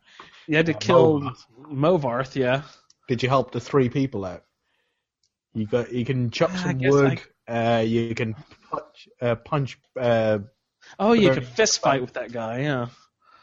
You 0.47 0.57
had 0.57 0.67
to 0.67 0.75
Uh, 0.75 0.79
kill 0.79 1.21
Movarth. 1.21 1.45
Movarth, 1.71 2.35
yeah. 2.37 2.63
Did 3.07 3.23
you 3.23 3.29
help 3.29 3.53
the 3.53 3.61
three 3.61 3.91
people 3.91 4.25
out? 4.25 4.45
You 5.55 5.67
got. 5.67 5.93
You 5.93 6.05
can 6.05 6.31
chop 6.31 6.57
some 6.57 6.79
guess 6.79 6.93
wood. 6.93 7.21
Uh, 7.49 7.83
you 7.87 8.15
can 8.15 8.35
punch. 8.71 9.09
Uh, 9.21 9.35
punch. 9.35 9.79
Uh, 9.99 10.39
Oh, 10.99 11.13
you 11.13 11.31
can 11.31 11.35
could 11.35 11.47
fist 11.47 11.81
fight 11.81 12.01
with 12.01 12.15
that 12.15 12.33
guy, 12.33 12.61
yeah. 12.63 12.87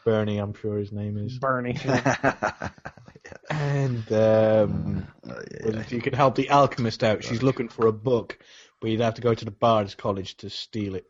Bernie, 0.04 0.38
I'm 0.38 0.54
sure 0.54 0.78
his 0.78 0.92
name 0.92 1.16
is. 1.18 1.38
Bernie. 1.38 1.78
And 3.50 4.12
um, 4.12 5.06
Oh, 5.28 5.40
yeah, 5.50 5.66
was 5.78 5.92
you 5.92 6.00
can 6.00 6.14
help 6.14 6.34
the 6.34 6.50
alchemist 6.50 7.04
out. 7.04 7.24
She's 7.24 7.42
looking 7.42 7.68
for 7.68 7.86
a 7.86 7.92
book, 7.92 8.38
but 8.80 8.90
you'd 8.90 9.00
have 9.00 9.14
to 9.14 9.22
go 9.22 9.34
to 9.34 9.44
the 9.44 9.50
Bard's 9.50 9.94
College 9.94 10.36
to 10.38 10.50
steal 10.50 10.94
it. 10.94 11.06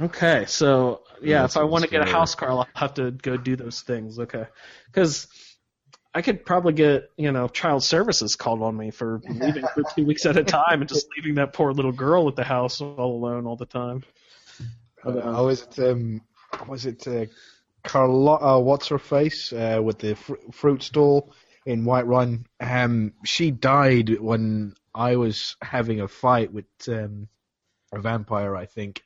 Okay, 0.00 0.44
so 0.46 1.02
yeah, 1.20 1.42
That's 1.42 1.56
if 1.56 1.60
I 1.60 1.64
want 1.64 1.84
to 1.84 1.90
get 1.90 2.02
a 2.02 2.06
scary. 2.06 2.20
housecarl, 2.20 2.50
I'll 2.50 2.68
have 2.74 2.94
to 2.94 3.10
go 3.10 3.36
do 3.36 3.56
those 3.56 3.80
things. 3.82 4.18
Okay, 4.18 4.46
because 4.86 5.26
I 6.14 6.22
could 6.22 6.44
probably 6.44 6.72
get 6.72 7.10
you 7.16 7.32
know 7.32 7.48
child 7.48 7.84
services 7.84 8.36
called 8.36 8.62
on 8.62 8.76
me 8.76 8.90
for 8.90 9.20
leaving 9.28 9.66
for 9.74 9.82
two 9.94 10.04
weeks 10.04 10.26
at 10.26 10.36
a 10.36 10.44
time 10.44 10.80
and 10.80 10.88
just 10.88 11.08
leaving 11.16 11.36
that 11.36 11.52
poor 11.52 11.72
little 11.72 11.92
girl 11.92 12.28
at 12.28 12.36
the 12.36 12.44
house 12.44 12.80
all 12.80 13.16
alone 13.16 13.46
all 13.46 13.56
the 13.56 13.66
time. 13.66 14.02
Uh, 15.04 15.20
oh, 15.22 15.46
was 15.46 15.62
it? 15.62 15.78
Um, 15.78 16.22
was 16.66 16.86
it 16.86 17.06
uh, 17.06 17.26
Carlotta? 17.84 18.60
What's 18.60 18.88
her 18.88 18.98
face 18.98 19.52
uh, 19.52 19.80
with 19.82 19.98
the 19.98 20.16
fr- 20.16 20.34
fruit 20.52 20.82
stall 20.82 21.32
in 21.66 21.84
Whiterun? 21.84 22.44
Um, 22.58 23.12
she 23.24 23.50
died 23.50 24.18
when 24.18 24.74
I 24.94 25.16
was 25.16 25.56
having 25.62 26.00
a 26.00 26.08
fight 26.08 26.52
with 26.52 26.66
um, 26.88 27.28
a 27.92 28.00
vampire, 28.00 28.56
I 28.56 28.66
think. 28.66 29.02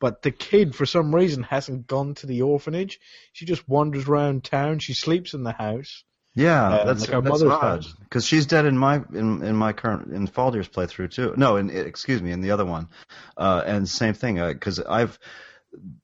But 0.00 0.22
the 0.22 0.32
kid, 0.32 0.74
for 0.74 0.84
some 0.84 1.14
reason, 1.14 1.44
hasn't 1.44 1.86
gone 1.86 2.14
to 2.16 2.26
the 2.26 2.42
orphanage. 2.42 3.00
She 3.32 3.46
just 3.46 3.66
wanders 3.68 4.06
around 4.06 4.44
town. 4.44 4.80
She 4.80 4.92
sleeps 4.92 5.32
in 5.32 5.44
the 5.44 5.52
house. 5.52 6.04
Yeah, 6.36 6.68
Uh, 6.68 6.84
that's 6.84 7.02
like 7.02 7.14
our 7.14 7.22
that's 7.22 7.40
mother's 7.42 7.52
odd 7.52 7.86
because 8.00 8.26
she's 8.26 8.46
dead 8.46 8.66
in 8.66 8.76
my 8.76 8.96
in 9.12 9.42
in 9.42 9.54
my 9.54 9.72
current 9.72 10.12
in 10.12 10.26
Faldir's 10.26 10.68
playthrough 10.68 11.10
too. 11.12 11.34
No, 11.36 11.56
in 11.56 11.70
excuse 11.70 12.20
me, 12.20 12.32
in 12.32 12.40
the 12.40 12.50
other 12.50 12.64
one, 12.64 12.88
uh, 13.36 13.62
and 13.64 13.88
same 13.88 14.14
thing 14.14 14.36
because 14.36 14.80
I've 14.80 15.18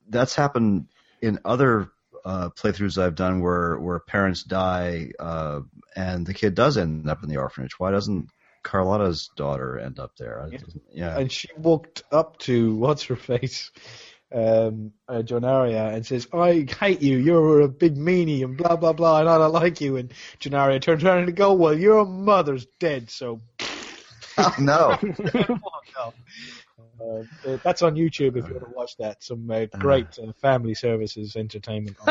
that's 0.08 0.34
happened 0.36 0.86
in 1.20 1.40
other 1.44 1.90
uh, 2.24 2.50
playthroughs 2.50 2.96
I've 3.02 3.14
done 3.16 3.40
where 3.40 3.78
where 3.78 3.98
parents 3.98 4.42
die 4.44 5.10
uh, 5.18 5.60
and 5.96 6.24
the 6.26 6.34
kid 6.34 6.54
does 6.54 6.76
end 6.76 7.08
up 7.08 7.22
in 7.22 7.28
the 7.28 7.38
orphanage. 7.38 7.78
Why 7.78 7.90
doesn't 7.90 8.28
Carlotta's 8.62 9.30
daughter 9.36 9.78
end 9.78 9.98
up 9.98 10.16
there? 10.16 10.42
I- 10.42 10.58
Yeah, 10.92 11.18
And 11.18 11.32
she 11.32 11.48
walked 11.56 12.02
up 12.12 12.38
to 12.40 12.74
what's 12.76 13.04
her 13.04 13.16
face, 13.16 13.70
um, 14.32 14.92
uh, 15.08 15.22
Jonaria, 15.22 15.94
and 15.94 16.06
says, 16.06 16.28
"I 16.32 16.66
hate 16.78 17.02
you. 17.02 17.18
You're 17.18 17.60
a 17.62 17.68
big 17.68 17.96
meanie, 17.96 18.44
and 18.44 18.56
blah 18.56 18.76
blah 18.76 18.92
blah, 18.92 19.20
and 19.20 19.28
I 19.28 19.38
don't 19.38 19.52
like 19.52 19.80
you." 19.80 19.96
And 19.96 20.12
Jonaria 20.40 20.80
turns 20.80 21.04
around 21.04 21.24
and 21.24 21.36
goes, 21.36 21.58
"Well, 21.58 21.78
your 21.78 22.04
mother's 22.04 22.66
dead, 22.78 23.10
so." 23.10 23.40
no. 24.58 24.96
Uh, 27.00 27.22
uh, 27.46 27.56
that's 27.62 27.82
on 27.82 27.94
YouTube 27.94 28.36
if 28.36 28.48
you 28.48 28.54
want 28.54 28.64
to 28.64 28.72
watch 28.74 28.96
that. 28.98 29.22
Some 29.22 29.50
uh, 29.50 29.66
great 29.78 30.18
uh, 30.18 30.32
family 30.40 30.74
services 30.74 31.36
entertainment. 31.36 31.96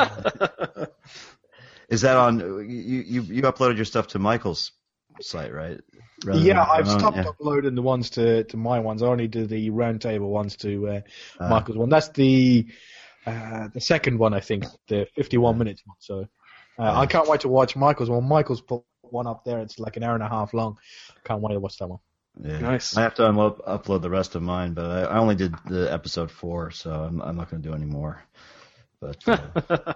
Is 1.90 2.02
that 2.02 2.18
on? 2.18 2.40
You 2.40 3.02
you 3.02 3.22
you 3.22 3.42
uploaded 3.44 3.78
your 3.78 3.86
stuff 3.86 4.08
to 4.10 4.20
Michael's 4.20 4.72
site, 5.24 5.54
right? 5.54 5.80
Rather 6.26 6.40
yeah, 6.40 6.64
I've 6.64 6.88
uh, 6.88 6.98
stopped 6.98 7.18
yeah. 7.18 7.30
uploading 7.30 7.76
the 7.76 7.82
ones 7.82 8.12
to, 8.12 8.44
to 8.46 8.58
my 8.58 8.80
ones. 8.80 9.02
I 9.02 9.08
only 9.08 9.28
do 9.28 9.46
the 9.46 9.70
roundtable 9.70 10.30
ones 10.30 10.56
to 10.58 10.88
uh, 10.88 11.02
Ah. 11.40 11.50
Michael's 11.50 11.78
one. 11.78 11.90
That's 11.90 12.10
the 12.10 12.68
uh, 13.26 13.68
the 13.74 13.82
second 13.82 14.18
one, 14.18 14.34
I 14.34 14.40
think, 14.40 14.66
the 14.88 15.08
51 15.16 15.58
minutes 15.58 15.82
one. 15.86 15.98
So 16.00 16.28
uh, 16.78 17.00
I 17.00 17.06
can't 17.06 17.28
wait 17.28 17.42
to 17.42 17.50
watch 17.50 17.76
Michael's 17.76 18.10
one. 18.10 18.28
Michael's 18.28 18.62
put 18.62 18.84
one 19.02 19.28
up 19.28 19.44
there. 19.46 19.60
It's 19.60 19.80
like 19.80 19.98
an 19.98 20.04
hour 20.04 20.14
and 20.16 20.24
a 20.24 20.30
half 20.30 20.54
long. 20.54 20.78
Can't 21.24 21.42
wait 21.42 21.54
to 21.54 21.60
watch 21.60 21.78
that 21.78 21.88
one. 21.88 22.00
Yeah. 22.42 22.60
Nice. 22.60 22.96
I 22.96 23.02
have 23.02 23.16
to 23.16 23.28
unload, 23.28 23.60
upload 23.60 24.02
the 24.02 24.10
rest 24.10 24.36
of 24.36 24.42
mine, 24.42 24.74
but 24.74 24.86
I, 24.86 25.02
I 25.02 25.18
only 25.20 25.36
did 25.36 25.54
the 25.66 25.92
episode 25.92 26.32
four, 26.32 26.72
so 26.72 26.92
I'm, 26.92 27.22
I'm 27.22 27.36
not 27.36 27.50
going 27.50 27.62
to 27.62 27.70
do 27.70 27.76
any 27.76 27.86
more. 27.86 28.24
But 29.02 29.18
uh, 29.28 29.94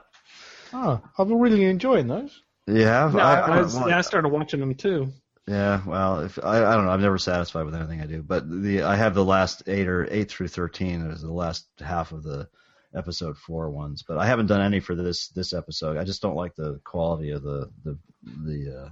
Oh, 0.73 1.01
I've 1.17 1.27
been 1.27 1.39
really 1.39 1.63
enjoying 1.65 2.07
those. 2.07 2.41
You 2.67 2.83
have? 2.85 3.13
No, 3.13 3.19
I, 3.19 3.33
I, 3.35 3.57
I, 3.57 3.61
was- 3.61 3.75
well, 3.75 3.89
yeah, 3.89 3.97
I 3.97 4.01
started 4.01 4.29
watching 4.29 4.59
them 4.59 4.73
too. 4.75 5.11
yeah. 5.47 5.81
Well, 5.85 6.21
if 6.21 6.39
I, 6.43 6.57
I 6.65 6.75
don't 6.75 6.85
know. 6.85 6.91
I'm 6.91 7.01
never 7.01 7.17
satisfied 7.17 7.65
with 7.65 7.75
anything 7.75 8.01
I 8.01 8.05
do, 8.05 8.23
but 8.23 8.49
the 8.49 8.83
I 8.83 8.95
have 8.95 9.13
the 9.13 9.25
last 9.25 9.63
eight 9.67 9.87
or 9.87 10.07
eight 10.09 10.29
through 10.31 10.47
thirteen 10.49 11.01
is 11.11 11.21
the 11.21 11.31
last 11.33 11.67
half 11.79 12.11
of 12.11 12.23
the 12.23 12.47
episode 12.95 13.37
four 13.37 13.69
ones, 13.71 14.03
but 14.07 14.17
I 14.17 14.25
haven't 14.27 14.47
done 14.47 14.61
any 14.61 14.79
for 14.79 14.95
this 14.95 15.29
this 15.29 15.51
episode. 15.53 15.97
I 15.97 16.03
just 16.03 16.21
don't 16.21 16.35
like 16.35 16.55
the 16.55 16.79
quality 16.83 17.31
of 17.31 17.43
the 17.43 17.69
the 17.83 17.97
the. 18.23 18.83
Uh, 18.85 18.89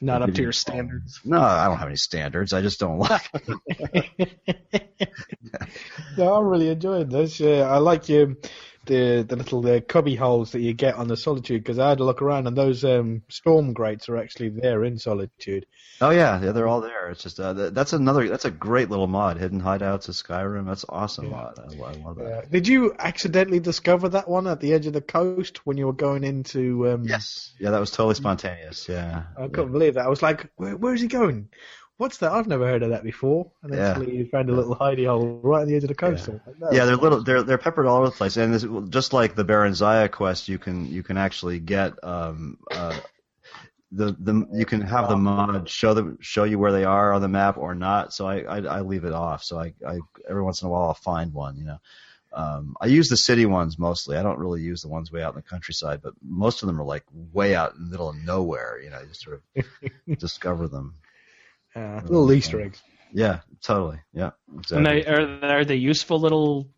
Not 0.00 0.18
the 0.20 0.24
up 0.26 0.34
to 0.34 0.42
your 0.42 0.52
standards. 0.52 1.20
No, 1.24 1.40
I 1.40 1.66
don't 1.66 1.76
have 1.78 1.88
any 1.88 1.96
standards. 1.96 2.52
I 2.52 2.60
just 2.62 2.80
don't 2.80 2.98
like. 2.98 3.30
no, 6.16 6.34
I'm 6.34 6.44
really 6.46 6.68
enjoying 6.68 7.08
this. 7.08 7.40
Uh, 7.40 7.60
I 7.70 7.78
like 7.78 8.08
um, 8.10 8.36
the 8.86 9.24
the 9.28 9.36
little 9.36 9.66
uh, 9.66 9.80
cubby 9.80 10.14
holes 10.14 10.52
that 10.52 10.60
you 10.60 10.72
get 10.72 10.96
on 10.96 11.08
the 11.08 11.16
Solitude 11.16 11.62
because 11.62 11.78
I 11.78 11.90
had 11.90 11.98
to 11.98 12.04
look 12.04 12.22
around 12.22 12.46
and 12.46 12.56
those 12.56 12.84
um, 12.84 13.22
storm 13.28 13.72
grates 13.72 14.08
are 14.08 14.16
actually 14.16 14.50
there 14.50 14.84
in 14.84 14.98
Solitude. 14.98 15.66
Oh 16.00 16.10
yeah, 16.10 16.42
yeah, 16.42 16.52
they're 16.52 16.66
all 16.66 16.80
there. 16.80 17.10
It's 17.10 17.22
just 17.22 17.38
uh, 17.38 17.54
th- 17.54 17.72
that's 17.74 17.92
another 17.92 18.28
that's 18.28 18.44
a 18.44 18.50
great 18.50 18.90
little 18.90 19.06
mod, 19.06 19.38
hidden 19.38 19.60
hideouts 19.60 20.08
of 20.08 20.14
Skyrim. 20.16 20.66
That's 20.66 20.84
awesome 20.88 21.30
mod. 21.30 21.58
I, 21.58 21.62
I 21.62 21.92
love 22.04 22.16
that. 22.16 22.24
Uh, 22.24 22.42
did 22.50 22.66
you 22.66 22.94
accidentally 22.98 23.60
discover 23.60 24.08
that 24.08 24.28
one 24.28 24.46
at 24.48 24.60
the 24.60 24.72
edge 24.72 24.86
of 24.86 24.92
the 24.94 25.00
coast 25.00 25.64
when 25.64 25.76
you 25.76 25.86
were 25.86 25.92
going 25.92 26.24
into? 26.24 26.88
Um, 26.90 27.04
Yes, 27.04 27.52
yeah, 27.60 27.70
that 27.70 27.78
was 27.80 27.90
totally 27.92 28.16
spontaneous. 28.16 28.88
Yeah, 28.88 29.24
I 29.38 29.46
couldn't 29.48 29.72
believe 29.72 29.94
that. 29.94 30.06
I 30.06 30.08
was 30.08 30.22
like, 30.22 30.50
Where, 30.56 30.76
"Where's 30.76 31.00
he 31.00 31.06
going? 31.08 31.48
What's 32.02 32.18
that? 32.18 32.32
I've 32.32 32.48
never 32.48 32.66
heard 32.66 32.82
of 32.82 32.90
that 32.90 33.04
before." 33.04 33.52
And 33.62 33.72
Yeah. 33.72 33.90
actually, 33.90 34.16
you 34.16 34.26
found 34.26 34.50
a 34.50 34.54
little 34.54 34.74
hidey 34.74 35.06
hole 35.06 35.40
right 35.44 35.62
at 35.62 35.68
the 35.68 35.76
edge 35.76 35.84
of 35.84 35.88
the 35.88 35.94
coast. 35.94 36.28
I 36.28 36.32
was 36.32 36.40
like, 36.60 36.74
yeah, 36.74 36.84
they're 36.84 36.96
little, 36.96 37.22
they're 37.22 37.44
they're 37.44 37.58
peppered 37.58 37.86
all 37.86 37.98
over 37.98 38.06
the 38.06 38.16
place, 38.20 38.36
and 38.36 38.52
this, 38.52 38.66
just 38.88 39.12
like 39.12 39.36
the 39.36 39.44
Baron 39.44 39.74
Zaya 39.74 40.08
quest, 40.08 40.48
you 40.48 40.58
can 40.58 40.90
you 40.90 41.04
can 41.04 41.16
actually 41.16 41.60
get 41.60 41.92
um 42.02 42.58
uh 42.72 42.98
the 43.92 44.16
the 44.18 44.48
you 44.52 44.66
can 44.66 44.80
have 44.80 45.08
the 45.08 45.16
mod 45.16 45.68
show 45.68 45.94
them 45.94 46.18
show 46.20 46.42
you 46.42 46.58
where 46.58 46.72
they 46.72 46.84
are 46.84 47.12
on 47.12 47.22
the 47.22 47.28
map 47.28 47.56
or 47.56 47.74
not. 47.74 48.12
So 48.12 48.26
I 48.26 48.40
I, 48.40 48.58
I 48.78 48.80
leave 48.80 49.04
it 49.04 49.12
off. 49.12 49.44
So 49.44 49.60
I, 49.60 49.72
I 49.86 50.00
every 50.28 50.42
once 50.42 50.60
in 50.62 50.66
a 50.66 50.70
while 50.70 50.88
I'll 50.88 50.94
find 50.94 51.32
one. 51.32 51.56
You 51.56 51.66
know. 51.66 51.78
Um, 52.34 52.76
I 52.80 52.86
use 52.86 53.10
the 53.10 53.16
city 53.16 53.44
ones 53.44 53.78
mostly. 53.78 54.16
I 54.16 54.22
don't 54.22 54.38
really 54.38 54.62
use 54.62 54.80
the 54.80 54.88
ones 54.88 55.12
way 55.12 55.22
out 55.22 55.34
in 55.34 55.36
the 55.36 55.42
countryside, 55.42 56.00
but 56.02 56.14
most 56.22 56.62
of 56.62 56.66
them 56.66 56.80
are 56.80 56.84
like 56.84 57.04
way 57.12 57.54
out 57.54 57.74
in 57.74 57.84
the 57.84 57.90
middle 57.90 58.08
of 58.08 58.16
nowhere. 58.16 58.80
You 58.82 58.90
know, 58.90 59.00
you 59.00 59.06
just 59.08 59.22
sort 59.22 59.42
of 59.56 59.66
discover 60.18 60.66
them. 60.66 60.94
Uh, 61.74 62.00
little 62.04 62.32
Easter 62.32 62.60
eggs. 62.60 62.82
Yeah, 63.12 63.40
totally. 63.62 64.00
Yeah, 64.12 64.30
And 64.70 64.86
they, 64.86 65.04
are, 65.04 65.44
are 65.44 65.64
they 65.64 65.76
useful 65.76 66.18
little 66.20 66.68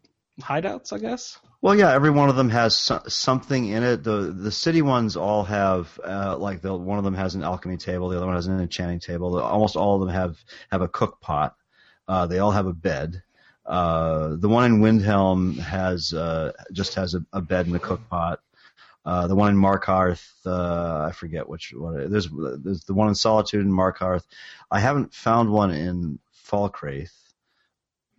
hideouts? 0.40 0.92
I 0.92 0.98
guess. 0.98 1.38
Well, 1.62 1.74
yeah, 1.76 1.92
every 1.92 2.10
one 2.10 2.28
of 2.28 2.36
them 2.36 2.50
has 2.50 2.76
so- 2.76 3.02
something 3.08 3.66
in 3.66 3.82
it. 3.82 4.02
The 4.04 4.32
the 4.36 4.50
city 4.52 4.82
ones 4.82 5.16
all 5.16 5.44
have 5.44 5.98
uh, 6.04 6.36
like 6.36 6.60
the 6.60 6.74
one 6.76 6.98
of 6.98 7.04
them 7.04 7.14
has 7.14 7.34
an 7.34 7.42
alchemy 7.42 7.76
table, 7.78 8.08
the 8.08 8.16
other 8.16 8.26
one 8.26 8.34
has 8.34 8.46
an 8.46 8.60
enchanting 8.60 9.00
table. 9.00 9.32
The- 9.32 9.42
Almost 9.42 9.76
all 9.76 9.94
of 9.94 10.00
them 10.06 10.14
have 10.14 10.36
have 10.70 10.82
a 10.82 10.88
cook 10.88 11.20
pot. 11.20 11.54
Uh, 12.06 12.26
they 12.26 12.38
all 12.38 12.50
have 12.50 12.66
a 12.66 12.74
bed. 12.74 13.22
Uh, 13.64 14.36
the 14.36 14.48
one 14.48 14.64
in 14.66 14.80
Windhelm 14.80 15.58
has 15.58 16.12
uh, 16.12 16.52
just 16.72 16.94
has 16.96 17.14
a, 17.14 17.24
a 17.32 17.40
bed 17.40 17.66
and 17.66 17.74
a 17.74 17.78
cook 17.78 18.00
pot. 18.10 18.40
Uh, 19.04 19.26
the 19.26 19.34
one 19.34 19.50
in 19.50 19.60
Markarth, 19.60 20.30
uh, 20.46 21.04
I 21.06 21.12
forget 21.12 21.48
which 21.48 21.74
one. 21.76 22.10
There's 22.10 22.28
there's 22.30 22.84
the 22.84 22.94
one 22.94 23.08
in 23.08 23.14
Solitude 23.14 23.64
in 23.64 23.72
Markarth. 23.72 24.24
I 24.70 24.80
haven't 24.80 25.12
found 25.12 25.50
one 25.50 25.70
in 25.70 26.18
Falkreath. 26.48 27.12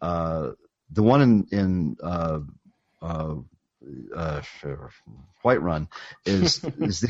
Uh, 0.02 0.52
the 0.92 1.04
one 1.04 1.22
in 1.22 1.48
in 1.52 1.98
uh, 4.16 4.42
uh, 4.64 4.76
Whiterun 5.44 5.88
is 6.26 6.64
is 6.80 7.02
the 7.02 7.10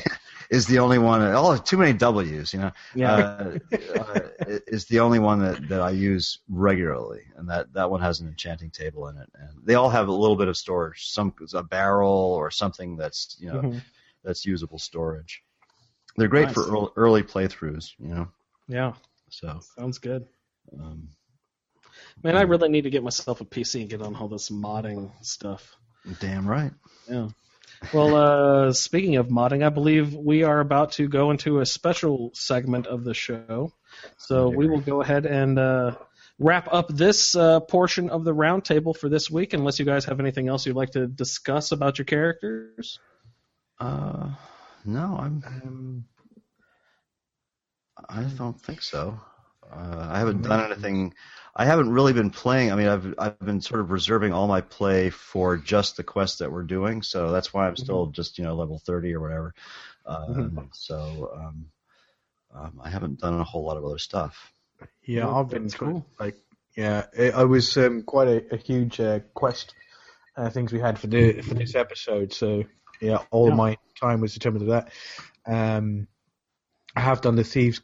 is 0.49 0.67
the 0.67 0.79
only 0.79 0.97
one. 0.97 1.21
Oh, 1.21 1.57
too 1.57 1.77
many 1.77 1.93
W's, 1.93 2.53
you 2.53 2.59
know. 2.59 2.71
Yeah. 2.93 3.11
Uh, 3.15 3.57
uh, 3.97 4.19
is 4.67 4.85
the 4.85 4.99
only 4.99 5.19
one 5.19 5.39
that, 5.39 5.67
that 5.69 5.81
I 5.81 5.91
use 5.91 6.39
regularly, 6.49 7.21
and 7.37 7.49
that, 7.49 7.73
that 7.73 7.89
one 7.89 8.01
has 8.01 8.19
an 8.19 8.27
enchanting 8.27 8.71
table 8.71 9.07
in 9.07 9.17
it, 9.17 9.29
and 9.39 9.49
they 9.65 9.75
all 9.75 9.89
have 9.89 10.07
a 10.07 10.11
little 10.13 10.35
bit 10.35 10.47
of 10.47 10.57
storage, 10.57 11.07
some 11.09 11.33
a 11.53 11.63
barrel 11.63 12.09
or 12.11 12.51
something 12.51 12.97
that's 12.97 13.37
you 13.39 13.47
know 13.51 13.61
Mhm. 13.61 13.81
that's 14.23 14.45
usable 14.45 14.79
storage. 14.79 15.43
They're 16.17 16.27
great 16.27 16.51
for 16.51 16.63
early, 16.63 16.89
early 16.95 17.23
playthroughs, 17.23 17.93
you 17.99 18.07
know. 18.09 18.27
Yeah, 18.67 18.93
So 19.29 19.59
sounds 19.77 19.97
good. 19.99 20.25
um, 20.79 21.09
Man, 22.23 22.35
I 22.35 22.41
really 22.41 22.69
need 22.69 22.83
to 22.83 22.89
get 22.89 23.03
myself 23.03 23.41
a 23.41 23.45
PC 23.45 23.81
and 23.81 23.89
get 23.89 24.01
on 24.01 24.15
all 24.15 24.27
this 24.27 24.49
modding 24.49 25.11
stuff. 25.21 25.75
Damn 26.19 26.47
right. 26.47 26.71
Yeah. 27.09 27.29
Well, 27.93 28.15
uh, 28.15 28.73
speaking 28.73 29.17
of 29.17 29.27
modding, 29.27 29.63
I 29.65 29.69
believe 29.69 30.13
we 30.13 30.43
are 30.43 30.59
about 30.59 30.93
to 30.93 31.07
go 31.07 31.31
into 31.31 31.59
a 31.59 31.65
special 31.65 32.31
segment 32.33 32.87
of 32.87 33.03
the 33.03 33.13
show. 33.13 33.71
So 34.17 34.49
we 34.49 34.67
will 34.67 34.81
go 34.81 35.01
ahead 35.01 35.25
and 35.25 35.59
uh, 35.59 35.95
wrap 36.39 36.67
up 36.71 36.87
this 36.87 37.35
uh, 37.35 37.59
portion 37.59 38.09
of 38.09 38.23
the 38.23 38.33
roundtable 38.33 38.95
for 38.95 39.09
this 39.09 39.29
week, 39.29 39.53
unless 39.53 39.79
you 39.79 39.85
guys 39.85 40.05
have 40.05 40.19
anything 40.19 40.47
else 40.47 40.65
you'd 40.65 40.75
like 40.75 40.91
to 40.91 41.07
discuss 41.07 41.71
about 41.71 41.97
your 41.97 42.05
characters. 42.05 42.99
Uh, 43.79 44.29
no, 44.83 45.17
I'm. 45.19 46.05
I 48.09 48.23
don't 48.23 48.59
think 48.59 48.81
so. 48.81 49.19
Uh, 49.75 50.07
I 50.11 50.19
haven't 50.19 50.41
done 50.43 50.71
anything. 50.71 51.13
I 51.55 51.65
haven't 51.65 51.89
really 51.91 52.13
been 52.13 52.31
playing. 52.31 52.71
I 52.71 52.75
mean, 52.75 52.87
I've 52.87 53.15
I've 53.17 53.39
been 53.39 53.61
sort 53.61 53.81
of 53.81 53.91
reserving 53.91 54.33
all 54.33 54.47
my 54.47 54.61
play 54.61 55.09
for 55.09 55.57
just 55.57 55.97
the 55.97 56.03
quest 56.03 56.39
that 56.39 56.51
we're 56.51 56.63
doing. 56.63 57.01
So 57.01 57.31
that's 57.31 57.53
why 57.53 57.67
I'm 57.67 57.77
still 57.77 58.07
just 58.07 58.37
you 58.37 58.43
know 58.43 58.55
level 58.55 58.79
thirty 58.79 59.13
or 59.13 59.21
whatever. 59.21 59.53
Um, 60.05 60.69
So 60.73 61.31
um, 61.35 61.65
um, 62.53 62.81
I 62.83 62.89
haven't 62.89 63.19
done 63.19 63.39
a 63.39 63.43
whole 63.43 63.65
lot 63.65 63.77
of 63.77 63.85
other 63.85 63.97
stuff. 63.99 64.51
Yeah, 65.05 65.27
Nope, 65.27 65.35
I've 65.35 65.49
been 65.49 65.63
that's 65.63 65.75
sort 65.75 65.91
of, 65.91 65.97
cool. 65.97 66.05
like 66.19 66.35
yeah, 66.75 67.05
it, 67.13 67.33
I 67.33 67.43
was 67.45 67.77
um, 67.77 68.03
quite 68.03 68.27
a, 68.27 68.53
a 68.55 68.57
huge 68.57 68.99
uh, 68.99 69.19
quest 69.33 69.73
uh, 70.37 70.49
things 70.49 70.73
we 70.73 70.79
had 70.79 70.99
for 70.99 71.07
the 71.07 71.41
for 71.41 71.53
this 71.53 71.75
episode. 71.75 72.33
So 72.33 72.63
yeah, 73.01 73.19
all 73.31 73.49
Yeah. 73.49 73.55
my 73.55 73.77
time 73.99 74.21
was 74.21 74.33
determined 74.33 74.65
to 74.67 74.71
that. 74.71 74.91
Um, 75.45 76.07
I 76.95 77.01
have 77.01 77.21
done 77.21 77.35
the 77.35 77.43
Thieves 77.43 77.79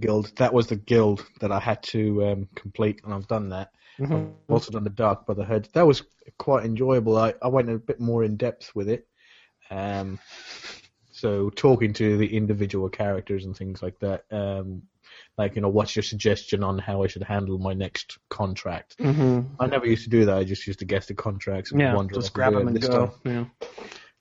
Guild. 0.00 0.32
That 0.36 0.52
was 0.52 0.66
the 0.66 0.76
guild 0.76 1.24
that 1.40 1.52
I 1.52 1.60
had 1.60 1.82
to 1.84 2.26
um, 2.26 2.48
complete, 2.54 3.00
and 3.04 3.14
I've 3.14 3.28
done 3.28 3.50
that. 3.50 3.70
I've 3.98 4.28
also 4.48 4.72
done 4.72 4.84
the 4.84 4.90
Dark 4.90 5.24
Brotherhood. 5.24 5.68
That 5.72 5.86
was 5.86 6.02
quite 6.38 6.64
enjoyable. 6.64 7.16
I, 7.16 7.34
I 7.40 7.48
went 7.48 7.70
a 7.70 7.78
bit 7.78 8.00
more 8.00 8.24
in 8.24 8.36
depth 8.36 8.72
with 8.74 8.88
it. 8.88 9.06
Um, 9.70 10.18
so 11.12 11.48
talking 11.50 11.94
to 11.94 12.18
the 12.18 12.36
individual 12.36 12.90
characters 12.90 13.46
and 13.46 13.56
things 13.56 13.82
like 13.82 13.98
that. 14.00 14.24
Um, 14.30 14.82
like 15.38 15.54
you 15.54 15.62
know, 15.62 15.68
what's 15.68 15.96
your 15.96 16.02
suggestion 16.02 16.62
on 16.62 16.78
how 16.78 17.02
I 17.02 17.06
should 17.06 17.22
handle 17.22 17.58
my 17.58 17.72
next 17.72 18.18
contract? 18.28 18.98
Mm-hmm. 18.98 19.54
I 19.58 19.66
never 19.66 19.86
used 19.86 20.04
to 20.04 20.10
do 20.10 20.26
that. 20.26 20.36
I 20.36 20.44
just 20.44 20.66
used 20.66 20.80
to 20.80 20.84
guess 20.84 21.06
the 21.06 21.14
contracts 21.14 21.72
and 21.72 21.80
Yeah, 21.80 21.94
wonder 21.94 22.14
just 22.14 22.34
grab 22.34 22.52
them 22.52 22.68
and 22.68 22.80
go. 22.80 23.14
Yeah. 23.24 23.44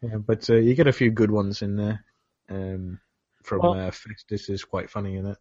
Yeah, 0.02 0.18
but 0.18 0.50
uh, 0.50 0.56
you 0.56 0.76
get 0.76 0.88
a 0.88 0.94
few 0.94 1.12
good 1.12 1.32
ones 1.32 1.62
in 1.62 1.76
there. 1.76 2.06
Um, 2.50 3.00
from 3.46 3.60
Well- 3.60 3.74
uh, 3.74 3.92
Festus 3.92 4.50
is 4.50 4.64
quite 4.64 4.90
funny 4.90 5.16
in 5.16 5.26
it. 5.28 5.38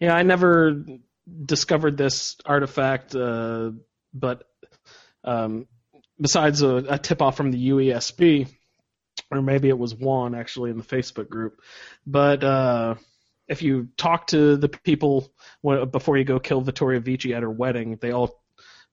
Yeah, 0.00 0.14
I 0.14 0.22
never 0.22 0.84
discovered 1.44 1.96
this 1.96 2.36
artifact, 2.44 3.14
uh, 3.14 3.70
but 4.12 4.44
um, 5.24 5.66
besides 6.20 6.62
a, 6.62 6.76
a 6.76 6.98
tip 6.98 7.22
off 7.22 7.36
from 7.36 7.50
the 7.50 7.70
UESP, 7.70 8.48
or 9.30 9.42
maybe 9.42 9.68
it 9.68 9.78
was 9.78 9.94
Juan 9.94 10.34
actually 10.34 10.70
in 10.70 10.76
the 10.76 10.84
Facebook 10.84 11.28
group. 11.28 11.60
But 12.06 12.44
uh, 12.44 12.96
if 13.48 13.62
you 13.62 13.88
talk 13.96 14.28
to 14.28 14.56
the 14.56 14.68
people 14.68 15.32
before 15.90 16.18
you 16.18 16.24
go 16.24 16.38
kill 16.38 16.60
Vittoria 16.60 17.00
Vici 17.00 17.34
at 17.34 17.42
her 17.42 17.50
wedding, 17.50 17.98
they 18.00 18.12
all 18.12 18.41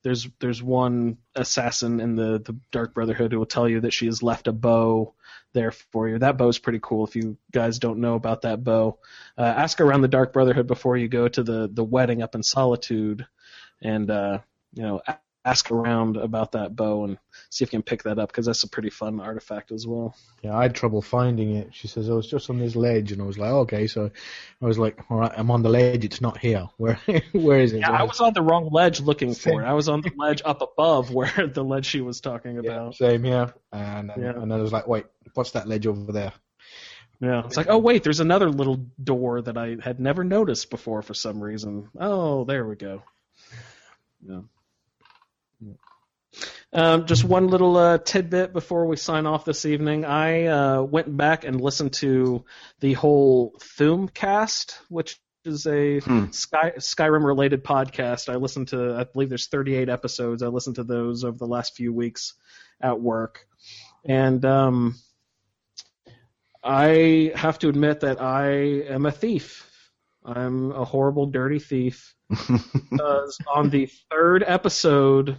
there's 0.04 0.28
there's 0.40 0.64
one 0.64 1.18
assassin 1.36 2.00
in 2.00 2.16
the 2.16 2.40
the 2.40 2.56
Dark 2.72 2.94
Brotherhood 2.94 3.32
who 3.32 3.40
will 3.40 3.46
tell 3.46 3.68
you 3.68 3.82
that 3.82 3.94
she 3.94 4.06
has 4.06 4.24
left 4.24 4.48
a 4.48 4.54
bow 4.54 5.14
there 5.54 5.72
for 5.72 6.08
you. 6.08 6.20
That 6.20 6.38
bow's 6.38 6.60
pretty 6.60 6.80
cool. 6.82 7.06
If 7.06 7.16
you 7.16 7.38
guys 7.52 7.80
don't 7.80 8.00
know 8.00 8.16
about 8.16 8.44
that 8.44 8.64
bow, 8.64 9.00
uh, 9.38 9.42
ask 9.42 9.82
around 9.82 10.02
the 10.02 10.08
Dark 10.08 10.34
Brotherhood 10.34 10.68
before 10.68 10.98
you 10.98 11.08
go 11.08 11.28
to 11.28 11.44
the 11.44 11.70
the 11.72 11.84
wedding 11.84 12.22
up 12.22 12.36
in 12.36 12.44
Solitude, 12.44 13.26
and 13.82 14.10
uh, 14.10 14.40
you 14.74 14.84
know 14.84 15.02
ask 15.46 15.72
around 15.72 16.18
about 16.18 16.52
that 16.52 16.76
bow 16.76 17.06
and 17.06 17.18
see 17.50 17.64
if 17.64 17.72
you 17.72 17.78
can 17.78 17.84
pick 17.84 18.04
that 18.04 18.20
up 18.20 18.30
because 18.30 18.46
that's 18.46 18.64
a 18.64 18.70
pretty 18.70 18.90
fun 18.90 19.20
artifact 19.20 19.72
as 19.72 19.88
well. 19.88 20.16
Yeah, 20.44 20.56
I 20.56 20.64
had 20.64 20.76
trouble 20.76 21.02
finding 21.02 21.56
it. 21.56 21.70
She 21.74 21.88
says, 21.88 22.10
oh, 22.10 22.14
"I 22.14 22.16
was 22.18 22.28
just 22.28 22.50
on 22.50 22.60
this 22.60 22.76
ledge," 22.76 23.12
and 23.12 23.22
I 23.22 23.26
was 23.26 23.38
like, 23.38 23.52
"Okay." 23.52 23.88
So 23.88 24.12
I 24.62 24.66
was 24.66 24.78
like, 24.78 25.00
"All 25.10 25.18
right, 25.18 25.32
I'm 25.36 25.50
on 25.52 25.64
the 25.64 25.70
ledge. 25.70 26.04
It's 26.06 26.22
not 26.22 26.38
here. 26.38 26.68
Where 26.78 27.00
where 27.32 27.60
is 27.60 27.74
it?" 27.74 27.80
Yeah, 27.80 27.92
I 27.92 28.04
was 28.04 28.20
on 28.20 28.34
the 28.34 28.42
wrong 28.42 28.70
ledge 28.72 29.00
looking 29.02 29.34
for 29.34 29.62
it. 29.62 29.66
I 29.66 29.74
was 29.74 29.90
on 29.90 30.02
the 30.02 30.12
ledge 30.18 30.42
up 30.46 30.62
above 30.62 31.12
where 31.14 31.48
the 31.54 31.64
ledge 31.64 31.86
she 31.86 32.02
was 32.02 32.22
talking 32.22 32.56
Yeah, 32.56 32.72
about. 32.72 32.96
same 32.96 33.24
here. 33.24 33.54
And 33.72 34.10
then, 34.10 34.22
Yeah. 34.22 34.32
and 34.42 34.52
then 34.52 34.60
I 34.60 34.62
was 34.62 34.74
like, 34.74 34.88
"Wait, 34.88 35.06
what's 35.34 35.52
that 35.52 35.68
ledge 35.68 35.88
over 35.88 36.12
there?" 36.12 36.34
Yeah, 37.22 37.46
it's 37.46 37.58
like, 37.58 37.68
oh 37.70 37.80
wait, 37.80 38.04
there's 38.04 38.22
another 38.22 38.50
little 38.50 38.78
door 39.04 39.42
that 39.42 39.58
I 39.58 39.76
had 39.84 40.00
never 40.00 40.24
noticed 40.24 40.70
before 40.70 41.02
for 41.02 41.14
some 41.14 41.44
reason. 41.44 41.90
Oh, 42.00 42.46
there 42.46 42.66
we 42.66 42.76
go. 42.76 43.04
Yeah. 44.26 44.42
Um, 46.72 47.06
just 47.08 47.24
one 47.24 47.48
little 47.48 47.76
uh, 47.78 47.98
tidbit 47.98 48.54
before 48.54 48.86
we 48.86 48.96
sign 48.96 49.26
off 49.26 49.44
this 49.44 49.66
evening. 49.66 50.06
I 50.06 50.46
uh, 50.46 50.82
went 50.84 51.16
back 51.16 51.44
and 51.44 51.60
listened 51.60 51.94
to 51.94 52.46
the 52.80 52.94
whole 52.94 53.56
Thuumcast, 53.60 54.78
which 54.88 55.20
is 55.46 55.66
a 55.66 56.00
Hmm. 56.02 56.26
Sky, 56.32 56.74
Skyrim 56.78 57.24
related 57.26 57.64
podcast. 57.64 58.30
I 58.30 58.36
listened 58.36 58.68
to, 58.68 58.96
I 58.96 59.06
believe 59.06 59.30
there's 59.30 59.48
38 59.48 59.90
episodes. 59.90 60.44
I 60.44 60.48
listened 60.48 60.76
to 60.76 60.84
those 60.84 61.24
over 61.24 61.38
the 61.38 61.48
last 61.48 61.76
few 61.76 61.92
weeks 61.92 62.36
at 62.80 63.02
work, 63.02 63.48
and 64.06 64.46
um, 64.46 64.96
I 66.64 67.32
have 67.36 67.58
to 67.60 67.70
admit 67.70 68.02
that 68.02 68.22
I 68.22 68.50
am 68.94 69.06
a 69.06 69.12
thief. 69.12 69.66
I'm 70.24 70.72
a 70.72 70.86
horrible, 70.86 71.28
dirty 71.28 71.60
thief. 71.60 72.14
Because 72.92 73.38
on 73.52 73.70
the 73.70 73.90
third 74.12 74.44
episode 74.46 75.38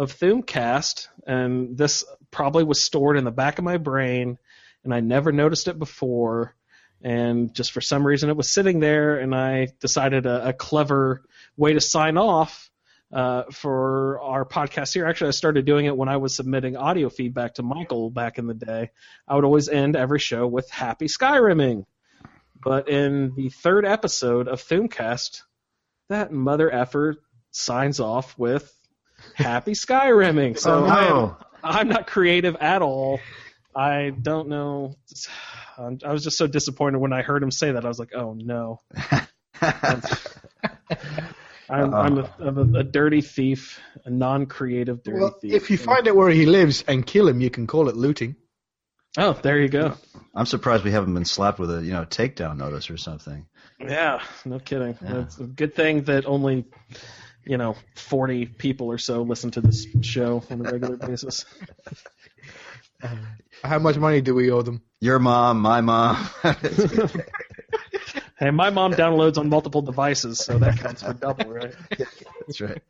of 0.00 0.18
Thuumcast, 0.18 1.08
and 1.26 1.76
this 1.76 2.04
probably 2.30 2.64
was 2.64 2.82
stored 2.82 3.18
in 3.18 3.24
the 3.24 3.30
back 3.30 3.58
of 3.58 3.64
my 3.64 3.76
brain, 3.76 4.38
and 4.82 4.94
I 4.94 5.00
never 5.00 5.30
noticed 5.30 5.68
it 5.68 5.78
before. 5.78 6.56
And 7.02 7.54
just 7.54 7.72
for 7.72 7.82
some 7.82 8.06
reason, 8.06 8.30
it 8.30 8.36
was 8.36 8.48
sitting 8.48 8.80
there, 8.80 9.18
and 9.18 9.34
I 9.34 9.68
decided 9.78 10.24
a, 10.24 10.48
a 10.48 10.52
clever 10.54 11.22
way 11.54 11.74
to 11.74 11.82
sign 11.82 12.16
off 12.16 12.70
uh, 13.12 13.42
for 13.52 14.20
our 14.20 14.46
podcast 14.46 14.94
here. 14.94 15.04
Actually, 15.04 15.28
I 15.28 15.32
started 15.32 15.66
doing 15.66 15.84
it 15.84 15.96
when 15.96 16.08
I 16.08 16.16
was 16.16 16.34
submitting 16.34 16.78
audio 16.78 17.10
feedback 17.10 17.56
to 17.56 17.62
Michael 17.62 18.08
back 18.08 18.38
in 18.38 18.46
the 18.46 18.54
day. 18.54 18.92
I 19.28 19.34
would 19.34 19.44
always 19.44 19.68
end 19.68 19.96
every 19.96 20.18
show 20.18 20.46
with 20.46 20.70
"Happy 20.70 21.08
Skyrimming." 21.08 21.84
But 22.62 22.88
in 22.88 23.34
the 23.34 23.50
third 23.50 23.84
episode 23.84 24.48
of 24.48 24.62
Thuumcast, 24.62 25.42
that 26.08 26.32
mother 26.32 26.72
effer 26.72 27.16
signs 27.50 28.00
off 28.00 28.38
with 28.38 28.74
"Happy 29.34 29.72
Skyrimming." 29.72 30.58
So 30.58 30.84
oh 30.84 30.84
I 30.86 31.04
am 31.04 31.10
no! 31.10 31.36
I'm 31.62 31.88
not 31.88 32.06
creative 32.06 32.56
at 32.56 32.82
all. 32.82 33.20
I 33.74 34.10
don't 34.10 34.48
know. 34.48 34.96
I'm- 35.78 35.98
was 36.04 36.24
just 36.24 36.36
so 36.36 36.46
disappointed 36.46 36.98
when 36.98 37.12
I 37.12 37.22
heard 37.22 37.42
him 37.42 37.50
say 37.50 37.72
that. 37.72 37.84
I 37.84 37.88
was 37.88 37.98
like, 37.98 38.14
oh 38.14 38.34
no. 38.34 38.80
I'm, 41.68 41.94
I'm, 41.94 42.18
a, 42.18 42.34
I'm 42.40 42.74
a, 42.74 42.78
a 42.80 42.82
dirty 42.82 43.20
thief, 43.20 43.78
a 44.04 44.10
non-creative 44.10 45.04
dirty 45.04 45.20
Well, 45.20 45.30
thief. 45.40 45.52
if 45.54 45.70
you 45.70 45.78
find 45.78 46.08
out 46.08 46.16
where 46.16 46.28
he 46.30 46.44
lives 46.46 46.82
and 46.88 47.06
kill 47.06 47.28
him, 47.28 47.40
you 47.40 47.48
can 47.50 47.66
call 47.68 47.88
it 47.88 47.96
looting. 47.96 48.34
oh, 49.16 49.34
there 49.34 49.60
you 49.60 49.68
go. 49.68 49.94
I'm 50.34 50.46
surprised 50.46 50.82
we 50.84 50.90
haven't 50.90 51.14
been 51.14 51.24
slapped 51.24 51.58
with 51.60 51.70
a 51.72 51.82
you 51.84 51.92
know 51.92 52.04
takedown 52.04 52.56
notice 52.56 52.90
or 52.90 52.96
something. 52.96 53.46
Yeah, 53.78 54.20
no 54.44 54.58
kidding. 54.58 54.98
Yeah. 55.02 55.22
It's 55.22 55.38
a 55.38 55.44
good 55.44 55.74
thing 55.74 56.02
that 56.04 56.26
only, 56.26 56.64
you 57.44 57.56
know, 57.56 57.76
40 57.96 58.46
people 58.46 58.88
or 58.88 58.98
so 58.98 59.22
listen 59.22 59.50
to 59.52 59.60
this 59.60 59.86
show 60.02 60.42
on 60.50 60.66
a 60.66 60.70
regular 60.70 60.96
basis. 61.08 61.44
How 63.64 63.78
much 63.78 63.96
money 63.96 64.20
do 64.20 64.34
we 64.34 64.50
owe 64.50 64.62
them? 64.62 64.82
Your 65.00 65.18
mom, 65.18 65.60
my 65.60 65.80
mom. 65.80 66.28
Hey, 68.40 68.50
my 68.50 68.70
mom 68.70 68.94
downloads 68.94 69.36
on 69.36 69.50
multiple 69.50 69.82
devices, 69.82 70.38
so 70.38 70.58
that 70.58 70.78
counts 70.78 71.02
for 71.02 71.12
double, 71.12 71.52
right? 71.52 71.74
That's 71.98 72.58
right. 72.62 72.82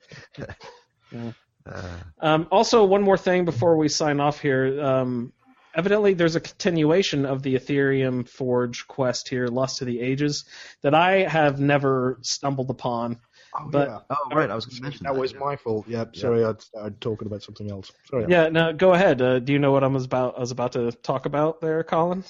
Yeah. 1.11 1.33
Um, 2.21 2.47
also, 2.53 2.85
one 2.85 3.03
more 3.03 3.19
thing 3.19 3.45
before 3.45 3.77
we 3.77 3.89
sign 3.89 4.21
off 4.21 4.41
here. 4.41 4.81
Um, 4.81 5.33
evidently, 5.75 6.15
there's 6.15 6.37
a 6.37 6.41
continuation 6.41 7.27
of 7.27 7.43
the 7.43 7.57
Aetherium 7.57 8.29
Forge 8.29 8.87
quest 8.87 9.29
here, 9.29 9.49
Lost 9.49 9.79
to 9.79 9.85
the 9.85 10.01
Ages, 10.01 10.45
that 10.83 10.95
I 10.95 11.23
have 11.23 11.59
never 11.59 12.21
stumbled 12.23 12.71
upon. 12.71 13.19
But 13.67 13.89
yeah. 13.89 13.99
Oh, 14.11 14.35
right. 14.35 14.51
I 14.51 14.55
was 14.55 14.67
going 14.67 14.77
to 14.77 14.83
mention 14.83 15.05
that 15.05 15.17
was 15.17 15.33
yeah. 15.33 15.39
my 15.39 15.57
fault. 15.57 15.87
Yeah, 15.89 16.05
sorry, 16.13 16.45
I 16.45 16.55
started 16.59 17.01
talking 17.01 17.27
about 17.27 17.43
something 17.43 17.71
else. 17.71 17.91
Sorry. 18.09 18.27
yeah, 18.29 18.49
no, 18.49 18.73
go 18.73 18.93
ahead. 18.93 19.21
Uh, 19.21 19.39
do 19.41 19.53
you 19.53 19.59
know 19.59 19.73
what 19.73 19.83
I 19.83 19.89
was 19.89 20.05
about? 20.05 20.37
I 20.37 20.41
was 20.41 20.51
about 20.53 20.73
to 20.73 20.93
talk 20.93 21.27
about 21.27 21.61
there, 21.61 21.83
Colin. 21.83 22.25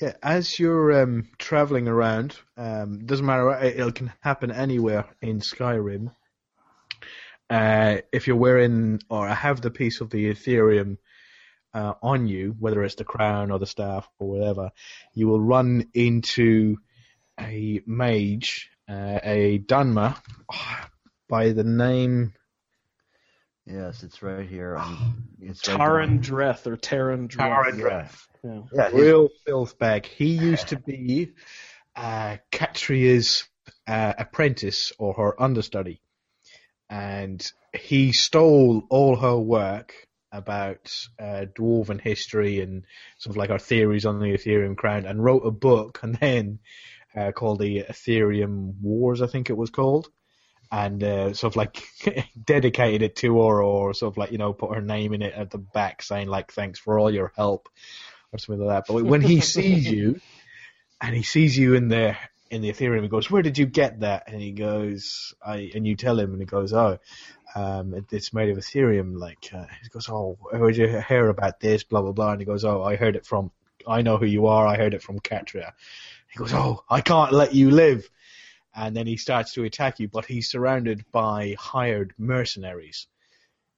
Yeah, 0.00 0.14
as 0.22 0.58
you're 0.58 1.02
um, 1.02 1.28
traveling 1.38 1.86
around, 1.86 2.36
um, 2.56 3.04
doesn't 3.06 3.24
matter. 3.24 3.52
It, 3.52 3.78
it 3.78 3.94
can 3.94 4.12
happen 4.20 4.50
anywhere 4.50 5.06
in 5.22 5.40
Skyrim. 5.40 6.12
Uh, 7.48 7.98
if 8.12 8.26
you're 8.26 8.36
wearing 8.36 9.00
or 9.08 9.28
have 9.28 9.60
the 9.60 9.70
piece 9.70 10.00
of 10.00 10.10
the 10.10 10.30
Aetherium 10.30 10.98
uh, 11.74 11.94
on 12.02 12.26
you, 12.26 12.56
whether 12.58 12.82
it's 12.82 12.96
the 12.96 13.04
crown 13.04 13.50
or 13.50 13.58
the 13.58 13.66
staff 13.66 14.08
or 14.18 14.28
whatever, 14.28 14.70
you 15.14 15.28
will 15.28 15.40
run 15.40 15.86
into 15.94 16.76
a 17.38 17.80
mage, 17.86 18.70
uh, 18.90 19.20
a 19.22 19.58
Dunmer, 19.58 20.16
by 21.28 21.52
the 21.52 21.64
name. 21.64 22.34
Yes, 23.66 24.02
it's 24.02 24.20
right 24.20 24.48
here. 24.48 24.76
On, 24.76 25.24
it's 25.40 25.66
right 25.68 25.78
Taron 25.78 26.20
Dreth 26.20 26.66
or 26.66 26.76
Taron 26.76 27.28
Dreth. 27.28 27.76
Taran 27.78 27.78
Yeah. 27.78 28.08
Yeah. 28.42 28.62
Yeah, 28.72 28.88
Real 28.92 29.28
filth 29.46 29.78
bag. 29.78 30.06
He 30.06 30.28
used 30.28 30.68
to 30.68 30.78
be 30.78 31.32
uh, 31.94 32.38
Katria's 32.50 33.44
uh, 33.86 34.14
apprentice 34.18 34.92
or 34.98 35.14
her 35.14 35.40
understudy, 35.40 36.00
and 36.88 37.46
he 37.78 38.12
stole 38.12 38.82
all 38.90 39.16
her 39.16 39.38
work 39.38 39.94
about 40.32 40.92
uh, 41.18 41.44
dwarven 41.56 42.00
history 42.00 42.60
and 42.60 42.84
sort 43.18 43.34
of 43.34 43.36
like 43.36 43.50
our 43.50 43.58
theories 43.58 44.06
on 44.06 44.20
the 44.20 44.32
Aetherium 44.32 44.76
crown, 44.76 45.04
and 45.04 45.22
wrote 45.22 45.46
a 45.46 45.50
book, 45.50 46.00
and 46.02 46.14
then 46.16 46.58
uh, 47.16 47.32
called 47.32 47.60
the 47.60 47.84
Aetherium 47.84 48.74
Wars, 48.80 49.22
I 49.22 49.26
think 49.26 49.50
it 49.50 49.56
was 49.56 49.70
called. 49.70 50.08
And 50.72 51.02
uh, 51.02 51.34
sort 51.34 51.52
of 51.52 51.56
like 51.56 51.82
dedicated 52.44 53.02
it 53.02 53.16
to 53.16 53.40
her, 53.40 53.62
or 53.62 53.92
sort 53.92 54.12
of 54.12 54.18
like 54.18 54.30
you 54.30 54.38
know 54.38 54.52
put 54.52 54.72
her 54.72 54.80
name 54.80 55.12
in 55.14 55.22
it 55.22 55.34
at 55.34 55.50
the 55.50 55.58
back, 55.58 56.00
saying 56.00 56.28
like 56.28 56.52
thanks 56.52 56.78
for 56.78 56.96
all 56.96 57.12
your 57.12 57.32
help 57.34 57.68
or 58.32 58.38
something 58.38 58.64
like 58.64 58.86
that. 58.86 58.92
But 58.92 59.02
when 59.04 59.20
he 59.20 59.40
sees 59.40 59.90
you, 59.90 60.20
and 61.00 61.14
he 61.14 61.24
sees 61.24 61.58
you 61.58 61.74
in 61.74 61.88
the 61.88 62.16
in 62.50 62.62
the 62.62 62.70
Aetherium, 62.70 63.02
he 63.02 63.08
goes, 63.08 63.30
"Where 63.30 63.42
did 63.42 63.58
you 63.58 63.66
get 63.66 64.00
that?" 64.00 64.24
And 64.26 64.40
he 64.40 64.52
goes, 64.52 65.34
"I," 65.44 65.70
and 65.74 65.86
you 65.86 65.96
tell 65.96 66.18
him, 66.18 66.32
and 66.32 66.40
he 66.40 66.46
goes, 66.46 66.72
"Oh, 66.72 66.98
um, 67.54 67.94
it, 67.94 68.04
it's 68.12 68.32
made 68.32 68.50
of 68.50 68.58
Aetherium." 68.58 69.16
Like 69.16 69.50
uh, 69.52 69.66
he 69.82 69.88
goes, 69.88 70.08
"Oh, 70.08 70.36
where 70.40 70.70
did 70.70 70.76
you 70.76 71.00
hear 71.00 71.28
about 71.28 71.60
this?" 71.60 71.84
Blah 71.84 72.02
blah 72.02 72.12
blah. 72.12 72.32
And 72.32 72.40
he 72.40 72.46
goes, 72.46 72.64
"Oh, 72.64 72.82
I 72.82 72.96
heard 72.96 73.16
it 73.16 73.26
from. 73.26 73.52
I 73.86 74.02
know 74.02 74.18
who 74.18 74.26
you 74.26 74.46
are. 74.46 74.66
I 74.66 74.76
heard 74.76 74.94
it 74.94 75.02
from 75.02 75.20
Katria." 75.20 75.72
He 76.30 76.38
goes, 76.38 76.52
"Oh, 76.52 76.84
I 76.88 77.00
can't 77.00 77.32
let 77.32 77.54
you 77.54 77.70
live." 77.70 78.08
And 78.74 78.96
then 78.96 79.06
he 79.06 79.16
starts 79.16 79.54
to 79.54 79.64
attack 79.64 79.98
you, 79.98 80.08
but 80.08 80.24
he's 80.26 80.50
surrounded 80.50 81.04
by 81.10 81.56
hired 81.58 82.14
mercenaries. 82.18 83.08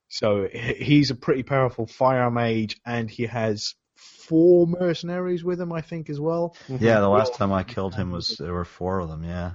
So 0.09 0.47
he's 0.53 1.11
a 1.11 1.15
pretty 1.15 1.43
powerful 1.43 1.87
fire 1.87 2.31
mage, 2.31 2.77
and 2.85 3.11
he 3.11 3.25
has 3.25 3.75
four 3.95 4.67
mercenaries 4.67 5.43
with 5.43 5.59
him, 5.59 5.73
I 5.73 5.81
think, 5.81 6.11
as 6.11 6.21
well. 6.21 6.55
Yeah, 6.69 7.01
the 7.01 7.09
last 7.09 7.35
time 7.35 7.53
I 7.53 7.63
killed 7.63 7.95
him 7.95 8.11
was 8.11 8.37
there 8.39 8.53
were 8.53 8.67
four 8.67 9.01
of 9.01 9.09
them. 9.09 9.25
Yeah. 9.25 9.53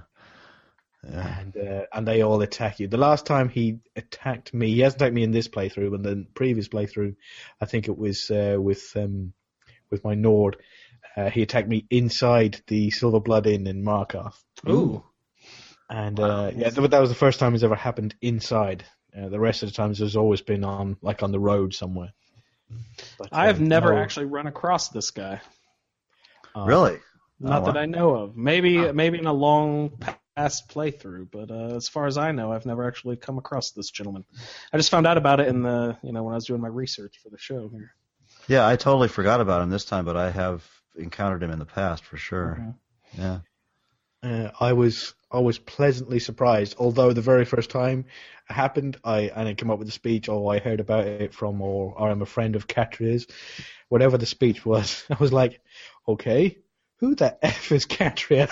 Yeah. 1.08 1.40
and 1.40 1.56
uh, 1.56 1.86
and 1.92 2.06
they 2.06 2.22
all 2.22 2.42
attack 2.42 2.80
you. 2.80 2.88
The 2.88 2.96
last 2.96 3.24
time 3.24 3.48
he 3.48 3.78
attacked 3.94 4.52
me, 4.52 4.74
he 4.74 4.80
hasn't 4.80 5.00
attacked 5.00 5.14
me 5.14 5.22
in 5.22 5.30
this 5.30 5.46
playthrough, 5.46 5.92
but 5.92 6.02
the 6.02 6.26
previous 6.34 6.68
playthrough, 6.68 7.14
I 7.60 7.66
think 7.66 7.86
it 7.86 7.96
was 7.96 8.30
uh, 8.30 8.56
with 8.58 8.92
um, 8.96 9.32
with 9.90 10.04
my 10.04 10.14
Nord. 10.14 10.56
Uh, 11.16 11.30
he 11.30 11.42
attacked 11.42 11.68
me 11.68 11.86
inside 11.90 12.60
the 12.68 12.90
Silver 12.90 13.20
Blood 13.20 13.46
Inn 13.46 13.66
in 13.66 13.82
Markarth, 13.82 14.38
Ooh. 14.68 15.04
and 15.90 16.18
uh, 16.20 16.50
yeah, 16.54 16.70
th- 16.70 16.90
that 16.90 17.00
was 17.00 17.10
the 17.10 17.16
first 17.16 17.40
time 17.40 17.54
it's 17.54 17.64
ever 17.64 17.74
happened 17.74 18.14
inside. 18.20 18.84
Uh, 19.16 19.28
the 19.28 19.40
rest 19.40 19.62
of 19.62 19.68
the 19.68 19.74
times 19.74 19.98
has 19.98 20.16
always 20.16 20.42
been 20.42 20.64
on 20.64 20.96
like 21.02 21.22
on 21.22 21.32
the 21.32 21.40
road 21.40 21.74
somewhere. 21.74 22.12
But, 23.18 23.30
I 23.32 23.46
have 23.46 23.58
um, 23.58 23.68
never 23.68 23.94
no, 23.94 23.98
actually 24.00 24.26
run 24.26 24.46
across 24.46 24.90
this 24.90 25.10
guy. 25.10 25.40
Really? 26.54 26.98
Not 27.40 27.62
Oh, 27.62 27.66
that 27.66 27.74
wow. 27.76 27.80
I 27.80 27.86
know 27.86 28.14
of. 28.16 28.36
Maybe 28.36 28.92
maybe 28.92 29.18
in 29.18 29.26
a 29.26 29.32
long 29.32 29.98
past 30.36 30.68
playthrough, 30.68 31.30
but 31.30 31.50
uh, 31.50 31.76
as 31.76 31.88
far 31.88 32.06
as 32.06 32.18
I 32.18 32.32
know, 32.32 32.52
I've 32.52 32.66
never 32.66 32.86
actually 32.86 33.16
come 33.16 33.38
across 33.38 33.70
this 33.72 33.90
gentleman. 33.90 34.24
I 34.72 34.76
just 34.76 34.90
found 34.90 35.06
out 35.06 35.18
about 35.18 35.40
it 35.40 35.48
in 35.48 35.62
the 35.62 35.96
you 36.02 36.12
know 36.12 36.22
when 36.22 36.32
I 36.32 36.36
was 36.36 36.46
doing 36.46 36.60
my 36.60 36.68
research 36.68 37.18
for 37.22 37.30
the 37.30 37.38
show 37.38 37.68
here. 37.68 37.92
Yeah, 38.48 38.66
I 38.66 38.76
totally 38.76 39.08
forgot 39.08 39.40
about 39.40 39.62
him 39.62 39.70
this 39.70 39.84
time, 39.84 40.04
but 40.04 40.16
I 40.16 40.30
have 40.30 40.68
encountered 40.98 41.42
him 41.42 41.50
in 41.50 41.58
the 41.58 41.64
past 41.66 42.04
for 42.04 42.16
sure. 42.16 42.58
Mhm. 42.60 42.74
Yeah. 43.16 43.38
uh, 44.22 44.50
I 44.60 44.72
was 44.72 45.14
I 45.30 45.38
was 45.40 45.58
pleasantly 45.58 46.18
surprised. 46.18 46.76
Although 46.78 47.12
the 47.12 47.20
very 47.20 47.44
first 47.44 47.70
time 47.70 48.06
it 48.48 48.52
happened, 48.52 48.96
I 49.04 49.30
and 49.34 49.48
I 49.48 49.54
came 49.54 49.70
up 49.70 49.78
with 49.78 49.88
a 49.88 49.92
speech. 49.92 50.28
Oh, 50.28 50.48
I 50.48 50.58
heard 50.58 50.80
about 50.80 51.06
it 51.06 51.34
from, 51.34 51.60
or, 51.60 51.94
or 51.98 52.10
I'm 52.10 52.22
a 52.22 52.26
friend 52.26 52.56
of 52.56 52.66
Katria's. 52.66 53.26
Whatever 53.88 54.18
the 54.18 54.26
speech 54.26 54.64
was, 54.66 55.04
I 55.10 55.16
was 55.20 55.32
like, 55.32 55.60
okay, 56.06 56.58
who 56.96 57.14
the 57.14 57.38
f 57.44 57.70
is 57.72 57.86
Katria? 57.86 58.48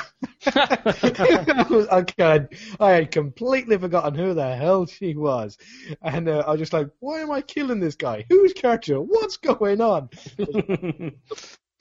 I, 0.46 2.04
had, 2.18 2.48
I 2.78 2.90
had 2.92 3.10
completely 3.10 3.76
forgotten 3.76 4.14
who 4.14 4.34
the 4.34 4.54
hell 4.54 4.86
she 4.86 5.14
was, 5.16 5.58
and 6.00 6.28
uh, 6.28 6.44
I 6.46 6.52
was 6.52 6.60
just 6.60 6.72
like, 6.72 6.88
why 7.00 7.20
am 7.20 7.32
I 7.32 7.40
killing 7.42 7.80
this 7.80 7.96
guy? 7.96 8.24
Who's 8.28 8.54
Catria? 8.54 9.04
What's 9.04 9.38
going 9.38 9.80
on? 9.80 10.10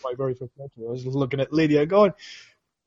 my 0.03 0.13
very 0.17 0.34
first 0.34 0.51
playthrough. 0.57 0.88
I 0.88 0.91
was 0.91 1.05
looking 1.05 1.39
at 1.39 1.53
Lydia 1.53 1.85
going, 1.85 2.13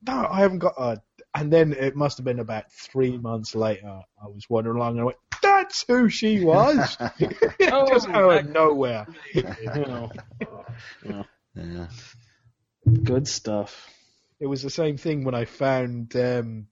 no, 0.06 0.26
I 0.30 0.40
haven't 0.40 0.58
got 0.60 0.74
a. 0.78 1.02
And 1.34 1.52
then 1.52 1.72
it 1.72 1.94
must 1.94 2.18
have 2.18 2.24
been 2.24 2.40
about 2.40 2.72
three 2.72 3.16
months 3.18 3.54
later. 3.54 4.00
I 4.22 4.26
was 4.26 4.46
wandering 4.48 4.76
along 4.76 4.92
and 4.92 5.00
I 5.00 5.04
went, 5.04 5.18
that's 5.42 5.84
who 5.86 6.08
she 6.08 6.42
was. 6.44 6.96
Just 7.60 8.08
out 8.08 8.38
of 8.38 8.48
nowhere. 8.48 9.06
you 9.34 9.44
know, 9.74 10.10
Yeah. 11.54 11.86
good 13.04 13.28
stuff. 13.28 13.88
It 14.40 14.46
was 14.46 14.62
the 14.62 14.70
same 14.70 14.96
thing 14.96 15.24
when 15.24 15.34
I 15.34 15.44
found 15.44 16.14
um, 16.16 16.68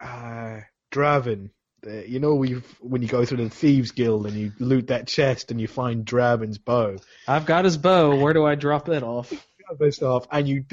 uh, 0.00 0.60
Draven. 0.92 1.50
Uh, 1.86 2.02
you 2.06 2.18
know, 2.18 2.34
we 2.34 2.62
when 2.80 3.02
you 3.02 3.08
go 3.08 3.24
through 3.24 3.38
the 3.38 3.50
thieves 3.50 3.90
guild 3.90 4.26
and 4.26 4.34
you 4.34 4.52
loot 4.58 4.88
that 4.88 5.06
chest 5.06 5.50
and 5.50 5.60
you 5.60 5.68
find 5.68 6.04
Draven's 6.04 6.58
bow. 6.58 6.96
I've 7.28 7.46
got 7.46 7.64
his 7.64 7.76
bow. 7.76 8.16
Where 8.16 8.32
do 8.32 8.44
I 8.44 8.54
drop 8.54 8.88
it 8.88 9.02
off? 9.02 9.32
this 9.78 10.02
off, 10.02 10.26
and 10.30 10.48
you. 10.48 10.64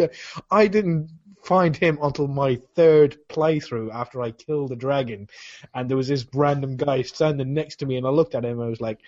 I 0.50 0.68
didn't 0.68 1.10
find 1.44 1.76
him 1.76 1.98
until 2.02 2.28
my 2.28 2.60
third 2.76 3.18
playthrough 3.30 3.94
after 3.94 4.22
I 4.22 4.32
killed 4.32 4.70
the 4.70 4.76
dragon, 4.76 5.28
and 5.74 5.90
there 5.90 5.98
was 5.98 6.08
this 6.08 6.26
random 6.34 6.78
guy 6.78 7.02
standing 7.02 7.54
next 7.54 7.78
to 7.78 7.86
me, 7.86 7.98
and 7.98 8.06
I 8.06 8.10
looked 8.10 8.36
at 8.36 8.46
him, 8.46 8.60
and 8.60 8.68
I 8.68 8.70
was 8.70 8.82
like, 8.82 9.00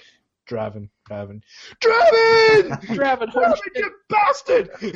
"Draven, 0.48 0.90
Draven, 1.10 1.42
Draven, 1.82 2.82
Draven, 2.88 3.32
Draven, 3.32 3.58
you 3.76 3.92
bastard!" 4.10 4.70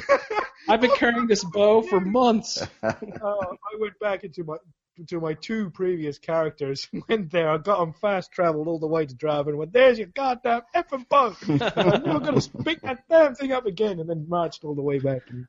I've 0.70 0.82
been 0.82 0.92
carrying 0.92 1.28
this 1.28 1.44
bow 1.44 1.82
for 1.82 2.00
months. 2.00 2.62
Uh, 2.84 2.94
I 2.94 3.78
went 3.80 4.00
back 4.00 4.24
into 4.24 4.44
my 4.44 4.58
to 5.08 5.20
my 5.20 5.34
two 5.34 5.70
previous 5.70 6.18
characters, 6.18 6.88
went 7.10 7.32
there, 7.32 7.50
I 7.50 7.58
got 7.58 7.80
them 7.80 7.94
fast 7.94 8.32
travelled 8.32 8.68
all 8.68 8.80
the 8.80 8.88
way 8.88 9.06
to 9.06 9.16
Draven, 9.16 9.56
went, 9.56 9.74
there's 9.74 9.98
your 10.00 10.08
goddamn 10.08 10.62
effing 10.76 11.08
boat! 11.08 11.38
I'm 11.48 12.04
not 12.04 12.24
going 12.24 12.40
to 12.40 12.50
pick 12.64 12.82
that 12.82 13.04
damn 13.10 13.36
thing 13.36 13.52
up 13.52 13.66
again, 13.66 14.00
and 14.00 14.10
then 14.10 14.28
marched 14.28 14.64
all 14.64 14.76
the 14.76 14.82
way 14.82 15.00
back 15.00 15.22
and 15.30 15.48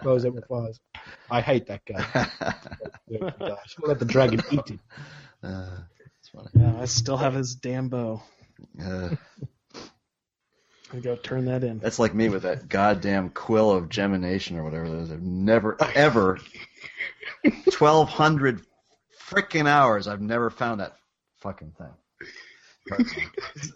closed 0.00 0.26
up 0.26 0.34
my 0.34 0.40
fires. 0.48 0.80
I 1.30 1.40
hate 1.40 1.66
that 1.66 1.84
guy. 1.84 2.06
I 2.14 3.56
should 3.66 3.86
let 3.86 3.98
the 3.98 4.04
dragon 4.04 4.42
eat 4.50 4.68
him. 4.68 4.80
Uh, 5.42 5.78
it's 6.18 6.28
funny. 6.28 6.48
Yeah, 6.54 6.80
I 6.80 6.86
still 6.86 7.16
have 7.16 7.34
his 7.34 7.54
damn 7.54 7.88
bow. 7.88 8.22
Uh, 8.82 9.10
I 10.92 10.98
go 11.00 11.16
turn 11.16 11.46
that 11.46 11.64
in. 11.64 11.80
that's 11.80 11.98
like 11.98 12.14
me 12.14 12.28
with 12.28 12.44
that 12.44 12.68
goddamn 12.68 13.30
quill 13.30 13.72
of 13.72 13.88
gemination 13.88 14.56
or 14.56 14.62
whatever 14.62 14.84
it 14.86 15.02
is. 15.02 15.10
I've 15.10 15.20
never, 15.20 15.76
ever, 15.94 16.38
1,200 17.42 18.64
freaking 19.28 19.68
hours, 19.68 20.08
I've 20.08 20.20
never 20.20 20.50
found 20.50 20.80
that 20.80 20.96
fucking 21.38 21.72
thing. 21.78 21.92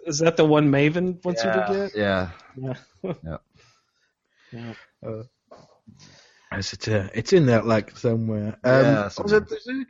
Is 0.06 0.20
that 0.20 0.36
the 0.36 0.44
one 0.44 0.70
Maven 0.70 1.24
wants 1.24 1.42
you 1.44 1.50
to 1.50 1.66
get? 1.68 1.96
Yeah. 1.96 2.30
Yeah. 2.56 2.74
Yep. 4.52 4.76
yeah. 5.02 5.22
It's, 6.52 6.72
it's, 6.72 6.88
uh, 6.88 7.08
it's 7.14 7.32
in 7.32 7.46
there 7.46 7.62
like 7.62 7.96
somewhere. 7.96 8.58
Um, 8.64 8.72
Yeah, 8.84 9.08
somewhere. 9.08 9.40
there's, 9.40 9.68
a, 9.68 9.84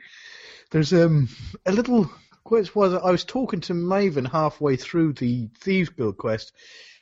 there's 0.70 0.92
um 0.92 1.28
a 1.64 1.72
little 1.72 2.10
quest 2.44 2.76
was 2.76 2.92
I 2.94 3.10
was 3.10 3.24
talking 3.24 3.60
to 3.62 3.72
Maven 3.72 4.30
halfway 4.30 4.76
through 4.76 5.14
the 5.14 5.48
Thieves 5.60 5.88
Guild 5.88 6.18
quest, 6.18 6.52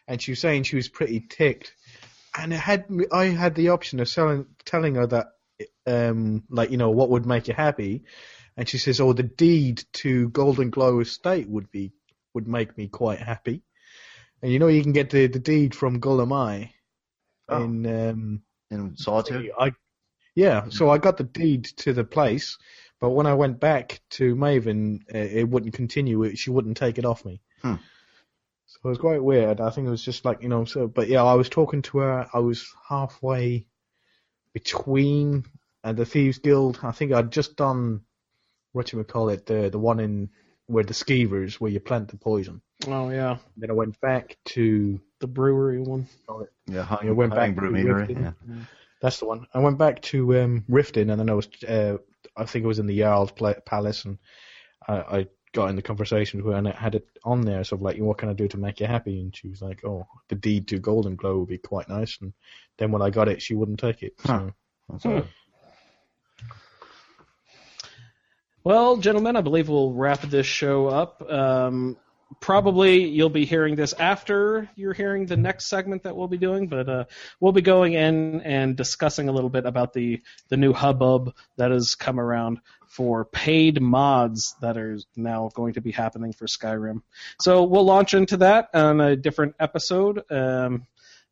and 0.07 0.23
she 0.23 0.33
was 0.33 0.39
saying 0.41 0.63
she 0.63 0.77
was 0.77 0.89
pretty 0.89 1.21
ticked, 1.21 1.75
and 2.37 2.53
it 2.53 2.61
had 2.61 2.87
I 3.13 3.27
had 3.27 3.55
the 3.57 3.71
option 3.71 3.99
of 4.01 4.09
selling, 4.09 4.47
telling 4.65 4.95
her 4.95 5.07
that 5.09 5.27
um 5.87 6.45
like 6.49 6.71
you 6.71 6.77
know 6.77 6.91
what 6.91 7.11
would 7.11 7.27
make 7.27 7.49
you 7.49 7.55
happy, 7.55 8.05
and 8.59 8.69
she 8.69 8.77
says 8.77 9.01
oh 9.01 9.15
the 9.15 9.23
deed 9.23 9.85
to 9.93 10.29
Golden 10.29 10.69
Glow 10.71 11.01
Estate 11.01 11.49
would 11.49 11.71
be 11.71 11.93
would 12.35 12.47
make 12.47 12.77
me 12.77 12.89
quite 12.89 13.21
happy. 13.21 13.63
And 14.43 14.53
you 14.53 14.59
know, 14.59 14.69
you 14.69 14.83
can 14.83 14.93
get 14.93 15.11
the, 15.11 15.27
the 15.29 15.39
deed 15.39 15.75
from 15.75 16.01
Gulamai 16.01 16.71
Oh. 17.49 17.63
in 17.63 17.87
um, 17.87 18.43
In 18.71 18.97
Solitude? 18.97 19.51
I 19.59 19.73
yeah, 20.35 20.69
so 20.69 20.91
I 20.91 20.99
got 20.99 21.17
the 21.17 21.25
deed 21.25 21.65
to 21.79 21.93
the 21.93 22.05
place, 22.05 22.59
but 23.01 23.11
when 23.11 23.27
I 23.27 23.35
went 23.35 23.59
back 23.59 24.01
to 24.11 24.37
Maven, 24.37 25.01
uh, 25.13 25.19
it 25.19 25.49
wouldn't 25.49 25.75
continue. 25.75 26.23
It, 26.25 26.39
she 26.39 26.51
wouldn't 26.51 26.77
take 26.77 26.99
it 26.99 27.05
off 27.07 27.25
me. 27.25 27.41
Hmm. 27.63 27.77
So 28.67 28.79
it 28.85 28.89
was 28.89 28.99
quite 28.99 29.25
weird. 29.25 29.61
I 29.61 29.71
think 29.71 29.87
it 29.87 29.91
was 29.91 30.05
just 30.05 30.25
like 30.25 30.43
you 30.43 30.49
know. 30.49 30.65
So, 30.67 30.87
but 30.87 31.09
yeah, 31.09 31.25
I 31.25 31.35
was 31.35 31.49
talking 31.49 31.83
to 31.83 31.99
her. 31.99 32.29
I 32.33 32.41
was 32.41 32.69
halfway 32.89 33.67
between 34.53 35.45
uh, 35.83 35.93
the 35.93 36.05
Thieves 36.05 36.39
Guild. 36.39 36.79
I 36.83 36.93
think 36.93 37.13
I'd 37.13 37.33
just 37.33 37.57
done 37.57 38.03
what 38.73 38.93
you 38.93 38.99
would 38.99 39.09
call 39.09 39.29
it, 39.29 39.47
the 39.47 39.71
the 39.71 39.79
one 39.79 40.01
in 40.01 40.31
where 40.67 40.85
the 40.85 40.95
skeevers, 40.95 41.55
where 41.55 41.71
you 41.71 41.81
plant 41.81 42.09
the 42.09 42.17
poison. 42.17 42.61
Oh 42.87 43.11
yeah, 43.11 43.39
Then 43.57 43.71
I 43.71 43.75
went 43.75 44.01
back 44.01 44.37
to 44.47 45.01
the 45.19 45.27
brewery 45.27 45.81
one. 45.81 46.07
Yeah, 46.67 46.83
hung, 46.83 47.01
Yeah, 47.05 47.13
went 47.13 47.35
back 47.35 47.55
Brew 47.55 47.71
to 47.71 47.75
Meadery, 47.75 48.09
Riften. 48.09 48.35
Yeah. 48.47 48.55
That's 49.01 49.19
the 49.19 49.27
one. 49.27 49.47
I 49.55 49.61
went 49.61 49.79
back 49.79 50.03
to 50.03 50.41
um, 50.41 50.65
Riften, 50.69 51.11
and 51.11 51.21
then 51.21 51.31
I 51.31 51.35
was, 51.35 51.49
uh, 51.67 51.99
I 52.37 52.45
think 52.45 52.65
it 52.65 52.69
was 52.69 52.79
in 52.79 52.87
the 52.87 52.99
Jarl's 52.99 53.33
Palace, 53.65 54.05
and 54.05 54.19
I, 54.87 54.95
I 54.95 55.27
got 55.53 55.71
in 55.71 55.77
the 55.77 55.83
conversation 55.83 56.43
with 56.43 56.53
her, 56.53 56.59
and 56.59 56.67
it 56.67 56.75
had 56.75 56.95
it 56.95 57.07
on 57.25 57.43
there. 57.43 57.65
So 57.65 57.77
I'm 57.77 57.83
like, 57.83 57.99
what 57.99 58.19
can 58.19 58.29
I 58.29 58.33
do 58.33 58.49
to 58.49 58.57
make 58.59 58.81
you 58.81 58.87
happy? 58.87 59.21
And 59.21 59.35
she 59.35 59.49
was 59.49 59.63
like, 59.63 59.85
oh, 59.85 60.07
the 60.29 60.35
deed 60.35 60.69
to 60.69 60.79
Golden 60.79 61.17
Glow 61.17 61.39
would 61.39 61.49
be 61.49 61.59
quite 61.59 61.89
nice. 61.89 62.19
And 62.21 62.33
then 62.77 62.91
when 62.91 63.03
I 63.03 63.11
got 63.11 63.29
it, 63.29 63.41
she 63.41 63.55
wouldn't 63.55 63.81
take 63.81 64.03
it. 64.03 64.15
So. 64.25 64.33
Huh. 64.33 64.51
That's 64.89 65.07
all 65.07 65.13
right. 65.13 65.27
Well, 68.69 68.99
gentlemen, 68.99 69.35
I 69.35 69.41
believe 69.41 69.71
we'll 69.71 69.95
wrap 69.95 70.21
this 70.21 70.45
show 70.45 70.89
up. 70.89 71.23
Um, 71.23 71.97
probably 72.39 73.03
you'll 73.09 73.31
be 73.31 73.47
hearing 73.47 73.77
this 73.77 73.95
after 73.95 74.69
you're 74.77 74.93
hearing 74.93 75.25
the 75.25 75.39
next 75.39 75.69
segment 75.69 76.03
that 76.03 76.15
we'll 76.15 76.29
be 76.29 76.37
doing, 76.37 76.67
but 76.67 76.87
uh, 76.87 77.05
we'll 77.41 77.53
be 77.53 77.63
going 77.63 77.95
in 77.95 78.43
and 78.43 78.77
discussing 78.77 79.31
a 79.31 79.33
little 79.33 79.49
bit 79.49 79.65
about 79.65 79.95
the 79.95 80.21
the 80.51 80.59
new 80.59 80.75
hubbub 80.75 81.35
that 81.57 81.71
has 81.71 81.95
come 81.95 82.21
around 82.21 82.61
for 82.87 83.25
paid 83.25 83.81
mods 83.81 84.55
that 84.61 84.77
are 84.77 84.99
now 85.17 85.49
going 85.55 85.73
to 85.73 85.81
be 85.81 85.91
happening 85.91 86.35
for 86.35 86.45
Skyrim. 86.45 87.01
So 87.41 87.65
we'll 87.65 87.87
launch 87.87 88.13
into 88.13 88.37
that 88.37 88.69
on 88.75 89.01
a 89.01 89.17
different 89.17 89.55
episode. 89.59 90.31
Um, 90.31 90.87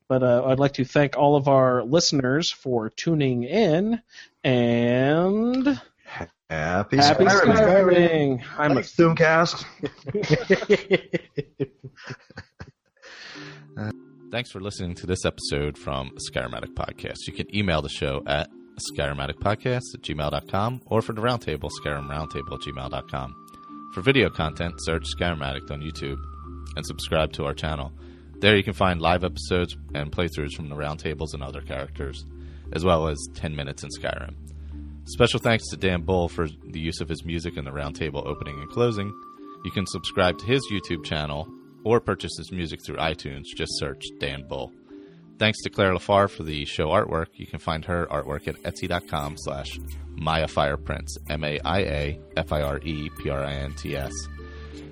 but 0.09 0.23
uh, 0.23 0.43
I'd 0.47 0.59
like 0.59 0.73
to 0.75 0.87
thank 0.87 1.19
all 1.19 1.37
of 1.37 1.49
our 1.49 1.85
listeners 1.85 2.51
for 2.51 2.89
tuning 2.89 3.43
in 3.43 4.01
and 4.43 5.79
Happy, 6.51 6.97
happy 6.97 7.25
Skyrim. 7.25 7.57
Skyrim. 7.57 8.43
I'm 8.57 8.73
a 8.73 8.83
Thanks, 8.83 8.95
Thuumcast. 8.95 9.65
Thanks 14.31 14.51
for 14.51 14.61
listening 14.61 14.95
to 14.97 15.07
this 15.07 15.25
episode 15.25 15.77
from 15.79 16.11
Skyrim 16.31 16.57
Addict 16.57 16.75
Podcast. 16.75 17.27
You 17.27 17.33
can 17.33 17.55
email 17.55 17.83
the 17.83 17.89
show 17.89 18.23
at 18.27 18.49
askyrimaddictpodcast 18.77 19.95
at 19.95 20.03
gmail.com 20.03 20.83
or 20.87 21.03
for 21.03 21.13
the 21.13 21.21
roundtable, 21.23 21.71
skyrimroundtable 21.83 22.53
at 22.53 22.61
gmail.com. 22.61 23.35
For 23.95 24.03
video 24.03 24.29
content, 24.29 24.75
search 24.79 25.05
Skyrim 25.19 25.45
Addict 25.45 25.71
on 25.71 25.81
YouTube 25.81 26.19
and 26.77 26.85
subscribe 26.85 27.33
to 27.33 27.45
our 27.45 27.55
channel. 27.55 27.93
There 28.41 28.57
you 28.57 28.63
can 28.63 28.75
find 28.75 29.01
live 29.01 29.25
episodes 29.25 29.77
and 29.95 30.13
playthroughs 30.13 30.53
from 30.53 30.69
the 30.69 30.77
roundtables 30.77 31.33
and 31.33 31.43
other 31.43 31.63
characters, 31.63 32.27
as 32.73 32.85
well 32.85 33.09
as 33.09 33.19
10 33.35 33.57
minutes 33.57 33.83
in 33.83 33.91
Skyrim. 33.91 34.35
Special 35.07 35.39
thanks 35.39 35.69
to 35.71 35.77
Dan 35.77 36.03
Bull 36.03 36.29
for 36.29 36.49
the 36.49 36.81
use 36.81 37.01
of 37.01 37.09
his 37.09 37.25
music 37.25 37.57
in 37.57 37.65
the 37.65 37.71
roundtable 37.71 38.27
opening 38.27 38.59
and 38.59 38.69
closing. 38.69 39.15
You 39.65 39.71
can 39.71 39.87
subscribe 39.87 40.37
to 40.39 40.47
his 40.47 40.67
YouTube 40.71 41.05
channel 41.05 41.49
or 41.85 42.01
purchase 42.01 42.33
his 42.37 42.51
music 42.51 42.81
through 42.85 42.97
iTunes. 42.97 43.45
Just 43.57 43.79
search 43.79 44.03
Dan 44.19 44.47
Bull. 44.49 44.73
Thanks 45.39 45.63
to 45.63 45.71
Claire 45.71 45.93
LaFar 45.93 46.29
for 46.29 46.43
the 46.43 46.65
show 46.65 46.89
artwork. 46.89 47.27
You 47.35 47.47
can 47.47 47.61
find 47.61 47.85
her 47.85 48.07
artwork 48.07 48.49
at 48.49 48.57
etsy.com 48.63 49.37
slash 49.39 49.79
MaiafirePrints, 50.17 51.19
M-A-I-A-F-I-R-E-P-R-I-N-T-S. 51.29 54.13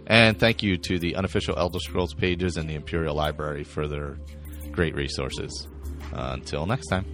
And 0.06 0.38
thank 0.38 0.62
you 0.62 0.76
to 0.76 0.98
the 0.98 1.16
unofficial 1.16 1.58
Elder 1.58 1.80
Scrolls 1.80 2.14
pages 2.14 2.56
and 2.56 2.68
the 2.68 2.74
Imperial 2.74 3.16
Library 3.16 3.64
for 3.64 3.88
their 3.88 4.18
great 4.70 4.94
resources. 4.94 5.66
Uh, 6.12 6.32
until 6.34 6.66
next 6.66 6.88
time. 6.88 7.06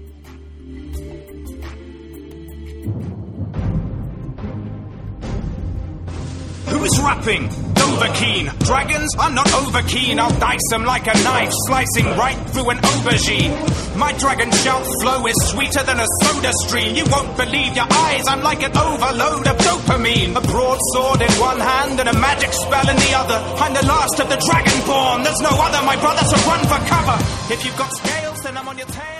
Who's 6.70 7.00
rapping? 7.00 7.48
Dovahkiin. 7.74 8.58
Dragons? 8.64 9.10
I'm 9.18 9.34
not 9.34 9.52
over 9.54 9.82
keen. 9.82 10.18
I'll 10.18 10.38
dice 10.38 10.66
them 10.70 10.84
like 10.84 11.06
a 11.06 11.14
knife, 11.22 11.50
slicing 11.66 12.06
right 12.16 12.38
through 12.50 12.70
an 12.70 12.78
aubergine. 12.78 13.52
My 13.98 14.12
dragon 14.12 14.50
shout 14.50 14.86
flow 15.02 15.26
is 15.26 15.36
sweeter 15.50 15.82
than 15.82 15.98
a 16.00 16.06
soda 16.22 16.52
stream. 16.64 16.94
You 16.96 17.04
won't 17.10 17.36
believe 17.36 17.76
your 17.76 17.86
eyes. 17.90 18.24
I'm 18.28 18.42
like 18.42 18.62
an 18.62 18.76
overload 18.76 19.46
of 19.46 19.56
dopamine. 19.58 20.36
A 20.36 20.40
broadsword 20.40 21.20
in 21.20 21.32
one 21.40 21.60
hand 21.60 22.00
and 22.00 22.08
a 22.08 22.14
magic 22.18 22.52
spell 22.52 22.88
in 22.88 22.96
the 22.96 23.12
other. 23.14 23.36
I'm 23.60 23.74
the 23.74 23.84
last 23.84 24.20
of 24.20 24.28
the 24.30 24.36
dragonborn. 24.36 25.24
There's 25.24 25.40
no 25.40 25.50
other, 25.52 25.84
my 25.84 25.96
brother, 25.96 26.24
so 26.24 26.36
run 26.48 26.60
for 26.64 26.80
cover. 26.88 27.18
If 27.52 27.64
you've 27.64 27.76
got 27.76 27.92
scales, 27.92 28.38
then 28.40 28.56
I'm 28.56 28.68
on 28.68 28.78
your 28.78 28.86
tail, 28.86 29.19